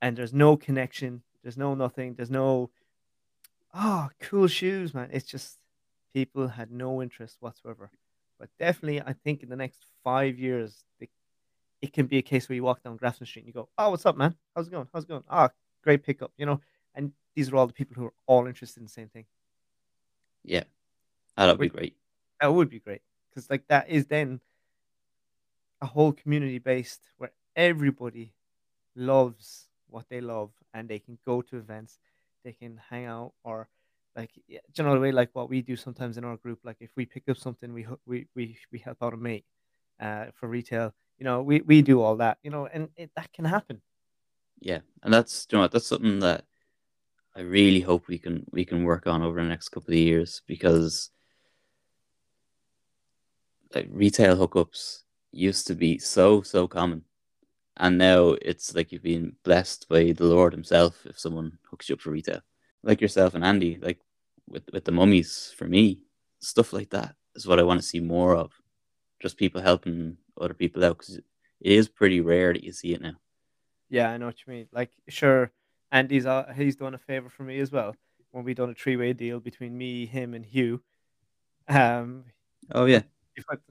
And 0.01 0.17
there's 0.17 0.33
no 0.33 0.57
connection. 0.57 1.23
There's 1.43 1.57
no 1.57 1.75
nothing. 1.75 2.15
There's 2.15 2.31
no, 2.31 2.71
oh, 3.75 4.09
cool 4.21 4.47
shoes, 4.47 4.95
man. 4.95 5.09
It's 5.13 5.27
just 5.27 5.59
people 6.13 6.49
had 6.49 6.71
no 6.71 7.03
interest 7.03 7.37
whatsoever. 7.41 7.91
But 8.39 8.51
definitely, 8.59 9.01
I 9.01 9.15
think 9.15 9.43
in 9.43 9.49
the 9.49 9.57
next 9.57 9.87
five 10.05 10.39
years, 10.39 10.85
it, 11.01 11.09
it 11.81 11.93
can 11.93 12.07
be 12.07 12.19
a 12.19 12.23
case 12.23 12.49
where 12.49 12.57
you 12.57 12.63
walk 12.63 12.83
down 12.83 12.97
Grafton 12.97 13.27
Street 13.27 13.43
and 13.43 13.49
you 13.49 13.55
go, 13.55 13.69
oh, 13.79 13.91
what's 13.91 14.05
up, 14.05 14.17
man? 14.17 14.35
How's 14.55 14.69
it 14.69 14.73
going? 14.73 14.89
How's 14.93 15.05
it 15.05 15.09
going? 15.09 15.25
Ah, 15.31 15.51
great 15.83 16.03
pickup, 16.03 16.33
you 16.37 16.45
know? 16.45 16.61
And 16.95 17.13
these 17.35 17.51
are 17.51 17.57
all 17.57 17.67
the 17.67 17.73
people 17.73 17.95
who 17.95 18.07
are 18.07 18.15
all 18.27 18.47
interested 18.47 18.81
in 18.81 18.85
the 18.87 18.91
same 18.91 19.09
thing. 19.09 19.25
Yeah, 20.45 20.65
Ah, 21.37 21.47
that'd 21.47 21.61
be 21.61 21.69
great. 21.69 21.97
That 22.41 22.53
would 22.53 22.71
be 22.71 22.81
great 22.81 23.03
because 23.29 23.51
like 23.51 23.67
that 23.69 23.89
is 23.89 24.07
then 24.07 24.41
a 25.83 25.87
whole 25.87 26.13
community 26.13 26.59
based 26.59 27.03
where 27.19 27.33
everybody 27.55 28.33
loves 28.95 29.66
what 29.89 30.07
they 30.09 30.21
love 30.21 30.51
and 30.75 30.89
they 30.89 30.99
can 30.99 31.19
go 31.27 31.43
to 31.43 31.57
events, 31.57 31.99
they 32.45 32.53
can 32.53 32.81
hang 32.91 33.07
out 33.07 33.33
or 33.45 33.69
like 34.17 34.31
yeah, 34.49 34.61
way 34.99 35.13
like 35.13 35.31
what 35.35 35.51
we 35.51 35.61
do 35.61 35.77
sometimes 35.77 36.17
in 36.17 36.25
our 36.25 36.37
group. 36.39 36.61
Like 36.65 36.79
if 36.81 36.91
we 36.97 37.05
pick 37.05 37.29
up 37.29 37.37
something, 37.37 37.73
we 37.73 37.87
we 38.07 38.27
we 38.35 38.57
we 38.73 38.79
help 38.79 39.03
out 39.03 39.13
a 39.15 39.17
mate 39.17 39.45
uh, 40.01 40.27
for 40.35 40.49
retail. 40.49 40.95
You 41.19 41.25
know, 41.25 41.43
we 41.43 41.61
we 41.61 41.83
do 41.83 42.01
all 42.01 42.17
that. 42.17 42.39
You 42.43 42.51
know, 42.51 42.67
and 42.67 42.89
it, 42.97 43.11
that 43.17 43.33
can 43.33 43.45
happen. 43.45 43.83
Yeah, 44.59 44.81
and 45.03 45.13
that's 45.13 45.47
you 45.51 45.59
know 45.59 45.69
that's 45.69 45.87
something 45.87 46.21
that 46.21 46.45
I 47.35 47.41
really 47.41 47.81
hope 47.81 48.09
we 48.09 48.19
can 48.19 48.47
we 48.51 48.65
can 48.65 48.85
work 48.85 49.07
on 49.07 49.23
over 49.23 49.41
the 49.41 49.49
next 49.49 49.69
couple 49.69 49.93
of 49.93 49.99
years 49.99 50.41
because 50.47 51.11
like 53.75 53.89
retail 53.91 54.37
hookups 54.37 55.03
used 55.33 55.67
to 55.67 55.75
be 55.75 55.99
so 55.99 56.41
so 56.41 56.67
common, 56.67 57.05
and 57.79 57.99
now 57.99 58.37
it's 58.43 58.75
like 58.75 58.93
you've 58.93 59.03
been 59.03 59.37
blessed 59.45 59.89
by 59.89 60.13
the 60.13 60.25
Lord 60.25 60.53
Himself 60.53 61.05
if 61.07 61.19
someone 61.19 61.59
hooks 61.71 61.89
you 61.89 61.95
up 61.95 62.01
for 62.01 62.11
retail, 62.11 62.41
like 62.83 63.01
yourself 63.01 63.35
and 63.35 63.45
Andy, 63.45 63.79
like 63.81 64.01
with 64.49 64.65
with 64.73 64.85
the 64.85 64.93
mummies 64.93 65.55
for 65.57 65.67
me, 65.67 66.01
stuff 66.41 66.73
like 66.73 66.91
that 66.91 67.15
is 67.35 67.47
what 67.47 67.59
I 67.59 67.65
want 67.65 67.81
to 67.81 67.87
see 67.87 68.01
more 68.01 68.35
of, 68.35 68.53
just 69.21 69.37
people 69.37 69.61
helping 69.61 70.17
other 70.41 70.55
people 70.55 70.85
out 70.85 70.99
because 70.99 71.17
it 71.17 71.25
is 71.61 71.89
pretty 71.89 72.21
rare 72.21 72.53
that 72.53 72.65
you 72.65 72.73
see 72.73 72.93
it 72.93 73.01
now. 73.01 73.15
Yeah, 73.89 74.11
I 74.11 74.17
know 74.17 74.27
what 74.27 74.39
you 74.47 74.53
mean. 74.53 74.69
Like, 74.73 74.91
sure, 75.09 75.53
Andy's 75.93 76.27
uh, 76.27 76.53
he's 76.57 76.77
done 76.77 76.95
a 76.95 76.99
favor 76.99 77.29
for 77.29 77.43
me 77.43 77.61
as 77.61 77.71
well 77.71 77.95
when 78.31 78.45
we 78.45 78.55
done 78.55 78.71
a 78.71 78.75
three 78.75 78.97
way 78.97 79.13
deal 79.13 79.41
between 79.41 79.77
me, 79.77 80.07
him, 80.07 80.35
and 80.35 80.45
Hugh. 80.45 80.83
Um, 81.69 82.25
Oh 82.73 82.85
yeah, 82.85 83.03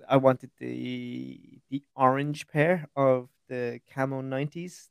I 0.08 0.18
wanted 0.18 0.52
the 0.60 1.40
the 1.70 1.84
orange 1.96 2.48
pair 2.48 2.88
of 2.96 3.30
the 3.50 3.80
camo 3.94 4.22
nineties, 4.22 4.90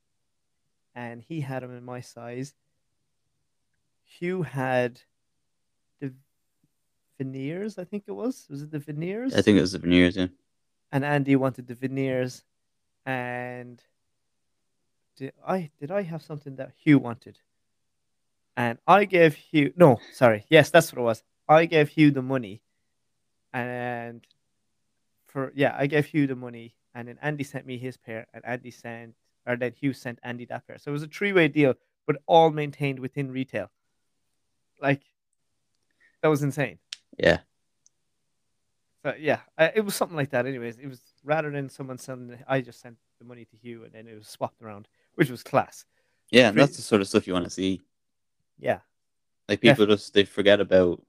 and 0.95 1.23
he 1.23 1.41
had 1.41 1.63
them 1.63 1.77
in 1.77 1.85
my 1.85 2.01
size. 2.01 2.55
Hugh 4.05 4.43
had 4.43 5.01
the 6.01 6.13
veneers, 7.19 7.79
I 7.79 7.85
think 7.85 8.05
it 8.07 8.13
was. 8.13 8.47
Was 8.51 8.63
it 8.63 8.71
the 8.71 8.79
veneers? 8.79 9.35
I 9.35 9.43
think 9.43 9.59
it 9.59 9.61
was 9.63 9.73
the 9.73 9.79
veneers. 9.79 10.17
Yeah. 10.17 10.29
and 10.93 11.05
Andy 11.05 11.37
wanted 11.37 11.67
the 11.67 11.75
veneers, 11.75 12.45
and 13.07 13.83
did 15.17 15.33
I 15.47 15.71
did 15.81 15.91
I 15.91 16.03
have 16.03 16.23
something 16.23 16.57
that 16.57 16.73
Hugh 16.77 16.99
wanted? 16.99 17.39
And 18.57 18.79
I 18.87 19.05
gave 19.05 19.35
Hugh 19.35 19.73
no, 19.77 19.99
sorry, 20.13 20.45
yes, 20.49 20.71
that's 20.71 20.93
what 20.93 21.01
it 21.01 21.05
was. 21.05 21.23
I 21.49 21.67
gave 21.67 21.89
Hugh 21.91 22.11
the 22.13 22.23
money, 22.23 22.63
and 23.53 24.25
for 25.35 25.53
yeah, 25.55 25.75
I 25.77 25.87
gave 25.87 26.07
Hugh 26.07 26.27
the 26.27 26.37
money, 26.37 26.77
and 26.95 27.09
then 27.09 27.19
Andy 27.21 27.45
sent 27.45 27.67
me 27.67 27.77
his 27.77 27.99
pair, 27.99 28.27
and 28.33 28.43
Andy 28.47 28.71
sent 28.71 29.15
or 29.47 29.57
then 29.57 29.73
Hugh 29.79 29.93
sent 29.93 30.19
Andy 30.23 30.47
that 30.47 30.67
pair. 30.67 30.79
So 30.79 30.91
it 30.91 30.93
was 30.95 31.03
a 31.03 31.09
three 31.09 31.35
way 31.35 31.49
deal, 31.49 31.75
but 32.07 32.17
all 32.27 32.51
maintained 32.51 32.99
within 33.01 33.31
retail. 33.31 33.71
Like 34.81 35.03
that 36.23 36.29
was 36.29 36.43
insane. 36.43 36.79
Yeah, 37.19 37.41
So 39.05 39.15
yeah, 39.19 39.41
uh, 39.59 39.69
it 39.75 39.83
was 39.83 39.95
something 39.95 40.17
like 40.17 40.31
that. 40.31 40.47
Anyways, 40.47 40.79
it 40.79 40.87
was 40.89 41.01
rather 41.23 41.51
than 41.51 41.69
someone 41.69 41.99
sending, 41.99 42.39
I 42.49 42.61
just 42.63 42.81
sent 42.81 42.97
the 43.19 43.25
money 43.25 43.45
to 43.45 43.57
Hugh, 43.57 43.85
and 43.85 43.93
then 43.93 44.09
it 44.09 44.15
was 44.15 44.27
swapped 44.29 44.63
around, 44.63 44.89
which 45.17 45.31
was 45.31 45.43
class. 45.43 45.85
yeah, 46.31 46.49
and 46.49 46.59
that's 46.59 46.77
the 46.77 46.83
sort 46.83 47.03
of 47.03 47.09
stuff 47.09 47.27
you 47.27 47.35
want 47.35 47.45
to 47.45 47.51
see. 47.51 47.83
Yeah, 48.59 48.79
Like 49.49 49.61
people 49.61 49.87
just 49.87 50.15
they 50.15 50.25
forget 50.25 50.61
about 50.61 51.03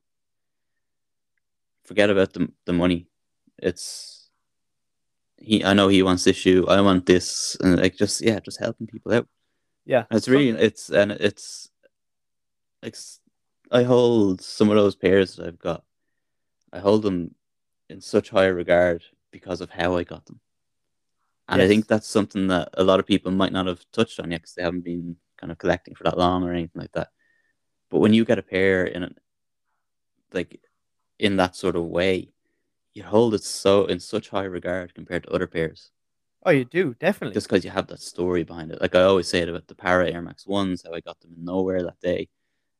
forget 1.83 2.09
about 2.09 2.33
the 2.33 2.51
the 2.65 2.73
money. 2.73 3.07
It's 3.57 4.29
he. 5.37 5.63
I 5.63 5.73
know 5.73 5.87
he 5.87 6.03
wants 6.03 6.23
this 6.23 6.35
shoe. 6.35 6.67
I 6.67 6.81
want 6.81 7.05
this, 7.05 7.57
and 7.61 7.77
like 7.77 7.95
just 7.95 8.21
yeah, 8.21 8.39
just 8.39 8.59
helping 8.59 8.87
people 8.87 9.13
out. 9.13 9.27
yeah. 9.85 10.05
It's 10.11 10.27
really 10.27 10.49
it's 10.49 10.89
and 10.89 11.11
it's 11.11 11.69
like 12.81 12.95
I 13.71 13.83
hold 13.83 14.41
some 14.41 14.69
of 14.69 14.75
those 14.75 14.95
pairs 14.95 15.35
that 15.35 15.47
I've 15.47 15.59
got. 15.59 15.83
I 16.71 16.79
hold 16.79 17.03
them 17.03 17.35
in 17.89 18.01
such 18.01 18.29
high 18.29 18.47
regard 18.47 19.03
because 19.31 19.61
of 19.61 19.69
how 19.69 19.95
I 19.95 20.03
got 20.03 20.25
them. 20.25 20.39
And 21.47 21.61
I 21.61 21.67
think 21.67 21.87
that's 21.87 22.07
something 22.07 22.47
that 22.47 22.69
a 22.73 22.83
lot 22.83 22.99
of 22.99 23.05
people 23.05 23.31
might 23.31 23.53
not 23.53 23.67
have 23.67 23.85
touched 23.93 24.19
on 24.19 24.31
yet 24.31 24.41
because 24.41 24.55
they 24.55 24.63
haven't 24.63 24.83
been 24.83 25.15
kind 25.37 25.51
of 25.51 25.59
collecting 25.59 25.93
for 25.93 26.03
that 26.05 26.17
long 26.17 26.43
or 26.43 26.51
anything 26.51 26.81
like 26.81 26.91
that. 26.93 27.09
But 27.91 27.99
when 27.99 28.13
you 28.13 28.25
get 28.25 28.39
a 28.39 28.43
pair 28.43 28.85
in 28.85 29.03
it, 29.03 29.17
like 30.33 30.59
in 31.19 31.35
that 31.37 31.55
sort 31.55 31.75
of 31.75 31.83
way, 31.83 32.33
you 32.95 33.03
hold 33.03 33.35
it 33.35 33.43
so 33.43 33.85
in 33.85 33.99
such 33.99 34.29
high 34.29 34.45
regard 34.45 34.95
compared 34.95 35.23
to 35.25 35.31
other 35.31 35.47
pairs, 35.47 35.91
Oh, 36.43 36.51
you 36.51 36.63
do 36.63 36.93
definitely. 36.93 37.33
just 37.33 37.47
because 37.47 37.65
you 37.65 37.71
have 37.71 37.87
that 37.87 37.99
story 38.01 38.43
behind 38.43 38.71
it. 38.71 38.81
Like 38.81 38.95
I 38.95 39.01
always 39.03 39.27
say 39.27 39.39
it 39.39 39.49
about 39.49 39.67
the 39.67 39.75
Parra 39.75 40.09
Air 40.09 40.21
Max 40.21 40.45
ones, 40.47 40.83
how 40.85 40.93
I 40.93 41.01
got 41.01 41.19
them 41.19 41.33
in 41.37 41.43
nowhere 41.45 41.83
that 41.83 41.99
day, 42.01 42.29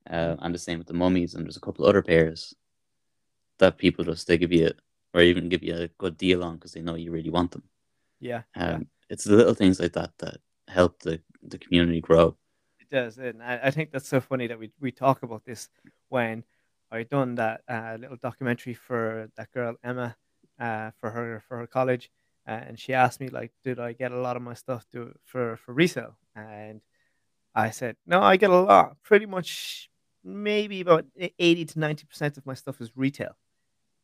uh, 0.09 0.35
and 0.39 0.53
the 0.55 0.59
same 0.59 0.79
with 0.79 0.87
the 0.87 0.93
mummies. 0.93 1.35
And 1.35 1.45
there's 1.45 1.57
a 1.57 1.61
couple 1.61 1.85
other 1.85 2.01
pairs 2.03 2.55
that 3.59 3.77
people 3.77 4.03
just 4.05 4.27
they 4.27 4.37
give 4.37 4.51
you, 4.51 4.71
or 5.13 5.21
even 5.21 5.49
give 5.49 5.63
you 5.63 5.75
a 5.75 5.87
good 5.97 6.17
deal 6.17 6.43
on 6.43 6.55
because 6.55 6.73
they 6.73 6.81
know 6.81 6.95
you 6.95 7.11
really 7.11 7.29
want 7.29 7.51
them. 7.51 7.63
yeah, 8.19 8.43
Um, 8.55 8.71
yeah, 8.71 8.79
It's 9.09 9.23
the 9.25 9.35
little 9.35 9.53
things 9.53 9.79
like 9.79 9.93
that 9.93 10.11
that 10.19 10.37
help 10.67 10.99
the, 11.01 11.21
the 11.43 11.57
community 11.57 12.01
grow. 12.01 12.37
it 12.79 12.89
does, 12.89 13.17
and 13.17 13.41
I, 13.41 13.59
I 13.63 13.71
think 13.71 13.91
that's 13.91 14.07
so 14.07 14.21
funny 14.21 14.47
that 14.47 14.59
we 14.59 14.71
we 14.79 14.91
talk 14.91 15.23
about 15.23 15.45
this 15.45 15.69
when 16.09 16.43
I 16.91 17.03
done 17.03 17.35
that 17.35 17.61
uh, 17.67 17.97
little 17.99 18.17
documentary 18.17 18.73
for 18.73 19.29
that 19.37 19.51
girl 19.51 19.75
Emma, 19.83 20.15
uh, 20.59 20.91
for 20.99 21.11
her 21.11 21.43
for 21.47 21.57
her 21.57 21.67
college, 21.67 22.09
uh, 22.47 22.51
and 22.67 22.79
she 22.79 22.93
asked 22.93 23.19
me 23.19 23.29
like, 23.29 23.51
did 23.63 23.79
I 23.79 23.93
get 23.93 24.11
a 24.11 24.19
lot 24.19 24.35
of 24.37 24.41
my 24.43 24.53
stuff 24.53 24.85
to 24.93 25.13
for 25.25 25.57
for 25.57 25.73
resale? 25.73 26.17
And 26.35 26.81
I 27.55 27.71
said, 27.71 27.97
no, 28.05 28.21
I 28.21 28.37
get 28.37 28.49
a 28.51 28.59
lot. 28.59 28.97
Pretty 29.03 29.25
much, 29.25 29.89
maybe 30.23 30.81
about 30.81 31.05
eighty 31.39 31.65
to 31.65 31.79
ninety 31.79 32.05
percent 32.05 32.37
of 32.37 32.45
my 32.45 32.53
stuff 32.55 32.81
is 32.81 32.91
retail. 32.97 33.35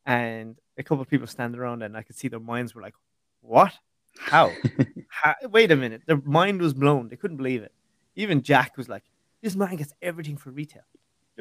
and 0.06 0.58
a 0.78 0.82
couple 0.82 1.02
of 1.02 1.08
people 1.08 1.26
standing 1.26 1.60
around, 1.60 1.82
and 1.82 1.96
I 1.96 2.02
could 2.02 2.16
see 2.16 2.28
their 2.28 2.40
minds 2.40 2.74
were 2.74 2.82
like, 2.82 2.94
"What? 3.40 3.72
How? 4.18 4.52
How? 5.08 5.34
Wait 5.50 5.70
a 5.72 5.76
minute!" 5.76 6.02
Their 6.06 6.20
mind 6.24 6.60
was 6.60 6.74
blown. 6.74 7.08
They 7.08 7.16
couldn't 7.16 7.36
believe 7.38 7.62
it. 7.62 7.72
Even 8.16 8.42
Jack 8.42 8.76
was 8.76 8.88
like, 8.88 9.04
"This 9.42 9.56
man 9.56 9.76
gets 9.76 9.92
everything 10.02 10.36
for 10.36 10.50
retail." 10.50 10.82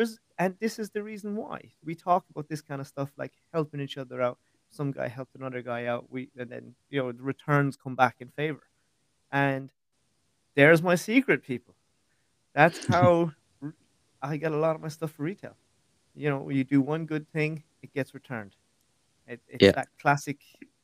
There's, 0.02 0.20
and 0.38 0.58
this 0.60 0.80
is 0.80 0.90
the 0.92 1.04
reason 1.04 1.36
why 1.36 1.74
we 1.84 1.96
talk 1.96 2.26
about 2.30 2.48
this 2.50 2.62
kind 2.62 2.82
of 2.82 2.88
stuff, 2.88 3.12
like 3.18 3.34
helping 3.54 3.80
each 3.82 3.98
other 3.98 4.22
out. 4.22 4.40
Some 4.70 4.92
guy 4.92 5.08
helped 5.08 5.36
another 5.36 5.62
guy 5.62 5.86
out. 5.86 6.10
We 6.12 6.30
and 6.38 6.50
then 6.50 6.76
you 6.90 7.02
know 7.02 7.12
the 7.12 7.24
returns 7.24 7.78
come 7.78 7.96
back 7.96 8.18
in 8.20 8.30
favor, 8.30 8.64
and 9.32 9.72
there's 10.56 10.82
my 10.84 10.96
secret, 10.96 11.44
people. 11.44 11.76
That's 12.54 12.80
how 12.88 13.34
I 14.22 14.38
get 14.38 14.52
a 14.52 14.58
lot 14.58 14.76
of 14.76 14.82
my 14.82 14.88
stuff 14.90 15.12
for 15.12 15.24
retail. 15.24 15.58
You 16.16 16.30
know, 16.30 16.50
you 16.50 16.64
do 16.64 16.82
one 16.82 17.06
good 17.06 17.30
thing, 17.32 17.64
it 17.82 17.94
gets 17.94 18.14
returned. 18.14 18.56
It, 19.28 19.42
it's 19.48 19.68
Yeah. 19.68 19.74
that 19.76 19.90
classic. 20.00 20.42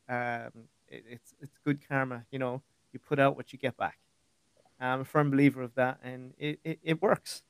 Um, 0.10 0.70
it, 0.88 1.06
it's 1.10 1.34
it's 1.42 1.58
good 1.66 1.88
karma. 1.88 2.26
You 2.32 2.40
know, 2.40 2.64
you 2.94 3.00
put 3.00 3.20
out 3.20 3.38
what 3.38 3.54
you 3.54 3.60
get 3.60 3.78
back. 3.78 4.00
I'm 4.80 5.02
a 5.02 5.06
firm 5.06 5.32
believer 5.32 5.64
of 5.64 5.76
that, 5.76 6.00
and 6.04 6.36
it, 6.38 6.60
it, 6.66 6.80
it 6.84 7.02
works. 7.04 7.44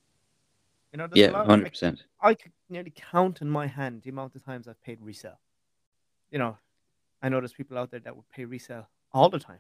You 0.92 0.98
know, 0.98 1.08
Yeah, 1.14 1.32
hundred 1.32 1.64
like, 1.64 1.74
percent. 1.74 2.04
I 2.22 2.34
could 2.34 2.54
nearly 2.70 2.94
count 2.96 3.42
in 3.42 3.50
my 3.50 3.68
hand 3.68 4.02
the 4.04 4.10
amount 4.10 4.36
of 4.36 4.44
times 4.44 4.68
I've 4.68 4.82
paid 4.82 5.00
resale. 5.02 5.40
You 6.32 6.40
know, 6.40 6.58
I 7.22 7.30
know 7.30 7.40
there's 7.40 7.54
people 7.54 7.78
out 7.78 7.92
there 7.92 8.00
that 8.00 8.16
would 8.16 8.30
pay 8.30 8.46
resale 8.46 8.88
all 9.12 9.30
the 9.30 9.40
time. 9.40 9.60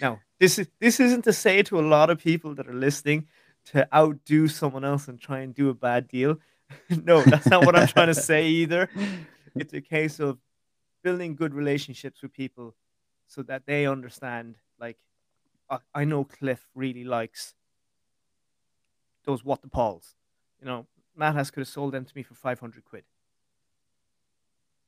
Now, 0.00 0.20
this 0.38 0.58
is 0.58 0.68
this 0.78 1.00
isn't 1.00 1.24
to 1.24 1.32
say 1.32 1.62
to 1.64 1.78
a 1.78 1.82
lot 1.82 2.10
of 2.10 2.18
people 2.18 2.54
that 2.54 2.68
are 2.68 2.74
listening 2.74 3.26
to 3.66 3.88
outdo 3.94 4.48
someone 4.48 4.84
else 4.84 5.08
and 5.08 5.20
try 5.20 5.40
and 5.40 5.54
do 5.54 5.68
a 5.68 5.74
bad 5.74 6.08
deal. 6.08 6.38
no, 7.04 7.22
that's 7.22 7.46
not 7.48 7.64
what 7.64 7.76
I'm 7.76 7.88
trying 7.88 8.08
to 8.08 8.14
say 8.14 8.46
either. 8.46 8.88
It's 9.56 9.74
a 9.74 9.80
case 9.80 10.20
of 10.20 10.38
building 11.02 11.34
good 11.34 11.54
relationships 11.54 12.22
with 12.22 12.32
people 12.32 12.76
so 13.26 13.42
that 13.42 13.66
they 13.66 13.84
understand. 13.84 14.54
Like, 14.78 14.96
I, 15.68 15.78
I 15.92 16.04
know 16.04 16.22
Cliff 16.22 16.68
really 16.76 17.02
likes 17.02 17.54
those 19.24 19.44
what 19.44 19.60
the 19.60 19.68
Pauls. 19.68 20.14
You 20.60 20.66
know, 20.66 20.86
Matt 21.16 21.34
has 21.34 21.50
could 21.50 21.60
have 21.60 21.68
sold 21.68 21.92
them 21.94 22.04
to 22.04 22.12
me 22.14 22.22
for 22.22 22.34
500 22.34 22.84
quid. 22.84 23.04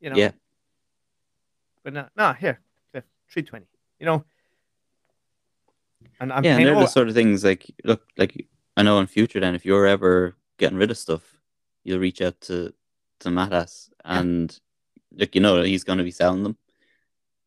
You 0.00 0.10
know, 0.10 0.16
Yeah, 0.16 0.32
but 1.82 1.92
no, 1.92 2.08
no, 2.16 2.32
here, 2.32 2.60
320. 2.92 3.66
You 4.00 4.06
know, 4.06 4.24
and 6.20 6.32
I'm 6.32 6.44
yeah, 6.44 6.56
and 6.56 6.66
they're 6.66 6.76
Oh, 6.76 6.80
the 6.80 6.86
sort 6.86 7.08
of 7.08 7.14
things 7.14 7.44
like 7.44 7.70
look, 7.84 8.02
like 8.16 8.46
I 8.76 8.82
know 8.82 8.98
in 8.98 9.06
future. 9.06 9.40
Then, 9.40 9.54
if 9.54 9.64
you're 9.64 9.86
ever 9.86 10.36
getting 10.58 10.78
rid 10.78 10.90
of 10.90 10.98
stuff, 10.98 11.38
you'll 11.84 12.00
reach 12.00 12.20
out 12.20 12.40
to 12.42 12.74
to 13.20 13.28
Matas, 13.28 13.90
Yeah. 14.04 14.20
and 14.20 14.60
like 15.16 15.34
you 15.34 15.40
know 15.40 15.62
he's 15.62 15.84
going 15.84 15.98
to 15.98 16.04
be 16.04 16.10
selling 16.10 16.42
them, 16.42 16.56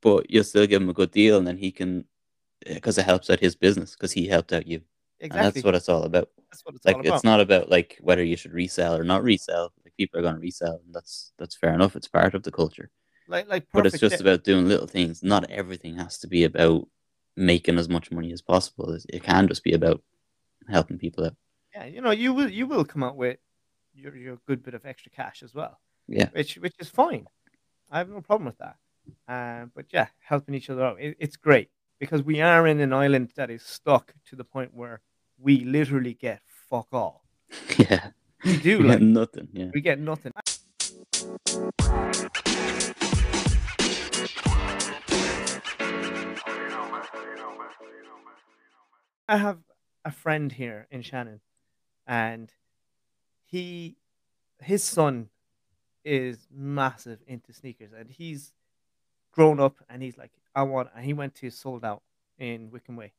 but 0.01 0.29
you'll 0.31 0.43
still 0.45 0.65
give 0.65 0.81
him 0.81 0.89
a 0.89 0.93
good 0.93 1.11
deal, 1.11 1.37
and 1.37 1.45
then 1.45 1.57
he 1.57 1.71
can 1.71 2.05
because 2.65 2.97
it 2.97 3.05
helps 3.05 3.29
out 3.29 3.39
his 3.39 3.55
business 3.55 3.91
because 3.91 4.13
he 4.13 4.27
helped 4.27 4.53
out 4.53 4.65
you, 4.65 4.81
and 5.21 5.27
exactly. 5.27 5.61
that's 5.61 5.65
what 5.65 5.75
it's 5.75 5.89
all 5.89 6.03
about. 6.03 6.29
That's 6.51 6.63
what 6.65 6.75
it's 6.75 6.85
Like 6.85 6.95
all 6.95 7.01
about. 7.01 7.15
it's 7.15 7.23
not 7.23 7.39
about 7.41 7.69
like 7.69 7.97
whether 8.01 8.23
you 8.23 8.35
should 8.37 8.53
resell 8.53 8.95
or 8.95 9.03
not 9.03 9.23
resell. 9.23 9.73
Like 9.83 9.93
people 9.97 10.19
are 10.19 10.23
going 10.23 10.35
to 10.35 10.41
resell, 10.41 10.81
and 10.85 10.93
that's 10.93 11.31
that's 11.37 11.55
fair 11.55 11.73
enough. 11.73 11.95
It's 11.95 12.07
part 12.07 12.35
of 12.35 12.43
the 12.43 12.51
culture. 12.51 12.89
Like, 13.27 13.47
like 13.47 13.67
but 13.73 13.85
it's 13.85 13.99
just 13.99 14.21
about 14.21 14.43
doing 14.43 14.67
little 14.67 14.87
things. 14.87 15.23
Not 15.23 15.49
everything 15.49 15.97
has 15.97 16.19
to 16.19 16.27
be 16.27 16.43
about 16.43 16.87
making 17.35 17.77
as 17.77 17.89
much 17.89 18.11
money 18.11 18.31
as 18.31 18.41
possible. 18.41 18.91
It- 18.93 19.05
It 19.09 19.23
can 19.23 19.47
just 19.47 19.63
be 19.63 19.73
about 19.73 20.03
helping 20.69 20.97
people 20.97 21.25
out. 21.25 21.35
yeah, 21.73 21.85
you 21.85 22.01
know, 22.01 22.11
you 22.11 22.33
will 22.33 22.49
you 22.49 22.67
will 22.67 22.85
come 22.85 23.03
out 23.03 23.15
with 23.17 23.39
your 23.93 24.15
your 24.15 24.37
good 24.47 24.63
bit 24.63 24.73
of 24.73 24.85
extra 24.85 25.11
cash 25.11 25.43
as 25.43 25.53
well, 25.53 25.79
Yeah, 26.07 26.29
which 26.31 26.55
which 26.57 26.75
is 26.79 26.89
fine. 26.89 27.25
I 27.91 27.97
have 27.99 28.09
no 28.09 28.21
problem 28.21 28.45
with 28.45 28.57
that. 28.59 28.77
Um, 29.27 29.71
but 29.75 29.85
yeah, 29.91 30.07
helping 30.19 30.55
each 30.55 30.69
other 30.69 30.83
out, 30.83 30.99
it, 31.01 31.17
it's 31.19 31.35
great 31.37 31.69
because 31.99 32.23
we 32.23 32.41
are 32.41 32.67
in 32.67 32.79
an 32.79 32.93
island 32.93 33.31
that 33.35 33.49
is 33.49 33.63
stuck 33.63 34.13
to 34.25 34.35
the 34.35 34.43
point 34.43 34.73
where 34.73 35.01
we 35.37 35.63
literally 35.63 36.13
get 36.13 36.41
fuck 36.69 36.87
all. 36.91 37.23
yeah. 37.77 38.09
We 38.43 38.57
do 38.57 38.79
We 38.79 38.85
like 38.85 39.01
nothing. 39.01 39.47
Yeah, 39.53 39.69
we 39.73 39.81
get 39.81 39.99
nothing. 39.99 40.31
I 49.27 49.37
have 49.37 49.57
a 50.03 50.11
friend 50.11 50.51
here 50.51 50.87
in 50.91 51.01
Shannon, 51.01 51.41
and 52.05 52.51
he, 53.45 53.97
his 54.59 54.83
son, 54.83 55.29
is 56.03 56.47
massive 56.51 57.19
into 57.25 57.51
sneakers, 57.51 57.91
and 57.97 58.11
he's 58.11 58.53
grown 59.31 59.59
up, 59.59 59.77
and 59.89 60.03
he's 60.03 60.17
like, 60.17 60.31
I 60.55 60.63
want, 60.63 60.89
and 60.95 61.05
he 61.05 61.13
went 61.13 61.35
to 61.35 61.49
sold 61.49 61.83
out 61.83 62.01
in 62.37 62.71
Wickham 62.71 62.95
Way. 62.95 63.13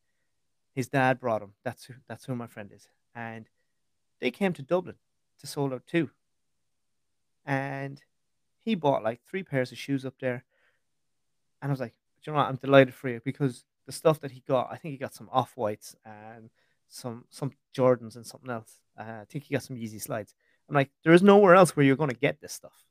His 0.72 0.88
dad 0.88 1.20
brought 1.20 1.42
him. 1.42 1.52
That's 1.64 1.84
who, 1.84 1.94
that's 2.08 2.24
who 2.24 2.34
my 2.34 2.46
friend 2.46 2.70
is, 2.74 2.88
and 3.14 3.48
they 4.20 4.30
came 4.30 4.52
to 4.54 4.62
Dublin 4.62 4.96
to 5.40 5.46
sold 5.46 5.72
out 5.72 5.86
too, 5.86 6.10
and 7.44 8.02
he 8.58 8.74
bought 8.74 9.04
like 9.04 9.20
three 9.22 9.42
pairs 9.42 9.72
of 9.72 9.78
shoes 9.78 10.04
up 10.04 10.14
there, 10.20 10.44
and 11.62 11.70
I 11.70 11.72
was 11.72 11.80
like, 11.80 11.94
"Do 12.22 12.30
you 12.30 12.32
know 12.32 12.38
what? 12.38 12.48
I'm 12.48 12.56
delighted 12.56 12.94
for 12.94 13.08
you 13.08 13.20
because 13.24 13.64
the 13.86 13.92
stuff 13.92 14.20
that 14.20 14.32
he 14.32 14.40
got, 14.46 14.68
I 14.70 14.76
think 14.76 14.92
he 14.92 14.98
got 14.98 15.14
some 15.14 15.28
off 15.32 15.56
whites 15.56 15.94
and 16.04 16.50
some 16.88 17.24
some 17.30 17.52
Jordans 17.74 18.16
and 18.16 18.26
something 18.26 18.50
else. 18.50 18.80
Uh, 18.98 19.20
I 19.22 19.24
think 19.28 19.44
he 19.44 19.54
got 19.54 19.62
some 19.62 19.76
Yeezy 19.76 20.00
slides. 20.00 20.34
I'm 20.68 20.74
like, 20.74 20.90
there 21.04 21.12
is 21.12 21.22
nowhere 21.22 21.54
else 21.54 21.76
where 21.76 21.86
you're 21.86 21.96
going 21.96 22.10
to 22.10 22.16
get 22.16 22.40
this 22.40 22.52
stuff, 22.52 22.84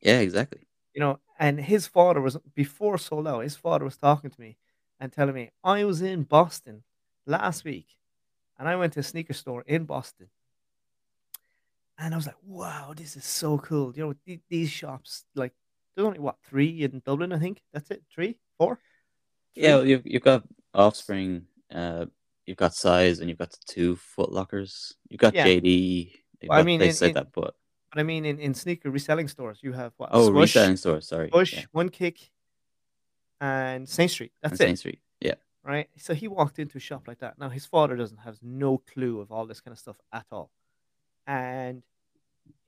yeah, 0.00 0.20
exactly. 0.20 0.66
You 0.94 1.00
know. 1.00 1.18
And 1.38 1.58
his 1.58 1.86
father 1.86 2.20
was 2.20 2.36
before 2.54 2.98
sold 2.98 3.26
out. 3.26 3.40
His 3.44 3.56
father 3.56 3.84
was 3.84 3.96
talking 3.96 4.30
to 4.30 4.40
me 4.40 4.56
and 4.98 5.10
telling 5.12 5.34
me 5.34 5.50
I 5.64 5.84
was 5.84 6.02
in 6.02 6.24
Boston 6.24 6.82
last 7.26 7.64
week, 7.64 7.86
and 8.58 8.68
I 8.68 8.76
went 8.76 8.92
to 8.94 9.00
a 9.00 9.02
sneaker 9.02 9.32
store 9.32 9.62
in 9.66 9.84
Boston, 9.84 10.28
and 11.98 12.14
I 12.14 12.16
was 12.16 12.26
like, 12.26 12.36
wow, 12.44 12.92
this 12.96 13.16
is 13.16 13.24
so 13.24 13.58
cool. 13.58 13.92
You 13.94 14.06
know, 14.06 14.14
th- 14.26 14.40
these 14.48 14.70
shops 14.70 15.24
like 15.34 15.52
there's 15.94 16.06
only 16.06 16.18
what 16.18 16.36
three 16.48 16.82
in 16.82 17.02
Dublin, 17.04 17.32
I 17.32 17.38
think. 17.38 17.60
That's 17.72 17.90
it, 17.90 18.02
three, 18.12 18.36
four. 18.58 18.78
Yeah, 19.54 19.80
Three? 19.80 19.90
you've 19.90 20.02
you've 20.06 20.22
got 20.22 20.44
Offspring, 20.74 21.46
uh, 21.74 22.06
you've 22.46 22.56
got 22.56 22.74
Size, 22.74 23.18
and 23.20 23.28
you've 23.28 23.38
got 23.38 23.50
the 23.50 23.58
two 23.66 23.96
Foot 23.96 24.30
Lockers. 24.32 24.94
You've 25.08 25.20
got 25.20 25.34
Yeah. 25.34 25.46
JD. 25.46 26.12
You've 26.40 26.48
Well, 26.48 26.58
I 26.60 26.62
mean, 26.62 26.78
places 26.80 27.02
in- 27.02 27.08
like 27.08 27.14
that, 27.14 27.32
but 27.32 27.54
But 27.92 28.00
I 28.00 28.02
mean, 28.04 28.24
in, 28.24 28.38
in 28.38 28.54
sneaker 28.54 28.90
reselling 28.90 29.28
stores, 29.28 29.58
you 29.62 29.72
have 29.72 29.92
what? 29.96 30.10
oh, 30.12 30.28
Swoosh, 30.28 30.54
reselling 30.54 30.76
stores. 30.76 31.08
Sorry, 31.08 31.28
Bush, 31.28 31.54
yeah, 31.54 31.64
One 31.72 31.88
Kick, 31.88 32.30
and 33.40 33.88
Saint 33.88 34.10
Street. 34.10 34.32
and 34.42 34.52
That's 34.52 34.60
it, 34.60 34.64
Saint 34.64 34.78
Street. 34.78 35.00
Yeah, 35.20 35.34
right? 35.64 35.88
So 35.96 36.14
he 36.14 36.28
walked 36.28 36.58
into 36.58 36.78
a 36.78 36.80
shop 36.80 37.08
like 37.08 37.18
that. 37.18 37.38
Now 37.38 37.48
his 37.48 37.66
father 37.66 37.96
doesn't 37.96 38.18
have 38.18 38.38
no 38.42 38.78
clue 38.78 39.20
of 39.20 39.32
all 39.32 39.46
this 39.46 39.60
kind 39.60 39.72
of 39.72 39.78
stuff 39.78 40.00
at 40.12 40.26
all, 40.30 40.50
and 41.26 41.82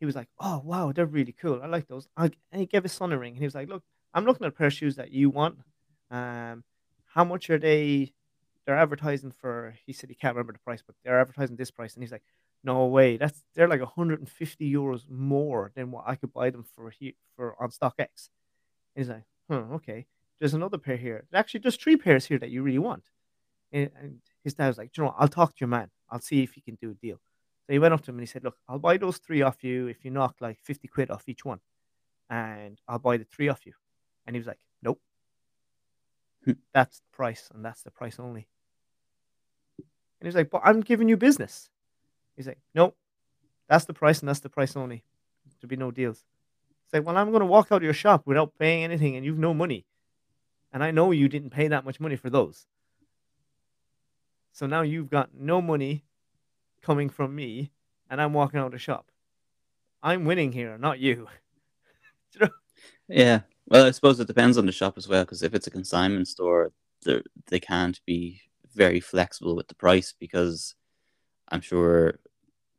he 0.00 0.06
was 0.06 0.16
like, 0.16 0.28
"Oh 0.40 0.60
wow, 0.64 0.90
they're 0.92 1.06
really 1.06 1.32
cool. 1.40 1.60
I 1.62 1.66
like 1.66 1.86
those." 1.86 2.08
And 2.16 2.34
he 2.52 2.66
gave 2.66 2.82
his 2.82 2.92
son 2.92 3.12
a 3.12 3.18
ring, 3.18 3.34
and 3.34 3.38
he 3.38 3.46
was 3.46 3.54
like, 3.54 3.68
"Look, 3.68 3.84
I'm 4.12 4.24
looking 4.24 4.44
at 4.44 4.52
a 4.52 4.56
pair 4.56 4.66
of 4.66 4.72
shoes 4.72 4.96
that 4.96 5.12
you 5.12 5.30
want. 5.30 5.58
Um, 6.10 6.64
how 7.14 7.24
much 7.24 7.48
are 7.48 7.58
they? 7.58 8.12
They're 8.66 8.76
advertising 8.76 9.30
for." 9.30 9.74
He 9.86 9.92
said 9.92 10.08
he 10.08 10.16
can't 10.16 10.34
remember 10.34 10.52
the 10.52 10.58
price, 10.58 10.82
but 10.84 10.96
they're 11.04 11.20
advertising 11.20 11.54
this 11.54 11.70
price, 11.70 11.94
and 11.94 12.02
he's 12.02 12.10
like, 12.12 12.24
"No 12.64 12.86
way, 12.86 13.16
that's 13.16 13.42
they're 13.54 13.68
like 13.68 13.80
150 13.80 14.72
euros 14.72 15.08
more 15.10 15.72
than 15.74 15.90
what 15.90 16.04
I 16.06 16.16
could 16.16 16.32
buy 16.32 16.50
them 16.50 16.64
for 16.74 16.90
here 16.90 17.12
for 17.36 17.60
on 17.62 17.70
StockX." 17.70 18.28
And 18.94 19.04
he's 19.04 19.08
like, 19.08 19.24
"Huh, 19.50 19.64
okay." 19.74 20.06
There's 20.38 20.54
another 20.54 20.78
pair 20.78 20.96
here. 20.96 21.24
Actually, 21.32 21.60
there's 21.60 21.76
three 21.76 21.96
pairs 21.96 22.26
here 22.26 22.38
that 22.38 22.50
you 22.50 22.62
really 22.62 22.80
want. 22.80 23.04
And, 23.72 23.90
and 24.00 24.18
his 24.42 24.54
dad 24.54 24.66
was 24.66 24.76
like, 24.76 24.90
you 24.96 25.04
know, 25.04 25.10
what? 25.10 25.16
I'll 25.18 25.28
talk 25.28 25.50
to 25.50 25.60
your 25.60 25.68
man. 25.68 25.88
I'll 26.10 26.20
see 26.20 26.42
if 26.42 26.52
he 26.52 26.60
can 26.60 26.76
do 26.80 26.90
a 26.90 26.94
deal. 26.94 27.20
So 27.66 27.72
he 27.72 27.78
went 27.78 27.94
up 27.94 28.02
to 28.02 28.10
him 28.10 28.16
and 28.16 28.22
he 28.22 28.26
said, 28.26 28.42
Look, 28.42 28.56
I'll 28.68 28.78
buy 28.78 28.96
those 28.96 29.18
three 29.18 29.42
off 29.42 29.62
you 29.62 29.86
if 29.86 30.04
you 30.04 30.10
knock 30.10 30.36
like 30.40 30.58
50 30.58 30.88
quid 30.88 31.10
off 31.10 31.28
each 31.28 31.44
one. 31.44 31.60
And 32.28 32.80
I'll 32.88 32.98
buy 32.98 33.18
the 33.18 33.24
three 33.24 33.48
off 33.48 33.64
you. 33.64 33.72
And 34.26 34.34
he 34.34 34.40
was 34.40 34.46
like, 34.46 34.58
Nope. 34.82 35.00
Hmm. 36.44 36.52
that's 36.74 36.98
the 36.98 37.16
price, 37.16 37.48
and 37.54 37.64
that's 37.64 37.82
the 37.82 37.92
price 37.92 38.18
only. 38.18 38.48
And 39.78 39.86
he 40.22 40.26
was 40.26 40.34
like, 40.34 40.50
But 40.50 40.62
I'm 40.64 40.80
giving 40.80 41.08
you 41.08 41.16
business. 41.16 41.70
He's 42.36 42.46
like, 42.46 42.58
Nope, 42.74 42.96
that's 43.68 43.84
the 43.84 43.94
price, 43.94 44.20
and 44.20 44.28
that's 44.28 44.40
the 44.40 44.48
price 44.48 44.76
only. 44.76 45.04
There'll 45.60 45.68
be 45.68 45.76
no 45.76 45.90
deals. 45.90 46.24
It's 46.84 46.92
like, 46.92 47.04
Well, 47.04 47.16
I'm 47.16 47.30
going 47.30 47.40
to 47.40 47.46
walk 47.46 47.68
out 47.70 47.76
of 47.76 47.82
your 47.82 47.92
shop 47.92 48.22
without 48.26 48.58
paying 48.58 48.84
anything, 48.84 49.16
and 49.16 49.24
you've 49.24 49.38
no 49.38 49.54
money. 49.54 49.86
And 50.72 50.82
I 50.82 50.90
know 50.90 51.10
you 51.10 51.28
didn't 51.28 51.50
pay 51.50 51.68
that 51.68 51.84
much 51.84 52.00
money 52.00 52.16
for 52.16 52.30
those. 52.30 52.66
So 54.52 54.66
now 54.66 54.82
you've 54.82 55.10
got 55.10 55.30
no 55.34 55.60
money 55.60 56.04
coming 56.82 57.08
from 57.08 57.34
me, 57.34 57.72
and 58.10 58.20
I'm 58.20 58.32
walking 58.32 58.60
out 58.60 58.66
of 58.66 58.72
the 58.72 58.78
shop. 58.78 59.10
I'm 60.02 60.24
winning 60.24 60.52
here, 60.52 60.78
not 60.78 60.98
you. 60.98 61.28
You 62.34 62.46
know? 62.46 62.52
yeah. 63.08 63.40
Well, 63.66 63.84
I 63.84 63.90
suppose 63.90 64.18
it 64.18 64.26
depends 64.26 64.56
on 64.56 64.64
the 64.64 64.72
shop 64.72 64.96
as 64.96 65.06
well, 65.06 65.22
because 65.22 65.42
if 65.42 65.52
it's 65.52 65.66
a 65.66 65.70
consignment 65.70 66.28
store, 66.28 66.72
they 67.04 67.60
can't 67.60 68.00
be 68.06 68.40
very 68.74 69.00
flexible 69.00 69.54
with 69.54 69.68
the 69.68 69.74
price 69.74 70.14
because 70.18 70.74
I'm 71.50 71.60
sure 71.60 72.18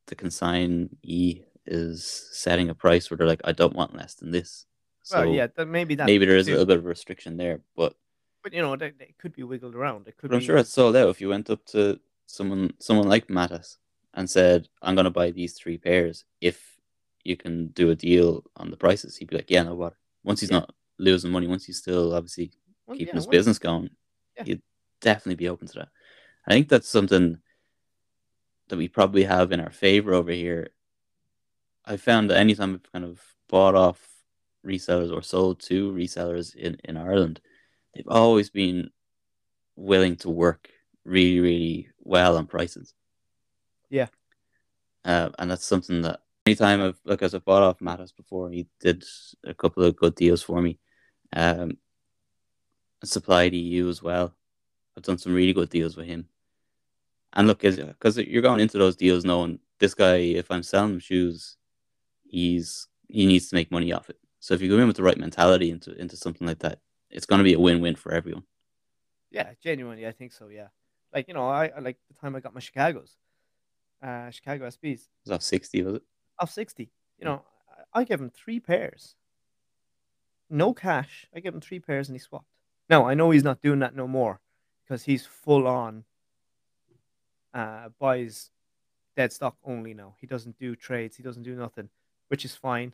the 0.08 0.16
consignee 0.16 1.46
is 1.66 2.06
setting 2.32 2.70
a 2.70 2.76
price 2.76 3.10
where 3.10 3.18
they're 3.18 3.28
like, 3.28 3.42
I 3.46 3.52
don't 3.52 3.76
want 3.76 3.96
less 3.96 4.16
than 4.16 4.32
this. 4.32 4.66
So 5.04 5.22
well, 5.22 5.34
yeah, 5.34 5.48
th- 5.48 5.68
maybe 5.68 5.96
that. 5.96 6.06
maybe 6.06 6.26
there 6.26 6.38
is 6.38 6.48
a 6.48 6.52
little 6.52 6.66
bit 6.66 6.78
of 6.78 6.86
restriction 6.86 7.38
there, 7.38 7.62
but 7.76 7.96
But 8.44 8.54
you 8.54 8.62
know, 8.62 8.76
they, 8.76 8.92
they 8.92 9.14
could 9.20 9.34
be 9.34 9.44
wiggled 9.44 9.76
around. 9.76 10.08
It 10.08 10.18
could 10.18 10.30
but 10.30 10.36
I'm 10.38 10.42
sure 10.42 10.58
it's 10.58 10.72
sold 10.74 10.96
out. 10.96 11.10
If 11.10 11.20
you 11.22 11.30
went 11.30 11.50
up 11.50 11.66
to 11.68 12.00
someone 12.26 12.74
someone 12.80 13.08
like 13.10 13.28
Mattis 13.28 13.78
and 14.14 14.30
said, 14.30 14.68
"I'm 14.82 14.96
going 14.96 15.06
to 15.06 15.12
buy 15.12 15.32
these 15.32 15.54
three 15.54 15.78
pairs 15.78 16.26
if 16.40 16.80
you 17.24 17.36
can 17.36 17.68
do 17.68 17.90
a 17.92 17.96
deal 17.96 18.44
on 18.56 18.72
the 18.72 18.78
prices," 18.78 19.18
he'd 19.18 19.30
be 19.30 19.36
like, 19.38 19.52
"Yeah, 19.52 19.64
no 19.64 19.76
bother." 19.76 19.98
Once 20.24 20.40
he's 20.40 20.52
Yeah. 20.52 20.60
not 20.60 20.74
losing 21.00 21.32
money, 21.32 21.48
once 21.48 21.66
he's 21.66 21.80
still 21.80 22.14
obviously 22.14 22.52
well, 22.86 22.98
keeping 22.98 23.14
yeah, 23.14 23.20
his 23.20 23.28
well, 23.28 23.32
business 23.32 23.60
going, 23.60 23.90
Yeah. 24.38 24.44
he'd 24.46 24.62
definitely 25.02 25.36
be 25.36 25.50
open 25.50 25.68
to 25.68 25.80
that. 25.80 25.90
I 26.48 26.54
think 26.54 26.70
that's 26.70 26.88
something 26.88 27.40
that 28.74 28.78
we 28.78 28.88
probably 28.88 29.24
have 29.24 29.52
in 29.52 29.60
our 29.60 29.70
favor 29.70 30.16
over 30.16 30.32
here. 30.32 30.72
I 31.86 31.96
found 31.96 32.32
that 32.32 32.40
anytime 32.40 32.74
I've 32.74 32.92
kind 32.92 33.06
of 33.06 33.22
bought 33.48 33.76
off 33.76 34.02
resellers 34.66 35.16
or 35.16 35.22
sold 35.22 35.60
to 35.66 35.94
resellers 35.94 36.56
in, 36.56 36.80
in 36.84 36.98
Ireland, 36.98 37.40
they've 37.94 38.08
always 38.08 38.50
been 38.50 38.90
willing 39.76 40.16
to 40.16 40.32
work 40.32 40.70
really, 41.06 41.40
really 41.40 41.90
well 42.00 42.36
on 42.36 42.48
prices. 42.48 42.96
Yeah. 43.92 44.08
Uh, 45.06 45.30
and 45.38 45.52
that's 45.52 45.68
something 45.68 46.02
that 46.02 46.22
anytime 46.48 46.82
I've 46.82 47.00
like 47.06 47.22
as 47.22 47.36
I've 47.36 47.46
bought 47.46 47.62
off 47.62 47.78
Mattis 47.78 48.16
before, 48.16 48.50
he 48.50 48.66
did 48.80 49.04
a 49.44 49.54
couple 49.54 49.84
of 49.84 49.96
good 49.96 50.16
deals 50.16 50.42
for 50.42 50.60
me. 50.64 50.80
Um, 51.32 51.78
supplied 53.04 53.54
EU 53.54 53.88
as 53.88 54.02
well. 54.02 54.34
I've 54.98 55.04
done 55.04 55.20
some 55.20 55.36
really 55.36 55.54
good 55.54 55.70
deals 55.70 55.96
with 55.96 56.08
him. 56.08 56.28
And 57.34 57.48
look, 57.48 57.62
because 57.62 58.18
you're 58.18 58.42
going 58.42 58.60
into 58.60 58.78
those 58.78 58.96
deals 58.96 59.26
knowing 59.26 59.60
this 59.80 59.94
guy, 59.94 60.18
if 60.18 60.52
I'm 60.52 60.64
selling 60.64 60.94
him 60.94 61.00
shoes, 61.00 61.58
he's 62.24 62.88
he 63.08 63.26
needs 63.26 63.50
to 63.50 63.56
make 63.56 63.72
money 63.72 63.92
off 63.92 64.10
it. 64.10 64.18
So 64.40 64.54
if 64.54 64.62
you 64.62 64.70
go 64.70 64.78
in 64.78 64.88
with 64.88 64.98
the 64.98 65.04
right 65.04 65.18
mentality 65.18 65.72
into 65.72 65.94
into 66.00 66.16
something 66.16 66.48
like 66.48 66.60
that, 66.60 66.80
it's 67.10 67.26
going 67.26 67.40
to 67.40 67.44
be 67.44 67.54
a 67.54 67.60
win-win 67.60 67.96
for 67.96 68.12
everyone. 68.12 68.44
Yeah, 69.32 69.52
genuinely, 69.64 70.06
I 70.06 70.12
think 70.12 70.32
so. 70.32 70.48
Yeah, 70.48 70.68
like 71.14 71.28
you 71.28 71.34
know, 71.34 71.48
I, 71.48 71.72
I 71.76 71.80
like 71.80 71.98
the 72.08 72.20
time 72.20 72.36
I 72.36 72.40
got 72.40 72.54
my 72.54 72.60
Chicago's, 72.60 73.18
uh, 74.02 74.30
Chicago 74.30 74.68
SBs 74.68 74.84
It 74.84 75.10
was 75.26 75.32
off 75.32 75.42
sixty, 75.42 75.82
was 75.82 75.96
it? 75.96 76.04
off 76.40 76.52
sixty. 76.52 76.92
You 77.18 77.26
know, 77.26 77.44
I, 77.96 78.02
I 78.02 78.04
gave 78.04 78.22
him 78.22 78.30
three 78.30 78.60
pairs, 78.60 79.16
no 80.50 80.74
cash. 80.74 81.28
I 81.36 81.40
gave 81.40 81.54
him 81.56 81.62
three 81.62 81.80
pairs 81.80 82.10
and 82.10 82.16
he 82.16 82.20
swapped. 82.20 82.46
Now 82.90 83.08
I 83.08 83.16
know 83.16 83.32
he's 83.32 83.44
not 83.44 83.62
doing 83.62 83.80
that 83.80 83.96
no 83.96 84.08
more 84.08 84.40
because 84.84 85.04
he's 85.04 85.26
full 85.26 85.68
on. 85.68 86.04
Uh, 87.54 87.90
buys 88.00 88.50
dead 89.16 89.32
stock 89.32 89.56
only 89.64 89.94
now. 89.94 90.16
He 90.20 90.28
doesn't 90.28 90.58
do 90.58 90.76
trades. 90.76 91.16
He 91.16 91.24
doesn't 91.24 91.44
do 91.44 91.56
nothing, 91.56 91.90
which 92.30 92.46
is 92.46 92.56
fine. 92.56 92.94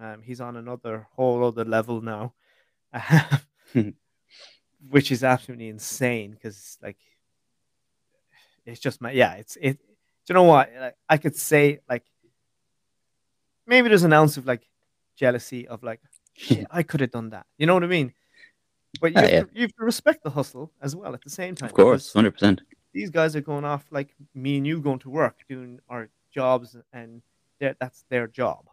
Um, 0.00 0.22
he's 0.22 0.40
on 0.40 0.56
another 0.56 1.08
whole 1.12 1.44
other 1.44 1.64
level 1.64 2.00
now, 2.00 2.32
which 4.88 5.10
is 5.12 5.24
absolutely 5.24 5.68
insane 5.68 6.30
because 6.32 6.78
like 6.82 6.96
it's 8.64 8.80
just 8.80 9.00
my 9.00 9.10
yeah. 9.10 9.34
It's 9.34 9.56
it. 9.60 9.78
Do 9.78 10.32
you 10.32 10.34
know 10.34 10.44
what? 10.44 10.70
Like, 10.78 10.96
I 11.08 11.16
could 11.16 11.36
say 11.36 11.80
like 11.88 12.04
maybe 13.66 13.88
there's 13.88 14.04
an 14.04 14.12
ounce 14.12 14.36
of 14.36 14.46
like 14.46 14.62
jealousy 15.16 15.66
of 15.66 15.82
like 15.82 16.00
shit. 16.34 16.66
I 16.70 16.82
could 16.82 17.00
have 17.00 17.10
done 17.10 17.30
that. 17.30 17.46
You 17.58 17.66
know 17.66 17.74
what 17.74 17.84
I 17.84 17.88
mean? 17.88 18.12
But 19.00 19.12
you, 19.12 19.20
have, 19.20 19.30
yeah. 19.30 19.40
to, 19.42 19.48
you 19.54 19.62
have 19.62 19.74
to 19.74 19.84
respect 19.84 20.24
the 20.24 20.30
hustle 20.30 20.72
as 20.82 20.96
well 20.96 21.14
at 21.14 21.22
the 21.22 21.30
same 21.30 21.54
time. 21.54 21.68
Of 21.68 21.74
course, 21.74 22.12
hundred 22.12 22.32
percent. 22.32 22.62
These 22.92 23.10
guys 23.10 23.36
are 23.36 23.40
going 23.40 23.64
off 23.64 23.84
like 23.90 24.14
me 24.34 24.56
and 24.58 24.66
you 24.66 24.80
going 24.80 24.98
to 25.00 25.10
work 25.10 25.36
doing 25.48 25.80
our 25.88 26.08
jobs 26.34 26.76
and 26.92 27.22
that's 27.60 28.04
their 28.08 28.26
job 28.26 28.66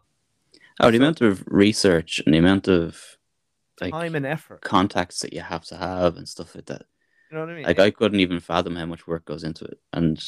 Oh, 0.80 0.90
the 0.90 0.96
So- 0.98 1.02
amount 1.02 1.20
of 1.20 1.44
research 1.46 2.20
and 2.24 2.32
the 2.34 2.38
amount 2.38 2.68
of 2.68 3.18
like 3.80 3.92
time 3.92 4.14
and 4.14 4.26
effort 4.26 4.60
contacts 4.62 5.20
that 5.20 5.32
you 5.32 5.40
have 5.40 5.64
to 5.66 5.76
have 5.76 6.16
and 6.16 6.28
stuff 6.28 6.54
like 6.54 6.66
that. 6.66 6.82
you 7.30 7.36
know 7.36 7.42
what 7.44 7.50
i 7.52 7.54
mean 7.56 7.64
Like 7.64 7.78
I 7.78 7.90
couldn't 7.90 8.20
even 8.20 8.40
fathom 8.40 8.76
how 8.76 8.86
much 8.86 9.06
work 9.06 9.24
goes 9.24 9.44
into 9.44 9.64
it, 9.64 9.78
and 9.92 10.22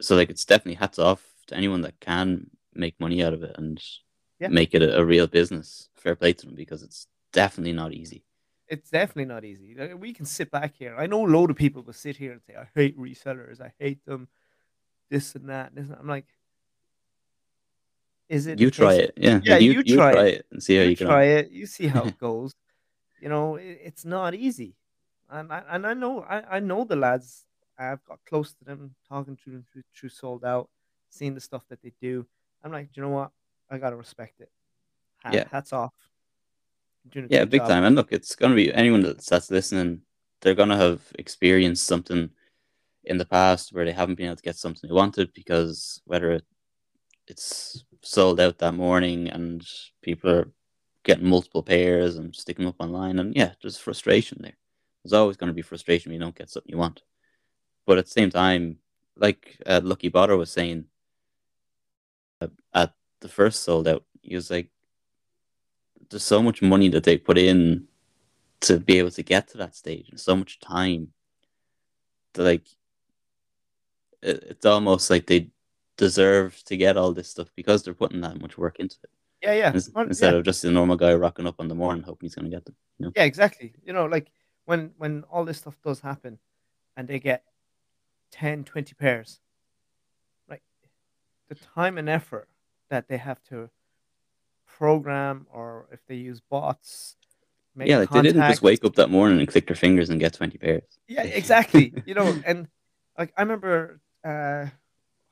so 0.00 0.16
like 0.16 0.30
it's 0.30 0.44
definitely 0.44 0.74
hats 0.74 0.98
off 0.98 1.22
to 1.48 1.56
anyone 1.56 1.82
that 1.82 2.00
can 2.00 2.50
make 2.74 2.98
money 3.00 3.22
out 3.22 3.34
of 3.34 3.42
it 3.42 3.54
and 3.58 3.80
Yeah. 4.40 4.48
make 4.48 4.74
it 4.74 4.82
a, 4.82 4.98
a 4.98 5.04
real 5.04 5.26
business. 5.26 5.88
Fair 5.94 6.16
play 6.16 6.32
to 6.32 6.46
them 6.46 6.54
because 6.54 6.82
it's 6.82 7.06
definitely 7.32 7.72
not 7.74 7.92
easy. 7.92 8.24
It's 8.70 8.88
definitely 8.90 9.26
not 9.26 9.44
easy. 9.44 9.74
Like, 9.76 10.00
we 10.00 10.12
can 10.14 10.24
sit 10.24 10.50
back 10.50 10.74
here. 10.76 10.94
I 10.96 11.06
know 11.06 11.26
a 11.26 11.28
load 11.28 11.50
of 11.50 11.56
people 11.56 11.82
will 11.82 11.92
sit 11.92 12.16
here 12.16 12.32
and 12.32 12.40
say 12.42 12.54
i 12.56 12.66
hate 12.74 12.96
resellers. 12.98 13.60
I 13.60 13.72
hate 13.78 14.04
them. 14.06 14.28
This 15.10 15.34
and 15.34 15.48
that 15.50 15.74
this 15.74 15.82
and 15.86 15.92
that. 15.92 15.98
i'm 16.00 16.06
like 16.06 16.26
is 18.28 18.46
it 18.46 18.60
You 18.60 18.70
try 18.70 18.94
it, 18.94 19.12
yeah. 19.16 19.40
Yeah, 19.42 19.56
you, 19.58 19.72
you 19.72 19.82
you 19.84 19.96
try 19.96 20.12
try 20.12 20.26
it. 20.26 20.34
it 20.34 20.46
and 20.52 20.62
see 20.62 20.76
how 20.76 20.82
you 20.84 20.90
you 20.90 20.96
can. 20.96 21.06
try 21.08 21.24
it. 21.24 21.50
You 21.50 21.66
see 21.66 21.88
how 21.88 22.04
it 22.04 22.16
goes. 22.28 22.52
You 23.20 23.28
know 23.28 23.56
it, 23.56 23.80
it's 23.82 24.04
not 24.04 24.34
easy. 24.34 24.76
And 25.28 25.52
I, 25.52 25.62
and 25.68 25.84
I 25.86 25.94
know 25.94 26.20
I, 26.22 26.56
I 26.56 26.60
know 26.60 26.84
the 26.84 26.96
lads. 26.96 27.44
I've 27.76 28.04
got 28.04 28.20
close 28.24 28.52
to 28.54 28.64
them 28.64 28.94
talking 29.08 29.36
to 29.44 29.50
them 29.50 29.64
through, 29.72 29.82
through 29.96 30.10
sold 30.10 30.44
out 30.44 30.68
seeing 31.08 31.34
the 31.34 31.40
stuff 31.40 31.64
that 31.70 31.82
they 31.82 31.92
do. 32.00 32.24
I'm 32.62 32.70
like 32.70 32.92
do 32.92 33.00
you 33.00 33.02
know 33.06 33.14
what? 33.14 33.32
I 33.68 33.78
gotta 33.78 33.96
respect 33.96 34.40
it. 34.40 34.50
Hat, 35.24 35.34
Yeah. 35.34 35.44
hats 35.50 35.72
off. 35.72 35.92
You're 35.96 36.00
doing 36.00 36.09
a 36.09 36.09
Yeah, 37.14 37.44
big 37.44 37.60
job. 37.62 37.68
time. 37.68 37.84
And 37.84 37.96
look, 37.96 38.12
it's 38.12 38.34
gonna 38.34 38.54
be 38.54 38.72
anyone 38.72 39.02
that's, 39.02 39.28
that's 39.28 39.50
listening. 39.50 40.02
They're 40.40 40.54
gonna 40.54 40.76
have 40.76 41.00
experienced 41.18 41.86
something 41.86 42.30
in 43.04 43.18
the 43.18 43.24
past 43.24 43.72
where 43.72 43.84
they 43.84 43.92
haven't 43.92 44.16
been 44.16 44.26
able 44.26 44.36
to 44.36 44.42
get 44.42 44.56
something 44.56 44.88
they 44.88 44.94
wanted 44.94 45.32
because 45.32 46.00
whether 46.04 46.32
it, 46.32 46.44
it's 47.26 47.84
sold 48.02 48.40
out 48.40 48.58
that 48.58 48.74
morning 48.74 49.28
and 49.28 49.66
people 50.02 50.30
are 50.30 50.52
getting 51.04 51.26
multiple 51.26 51.62
pairs 51.62 52.16
and 52.16 52.34
sticking 52.34 52.66
up 52.66 52.76
online, 52.78 53.18
and 53.18 53.34
yeah, 53.34 53.52
there's 53.60 53.78
frustration 53.78 54.38
there. 54.40 54.56
There's 55.02 55.12
always 55.12 55.36
going 55.36 55.48
to 55.48 55.54
be 55.54 55.62
frustration 55.62 56.10
when 56.10 56.20
you 56.20 56.24
don't 56.24 56.34
get 56.34 56.50
something 56.50 56.70
you 56.70 56.78
want. 56.78 57.02
But 57.86 57.98
at 57.98 58.04
the 58.04 58.10
same 58.10 58.30
time, 58.30 58.78
like 59.16 59.56
uh, 59.66 59.80
Lucky 59.82 60.10
Botter 60.10 60.36
was 60.36 60.50
saying 60.50 60.84
uh, 62.40 62.48
at 62.74 62.92
the 63.20 63.28
first 63.28 63.62
sold 63.62 63.88
out, 63.88 64.04
he 64.22 64.34
was 64.34 64.50
like, 64.50 64.70
there's 66.10 66.24
so 66.24 66.42
much 66.42 66.60
money 66.62 66.88
that 66.88 67.04
they 67.04 67.16
put 67.16 67.38
in 67.38 67.86
to 68.60 68.78
be 68.78 68.98
able 68.98 69.10
to 69.10 69.22
get 69.22 69.48
to 69.48 69.58
that 69.58 69.74
stage 69.74 70.08
and 70.10 70.20
so 70.20 70.36
much 70.36 70.60
time 70.60 71.08
that 72.34 72.42
like 72.42 72.66
it, 74.22 74.42
it's 74.50 74.66
almost 74.66 75.10
like 75.10 75.26
they 75.26 75.48
deserve 75.96 76.62
to 76.64 76.76
get 76.76 76.96
all 76.96 77.12
this 77.12 77.30
stuff 77.30 77.48
because 77.56 77.82
they're 77.82 77.94
putting 77.94 78.20
that 78.20 78.40
much 78.40 78.58
work 78.58 78.78
into 78.78 78.96
it 79.04 79.10
yeah 79.42 79.52
yeah 79.54 79.80
Well, 79.94 80.06
instead 80.06 80.32
yeah. 80.32 80.38
of 80.38 80.44
just 80.44 80.64
a 80.64 80.70
normal 80.70 80.96
guy 80.96 81.14
rocking 81.14 81.46
up 81.46 81.56
on 81.58 81.68
the 81.68 81.74
morning 81.74 82.02
hoping 82.02 82.26
he's 82.26 82.34
going 82.34 82.50
to 82.50 82.56
get 82.56 82.64
them 82.64 82.76
you 82.98 83.06
know 83.06 83.12
Yeah, 83.16 83.24
exactly. 83.24 83.72
You 83.84 83.92
know, 83.92 84.06
like 84.06 84.30
when 84.66 84.92
when 84.98 85.24
all 85.30 85.44
this 85.44 85.58
stuff 85.58 85.76
does 85.82 86.00
happen 86.00 86.38
and 86.96 87.08
they 87.08 87.18
get 87.18 87.44
10, 88.32 88.64
20 88.64 88.94
pairs, 88.94 89.40
like 90.48 90.62
the 91.48 91.54
time 91.54 91.98
and 91.98 92.08
effort 92.08 92.48
that 92.90 93.08
they 93.08 93.16
have 93.16 93.42
to 93.44 93.70
program 94.80 95.46
or 95.52 95.86
if 95.92 96.00
they 96.08 96.14
use 96.14 96.40
bots, 96.40 97.16
make 97.74 97.86
yeah 97.86 97.98
like 97.98 98.10
they 98.10 98.22
didn't 98.22 98.48
just 98.48 98.62
wake 98.62 98.82
up 98.84 98.94
that 98.94 99.10
morning 99.10 99.38
and 99.38 99.46
click 99.46 99.66
their 99.66 99.76
fingers 99.76 100.08
and 100.08 100.18
get 100.18 100.32
20 100.32 100.56
pairs 100.56 100.82
Yeah, 101.06 101.24
exactly. 101.24 101.92
you 102.06 102.14
know, 102.14 102.28
and 102.46 102.66
like 103.18 103.30
I 103.36 103.42
remember 103.42 104.00
uh 104.24 104.64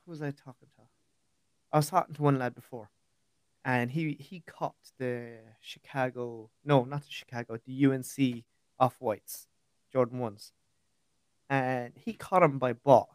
who 0.04 0.10
was 0.12 0.20
I 0.20 0.30
talking 0.32 0.68
to? 0.76 0.82
I 1.72 1.78
was 1.78 1.88
talking 1.88 2.14
to 2.14 2.22
one 2.22 2.38
lad 2.38 2.54
before 2.54 2.90
and 3.64 3.90
he 3.90 4.02
he 4.20 4.40
caught 4.40 4.76
the 4.98 5.38
Chicago 5.60 6.50
no, 6.62 6.84
not 6.84 7.02
the 7.04 7.10
Chicago, 7.10 7.58
the 7.66 7.86
UNC 7.86 8.44
off 8.78 8.96
whites, 9.00 9.46
Jordan 9.92 10.18
ones. 10.18 10.52
And 11.50 11.94
he 11.96 12.12
caught 12.12 12.42
him 12.42 12.58
by 12.58 12.74
bot. 12.74 13.08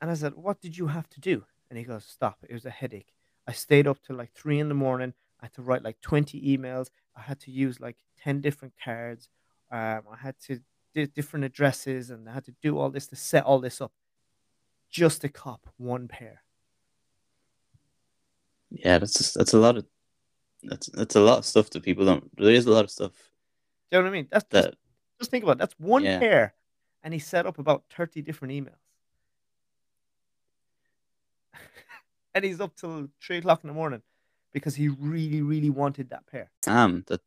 And 0.00 0.10
I 0.10 0.14
said, 0.14 0.34
What 0.34 0.62
did 0.62 0.78
you 0.78 0.86
have 0.86 1.08
to 1.10 1.20
do? 1.20 1.44
And 1.68 1.78
he 1.78 1.84
goes, 1.84 2.04
Stop, 2.06 2.38
it 2.48 2.54
was 2.54 2.64
a 2.64 2.70
headache. 2.70 3.12
I 3.46 3.52
stayed 3.52 3.86
up 3.86 3.98
till 4.02 4.16
like 4.16 4.32
three 4.32 4.58
in 4.58 4.68
the 4.68 4.74
morning. 4.74 5.14
I 5.40 5.46
had 5.46 5.54
to 5.54 5.62
write 5.62 5.82
like 5.82 6.00
20 6.00 6.40
emails. 6.40 6.88
I 7.16 7.22
had 7.22 7.40
to 7.40 7.50
use 7.50 7.80
like 7.80 7.96
10 8.22 8.40
different 8.40 8.74
cards. 8.82 9.28
Um, 9.70 10.02
I 10.12 10.16
had 10.20 10.34
to 10.46 10.60
di- 10.94 11.06
different 11.06 11.44
addresses 11.44 12.10
and 12.10 12.28
I 12.28 12.32
had 12.34 12.44
to 12.44 12.54
do 12.62 12.78
all 12.78 12.90
this 12.90 13.06
to 13.08 13.16
set 13.16 13.44
all 13.44 13.58
this 13.60 13.80
up 13.80 13.92
just 14.90 15.20
to 15.22 15.28
cop 15.28 15.68
one 15.76 16.08
pair. 16.08 16.42
yeah 18.72 18.98
that's 18.98 19.14
just 19.14 19.34
that's 19.34 19.52
a 19.52 19.58
lot 19.58 19.76
of 19.76 19.84
that's 20.62 20.86
that's 20.88 21.16
a 21.16 21.20
lot 21.20 21.38
of 21.38 21.44
stuff 21.44 21.68
that 21.70 21.82
people 21.82 22.04
don't 22.04 22.30
there 22.36 22.50
is 22.52 22.66
a 22.66 22.70
lot 22.70 22.84
of 22.84 22.90
stuff 22.90 23.12
Do 23.90 23.96
you 23.96 24.02
know 24.02 24.04
what 24.04 24.10
I 24.10 24.12
mean? 24.12 24.28
That's 24.30 24.44
just, 24.44 24.64
that 24.64 24.74
just 25.18 25.30
think 25.30 25.42
about 25.44 25.52
it. 25.56 25.58
That's 25.58 25.74
one 25.78 26.04
Yeah. 26.04 26.18
pair. 26.20 26.54
And 27.02 27.12
he 27.12 27.18
set 27.20 27.46
up 27.46 27.58
about 27.58 27.82
30 27.90 28.22
different 28.22 28.52
emails. 28.54 28.78
And 32.34 32.44
he's 32.44 32.60
up 32.60 32.74
till 32.76 33.08
three 33.22 33.38
o'clock 33.38 33.60
in 33.64 33.68
the 33.68 33.74
morning 33.74 34.02
because 34.52 34.74
he 34.74 34.88
really, 34.88 35.42
really 35.42 35.70
wanted 35.70 36.10
that 36.10 36.26
pair. 36.26 36.50
Sam 36.64 37.04
that 37.08 37.20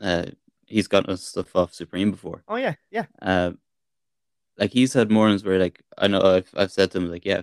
uh 0.00 0.26
he's 0.66 0.88
gotten 0.88 1.10
us 1.10 1.22
stuff 1.22 1.54
off 1.54 1.74
Supreme 1.74 2.10
before 2.10 2.44
Oh 2.48 2.56
yeah, 2.56 2.74
yeah. 2.90 3.04
uh, 3.20 3.52
like 4.58 4.72
he's 4.72 4.92
had 4.94 5.10
mornings 5.10 5.44
where 5.44 5.58
like 5.58 5.82
I 5.98 6.06
know 6.08 6.20
I've 6.20 6.50
I've 6.56 6.72
said 6.72 6.90
to 6.92 6.98
him 6.98 7.10
like 7.10 7.24
yeah, 7.24 7.42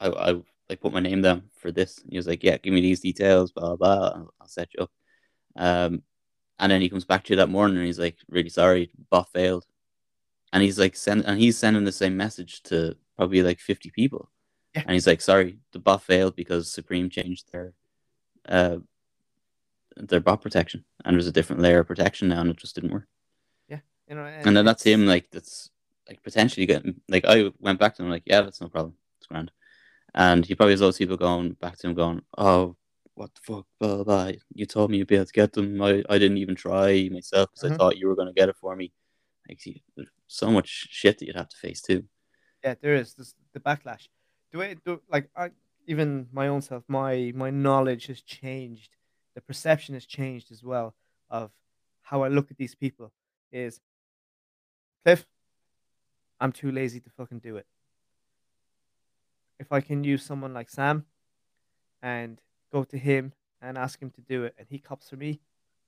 I 0.00 0.08
I 0.08 0.42
like 0.68 0.80
put 0.80 0.92
my 0.92 1.00
name 1.00 1.22
down 1.22 1.44
for 1.58 1.70
this. 1.70 1.98
And 1.98 2.10
he 2.10 2.16
was 2.16 2.26
like 2.26 2.42
yeah, 2.42 2.56
give 2.58 2.72
me 2.74 2.80
these 2.80 3.00
details, 3.00 3.52
blah 3.52 3.76
blah. 3.76 3.76
blah 3.76 4.08
I'll, 4.16 4.34
I'll 4.40 4.48
set 4.48 4.70
you 4.74 4.84
up. 4.84 4.90
Um, 5.56 6.02
and 6.58 6.70
then 6.70 6.80
he 6.80 6.88
comes 6.88 7.04
back 7.04 7.24
to 7.24 7.32
you 7.32 7.36
that 7.36 7.48
morning 7.48 7.76
and 7.76 7.86
he's 7.86 7.98
like, 7.98 8.16
really 8.28 8.48
sorry, 8.48 8.90
bot 9.10 9.30
failed. 9.32 9.66
And 10.52 10.62
he's 10.62 10.78
like, 10.78 10.94
send, 10.94 11.24
and 11.24 11.38
he's 11.40 11.58
sending 11.58 11.84
the 11.84 11.92
same 11.92 12.16
message 12.16 12.62
to 12.64 12.96
probably 13.16 13.42
like 13.42 13.58
50 13.58 13.90
people. 13.90 14.30
Yeah. 14.74 14.82
And 14.86 14.92
he's 14.92 15.06
like, 15.06 15.20
sorry, 15.20 15.58
the 15.72 15.78
bot 15.78 16.02
failed 16.02 16.34
because 16.36 16.72
Supreme 16.72 17.10
changed 17.10 17.52
their, 17.52 17.74
uh, 18.48 18.78
their 19.96 20.20
bot 20.20 20.40
protection 20.40 20.84
and 21.04 21.14
there's 21.14 21.26
a 21.26 21.32
different 21.32 21.60
layer 21.62 21.80
of 21.80 21.86
protection 21.86 22.28
now 22.28 22.40
and 22.40 22.50
it 22.50 22.56
just 22.56 22.74
didn't 22.74 22.92
work. 22.92 23.06
Yeah. 23.68 23.80
You 24.08 24.16
know, 24.16 24.24
And 24.24 24.56
then 24.56 24.64
that's 24.64 24.82
him, 24.82 25.06
like, 25.06 25.30
that's 25.30 25.70
like 26.08 26.22
potentially 26.22 26.66
getting, 26.66 27.00
like, 27.08 27.24
I 27.26 27.52
went 27.58 27.78
back 27.78 27.94
to 27.96 28.02
him, 28.02 28.10
like, 28.10 28.22
yeah, 28.26 28.40
that's 28.40 28.60
no 28.60 28.68
problem. 28.68 28.94
It's 29.18 29.26
grand. 29.26 29.52
And 30.14 30.44
he 30.44 30.54
probably 30.54 30.72
has 30.72 30.80
those 30.80 30.98
people 30.98 31.16
going 31.16 31.52
back 31.52 31.76
to 31.78 31.86
him, 31.86 31.94
going, 31.94 32.22
oh, 32.36 32.76
what 33.14 33.34
the 33.34 33.40
fuck, 33.42 33.66
blah, 33.78 33.96
blah, 33.96 34.04
blah. 34.04 34.32
You 34.54 34.66
told 34.66 34.90
me 34.90 34.96
you'd 34.98 35.06
be 35.06 35.16
able 35.16 35.26
to 35.26 35.32
get 35.32 35.52
them. 35.52 35.80
I, 35.82 36.02
I 36.08 36.18
didn't 36.18 36.38
even 36.38 36.54
try 36.54 37.08
myself 37.12 37.50
because. 37.52 37.70
I 37.70 37.76
thought 37.76 37.98
you 37.98 38.08
were 38.08 38.16
going 38.16 38.28
to 38.28 38.34
get 38.34 38.48
it 38.48 38.56
for 38.56 38.74
me. 38.74 38.92
Like, 39.48 39.60
see, 39.60 39.82
there's 39.96 40.08
so 40.28 40.50
much 40.50 40.88
shit 40.90 41.18
that 41.18 41.26
you'd 41.26 41.36
have 41.36 41.48
to 41.50 41.56
face 41.56 41.82
too. 41.82 42.04
yeah, 42.64 42.74
there 42.80 42.94
is 42.94 43.14
this, 43.14 43.34
the 43.52 43.60
backlash. 43.60 44.08
The 44.52 44.58
way, 44.58 44.76
do, 44.84 45.00
like, 45.10 45.30
I, 45.34 45.50
even 45.86 46.28
my 46.32 46.48
own 46.48 46.62
self, 46.62 46.84
my 46.86 47.32
my 47.34 47.50
knowledge 47.50 48.06
has 48.06 48.20
changed. 48.20 48.96
The 49.34 49.40
perception 49.40 49.94
has 49.94 50.06
changed 50.06 50.52
as 50.52 50.62
well 50.62 50.94
of 51.30 51.50
how 52.02 52.22
I 52.22 52.28
look 52.28 52.50
at 52.50 52.58
these 52.58 52.74
people. 52.74 53.12
Is 53.50 53.80
Cliff, 55.04 55.26
I'm 56.40 56.52
too 56.52 56.70
lazy 56.70 57.00
to 57.00 57.10
fucking 57.10 57.40
do 57.40 57.56
it. 57.56 57.66
If 59.58 59.72
I 59.72 59.80
can 59.80 60.04
use 60.04 60.22
someone 60.22 60.52
like 60.52 60.70
Sam 60.70 61.06
and 62.02 62.40
go 62.72 62.84
to 62.84 62.98
him 62.98 63.32
and 63.60 63.78
ask 63.78 64.00
him 64.00 64.10
to 64.10 64.20
do 64.20 64.44
it, 64.44 64.54
and 64.58 64.66
he 64.68 64.78
cops 64.78 65.08
for 65.08 65.16
me, 65.16 65.40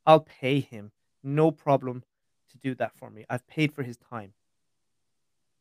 I'll 0.07 0.21
pay 0.21 0.61
him 0.61 0.93
no 1.23 1.51
problem 1.51 2.05
to 2.51 2.59
do 2.59 2.75
that 2.77 2.93
for 2.97 3.11
me. 3.11 3.25
I've 3.29 3.47
paid 3.47 3.73
for 3.73 3.83
his 3.83 3.97
time. 3.97 4.33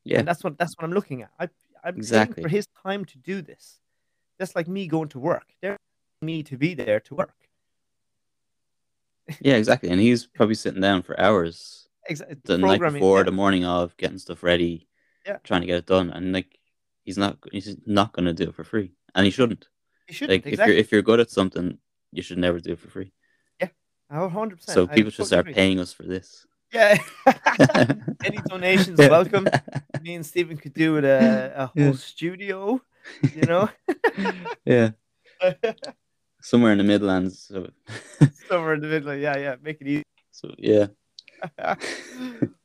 Yeah. 0.03 0.19
And 0.19 0.27
that's 0.27 0.43
what 0.43 0.57
that's 0.57 0.75
what 0.77 0.83
I'm 0.83 0.93
looking 0.93 1.21
at. 1.21 1.31
I 1.39 1.49
I'm 1.83 1.95
Exactly. 1.97 2.43
for 2.43 2.49
his 2.49 2.67
time 2.83 3.05
to 3.05 3.17
do 3.17 3.41
this. 3.41 3.79
That's 4.39 4.55
like 4.55 4.67
me 4.67 4.87
going 4.87 5.09
to 5.09 5.19
work. 5.19 5.53
They're 5.61 5.77
me 6.21 6.43
to 6.43 6.57
be 6.57 6.73
there 6.73 6.99
to 7.01 7.15
work. 7.15 7.35
Yeah, 9.39 9.55
exactly. 9.55 9.89
And 9.89 9.99
he's 10.01 10.25
probably 10.25 10.55
sitting 10.55 10.81
down 10.81 11.01
for 11.01 11.19
hours 11.19 11.87
Exactly. 12.09 12.37
the 12.43 12.57
night 12.57 12.81
before, 12.81 13.23
the 13.23 13.31
morning 13.31 13.63
of, 13.65 13.95
getting 13.97 14.17
stuff 14.17 14.43
ready, 14.43 14.87
Yeah. 15.25 15.37
trying 15.43 15.61
to 15.61 15.67
get 15.67 15.77
it 15.77 15.85
done. 15.85 16.09
And 16.09 16.33
like, 16.33 16.59
he's 17.05 17.17
not, 17.17 17.37
he's 17.51 17.75
not 17.85 18.11
going 18.13 18.25
to 18.25 18.33
do 18.33 18.49
it 18.49 18.55
for 18.55 18.63
free. 18.63 18.91
And 19.15 19.25
he 19.25 19.31
shouldn't. 19.31 19.67
you 20.07 20.13
shouldn't 20.13 20.45
Like, 20.45 20.45
exactly. 20.53 20.73
if 20.73 20.75
you're 20.75 20.79
if 20.85 20.91
you're 20.91 21.01
good 21.01 21.19
at 21.19 21.31
something, 21.31 21.77
you 22.11 22.21
should 22.21 22.37
never 22.37 22.59
do 22.59 22.73
it 22.73 22.79
for 22.79 22.89
free. 22.89 23.13
Oh, 24.11 24.29
100%. 24.29 24.61
So 24.69 24.83
I 24.83 24.93
people 24.93 25.09
should 25.11 25.25
start 25.25 25.41
agree. 25.47 25.53
paying 25.55 25.79
us 25.79 25.91
for 25.91 26.03
this. 26.03 26.45
Yeah. 26.73 26.97
Any 28.25 28.37
donations 28.47 28.97
welcome. 28.97 29.47
Me 30.01 30.15
and 30.15 30.25
Stephen 30.25 30.57
could 30.57 30.73
do 30.73 30.97
it 30.97 31.05
a, 31.05 31.53
a 31.55 31.65
whole 31.67 31.73
Yeah. 31.75 31.91
studio, 31.93 32.81
you 33.35 33.41
know, 33.43 33.69
yeah, 34.65 34.91
somewhere 36.41 36.71
in 36.71 36.77
the 36.79 36.83
Midlands. 36.83 37.43
So, 37.47 37.69
somewhere 38.47 38.73
in 38.73 38.81
the 38.81 38.87
middle. 38.87 39.13
Yeah, 39.15 39.37
yeah, 39.37 39.55
make 39.61 39.81
it 39.81 39.87
easy. 39.87 40.03
so 40.31 40.53
yeah, 40.57 40.87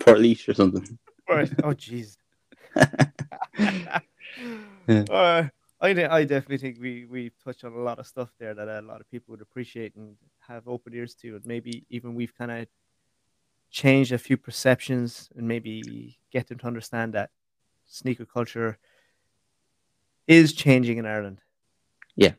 Portlaoise 0.01 0.49
or 0.49 0.55
something. 0.55 0.99
Right. 1.29 1.51
Oh, 1.63 1.75
jeez. 1.75 2.17
Yeah. 4.89 5.05
Uh, 5.11 5.49
I, 5.81 5.93
de- 5.93 6.11
I 6.13 6.25
definitely 6.25 6.59
think 6.59 6.79
we 6.81 7.05
we've 7.05 7.37
touched 7.45 7.63
on 7.65 7.73
a 7.73 7.79
lot 7.79 7.99
of 7.99 8.07
stuff 8.07 8.31
there 8.41 8.55
that 8.55 8.69
a 8.69 8.81
lot 8.81 9.01
of 9.01 9.11
people 9.11 9.33
would 9.33 9.43
appreciate 9.43 9.95
and 9.97 10.17
have 10.41 10.67
open 10.67 10.95
ears 10.95 11.15
to, 11.17 11.37
and 11.37 11.45
maybe 11.45 11.85
even 11.91 12.15
we've 12.15 12.35
kind 12.35 12.51
of 12.51 12.67
changed 13.71 14.13
a 14.13 14.19
few 14.19 14.37
perceptions 14.37 15.29
and 15.37 15.47
maybe 15.47 16.19
get 16.33 16.49
them 16.49 16.59
to 16.59 16.67
understand 16.67 17.15
that 17.15 17.31
sneaker 17.87 18.25
culture 18.25 18.79
is 20.27 20.53
changing 20.53 20.99
in 20.99 21.07
Ireland. 21.07 21.41
Yeah. 22.17 22.33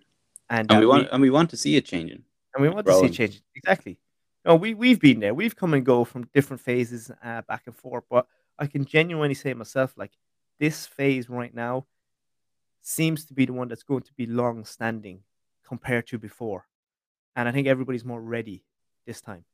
and, 0.49 0.71
And 0.71 0.79
we 0.79 0.85
want 0.85 1.07
and 1.11 1.21
we 1.21 1.29
want 1.29 1.49
to 1.51 1.57
see 1.57 1.75
it 1.75 1.85
changing. 1.85 2.23
and 2.53 2.61
we 2.61 2.69
want 2.69 2.85
to 2.85 2.93
see 2.93 2.99
growing. 2.99 3.13
it 3.13 3.15
change. 3.15 3.41
Exactly. 3.55 3.99
No, 4.45 4.55
we 4.55 4.73
we've 4.73 4.99
been 4.99 5.19
there. 5.19 5.33
We've 5.33 5.55
come 5.55 5.73
and 5.73 5.85
go 5.85 6.05
from 6.05 6.25
different 6.33 6.61
phases 6.61 7.11
uh, 7.23 7.41
back 7.43 7.63
and 7.65 7.75
forth. 7.75 8.03
But 8.09 8.25
I 8.57 8.67
can 8.67 8.85
genuinely 8.85 9.35
say 9.35 9.53
myself, 9.53 9.93
like 9.97 10.11
this 10.59 10.85
phase 10.85 11.29
right 11.29 11.53
now, 11.53 11.85
seems 12.81 13.25
to 13.25 13.33
be 13.33 13.45
the 13.45 13.53
one 13.53 13.67
that's 13.67 13.83
going 13.83 14.03
to 14.03 14.13
be 14.13 14.25
long 14.25 14.65
standing 14.65 15.21
compared 15.67 16.07
to 16.07 16.17
before, 16.17 16.65
and 17.35 17.47
I 17.47 17.51
think 17.51 17.67
everybody's 17.67 18.05
more 18.05 18.21
ready 18.21 18.63
this 19.05 19.21
time. 19.21 19.45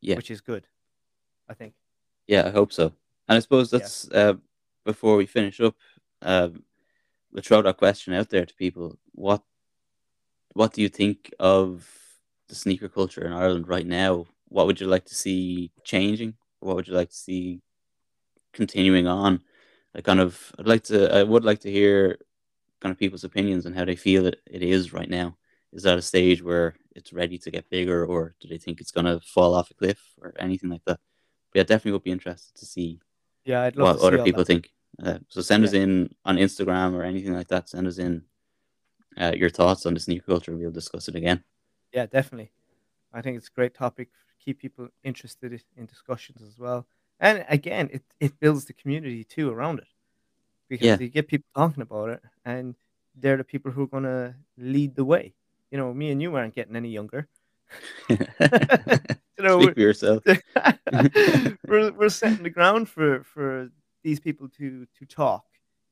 Yeah. 0.00 0.16
which 0.16 0.30
is 0.30 0.40
good. 0.40 0.66
I 1.48 1.54
think. 1.54 1.74
Yeah, 2.26 2.46
I 2.46 2.50
hope 2.50 2.72
so. 2.72 2.92
And 3.28 3.36
I 3.36 3.40
suppose 3.40 3.72
Yeah. 3.72 3.78
that's 3.78 4.10
uh, 4.10 4.34
before 4.84 5.16
we 5.16 5.26
finish 5.26 5.60
up. 5.60 5.74
Um, 6.22 6.64
we'll 7.32 7.42
throw 7.42 7.62
that 7.62 7.76
question 7.76 8.14
out 8.14 8.28
there 8.30 8.46
to 8.46 8.54
people. 8.54 8.98
What 9.12 9.42
What 10.54 10.72
do 10.72 10.82
you 10.82 10.88
think 10.88 11.32
of 11.38 11.88
the 12.48 12.54
sneaker 12.54 12.88
culture 12.88 13.24
in 13.24 13.32
Ireland 13.32 13.68
right 13.68 13.86
now? 13.86 14.26
What 14.48 14.66
would 14.66 14.80
you 14.80 14.86
like 14.86 15.04
to 15.06 15.14
see 15.14 15.70
changing? 15.84 16.34
What 16.60 16.76
would 16.76 16.88
you 16.88 16.94
like 16.94 17.10
to 17.10 17.16
see 17.16 17.60
continuing 18.52 19.06
on? 19.06 19.42
I 19.94 20.00
kind 20.00 20.20
of, 20.20 20.52
I'd 20.58 20.66
like 20.66 20.84
to, 20.84 21.14
I 21.14 21.22
would 21.22 21.44
like 21.44 21.60
to 21.60 21.70
hear 21.70 22.18
kind 22.80 22.92
of 22.92 22.98
people's 22.98 23.24
opinions 23.24 23.66
on 23.66 23.74
how 23.74 23.84
they 23.84 23.96
feel 23.96 24.26
it, 24.26 24.40
it 24.46 24.62
is 24.62 24.92
right 24.92 25.08
now. 25.08 25.36
Is 25.72 25.82
that 25.82 25.98
a 25.98 26.02
stage 26.02 26.42
where 26.42 26.74
it's 26.98 27.12
ready 27.12 27.38
to 27.38 27.50
get 27.50 27.70
bigger, 27.70 28.04
or 28.04 28.34
do 28.40 28.48
they 28.48 28.58
think 28.58 28.80
it's 28.80 28.90
going 28.96 29.06
to 29.06 29.20
fall 29.34 29.54
off 29.54 29.70
a 29.70 29.74
cliff, 29.74 30.00
or 30.20 30.34
anything 30.38 30.70
like 30.70 30.84
that? 30.86 31.00
But 31.50 31.58
yeah, 31.58 31.62
definitely 31.62 31.92
would 31.92 32.02
be 32.10 32.16
interested 32.18 32.54
to 32.60 32.66
see 32.66 33.00
Yeah, 33.44 33.62
I'd 33.62 33.76
love 33.76 33.86
what 33.86 33.92
to 33.94 33.98
see 34.00 34.06
other 34.06 34.22
people 34.22 34.44
that. 34.44 34.52
think. 34.52 34.70
Uh, 35.02 35.18
so 35.28 35.40
send 35.40 35.64
us 35.64 35.72
in 35.72 36.14
on 36.24 36.36
Instagram 36.36 36.94
or 36.94 37.02
anything 37.04 37.34
like 37.34 37.48
that. 37.48 37.68
Send 37.68 37.86
us 37.86 37.98
in 37.98 38.22
uh, 39.16 39.32
your 39.36 39.50
thoughts 39.50 39.86
on 39.86 39.94
the 39.94 40.00
sneaker 40.00 40.26
culture. 40.26 40.56
We'll 40.56 40.70
discuss 40.70 41.08
it 41.08 41.14
again. 41.14 41.44
Yeah, 41.92 42.06
definitely. 42.06 42.50
I 43.12 43.22
think 43.22 43.36
it's 43.38 43.48
a 43.48 43.58
great 43.58 43.74
topic. 43.74 44.08
Keep 44.44 44.60
people 44.60 44.88
interested 45.04 45.50
in 45.76 45.86
discussions 45.86 46.42
as 46.42 46.58
well. 46.58 46.86
And 47.20 47.44
again, 47.48 47.88
it, 47.92 48.02
it 48.20 48.40
builds 48.40 48.64
the 48.66 48.72
community 48.72 49.24
too 49.24 49.50
around 49.50 49.78
it. 49.78 49.88
Because 50.68 50.86
Yeah. 50.86 50.98
you 51.00 51.08
get 51.08 51.28
people 51.28 51.48
talking 51.54 51.82
about 51.82 52.10
it 52.10 52.22
and 52.44 52.74
they're 53.14 53.38
the 53.38 53.44
people 53.44 53.72
who 53.72 53.82
are 53.84 53.92
gonna 53.96 54.36
lead 54.56 54.94
the 54.94 55.04
way. 55.04 55.34
You 55.70 55.78
know, 55.78 55.92
me 55.92 56.10
and 56.10 56.20
you 56.20 56.34
aren't 56.34 56.54
getting 56.54 56.76
any 56.76 56.90
younger. 56.90 57.28
You 59.38 59.44
know, 59.44 59.62
Speak 59.62 59.74
for 59.74 59.80
yourself. 59.80 60.24
we're 61.68 61.92
we're 61.92 62.08
setting 62.08 62.42
the 62.42 62.50
ground 62.50 62.88
for 62.88 63.22
for 63.22 63.70
these 64.02 64.18
people 64.18 64.48
to 64.58 64.86
to 64.98 65.06
talk, 65.06 65.44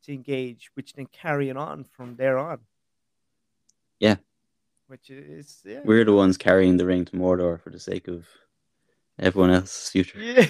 to 0.04 0.12
engage, 0.12 0.70
which 0.74 0.94
then 0.94 1.06
carry 1.06 1.48
it 1.48 1.56
on 1.56 1.84
from 1.84 2.16
there 2.16 2.38
on. 2.38 2.58
Yeah. 4.00 4.16
Which 4.88 5.10
is 5.10 5.62
yeah. 5.64 5.80
We're 5.84 6.04
the 6.04 6.12
ones 6.12 6.36
carrying 6.36 6.76
the 6.76 6.86
ring 6.86 7.04
to 7.04 7.12
Mordor 7.12 7.60
for 7.60 7.70
the 7.70 7.78
sake 7.78 8.08
of 8.08 8.26
everyone 9.16 9.50
else's 9.50 9.90
future. 9.90 10.18
Yeah. 10.18 10.46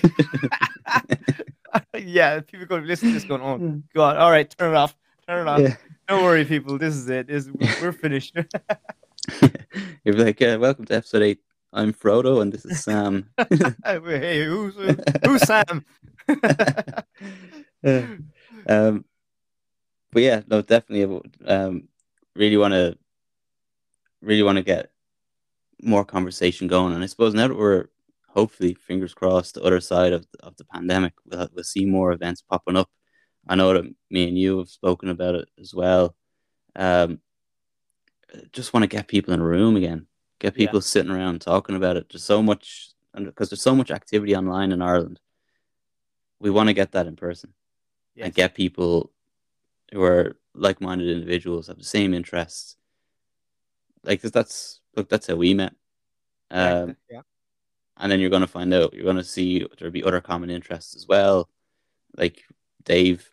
yeah, 1.98 2.40
people 2.40 2.64
going 2.64 2.82
to 2.82 2.88
listen 2.88 3.08
to 3.08 3.14
this 3.14 3.24
going, 3.24 3.42
oh 3.42 3.58
hmm. 3.58 3.78
god, 3.94 4.16
all 4.16 4.30
right, 4.30 4.48
turn 4.48 4.72
it 4.72 4.76
off. 4.76 4.96
Turn 5.28 5.46
it 5.46 5.50
off. 5.50 5.60
Yeah. 5.60 5.76
Don't 6.08 6.24
worry, 6.24 6.46
people. 6.46 6.78
This 6.78 6.94
is 6.94 7.08
it. 7.10 7.26
This 7.26 7.46
we're 7.82 7.92
finished. 7.92 8.38
You'd 10.04 10.16
be 10.16 10.24
like, 10.24 10.40
uh, 10.42 10.58
welcome 10.60 10.84
to 10.86 10.94
episode 10.94 11.22
eight. 11.22 11.40
I'm 11.72 11.92
Frodo 11.92 12.42
and 12.42 12.52
this 12.52 12.64
is 12.64 12.84
Sam. 12.84 13.28
hey, 13.84 14.44
who's 14.44 14.74
who's 15.24 15.42
Sam? 15.42 15.84
um, 18.68 19.04
but 20.12 20.22
yeah, 20.22 20.42
no, 20.46 20.62
definitely. 20.62 21.22
Um, 21.44 21.88
really 22.36 22.56
want 22.56 22.72
to, 22.74 22.96
really 24.22 24.42
want 24.42 24.56
to 24.56 24.62
get 24.62 24.90
more 25.82 26.04
conversation 26.04 26.68
going, 26.68 26.94
and 26.94 27.02
I 27.02 27.06
suppose 27.06 27.34
now 27.34 27.48
that 27.48 27.56
we're 27.56 27.86
hopefully, 28.28 28.74
fingers 28.74 29.14
crossed, 29.14 29.54
the 29.54 29.62
other 29.62 29.80
side 29.80 30.12
of 30.12 30.26
of 30.40 30.56
the 30.56 30.64
pandemic, 30.64 31.14
we'll, 31.24 31.48
we'll 31.52 31.64
see 31.64 31.84
more 31.84 32.12
events 32.12 32.42
popping 32.42 32.76
up. 32.76 32.88
I 33.48 33.56
know 33.56 33.72
that 33.74 33.92
me 34.10 34.28
and 34.28 34.38
you 34.38 34.58
have 34.58 34.68
spoken 34.68 35.08
about 35.08 35.34
it 35.34 35.48
as 35.60 35.74
well. 35.74 36.14
Um, 36.76 37.20
just 38.52 38.72
want 38.72 38.82
to 38.82 38.88
get 38.88 39.08
people 39.08 39.32
in 39.34 39.40
a 39.40 39.44
room 39.44 39.76
again, 39.76 40.06
get 40.38 40.54
Yeah. 40.54 40.66
people 40.66 40.80
sitting 40.80 41.10
around 41.12 41.40
talking 41.40 41.76
about 41.76 41.96
it. 41.96 42.08
There's 42.10 42.24
so 42.24 42.42
much, 42.42 42.90
and 43.14 43.26
because 43.26 43.50
there's 43.50 43.62
so 43.62 43.74
much 43.74 43.90
activity 43.90 44.34
online 44.36 44.72
in 44.72 44.82
Ireland, 44.82 45.20
we 46.38 46.50
want 46.50 46.68
to 46.68 46.74
get 46.74 46.92
that 46.92 47.06
in 47.06 47.16
person 47.16 47.54
Yes. 48.14 48.26
and 48.26 48.34
get 48.34 48.54
people 48.54 49.12
who 49.92 50.02
are 50.02 50.36
like-minded 50.54 51.08
individuals 51.08 51.68
have 51.68 51.78
the 51.78 51.84
same 51.84 52.12
interests. 52.14 52.76
Like 54.02 54.20
that's 54.20 54.80
look, 54.94 55.08
that's 55.08 55.26
how 55.26 55.36
we 55.36 55.54
met. 55.54 55.74
Um, 56.50 56.96
yeah. 57.10 57.22
and 57.96 58.10
then 58.12 58.20
you're 58.20 58.30
going 58.30 58.42
to 58.42 58.46
find 58.46 58.72
out 58.72 58.94
you're 58.94 59.04
going 59.04 59.16
to 59.16 59.24
see 59.24 59.66
there'll 59.78 59.92
be 59.92 60.04
other 60.04 60.20
common 60.20 60.48
interests 60.48 60.94
as 60.94 61.08
well 61.08 61.48
like 62.16 62.44
dave 62.84 63.28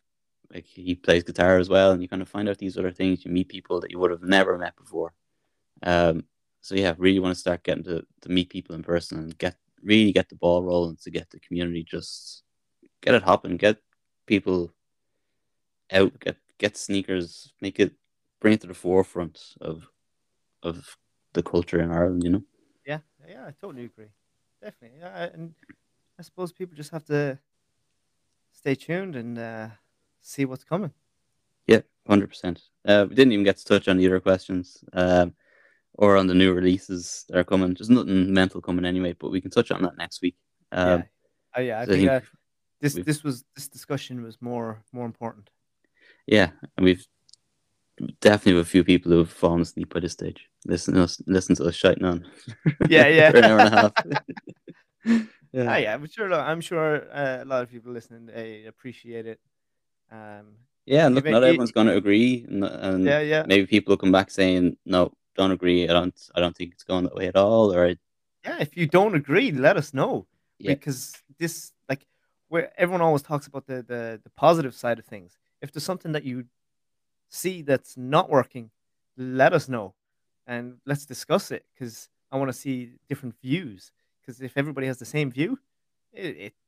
like 0.54 0.66
he 0.66 0.96
plays 0.96 1.24
guitar 1.24 1.58
as 1.58 1.70
well 1.70 1.92
and 1.92 2.02
you 2.02 2.08
kind 2.08 2.22
of 2.22 2.30
find 2.30 2.48
out 2.48 2.58
these 2.58 2.78
other 2.78 2.92
things 2.92 3.26
you 3.26 3.32
meet 3.32 3.50
people 3.50 3.80
that 3.80 3.92
you 3.92 4.00
would 4.00 4.12
have 4.12 4.22
never 4.24 4.58
met 4.58 4.76
before 4.76 5.14
um 5.84 6.24
so 6.64 6.76
yeah, 6.76 6.96
really 6.98 7.20
want 7.20 7.36
to 7.36 7.40
start 7.40 7.62
getting 7.64 7.84
to, 7.84 8.06
to 8.22 8.30
meet 8.30 8.50
people 8.50 8.74
in 8.74 8.84
person 8.84 9.20
and 9.20 9.38
get 9.38 9.58
really 9.84 10.14
get 10.14 10.30
the 10.30 10.36
ball 10.36 10.64
rolling 10.64 10.98
to 11.04 11.12
get 11.12 11.30
the 11.30 11.40
community 11.42 11.84
just 11.84 12.44
get 13.02 13.14
it 13.14 13.22
hopping, 13.22 13.58
get 13.58 13.78
people 14.26 14.74
out, 15.92 16.18
get 16.22 16.38
get 16.58 16.78
sneakers, 16.78 17.54
make 17.62 17.80
it 17.82 17.92
bring 18.40 18.54
it 18.54 18.62
to 18.62 18.68
the 18.68 18.74
forefront 18.74 19.40
of 19.60 19.90
of 20.64 20.98
the 21.34 21.44
culture 21.44 21.82
in 21.82 21.92
Ireland, 21.92 22.24
you 22.24 22.30
know. 22.30 22.44
Yeah, 22.86 23.00
yeah, 23.28 23.46
I 23.46 23.52
totally 23.60 23.86
agree. 23.86 24.12
Definitely. 24.62 25.00
Yeah, 25.00 25.30
and 25.34 25.54
I 26.18 26.22
suppose 26.22 26.54
people 26.54 26.78
just 26.78 26.92
have 26.92 27.06
to 27.06 27.38
stay 28.54 28.76
tuned 28.76 29.18
and 29.18 29.38
uh, 29.38 29.68
see 30.24 30.45
what's 30.45 30.64
coming. 30.64 30.91
Yeah, 31.68 31.82
hundred 32.08 32.26
uh, 32.26 32.28
percent. 32.28 32.62
We 32.86 33.16
didn't 33.16 33.34
even 33.34 33.45
get 33.45 33.58
to 33.58 33.66
touch 33.66 33.88
on 33.88 33.98
the 33.98 34.08
other 34.08 34.20
questions, 34.20 34.84
um, 34.94 35.34
or 35.94 36.18
on 36.18 36.28
the 36.28 36.34
new 36.34 36.54
releases 36.54 37.26
that 37.30 37.38
are 37.38 37.44
coming. 37.44 37.74
There's 37.74 37.90
nothing 37.90 38.34
mental 38.34 38.62
coming 38.62 38.86
anyway, 38.86 39.14
but 39.14 39.32
we 39.32 39.41
can 39.41 39.52
touch 39.52 39.72
on 39.72 39.84
that 39.84 39.98
next 39.98 40.22
week. 40.22 40.36
Um, 40.72 41.00
yeah, 41.00 41.06
oh, 41.56 41.62
yeah. 41.62 41.80
I 41.80 41.86
think, 41.86 42.10
I 42.10 42.20
think 42.20 42.24
uh, 42.24 42.28
this 42.82 42.94
this 42.95 43.24
was 43.24 43.45
this 43.56 43.68
discussion 43.68 44.24
was 44.24 44.41
more 44.41 44.84
more 44.91 45.06
important. 45.06 45.50
Yeah, 46.26 46.50
and 46.78 46.86
we've 46.86 47.06
definitely 48.22 48.60
a 48.62 48.66
few 48.66 48.84
people 48.84 49.12
who've 49.12 49.30
fallen 49.30 49.62
asleep 49.62 49.94
by 49.94 50.00
this 50.00 50.14
stage. 50.14 50.50
Listen 50.66 50.95
to 50.95 51.04
us, 51.04 51.22
listen 51.28 51.56
to 51.58 51.66
us 51.66 51.76
shouting 51.76 52.06
on. 52.06 52.26
Yeah, 52.90 53.08
yeah, 53.08 53.32
for 53.32 53.38
an 53.38 53.44
hour 53.45 53.60
and 53.60 53.74
a 53.74 53.78
half. 53.78 53.94
yeah, 55.52 55.74
oh, 55.74 55.78
yeah. 55.78 55.94
I'm 55.94 56.08
sure. 56.08 56.34
I'm 56.34 56.62
sure 56.62 57.12
uh, 57.14 57.44
a 57.44 57.45
lot 57.45 57.64
of 57.64 57.72
people 57.72 57.91
listening 57.91 58.26
they 58.28 58.66
appreciate 58.66 59.28
it. 59.28 59.40
Um, 60.14 60.45
yeah, 60.85 61.07
and 61.07 61.15
look, 61.15 61.26
not 61.26 61.44
everyone's 61.44 61.72
going 61.72 61.88
to 61.88 61.95
agree, 61.95 62.45
and, 62.48 62.64
and, 62.64 63.06
yeah, 63.06 63.19
yeah. 63.19 63.44
Maybe 63.48 63.65
people 63.65 63.91
will 63.91 63.98
come 63.98 64.11
back 64.11 64.30
saying, 64.30 64.77
"No, 64.85 65.11
don't 65.35 65.52
agree. 65.52 65.90
I 65.90 65.94
don't. 65.94 66.30
I 66.35 66.40
don't 66.40 66.56
think 66.56 66.73
it's 66.73 66.84
going 66.84 67.06
that 67.06 67.15
way 67.15 67.27
at 67.27 67.35
all." 67.35 67.73
Or 67.73 67.88
yeah, 68.45 68.57
if 68.60 68.76
you 68.77 68.85
don't 68.85 69.15
agree, 69.15 69.52
let 69.52 69.77
us 69.77 69.94
know 69.94 70.27
yeah. 70.60 70.73
because 70.73 71.14
this, 71.40 71.72
like, 71.88 72.06
where 72.49 72.72
everyone 72.77 73.02
always 73.02 73.22
talks 73.22 73.48
about 73.48 73.65
the, 73.65 73.76
the 73.76 74.19
the 74.23 74.30
positive 74.35 74.76
side 74.76 74.99
of 74.99 75.06
things. 75.06 75.38
If 75.61 75.72
there's 75.72 75.85
something 75.85 76.11
that 76.11 76.26
you 76.26 76.45
see 77.30 77.61
that's 77.61 77.95
not 77.98 78.30
working, 78.30 78.69
let 79.18 79.53
us 79.53 79.69
know, 79.69 79.95
and 80.45 80.77
let's 80.85 81.06
discuss 81.06 81.49
it 81.49 81.65
because 81.73 82.10
I 82.30 82.38
want 82.38 82.49
to 82.49 82.57
see 82.57 82.91
different 83.07 83.35
views. 83.41 83.91
Because 84.22 84.41
if 84.41 84.57
everybody 84.57 84.88
has 84.88 84.99
the 84.99 85.06
same 85.06 85.31
view, 85.31 85.60
it, 86.11 86.26
it 86.26 86.35
it's 86.45 86.62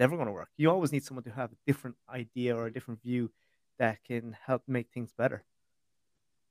never 0.00 0.16
going 0.16 0.26
to 0.26 0.32
work. 0.32 0.48
You 0.56 0.70
always 0.70 0.90
need 0.90 1.04
someone 1.04 1.24
to 1.24 1.30
have 1.30 1.52
a 1.52 1.56
different 1.66 1.96
idea 2.08 2.56
or 2.56 2.66
a 2.66 2.72
different 2.72 3.02
view 3.02 3.30
that 3.78 4.02
can 4.04 4.34
help 4.46 4.62
make 4.66 4.88
things 4.92 5.12
better. 5.16 5.44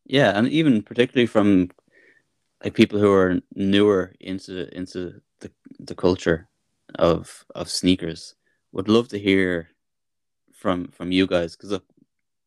Yeah, 0.06 0.32
and 0.38 0.48
even 0.48 0.82
particularly 0.82 1.28
from 1.28 1.70
like 2.64 2.74
people 2.74 3.00
who 3.00 3.12
are 3.12 3.40
newer 3.56 4.14
into 4.20 4.76
into 4.76 5.22
the 5.40 5.52
the 5.80 5.96
culture 5.96 6.48
of 6.96 7.46
of 7.56 7.70
sneakers 7.70 8.36
would 8.72 8.88
love 8.88 9.08
to 9.10 9.20
hear 9.20 9.70
from 10.54 10.88
from 10.88 11.12
you 11.12 11.28
guys 11.28 11.56
because 11.56 11.80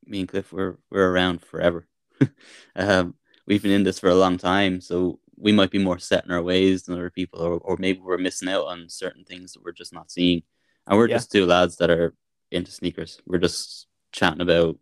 me 0.07 0.21
and 0.21 0.29
Cliff 0.29 0.53
we're 0.53 0.77
we're 0.91 1.11
around 1.11 1.43
forever. 1.43 1.87
um, 2.77 3.15
we've 3.47 3.63
been 3.63 3.73
in 3.73 3.85
this 3.85 3.99
for 3.99 4.11
a 4.11 4.15
long 4.15 4.39
time, 4.39 4.81
so 4.81 5.19
we 5.37 5.53
might 5.53 5.71
be 5.71 5.79
more 5.79 5.99
set 5.99 6.25
in 6.25 6.31
our 6.31 6.43
ways 6.43 6.85
than 6.85 6.95
other 6.95 7.11
people, 7.11 7.41
or 7.41 7.59
or 7.59 7.77
maybe 7.77 8.01
we're 8.01 8.19
missing 8.19 8.49
out 8.49 8.67
on 8.67 8.89
certain 8.89 9.25
things 9.25 9.53
that 9.53 9.63
we're 9.65 9.73
just 9.73 9.93
not 9.93 10.11
seeing. 10.11 10.43
And 10.87 10.99
we're 10.99 11.09
yeah. 11.09 11.17
just 11.17 11.33
two 11.33 11.47
lads 11.47 11.77
that 11.77 11.91
are 11.91 12.15
into 12.51 12.71
sneakers. 12.71 13.21
We're 13.27 13.39
just 13.39 13.87
chatting 14.13 14.41
about 14.41 14.79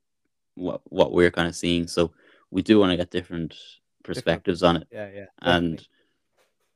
what 0.55 0.81
what 0.85 1.12
we're 1.12 1.31
kind 1.31 1.48
of 1.48 1.55
seeing. 1.55 1.86
So 1.86 2.12
we 2.51 2.62
do 2.62 2.78
want 2.78 2.90
to 2.90 2.97
get 2.97 3.10
different 3.10 3.55
perspectives 4.05 4.62
on 4.62 4.77
it. 4.77 4.89
Yeah, 4.90 5.09
yeah. 5.14 5.27
Definitely. 5.43 5.68
And 5.68 5.89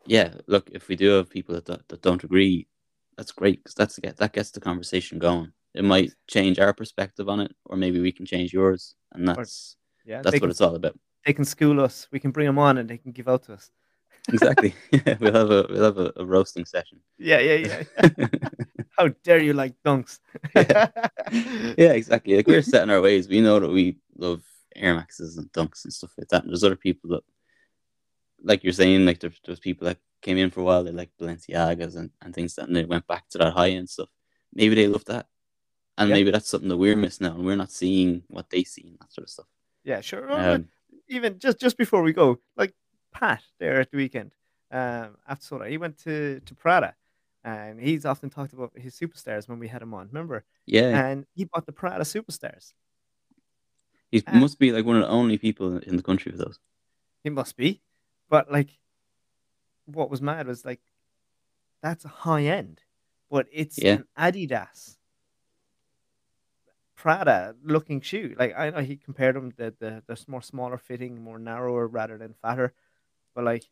yeah, 0.07 0.35
look, 0.47 0.71
if 0.73 0.89
we 0.89 0.97
do 0.97 1.11
have 1.11 1.31
people 1.31 1.55
that 1.55 1.67
that 1.67 2.03
don't 2.03 2.25
agree, 2.25 2.67
that's 3.17 3.33
great 3.33 3.63
because 3.63 3.75
that's 3.75 3.99
get 3.99 4.17
that 4.19 4.33
gets 4.33 4.51
the 4.51 4.61
conversation 4.61 5.19
going. 5.19 5.53
It 5.75 5.85
might 5.85 6.13
change 6.29 6.59
our 6.59 6.73
perspective 6.73 7.29
on 7.29 7.41
it, 7.41 7.53
or 7.65 7.77
maybe 7.77 8.01
we 8.01 8.13
can 8.13 8.27
change 8.27 8.53
yours, 8.53 8.95
and 9.13 9.27
that's 9.27 9.77
yeah, 10.05 10.23
that's 10.23 10.35
what 10.35 10.43
can, 10.43 10.51
it's 10.51 10.61
all 10.61 10.77
about. 10.77 10.99
They 11.27 11.33
can 11.33 11.45
school 11.45 11.81
us. 11.81 12.07
We 12.13 12.21
can 12.21 12.31
bring 12.31 12.47
them 12.47 12.59
on, 12.59 12.79
and 12.79 12.89
they 12.89 12.99
can 12.99 13.13
give 13.13 13.29
out 13.29 13.45
to 13.45 13.55
us. 13.55 13.71
exactly. 14.29 14.75
Yeah, 14.93 15.17
we'll 15.21 15.35
have 15.35 15.51
a 15.51 15.67
we'll 15.69 15.85
have 15.85 15.99
a, 15.99 16.13
a 16.17 16.25
roasting 16.25 16.65
session. 16.65 17.01
Yeah, 17.19 17.41
yeah, 17.41 17.83
yeah. 18.01 18.27
How 18.97 19.09
dare 19.23 19.43
you 19.43 19.53
like 19.53 19.75
dunks? 19.85 20.21
yeah. 20.55 20.89
yeah, 21.79 21.93
exactly. 21.93 22.37
Like 22.37 22.47
we're 22.47 22.63
set 22.63 22.83
in 22.83 22.91
our 22.91 23.01
ways. 23.01 23.29
We 23.29 23.41
know 23.41 23.59
that 23.61 23.71
we 23.71 23.99
love 24.17 24.43
Air 24.75 24.95
Maxes 24.95 25.37
and 25.37 25.51
dunks 25.53 25.85
and 25.85 25.93
stuff 25.93 26.13
like 26.17 26.29
that. 26.29 26.43
And 26.43 26.51
there's 26.51 26.65
other 26.65 26.77
people 26.77 27.11
that, 27.11 27.23
like 28.43 28.63
you're 28.63 28.73
saying, 28.73 29.05
like 29.05 29.21
there's, 29.21 29.41
there's 29.45 29.61
people 29.61 29.87
that 29.87 29.99
came 30.23 30.39
in 30.39 30.51
for 30.51 30.61
a 30.61 30.65
while. 30.65 30.85
They 30.85 30.93
like 30.93 31.11
Balenciagas 31.21 31.97
and, 31.97 32.11
and 32.21 32.35
things 32.35 32.55
that, 32.55 32.67
and 32.67 32.77
they 32.77 32.85
went 32.85 33.07
back 33.07 33.29
to 33.31 33.39
that 33.39 33.53
high 33.53 33.71
end 33.71 33.89
stuff. 33.89 34.09
Maybe 34.53 34.75
they 34.75 34.87
love 34.87 35.05
that, 35.07 35.27
and 35.99 36.09
yeah. 36.09 36.15
maybe 36.15 36.31
that's 36.31 36.49
something 36.49 36.69
that 36.69 36.77
we're 36.77 36.97
missing 36.97 37.27
out, 37.27 37.35
and 37.35 37.45
we're 37.45 37.57
not 37.57 37.73
seeing 37.73 38.23
what 38.29 38.51
they 38.51 38.63
see 38.63 38.87
and 38.87 38.99
that 39.01 39.13
sort 39.13 39.25
of 39.25 39.31
stuff. 39.31 39.47
Yeah, 39.83 40.01
sure. 40.01 40.31
Um, 40.33 40.69
Even 41.09 41.39
just 41.39 41.59
just 41.59 41.77
before 41.77 42.03
we 42.03 42.13
go, 42.13 42.39
like 42.57 42.73
Pat 43.13 43.43
there 43.59 43.81
at 43.81 43.91
the 43.91 43.97
weekend, 43.97 44.33
um, 44.71 45.17
after 45.29 45.45
soda, 45.45 45.69
he 45.69 45.77
went 45.77 45.99
to 46.05 46.41
to 46.41 46.55
Prada 46.55 46.95
and 47.45 47.79
he's 47.79 48.05
often 48.07 48.31
talked 48.31 48.53
about 48.53 48.73
his 48.75 48.99
superstars 48.99 49.49
when 49.49 49.59
we 49.59 49.69
had 49.69 49.83
him 49.83 49.95
on. 49.95 50.09
Remember? 50.09 50.45
Yeah. 50.67 51.07
And 51.07 51.27
he 51.35 51.45
bought 51.45 51.67
the 51.67 51.73
Prada 51.73 52.05
superstars. 52.05 52.73
He 54.11 54.23
uh, 54.27 54.37
must 54.37 54.59
be 54.59 54.73
like 54.73 54.85
one 54.85 54.97
of 54.97 55.03
the 55.03 55.09
only 55.09 55.39
people 55.39 55.79
in 55.79 55.97
the 55.97 56.03
country 56.03 56.33
with 56.33 56.41
those. 56.41 56.59
He 57.23 57.31
must 57.31 57.57
be, 57.57 57.83
but 58.29 58.51
like, 58.51 58.71
what 59.87 60.11
was 60.11 60.23
mad 60.23 60.47
was 60.47 60.65
like, 60.65 60.81
that's 61.83 62.05
a 62.05 62.09
high 62.09 62.45
end, 62.45 62.81
but 63.31 63.47
it's 63.53 63.79
yeah. 63.79 63.99
an 64.17 64.33
Adidas 64.35 64.97
Prada 67.05 67.55
looking 67.63 68.01
shoe. 68.01 68.35
Like 68.39 68.55
I 68.57 68.71
know 68.71 68.81
he 68.81 68.97
compared 68.97 69.37
them 69.37 69.53
the 69.57 69.75
the 69.79 70.03
the 70.07 70.25
more 70.27 70.41
smaller 70.41 70.79
fitting, 70.79 71.23
more 71.23 71.39
narrower 71.39 71.87
rather 71.87 72.17
than 72.17 72.35
fatter, 72.41 72.73
but 73.35 73.45
like 73.45 73.65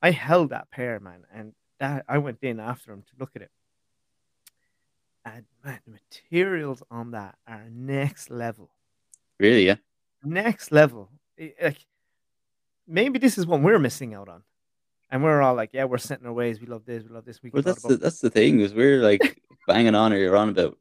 I 0.00 0.12
held 0.12 0.50
that 0.50 0.70
pair, 0.70 0.98
man, 0.98 1.26
and 1.30 1.52
that 1.78 2.04
I 2.08 2.18
went 2.18 2.38
in 2.42 2.60
after 2.60 2.92
him 2.92 3.02
to 3.02 3.12
look 3.18 3.30
at 3.36 3.42
it. 3.42 3.50
And 5.24 5.44
man, 5.64 5.80
the 5.86 5.92
materials 5.92 6.82
on 6.90 7.12
that 7.12 7.36
are 7.46 7.66
next 7.70 8.30
level. 8.30 8.70
Really, 9.38 9.66
yeah. 9.66 9.76
Next 10.24 10.72
level. 10.72 11.10
Like 11.62 11.78
maybe 12.86 13.18
this 13.18 13.38
is 13.38 13.46
what 13.46 13.60
we're 13.60 13.78
missing 13.78 14.14
out 14.14 14.28
on. 14.28 14.42
And 15.10 15.22
we're 15.22 15.40
all 15.40 15.54
like, 15.54 15.70
yeah, 15.72 15.84
we're 15.84 15.98
setting 15.98 16.26
our 16.26 16.32
ways. 16.32 16.60
We 16.60 16.66
love 16.66 16.84
this. 16.84 17.02
We 17.02 17.10
love 17.10 17.24
this. 17.24 17.42
We 17.42 17.50
well, 17.50 17.62
that's 17.62 17.82
the, 17.82 17.96
that's 17.96 18.20
the 18.20 18.30
thing 18.30 18.60
is 18.60 18.74
we're 18.74 19.00
like 19.00 19.40
banging 19.66 19.94
on 19.94 20.12
or 20.12 20.16
you're 20.16 20.36
on 20.36 20.50
about 20.50 20.76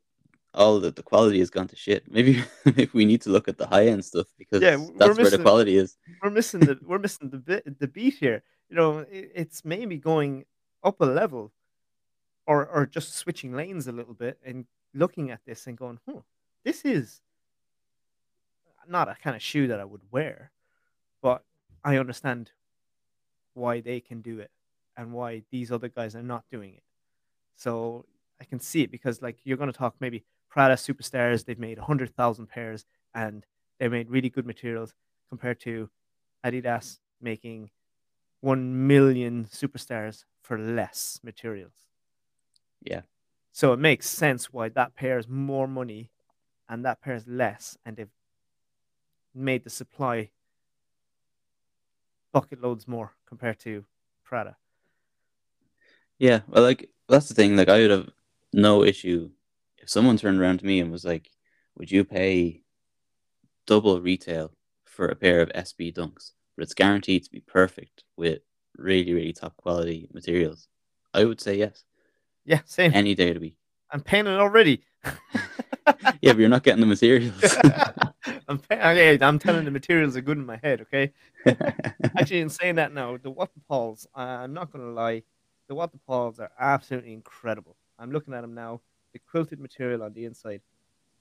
all 0.53 0.79
the, 0.79 0.91
the 0.91 1.03
quality 1.03 1.39
has 1.39 1.49
gone 1.49 1.67
to 1.67 1.75
shit. 1.75 2.11
Maybe 2.11 2.43
if 2.65 2.93
we 2.93 3.05
need 3.05 3.21
to 3.21 3.29
look 3.29 3.47
at 3.47 3.57
the 3.57 3.67
high 3.67 3.87
end 3.87 4.03
stuff 4.03 4.27
because 4.37 4.61
yeah, 4.61 4.77
that's 4.97 5.17
missing, 5.17 5.23
where 5.23 5.31
the 5.31 5.39
quality 5.39 5.77
is. 5.77 5.97
We're 6.21 6.29
missing 6.29 6.61
the 6.61 6.79
we're 6.83 6.99
missing 6.99 7.29
the 7.29 7.37
bit 7.37 7.79
the 7.79 7.87
beat 7.87 8.15
here. 8.15 8.43
You 8.69 8.75
know, 8.75 8.99
it, 8.99 9.31
it's 9.35 9.63
maybe 9.63 9.97
going 9.97 10.45
up 10.87 11.01
a 11.01 11.05
level 11.05 11.51
or 12.45 12.65
or 12.65 12.85
just 12.85 13.13
switching 13.13 13.53
lanes 13.53 13.87
a 13.87 13.91
little 13.91 14.13
bit 14.13 14.39
and 14.43 14.65
looking 14.93 15.29
at 15.29 15.41
this 15.45 15.67
and 15.67 15.77
going, 15.77 15.99
hmm, 16.07 16.19
this 16.63 16.83
is 16.83 17.21
not 18.87 19.09
a 19.09 19.15
kind 19.21 19.35
of 19.35 19.41
shoe 19.41 19.67
that 19.67 19.79
I 19.79 19.85
would 19.85 20.01
wear, 20.11 20.51
but 21.21 21.43
I 21.83 21.97
understand 21.97 22.51
why 23.53 23.81
they 23.81 23.99
can 23.99 24.21
do 24.21 24.39
it 24.39 24.51
and 24.95 25.11
why 25.11 25.43
these 25.51 25.71
other 25.71 25.89
guys 25.89 26.15
are 26.15 26.23
not 26.23 26.45
doing 26.49 26.73
it. 26.73 26.83
So 27.55 28.05
I 28.39 28.45
can 28.45 28.59
see 28.59 28.83
it 28.83 28.91
because 28.91 29.21
like 29.21 29.37
you're 29.43 29.57
going 29.57 29.71
to 29.71 29.77
talk 29.77 29.95
maybe 29.99 30.23
Prada 30.49 30.75
superstars, 30.75 31.45
they've 31.45 31.59
made 31.59 31.77
100,000 31.77 32.47
pairs 32.47 32.85
and 33.13 33.45
they 33.79 33.89
made 33.89 34.09
really 34.09 34.29
good 34.29 34.45
materials 34.45 34.93
compared 35.29 35.59
to 35.61 35.89
Adidas 36.45 36.99
making 37.21 37.69
1 38.41 38.87
million 38.87 39.45
superstars 39.45 40.25
for 40.41 40.57
less 40.57 41.19
materials. 41.23 41.87
Yeah. 42.81 43.01
So 43.51 43.73
it 43.73 43.79
makes 43.79 44.07
sense 44.07 44.53
why 44.53 44.69
that 44.69 44.95
pair 44.95 45.17
is 45.17 45.27
more 45.27 45.67
money 45.67 46.11
and 46.69 46.85
that 46.85 47.01
pair 47.01 47.15
is 47.15 47.27
less, 47.27 47.77
and 47.85 47.95
they've 47.95 48.09
made 49.33 49.63
the 49.63 49.69
supply 49.69 50.29
bucket 52.33 52.61
loads 52.61 52.87
more 52.87 53.13
compared 53.25 53.57
to 53.59 53.85
Prada. 54.23 54.57
Yeah, 56.19 56.41
well, 56.47 56.63
like 56.63 56.89
that's 57.07 57.29
the 57.29 57.35
thing. 57.35 57.55
Like, 57.55 57.69
I 57.69 57.79
would 57.81 57.91
have 57.91 58.09
no 58.53 58.83
issue 58.83 59.31
if 59.77 59.89
someone 59.89 60.17
turned 60.17 60.39
around 60.39 60.59
to 60.59 60.65
me 60.65 60.79
and 60.79 60.91
was 60.91 61.05
like, 61.05 61.31
"Would 61.75 61.91
you 61.91 62.03
pay 62.03 62.63
double 63.67 64.01
retail 64.01 64.51
for 64.85 65.07
a 65.07 65.15
pair 65.15 65.41
of 65.41 65.51
SB 65.53 65.91
Dunks, 65.93 66.31
but 66.57 66.63
it's 66.63 66.73
guaranteed 66.73 67.23
to 67.23 67.31
be 67.31 67.39
perfect 67.39 68.03
with 68.17 68.39
really, 68.75 69.13
really 69.13 69.33
top 69.33 69.55
quality 69.57 70.09
materials, 70.11 70.67
I 71.13 71.23
would 71.23 71.39
say 71.39 71.55
yes. 71.55 71.83
Yeah, 72.45 72.61
same. 72.65 72.91
Any 72.93 73.13
day 73.13 73.29
of 73.29 73.35
the 73.35 73.41
week. 73.41 73.55
I'm 73.91 74.01
paying 74.01 74.27
it 74.27 74.39
already. 74.39 74.81
yeah, 75.05 76.33
but 76.33 76.37
you're 76.37 76.49
not 76.49 76.63
getting 76.63 76.81
the 76.81 76.87
materials. 76.87 77.41
I'm, 78.49 78.61
hey, 78.69 79.17
I'm 79.21 79.39
telling 79.39 79.65
the 79.65 79.71
materials 79.71 80.17
are 80.17 80.21
good 80.21 80.37
in 80.37 80.45
my 80.45 80.59
head, 80.61 80.81
okay? 80.81 81.13
Actually, 82.17 82.41
in 82.41 82.49
saying 82.49 82.75
that 82.75 82.93
now, 82.93 83.17
the 83.17 83.29
waterfalls, 83.29 84.07
uh, 84.15 84.19
I'm 84.19 84.53
not 84.53 84.71
going 84.71 84.83
to 84.83 84.91
lie, 84.91 85.23
the 85.67 85.75
waterfalls 85.75 86.39
are 86.39 86.51
absolutely 86.59 87.13
incredible. 87.13 87.75
I'm 87.99 88.11
looking 88.11 88.33
at 88.33 88.41
them 88.41 88.53
now. 88.53 88.81
The 89.13 89.19
quilted 89.19 89.59
material 89.59 90.03
on 90.03 90.13
the 90.13 90.25
inside, 90.25 90.61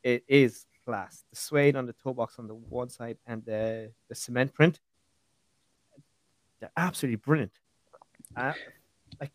it 0.03 0.25
is 0.29 0.67
class. 0.85 1.25
The 1.31 1.37
suede 1.37 1.77
on 1.77 1.87
the 1.87 1.93
toe 1.93 2.15
box 2.15 2.37
on 2.39 2.49
the 2.49 2.55
one 2.55 2.89
side 2.89 3.19
and 3.27 3.45
the, 3.45 3.93
the 4.09 4.15
cement 4.15 4.55
print, 4.55 4.81
they're 6.61 6.73
absolutely 6.77 7.17
brilliant. 7.17 7.53
Uh, 8.37 8.53
like, 9.21 9.33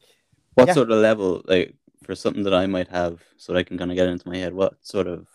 what 0.56 0.68
yeah. 0.68 0.74
sort 0.74 0.92
of 0.92 0.98
level, 0.98 1.42
like 1.46 1.76
for 2.04 2.16
something 2.16 2.44
that 2.44 2.54
I 2.54 2.68
might 2.68 2.88
have, 2.90 3.22
so 3.38 3.54
that 3.54 3.60
I 3.60 3.64
can 3.64 3.78
kind 3.78 3.92
of 3.92 3.98
get 3.98 4.10
into 4.10 4.28
my 4.28 4.38
head, 4.38 4.54
what 4.54 4.74
sort 4.82 5.08
of 5.08 5.28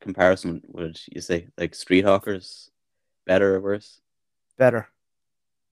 comparison 0.00 0.62
would 0.68 0.98
you 1.12 1.20
say? 1.20 1.48
Like 1.56 1.74
street 1.74 2.04
hawkers, 2.04 2.70
better 3.26 3.56
or 3.56 3.60
worse? 3.60 4.00
Better. 4.58 4.88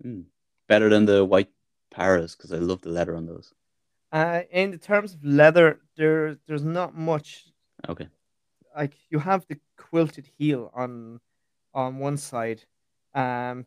Mm. 0.04 0.24
Better 0.68 0.88
than 0.88 1.06
the 1.06 1.24
white 1.24 1.50
Parras 1.90 2.34
because 2.34 2.52
I 2.52 2.58
love 2.58 2.80
the 2.82 2.90
leather 2.90 3.16
on 3.16 3.26
those. 3.26 3.52
Uh, 4.12 4.42
in 4.50 4.70
the 4.70 4.78
terms 4.78 5.14
of 5.14 5.24
leather, 5.24 5.80
there 5.96 6.36
there's 6.46 6.64
not 6.64 6.94
much. 6.94 7.46
Okay. 7.88 8.08
Like 8.76 8.94
you 9.10 9.18
have 9.18 9.46
the 9.48 9.58
quilted 9.76 10.28
heel 10.38 10.70
on 10.74 11.20
on 11.72 11.98
one 11.98 12.16
side, 12.16 12.64
um. 13.14 13.66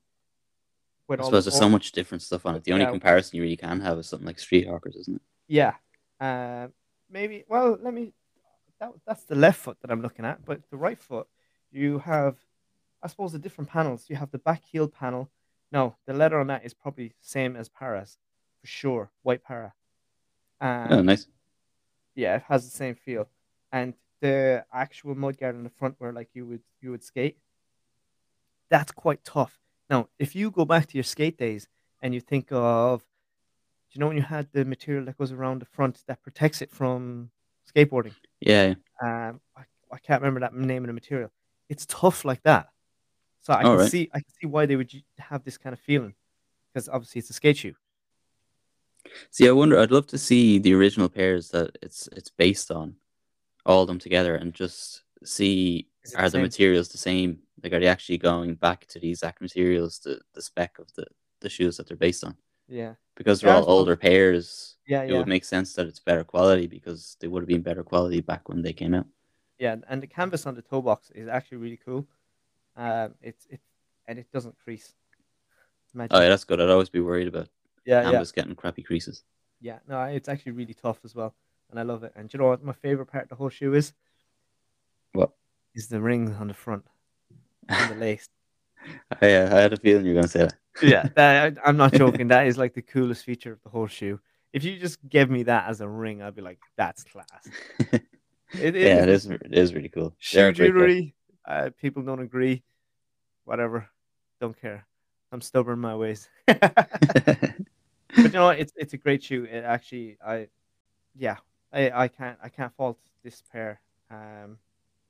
I 1.09 1.23
suppose 1.23 1.45
there's 1.45 1.57
so 1.57 1.69
much 1.69 1.91
different 1.91 2.21
stuff 2.21 2.45
on 2.45 2.55
it. 2.55 2.63
The 2.63 2.73
only 2.73 2.85
yeah. 2.85 2.91
comparison 2.91 3.37
you 3.37 3.43
really 3.43 3.57
can 3.57 3.79
have 3.79 3.97
is 3.97 4.07
something 4.07 4.27
like 4.27 4.39
Street 4.39 4.67
Hawkers, 4.67 4.95
isn't 4.95 5.15
it? 5.15 5.21
Yeah. 5.47 5.73
Uh, 6.19 6.67
maybe. 7.09 7.45
Well, 7.47 7.77
let 7.81 7.93
me. 7.93 8.13
That, 8.79 8.91
that's 9.05 9.23
the 9.23 9.35
left 9.35 9.59
foot 9.59 9.77
that 9.81 9.89
I'm 9.89 10.01
looking 10.01 10.25
at, 10.25 10.45
but 10.45 10.61
the 10.69 10.77
right 10.77 10.99
foot, 10.99 11.27
you 11.71 11.97
have, 11.99 12.35
I 13.01 13.07
suppose, 13.07 13.31
the 13.31 13.39
different 13.39 13.69
panels. 13.69 14.05
You 14.07 14.17
have 14.17 14.31
the 14.31 14.37
back 14.37 14.63
heel 14.65 14.87
panel. 14.87 15.31
No, 15.71 15.95
the 16.05 16.13
leather 16.13 16.39
on 16.39 16.47
that 16.47 16.63
is 16.63 16.73
probably 16.73 17.13
same 17.19 17.55
as 17.55 17.69
Parras, 17.69 18.17
for 18.61 18.67
sure. 18.67 19.11
White 19.23 19.43
Parra. 19.43 19.73
Um, 20.61 20.87
oh, 20.91 21.01
nice. 21.01 21.27
Yeah, 22.15 22.35
it 22.35 22.43
has 22.47 22.65
the 22.65 22.75
same 22.75 22.95
feel, 22.95 23.27
and 23.71 23.93
the 24.21 24.65
actual 24.73 25.15
mudguard 25.15 25.55
in 25.55 25.63
the 25.63 25.69
front, 25.69 25.95
where 25.99 26.11
like 26.11 26.29
you 26.33 26.45
would 26.45 26.61
you 26.81 26.91
would 26.91 27.03
skate, 27.03 27.37
that's 28.69 28.91
quite 28.91 29.23
tough. 29.23 29.59
Now, 29.89 30.09
if 30.19 30.35
you 30.35 30.51
go 30.51 30.65
back 30.65 30.87
to 30.87 30.97
your 30.97 31.03
skate 31.03 31.37
days 31.37 31.67
and 32.01 32.13
you 32.13 32.19
think 32.19 32.47
of, 32.51 33.01
do 33.01 33.05
you 33.93 33.99
know 33.99 34.07
when 34.07 34.17
you 34.17 34.23
had 34.23 34.47
the 34.51 34.65
material 34.65 35.05
that 35.05 35.17
goes 35.17 35.31
around 35.31 35.61
the 35.61 35.65
front 35.65 36.03
that 36.07 36.21
protects 36.21 36.61
it 36.61 36.71
from 36.71 37.29
skateboarding? 37.73 38.13
Yeah. 38.41 38.75
Um, 39.01 39.39
I, 39.55 39.61
I 39.91 39.97
can't 39.99 40.21
remember 40.21 40.41
that 40.41 40.53
name 40.53 40.83
of 40.83 40.87
the 40.87 40.93
material. 40.93 41.31
It's 41.69 41.85
tough 41.85 42.25
like 42.25 42.43
that. 42.43 42.69
So 43.41 43.53
I 43.53 43.63
can 43.63 43.77
right. 43.77 43.89
see 43.89 44.09
I 44.13 44.19
can 44.19 44.33
see 44.41 44.47
why 44.47 44.65
they 44.65 44.75
would 44.75 44.91
have 45.19 45.45
this 45.45 45.57
kind 45.57 45.71
of 45.71 45.79
feeling 45.79 46.15
because 46.73 46.89
obviously 46.89 47.19
it's 47.19 47.29
a 47.29 47.33
skate 47.33 47.57
shoe. 47.57 47.75
See, 49.31 49.47
I 49.47 49.51
wonder. 49.51 49.79
I'd 49.79 49.91
love 49.91 50.07
to 50.07 50.17
see 50.17 50.59
the 50.59 50.73
original 50.73 51.07
pairs 51.07 51.49
that 51.49 51.77
it's 51.81 52.09
it's 52.11 52.29
based 52.29 52.71
on, 52.71 52.95
all 53.65 53.83
of 53.83 53.87
them 53.87 53.99
together, 53.99 54.35
and 54.35 54.53
just 54.53 55.03
see 55.23 55.87
are 56.15 56.29
the, 56.29 56.37
the 56.37 56.43
materials 56.43 56.89
the 56.89 56.97
same? 56.97 57.39
Like, 57.63 57.73
are 57.73 57.79
they 57.79 57.87
actually 57.87 58.17
going 58.17 58.55
back 58.55 58.85
to 58.87 58.99
the 58.99 59.09
exact 59.09 59.41
materials, 59.41 59.99
the 59.99 60.19
the 60.33 60.41
spec 60.41 60.79
of 60.79 60.93
the 60.93 61.05
the 61.41 61.49
shoes 61.49 61.77
that 61.77 61.87
they're 61.87 61.97
based 61.97 62.23
on? 62.23 62.35
Yeah, 62.67 62.93
because 63.15 63.41
they're 63.41 63.49
yeah, 63.49 63.59
all 63.59 63.69
older 63.69 63.95
pairs. 63.95 64.75
Yeah, 64.87 65.03
it 65.03 65.11
yeah. 65.11 65.17
would 65.17 65.27
make 65.27 65.43
sense 65.43 65.73
that 65.73 65.87
it's 65.87 65.99
better 65.99 66.23
quality 66.23 66.67
because 66.67 67.17
they 67.19 67.27
would 67.27 67.41
have 67.41 67.47
been 67.47 67.61
better 67.61 67.83
quality 67.83 68.21
back 68.21 68.47
when 68.47 68.61
they 68.61 68.73
came 68.73 68.93
out. 68.93 69.07
Yeah, 69.57 69.75
and 69.89 70.01
the 70.01 70.07
canvas 70.07 70.45
on 70.45 70.55
the 70.55 70.61
toe 70.61 70.81
box 70.81 71.11
is 71.15 71.27
actually 71.27 71.57
really 71.57 71.79
cool. 71.83 72.07
Um, 72.75 73.15
it's 73.21 73.47
it 73.49 73.59
and 74.07 74.19
it 74.19 74.31
doesn't 74.31 74.57
crease. 74.59 74.93
Imagine. 75.93 76.15
Oh 76.15 76.21
yeah, 76.21 76.29
that's 76.29 76.43
good. 76.43 76.61
I'd 76.61 76.69
always 76.69 76.89
be 76.89 76.99
worried 76.99 77.27
about 77.27 77.49
yeah, 77.85 78.03
canvas 78.03 78.31
yeah. 78.35 78.41
getting 78.43 78.55
crappy 78.55 78.83
creases. 78.83 79.23
Yeah, 79.59 79.79
no, 79.87 80.01
it's 80.03 80.29
actually 80.29 80.51
really 80.51 80.75
tough 80.75 80.99
as 81.03 81.15
well, 81.15 81.33
and 81.71 81.79
I 81.79 81.83
love 81.83 82.03
it. 82.03 82.13
And 82.15 82.31
you 82.31 82.39
know 82.39 82.49
what 82.49 82.63
my 82.63 82.73
favorite 82.73 83.07
part 83.07 83.23
of 83.23 83.29
the 83.29 83.35
whole 83.35 83.49
shoe 83.49 83.73
is? 83.73 83.93
What? 85.13 85.31
Is 85.73 85.87
the 85.87 86.01
ring 86.01 86.35
on 86.35 86.47
the 86.47 86.53
front 86.53 86.85
and 87.69 87.91
the 87.91 87.95
lace. 87.95 88.27
I, 89.21 89.25
I 89.25 89.61
had 89.61 89.73
a 89.73 89.77
feeling 89.77 90.05
you 90.05 90.11
were 90.11 90.21
going 90.21 90.23
to 90.23 90.29
say 90.29 90.39
that. 90.39 90.55
yeah, 90.81 91.09
that, 91.15 91.57
I, 91.57 91.69
I'm 91.69 91.77
not 91.77 91.93
joking. 92.03 92.27
That 92.27 92.47
is 92.47 92.57
like 92.57 92.73
the 92.73 92.81
coolest 92.81 93.25
feature 93.25 93.51
of 93.51 93.61
the 93.63 93.69
whole 93.69 93.87
shoe. 93.87 94.19
If 94.53 94.63
you 94.63 94.77
just 94.77 94.97
give 95.07 95.29
me 95.29 95.43
that 95.43 95.67
as 95.69 95.81
a 95.81 95.87
ring, 95.87 96.21
I'd 96.21 96.35
be 96.35 96.41
like, 96.41 96.59
"That's 96.77 97.03
class." 97.03 97.49
it, 97.79 98.01
it 98.53 98.75
yeah, 98.75 99.03
it 99.03 99.09
is. 99.09 99.25
It 99.25 99.41
is 99.51 99.73
really 99.73 99.89
cool. 99.89 100.15
Shoe 100.19 100.51
jewelry. 100.51 101.15
Uh, 101.45 101.69
people 101.79 102.03
don't 102.03 102.21
agree. 102.21 102.63
Whatever. 103.45 103.89
Don't 104.39 104.59
care. 104.59 104.85
I'm 105.31 105.41
stubborn 105.41 105.79
my 105.79 105.95
ways. 105.95 106.29
but 106.45 106.89
you 108.15 108.29
know 108.29 108.45
what? 108.45 108.59
It's 108.59 108.73
it's 108.75 108.93
a 108.93 108.97
great 108.97 109.23
shoe. 109.23 109.45
It 109.45 109.63
actually, 109.63 110.17
I, 110.25 110.47
yeah, 111.15 111.37
I 111.73 111.91
I 111.91 112.07
can't 112.07 112.37
I 112.41 112.49
can't 112.49 112.73
fault 112.75 112.97
this 113.23 113.43
pair, 113.51 113.81
um, 114.09 114.57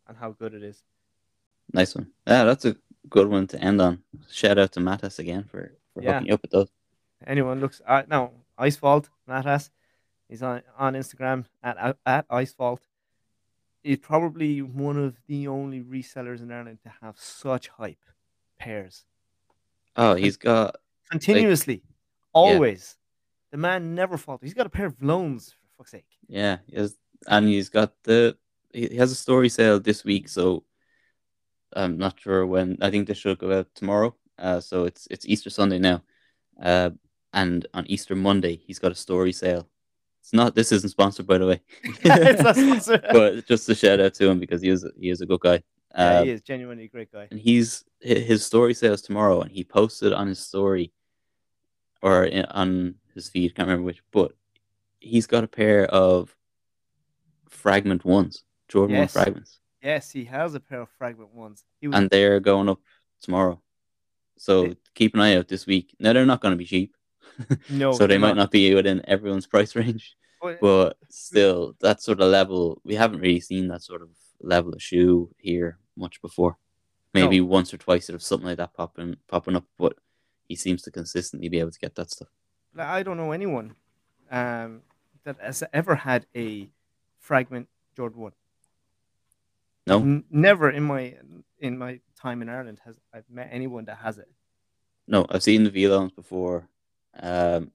and 0.07 0.17
how 0.19 0.31
good 0.31 0.53
it 0.53 0.63
is. 0.63 0.83
Nice 1.73 1.95
one. 1.95 2.11
Yeah, 2.25 2.43
that's 2.43 2.65
a 2.65 2.75
good 3.09 3.27
one 3.27 3.47
to 3.47 3.61
end 3.61 3.81
on. 3.81 4.03
Shout 4.31 4.57
out 4.57 4.71
to 4.73 4.79
Matas 4.79 5.19
again 5.19 5.43
for, 5.43 5.73
for 5.93 6.01
yeah. 6.01 6.13
hooking 6.13 6.27
you 6.27 6.33
up 6.33 6.41
with 6.41 6.51
those. 6.51 6.69
Anyone 7.25 7.59
looks 7.59 7.81
uh, 7.85 8.03
no 8.07 8.31
Icefault 8.59 9.09
Matas. 9.27 9.69
He's 10.29 10.43
on 10.43 10.61
on 10.77 10.93
Instagram 10.93 11.45
at 11.63 11.97
at 12.05 12.27
Icefault. 12.29 12.79
He's 13.83 13.97
probably 13.97 14.61
one 14.61 14.97
of 14.97 15.15
the 15.27 15.47
only 15.47 15.81
resellers 15.81 16.41
in 16.41 16.51
Ireland 16.51 16.79
to 16.83 16.91
have 17.01 17.15
such 17.17 17.69
hype 17.69 18.03
pairs. 18.59 19.05
Oh, 19.95 20.15
he's 20.15 20.37
got 20.37 20.75
continuously, 21.09 21.75
like, 21.75 21.83
always. 22.33 22.95
Yeah. 22.97 23.03
The 23.51 23.57
man 23.57 23.95
never 23.95 24.17
falters. 24.17 24.47
He's 24.47 24.53
got 24.53 24.65
a 24.65 24.69
pair 24.69 24.87
of 24.87 25.01
loans 25.01 25.53
for 25.53 25.77
fuck's 25.77 25.91
sake. 25.91 26.05
Yeah, 26.27 26.57
he 26.67 26.75
has, 26.75 26.97
and 27.27 27.47
he's 27.47 27.69
got 27.69 27.93
the 28.03 28.37
he 28.73 28.97
has 28.97 29.11
a 29.11 29.15
story 29.15 29.49
sale 29.49 29.79
this 29.79 30.03
week, 30.03 30.27
so 30.27 30.63
I'm 31.77 31.97
not 31.97 32.19
sure 32.19 32.45
when. 32.45 32.77
I 32.81 32.89
think 32.89 33.07
this 33.07 33.17
should 33.17 33.37
go 33.37 33.59
out 33.59 33.67
tomorrow. 33.75 34.15
Uh, 34.37 34.59
so 34.59 34.85
it's 34.85 35.07
it's 35.09 35.25
Easter 35.25 35.49
Sunday 35.49 35.79
now, 35.79 36.03
uh, 36.61 36.89
and 37.33 37.65
on 37.73 37.85
Easter 37.87 38.15
Monday 38.15 38.55
he's 38.55 38.79
got 38.79 38.91
a 38.91 38.95
story 38.95 39.31
sale. 39.31 39.67
It's 40.21 40.33
not. 40.33 40.55
This 40.55 40.71
isn't 40.71 40.89
sponsored, 40.89 41.27
by 41.27 41.37
the 41.37 41.47
way. 41.47 41.61
it's 41.83 42.43
not 42.43 42.55
sponsored. 42.55 43.05
but 43.11 43.47
just 43.47 43.69
a 43.69 43.75
shout 43.75 43.99
out 43.99 44.13
to 44.15 44.29
him 44.29 44.39
because 44.39 44.61
he 44.61 44.69
is 44.69 44.85
he 44.99 45.09
is 45.09 45.21
a 45.21 45.25
good 45.25 45.39
guy. 45.39 45.63
Yeah, 45.95 46.23
he 46.23 46.29
um, 46.29 46.35
is 46.35 46.41
genuinely 46.41 46.83
a 46.85 46.89
great 46.89 47.11
guy. 47.11 47.27
And 47.31 47.39
he's 47.39 47.85
his 48.01 48.45
story 48.45 48.73
sales 48.73 49.01
tomorrow, 49.01 49.41
and 49.41 49.51
he 49.51 49.63
posted 49.63 50.13
on 50.13 50.27
his 50.27 50.39
story 50.39 50.91
or 52.01 52.25
in, 52.25 52.45
on 52.45 52.95
his 53.13 53.29
feed. 53.29 53.55
Can't 53.55 53.67
remember 53.67 53.85
which, 53.85 54.03
but 54.11 54.33
he's 54.99 55.27
got 55.27 55.43
a 55.43 55.47
pair 55.47 55.85
of 55.85 56.35
fragment 57.49 58.05
ones, 58.05 58.43
Jordan 58.67 58.95
yes. 58.95 59.15
One 59.15 59.23
fragments. 59.23 59.59
Yes, 59.81 60.11
he 60.11 60.25
has 60.25 60.55
a 60.55 60.59
pair 60.59 60.81
of 60.81 60.89
fragment 60.97 61.33
ones. 61.33 61.63
He 61.79 61.87
Was... 61.87 61.97
And 61.97 62.09
they're 62.09 62.39
going 62.39 62.69
up 62.69 62.79
tomorrow. 63.21 63.61
So 64.37 64.75
keep 64.93 65.13
an 65.13 65.21
eye 65.21 65.35
out 65.35 65.47
this 65.47 65.65
week. 65.65 65.95
Now 65.99 66.13
they're 66.13 66.25
not 66.25 66.41
going 66.41 66.53
to 66.53 66.57
be 66.57 66.65
cheap. 66.65 66.95
No, 67.69 67.91
so 67.91 68.07
they 68.07 68.17
might 68.17 68.29
not. 68.29 68.37
not 68.37 68.51
be 68.51 68.73
within 68.73 69.03
everyone's 69.07 69.45
price 69.53 69.75
range. 69.75 70.15
But, 70.41 70.59
but 70.59 70.97
still, 71.09 71.75
that 71.81 72.01
sort 72.01 72.19
of 72.19 72.31
level, 72.31 72.81
we 72.83 72.95
haven't 72.95 73.19
really 73.19 73.39
seen 73.39 73.67
that 73.67 73.83
sort 73.83 74.01
of 74.01 74.09
level 74.41 74.73
of 74.73 74.81
shoe 74.81 75.29
here 75.37 75.77
much 75.95 76.21
before. 76.21 76.57
Maybe 77.13 77.39
no. 77.39 77.45
once 77.45 77.73
or 77.73 77.77
twice 77.77 78.09
of 78.09 78.21
something 78.23 78.47
like 78.47 78.57
that 78.57 78.73
popping 78.73 79.17
popping 79.27 79.55
up, 79.55 79.65
but 79.77 79.97
he 80.47 80.55
seems 80.55 80.81
to 80.83 80.91
consistently 80.91 81.49
be 81.49 81.59
able 81.59 81.71
to 81.71 81.79
get 81.79 81.95
that 81.95 82.11
stuff. 82.11 82.27
I 82.77 83.03
don't 83.03 83.17
know 83.17 83.31
anyone 83.31 83.75
um, 84.29 84.81
that 85.23 85.37
has 85.41 85.63
ever 85.73 85.95
had 85.95 86.25
a 86.35 86.69
fragment 87.19 87.67
Jordan 87.95 88.21
one. 88.21 88.31
No, 89.87 89.99
N- 89.99 90.25
never 90.29 90.69
in 90.69 90.83
my 90.83 91.15
in 91.59 91.77
my 91.77 91.99
time 92.19 92.41
in 92.41 92.49
Ireland 92.49 92.79
has 92.85 92.99
I've 93.13 93.29
met 93.29 93.49
anyone 93.51 93.85
that 93.85 93.97
has 93.97 94.17
it. 94.17 94.29
No, 95.07 95.25
I've 95.29 95.43
seen 95.43 95.63
the 95.63 95.71
Velons 95.71 96.13
before. 96.13 96.67
Um, 97.19 97.71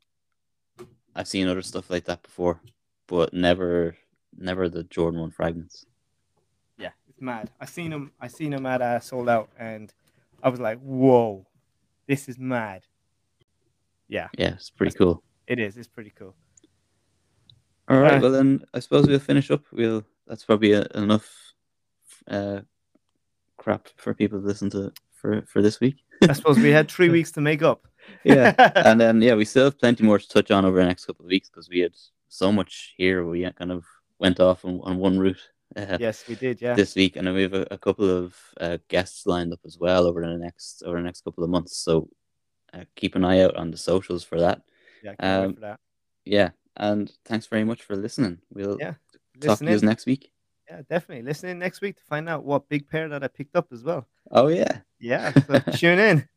I've 1.17 1.27
seen 1.27 1.49
other 1.49 1.63
stuff 1.63 1.91
like 1.91 2.05
that 2.05 2.23
before, 2.23 2.61
but 3.07 3.33
never, 3.33 3.97
never 4.37 4.69
the 4.69 4.85
Jordan 4.85 5.21
One 5.21 5.31
fragments 5.31 5.87
Yeah, 6.79 6.91
it's 7.09 7.21
mad. 7.21 7.51
I 7.61 7.65
seen 7.65 7.91
them. 7.91 8.13
I 8.21 8.29
seen 8.29 8.53
him 8.53 8.67
at 8.67 8.83
uh, 8.83 8.99
SoldOut, 8.99 9.49
and 9.59 9.93
I 10.43 10.51
was 10.51 10.61
like, 10.61 10.81
"Whoa, 10.81 11.47
this 12.07 12.29
is 12.29 12.39
mad." 12.39 12.83
Yeah, 14.09 14.29
yeah, 14.37 14.53
it's 14.55 14.69
pretty 14.69 14.91
That's, 14.91 14.99
cool. 14.99 15.23
It 15.47 15.59
is. 15.59 15.79
It's 15.79 15.89
pretty 15.89 16.13
cool. 16.19 16.35
All 17.89 17.99
right. 17.99 18.15
Uh, 18.15 18.21
well, 18.21 18.33
then 18.33 18.65
I 18.75 18.81
suppose 18.81 19.07
we'll 19.07 19.19
finish 19.19 19.51
up. 19.51 19.65
We'll. 19.73 20.05
That's 20.27 20.45
probably 20.45 20.73
a, 20.73 20.87
enough 20.95 21.42
uh, 22.29 22.61
crap 23.57 23.89
for 23.97 24.15
people 24.15 24.41
to 24.41 24.47
listen 24.47 24.71
to 24.71 24.93
for 25.13 25.43
for 25.43 25.63
this 25.63 25.81
week. 25.81 25.97
I 26.23 26.33
suppose 26.33 26.59
we 26.59 26.71
had 26.71 26.91
three 26.91 27.09
weeks 27.17 27.33
to 27.33 27.41
make 27.41 27.63
up. 27.63 27.87
yeah, 28.25 28.55
and 28.77 29.01
then 29.01 29.23
yeah, 29.23 29.35
we 29.35 29.45
still 29.45 29.65
have 29.65 29.79
plenty 29.79 30.05
more 30.05 30.19
to 30.19 30.29
touch 30.29 30.51
on 30.51 30.65
over 30.65 30.79
the 30.79 30.87
next 30.87 31.07
couple 31.07 31.25
of 31.25 31.31
weeks 31.31 31.49
because 31.49 31.69
we 31.69 31.81
had 31.81 31.95
so 32.29 32.53
much 32.53 32.95
here. 32.97 33.25
We 33.27 33.51
kind 33.53 33.73
of 33.73 33.85
went 34.19 34.41
off 34.41 34.65
on, 34.65 34.81
on 34.85 34.99
one 34.99 35.19
route 35.19 35.43
Uh, 35.77 35.97
yes, 35.99 36.25
we 36.29 36.35
did. 36.35 36.61
Yeah. 36.61 36.75
This 36.75 36.95
week, 36.95 37.17
and 37.17 37.27
then 37.27 37.35
we 37.35 37.43
have 37.43 37.55
a, 37.55 37.67
a 37.71 37.79
couple 37.79 38.09
of 38.09 38.37
uh, 38.61 38.79
guests 38.89 39.27
lined 39.27 39.53
up 39.53 39.61
as 39.65 39.79
well 39.79 40.07
over 40.07 40.21
the 40.21 40.39
next 40.39 40.83
over 40.85 40.97
the 40.97 41.03
next 41.03 41.25
couple 41.25 41.45
of 41.45 41.51
months. 41.51 41.77
So 41.77 42.09
uh, 42.73 42.85
keep 42.95 43.15
an 43.15 43.25
eye 43.25 43.41
out 43.41 43.57
on 43.57 43.71
the 43.71 43.77
socials 43.77 44.25
for 44.25 44.41
that. 44.41 44.63
Yeah. 45.03 45.15
Um, 45.19 45.55
for 45.55 45.61
that. 45.61 45.81
Yeah, 46.25 46.51
and 46.77 47.11
thanks 47.25 47.47
very 47.47 47.65
much 47.65 47.83
for 47.83 47.97
listening. 47.97 48.39
We'll 48.53 48.77
yeah. 48.79 48.95
talk 49.41 49.59
to 49.59 49.71
you 49.71 49.81
next 49.81 50.07
week. 50.07 50.32
Yeah, 50.73 50.81
definitely. 50.89 51.23
Listen 51.23 51.51
in 51.51 51.59
next 51.59 51.83
week 51.83 51.99
to 51.99 52.03
find 52.05 52.31
out 52.31 52.45
what 52.45 52.67
big 52.71 52.89
pair 52.89 53.07
that 53.11 53.23
I 53.23 53.29
picked 53.29 53.57
up 53.57 53.67
as 53.73 53.83
well. 53.83 54.07
Oh 54.31 54.49
yeah. 54.49 54.79
Yeah. 54.99 55.33
So 55.33 55.59
tune 55.77 55.99
in. 55.99 56.29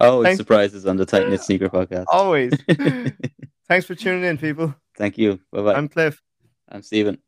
Always 0.00 0.26
Thanks. 0.26 0.38
surprises 0.38 0.86
on 0.86 0.96
the 0.96 1.06
Tight 1.06 1.28
Knit 1.28 1.40
Sneaker 1.40 1.68
Podcast. 1.68 2.06
Always. 2.08 2.52
Thanks 3.68 3.86
for 3.86 3.94
tuning 3.94 4.24
in, 4.24 4.38
people. 4.38 4.74
Thank 4.98 5.18
you. 5.18 5.38
Bye 5.52 5.62
bye. 5.62 5.74
I'm 5.74 5.88
Cliff. 5.88 6.20
I'm 6.68 6.82
Stephen. 6.82 7.18